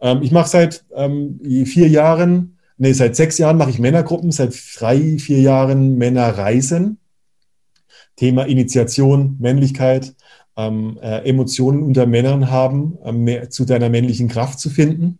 Ähm, 0.00 0.20
ich 0.22 0.32
mache 0.32 0.48
seit 0.48 0.84
vier 1.64 1.88
Jahren 1.88 2.58
nee, 2.78 2.92
seit 2.92 3.16
sechs 3.16 3.38
Jahren 3.38 3.58
mache 3.58 3.70
ich 3.70 3.78
Männergruppen, 3.78 4.30
seit 4.30 4.54
drei, 4.76 5.18
vier 5.18 5.40
Jahren 5.40 5.98
Männerreisen. 5.98 6.98
Thema 8.16 8.46
Initiation, 8.46 9.36
Männlichkeit, 9.38 10.14
ähm, 10.58 10.98
äh, 11.00 11.26
Emotionen 11.28 11.82
unter 11.82 12.04
Männern 12.04 12.50
haben, 12.50 12.98
äh, 13.04 13.12
mehr, 13.12 13.48
zu 13.48 13.64
deiner 13.64 13.88
männlichen 13.88 14.28
Kraft 14.28 14.60
zu 14.60 14.68
finden. 14.68 15.18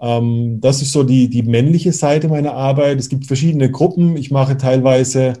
Ähm, 0.00 0.60
das 0.60 0.80
ist 0.80 0.92
so 0.92 1.02
die, 1.02 1.28
die 1.28 1.42
männliche 1.42 1.92
Seite 1.92 2.28
meiner 2.28 2.54
Arbeit. 2.54 2.98
Es 2.98 3.08
gibt 3.08 3.26
verschiedene 3.26 3.70
Gruppen. 3.70 4.16
Ich 4.16 4.30
mache 4.30 4.56
teilweise 4.56 5.34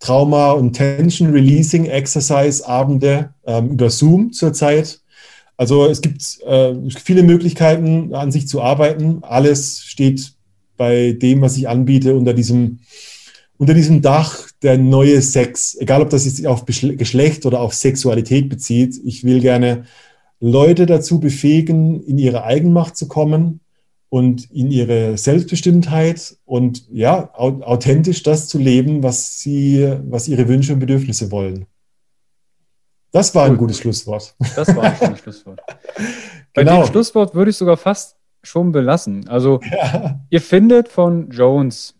Trauma- 0.00 0.52
und 0.52 0.72
Tension 0.72 1.30
Releasing 1.30 1.84
Exercise 1.84 2.66
Abende 2.66 3.34
ähm, 3.46 3.70
über 3.70 3.90
Zoom 3.90 4.32
zurzeit. 4.32 5.00
Also 5.56 5.86
es 5.86 6.00
gibt 6.00 6.22
äh, 6.46 6.74
viele 7.02 7.22
Möglichkeiten, 7.22 8.14
an 8.14 8.32
sich 8.32 8.48
zu 8.48 8.60
arbeiten. 8.60 9.18
Alles 9.22 9.84
steht 9.84 10.32
bei 10.76 11.12
dem, 11.12 11.42
was 11.42 11.56
ich 11.56 11.68
anbiete, 11.68 12.16
unter 12.16 12.34
diesem, 12.34 12.80
unter 13.56 13.74
diesem 13.74 14.02
Dach 14.02 14.48
der 14.62 14.78
neue 14.78 15.20
Sex. 15.22 15.76
Egal, 15.78 16.02
ob 16.02 16.10
das 16.10 16.24
sich 16.24 16.46
auf 16.46 16.64
Geschlecht 16.64 17.46
oder 17.46 17.60
auf 17.60 17.74
Sexualität 17.74 18.48
bezieht. 18.48 19.00
Ich 19.04 19.24
will 19.24 19.40
gerne 19.40 19.84
Leute 20.40 20.86
dazu 20.86 21.20
befähigen, 21.20 22.02
in 22.02 22.18
ihre 22.18 22.44
Eigenmacht 22.44 22.96
zu 22.96 23.08
kommen 23.08 23.60
und 24.08 24.50
in 24.50 24.70
ihre 24.70 25.16
Selbstbestimmtheit 25.16 26.36
und 26.44 26.86
ja, 26.92 27.30
authentisch 27.34 28.22
das 28.22 28.48
zu 28.48 28.58
leben, 28.58 29.02
was 29.02 29.40
sie, 29.40 29.92
was 30.08 30.28
ihre 30.28 30.48
Wünsche 30.48 30.72
und 30.72 30.80
Bedürfnisse 30.80 31.30
wollen. 31.30 31.66
Das 33.10 33.34
war 33.34 33.46
ein 33.46 33.56
gutes 33.56 33.78
Schlusswort. 33.78 34.34
Das 34.56 34.74
war 34.74 34.84
ein 34.84 34.96
schönes 34.96 35.18
Schlusswort. 35.22 35.60
Bei 36.52 36.64
genau. 36.64 36.82
dem 36.82 36.86
Schlusswort 36.90 37.34
würde 37.34 37.52
ich 37.52 37.56
sogar 37.56 37.76
fast 37.76 38.16
schon 38.42 38.72
belassen. 38.72 39.28
Also 39.28 39.60
ja. 39.70 40.20
ihr 40.30 40.40
findet 40.40 40.88
von 40.88 41.30
Jones 41.30 41.94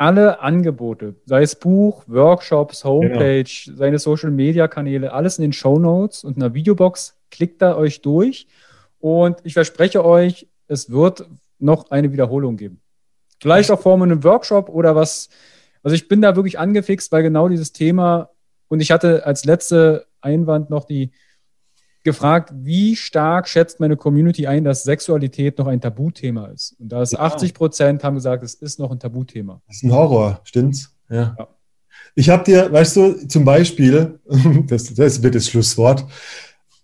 alle 0.00 0.40
Angebote, 0.40 1.14
sei 1.26 1.42
es 1.42 1.54
Buch, 1.54 2.04
Workshops, 2.06 2.84
Homepage, 2.84 3.44
genau. 3.44 3.76
seine 3.76 3.98
Social-Media-Kanäle, 3.98 5.12
alles 5.12 5.36
in 5.36 5.42
den 5.42 5.52
Show 5.52 5.78
Notes 5.78 6.24
und 6.24 6.38
einer 6.38 6.54
Videobox. 6.54 7.18
Klickt 7.30 7.60
da 7.60 7.76
euch 7.76 8.00
durch 8.00 8.46
und 8.98 9.36
ich 9.44 9.52
verspreche 9.52 10.02
euch, 10.02 10.48
es 10.68 10.90
wird 10.90 11.26
noch 11.58 11.90
eine 11.90 12.12
Wiederholung 12.12 12.56
geben. 12.56 12.80
Vielleicht 13.42 13.70
auch 13.70 13.80
vor 13.80 14.02
einem 14.02 14.24
Workshop 14.24 14.70
oder 14.70 14.96
was. 14.96 15.28
Also 15.82 15.94
ich 15.94 16.08
bin 16.08 16.22
da 16.22 16.34
wirklich 16.34 16.58
angefixt, 16.58 17.12
weil 17.12 17.22
genau 17.22 17.50
dieses 17.50 17.72
Thema 17.72 18.30
und 18.68 18.80
ich 18.80 18.92
hatte 18.92 19.26
als 19.26 19.44
letzte 19.44 20.06
Einwand 20.22 20.70
noch 20.70 20.84
die, 20.84 21.10
gefragt, 22.02 22.52
wie 22.54 22.96
stark 22.96 23.48
schätzt 23.48 23.80
meine 23.80 23.96
Community 23.96 24.46
ein, 24.46 24.64
dass 24.64 24.82
Sexualität 24.82 25.58
noch 25.58 25.66
ein 25.66 25.80
Tabuthema 25.80 26.46
ist? 26.46 26.76
Und 26.78 26.90
da 26.90 27.02
ist 27.02 27.12
ja. 27.12 27.20
80 27.20 27.54
Prozent 27.54 28.04
haben 28.04 28.14
gesagt, 28.14 28.42
es 28.42 28.54
ist 28.54 28.78
noch 28.78 28.90
ein 28.90 28.98
Tabuthema. 28.98 29.60
Das 29.66 29.76
ist 29.76 29.82
ein 29.84 29.92
Horror, 29.92 30.40
stimmt's? 30.44 30.94
Ja. 31.08 31.36
ja. 31.38 31.48
Ich 32.14 32.28
habe 32.28 32.44
dir, 32.44 32.72
weißt 32.72 32.96
du, 32.96 33.28
zum 33.28 33.44
Beispiel, 33.44 34.20
das, 34.66 34.94
das 34.94 35.22
wird 35.22 35.34
das 35.34 35.48
Schlusswort, 35.48 36.04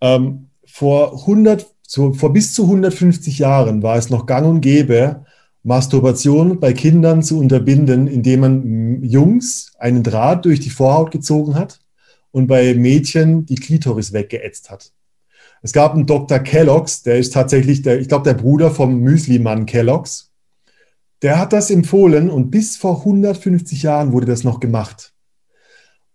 ähm, 0.00 0.48
vor 0.64 1.20
100, 1.20 1.66
so, 1.82 2.12
vor 2.12 2.32
bis 2.32 2.52
zu 2.52 2.64
150 2.64 3.38
Jahren 3.38 3.82
war 3.82 3.96
es 3.96 4.10
noch 4.10 4.26
gang 4.26 4.46
und 4.46 4.60
gäbe, 4.60 5.24
Masturbation 5.62 6.60
bei 6.60 6.72
Kindern 6.72 7.22
zu 7.22 7.38
unterbinden, 7.40 8.06
indem 8.06 8.40
man 8.40 9.02
Jungs 9.02 9.72
einen 9.78 10.04
Draht 10.04 10.44
durch 10.44 10.60
die 10.60 10.70
Vorhaut 10.70 11.10
gezogen 11.10 11.56
hat 11.56 11.80
und 12.30 12.46
bei 12.46 12.74
Mädchen 12.74 13.46
die 13.46 13.56
Klitoris 13.56 14.12
weggeätzt 14.12 14.70
hat. 14.70 14.92
Es 15.62 15.72
gab 15.72 15.94
einen 15.94 16.06
Dr. 16.06 16.38
Kellogg's, 16.38 17.02
der 17.02 17.18
ist 17.18 17.32
tatsächlich, 17.32 17.82
der, 17.82 18.00
ich 18.00 18.08
glaube, 18.08 18.24
der 18.24 18.34
Bruder 18.34 18.70
vom 18.70 19.00
Müsli-Mann 19.00 19.66
Kellogg's. 19.66 20.32
Der 21.22 21.38
hat 21.38 21.52
das 21.52 21.70
empfohlen 21.70 22.30
und 22.30 22.50
bis 22.50 22.76
vor 22.76 22.98
150 22.98 23.82
Jahren 23.82 24.12
wurde 24.12 24.26
das 24.26 24.44
noch 24.44 24.60
gemacht. 24.60 25.14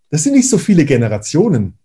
Das 0.10 0.24
sind 0.24 0.34
nicht 0.34 0.50
so 0.50 0.58
viele 0.58 0.86
Generationen. 0.86 1.78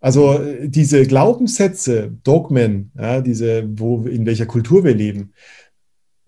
Also 0.00 0.40
diese 0.62 1.06
Glaubenssätze, 1.06 2.12
Dogmen, 2.24 2.90
ja, 2.98 3.20
diese, 3.20 3.68
wo, 3.78 4.02
in 4.04 4.26
welcher 4.26 4.46
Kultur 4.46 4.84
wir 4.84 4.94
leben, 4.94 5.32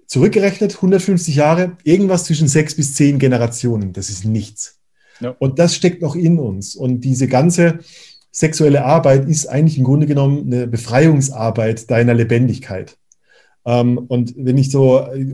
zurückgerechnet 0.06 0.76
150 0.76 1.34
Jahre, 1.34 1.76
irgendwas 1.82 2.24
zwischen 2.24 2.46
sechs 2.46 2.76
bis 2.76 2.94
zehn 2.94 3.18
Generationen. 3.18 3.92
Das 3.92 4.10
ist 4.10 4.24
nichts. 4.24 4.78
Ja. 5.20 5.34
Und 5.38 5.58
das 5.58 5.74
steckt 5.74 6.02
noch 6.02 6.14
in 6.14 6.38
uns. 6.38 6.76
Und 6.76 7.00
diese 7.00 7.26
ganze 7.26 7.80
sexuelle 8.34 8.84
Arbeit 8.84 9.28
ist 9.28 9.46
eigentlich 9.46 9.78
im 9.78 9.84
Grunde 9.84 10.06
genommen 10.06 10.52
eine 10.52 10.66
Befreiungsarbeit 10.66 11.90
deiner 11.90 12.14
Lebendigkeit. 12.14 12.98
Ähm, 13.64 13.96
und 13.96 14.34
wenn 14.36 14.58
ich 14.58 14.70
so 14.70 14.98
äh, 14.98 15.32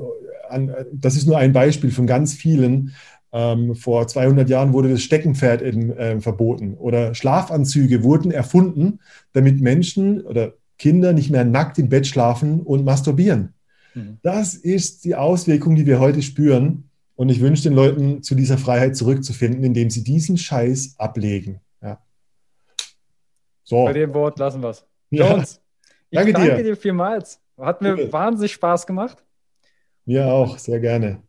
an, 0.48 0.72
das 0.92 1.16
ist 1.16 1.26
nur 1.26 1.38
ein 1.38 1.52
Beispiel 1.52 1.90
von 1.90 2.06
ganz 2.06 2.34
vielen. 2.34 2.92
Ähm, 3.32 3.74
vor 3.76 4.06
200 4.06 4.50
Jahren 4.50 4.72
wurde 4.72 4.90
das 4.90 5.02
Steckenpferd 5.02 5.62
in, 5.62 5.90
äh, 5.96 6.20
verboten 6.20 6.74
oder 6.74 7.14
Schlafanzüge 7.14 8.02
wurden 8.02 8.32
erfunden, 8.32 8.98
damit 9.32 9.60
Menschen 9.60 10.20
oder 10.22 10.54
Kinder 10.78 11.12
nicht 11.12 11.30
mehr 11.30 11.44
nackt 11.44 11.78
im 11.78 11.88
Bett 11.88 12.06
schlafen 12.06 12.60
und 12.60 12.84
masturbieren. 12.84 13.54
Mhm. 13.94 14.18
Das 14.22 14.54
ist 14.54 15.04
die 15.04 15.14
Auswirkung, 15.14 15.76
die 15.76 15.86
wir 15.86 16.00
heute 16.00 16.22
spüren. 16.22 16.84
Und 17.14 17.28
ich 17.28 17.40
wünsche 17.40 17.62
den 17.62 17.74
Leuten, 17.74 18.22
zu 18.22 18.34
dieser 18.34 18.58
Freiheit 18.58 18.96
zurückzufinden, 18.96 19.62
indem 19.62 19.90
sie 19.90 20.02
diesen 20.02 20.36
Scheiß 20.36 20.96
ablegen. 20.98 21.60
Ja. 23.70 23.76
So. 23.78 23.84
Bei 23.84 23.92
dem 23.92 24.12
Wort 24.14 24.38
lassen 24.38 24.62
wir 24.62 24.70
es. 24.70 24.84
Jones, 25.10 25.60
ich 26.10 26.16
danke, 26.18 26.32
danke 26.32 26.56
dir. 26.56 26.62
dir 26.64 26.76
vielmals. 26.76 27.40
Hat 27.58 27.82
mir 27.82 27.96
Bitte. 27.96 28.12
wahnsinnig 28.12 28.52
Spaß 28.52 28.86
gemacht. 28.86 29.22
Mir 30.04 30.26
auch, 30.26 30.58
sehr 30.58 30.80
gerne. 30.80 31.22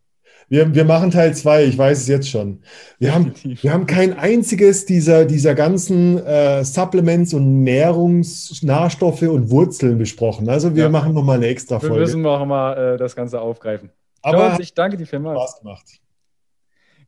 Wir, 0.50 0.74
wir 0.76 0.84
machen 0.84 1.12
Teil 1.12 1.34
2, 1.34 1.64
ich 1.64 1.78
weiß 1.78 2.00
es 2.00 2.08
jetzt 2.08 2.30
schon. 2.30 2.62
Wir 3.00 3.16
haben, 3.16 3.34
wir 3.44 3.72
haben 3.72 3.86
kein 3.86 4.18
einziges 4.18 4.86
dieser, 4.86 5.24
dieser 5.24 5.56
ganzen 5.56 6.18
äh, 6.26 6.66
Supplements 6.66 7.34
und 7.34 7.64
Nährungsnahstoffe 7.64 9.22
und 9.22 9.50
Wurzeln 9.50 9.98
besprochen. 9.98 10.50
Also 10.50 10.76
wir 10.76 10.84
ja. 10.84 10.90
machen 10.90 11.14
nochmal 11.14 11.38
eine 11.38 11.48
extra 11.48 11.80
Folge. 11.80 11.96
Wir 11.96 12.02
müssen 12.02 12.22
noch 12.22 12.46
mal 12.46 12.96
äh, 12.96 12.98
das 12.98 13.16
Ganze 13.16 13.40
aufgreifen. 13.40 13.92
Aber 14.22 14.48
Jones, 14.48 14.60
ich 14.60 14.74
danke 14.74 14.98
dir 14.98 15.06
vielmals. 15.06 15.40
Spaß 15.40 15.60
gemacht. 15.60 15.86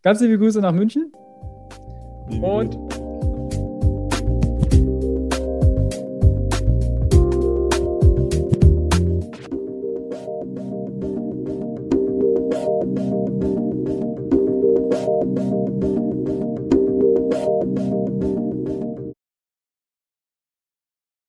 Ganz 0.02 0.22
liebe 0.22 0.38
Grüße 0.38 0.62
nach 0.62 0.72
München. 0.72 1.12
Liebe 2.30 2.46
und 2.46 2.76
Grüße. 2.76 3.03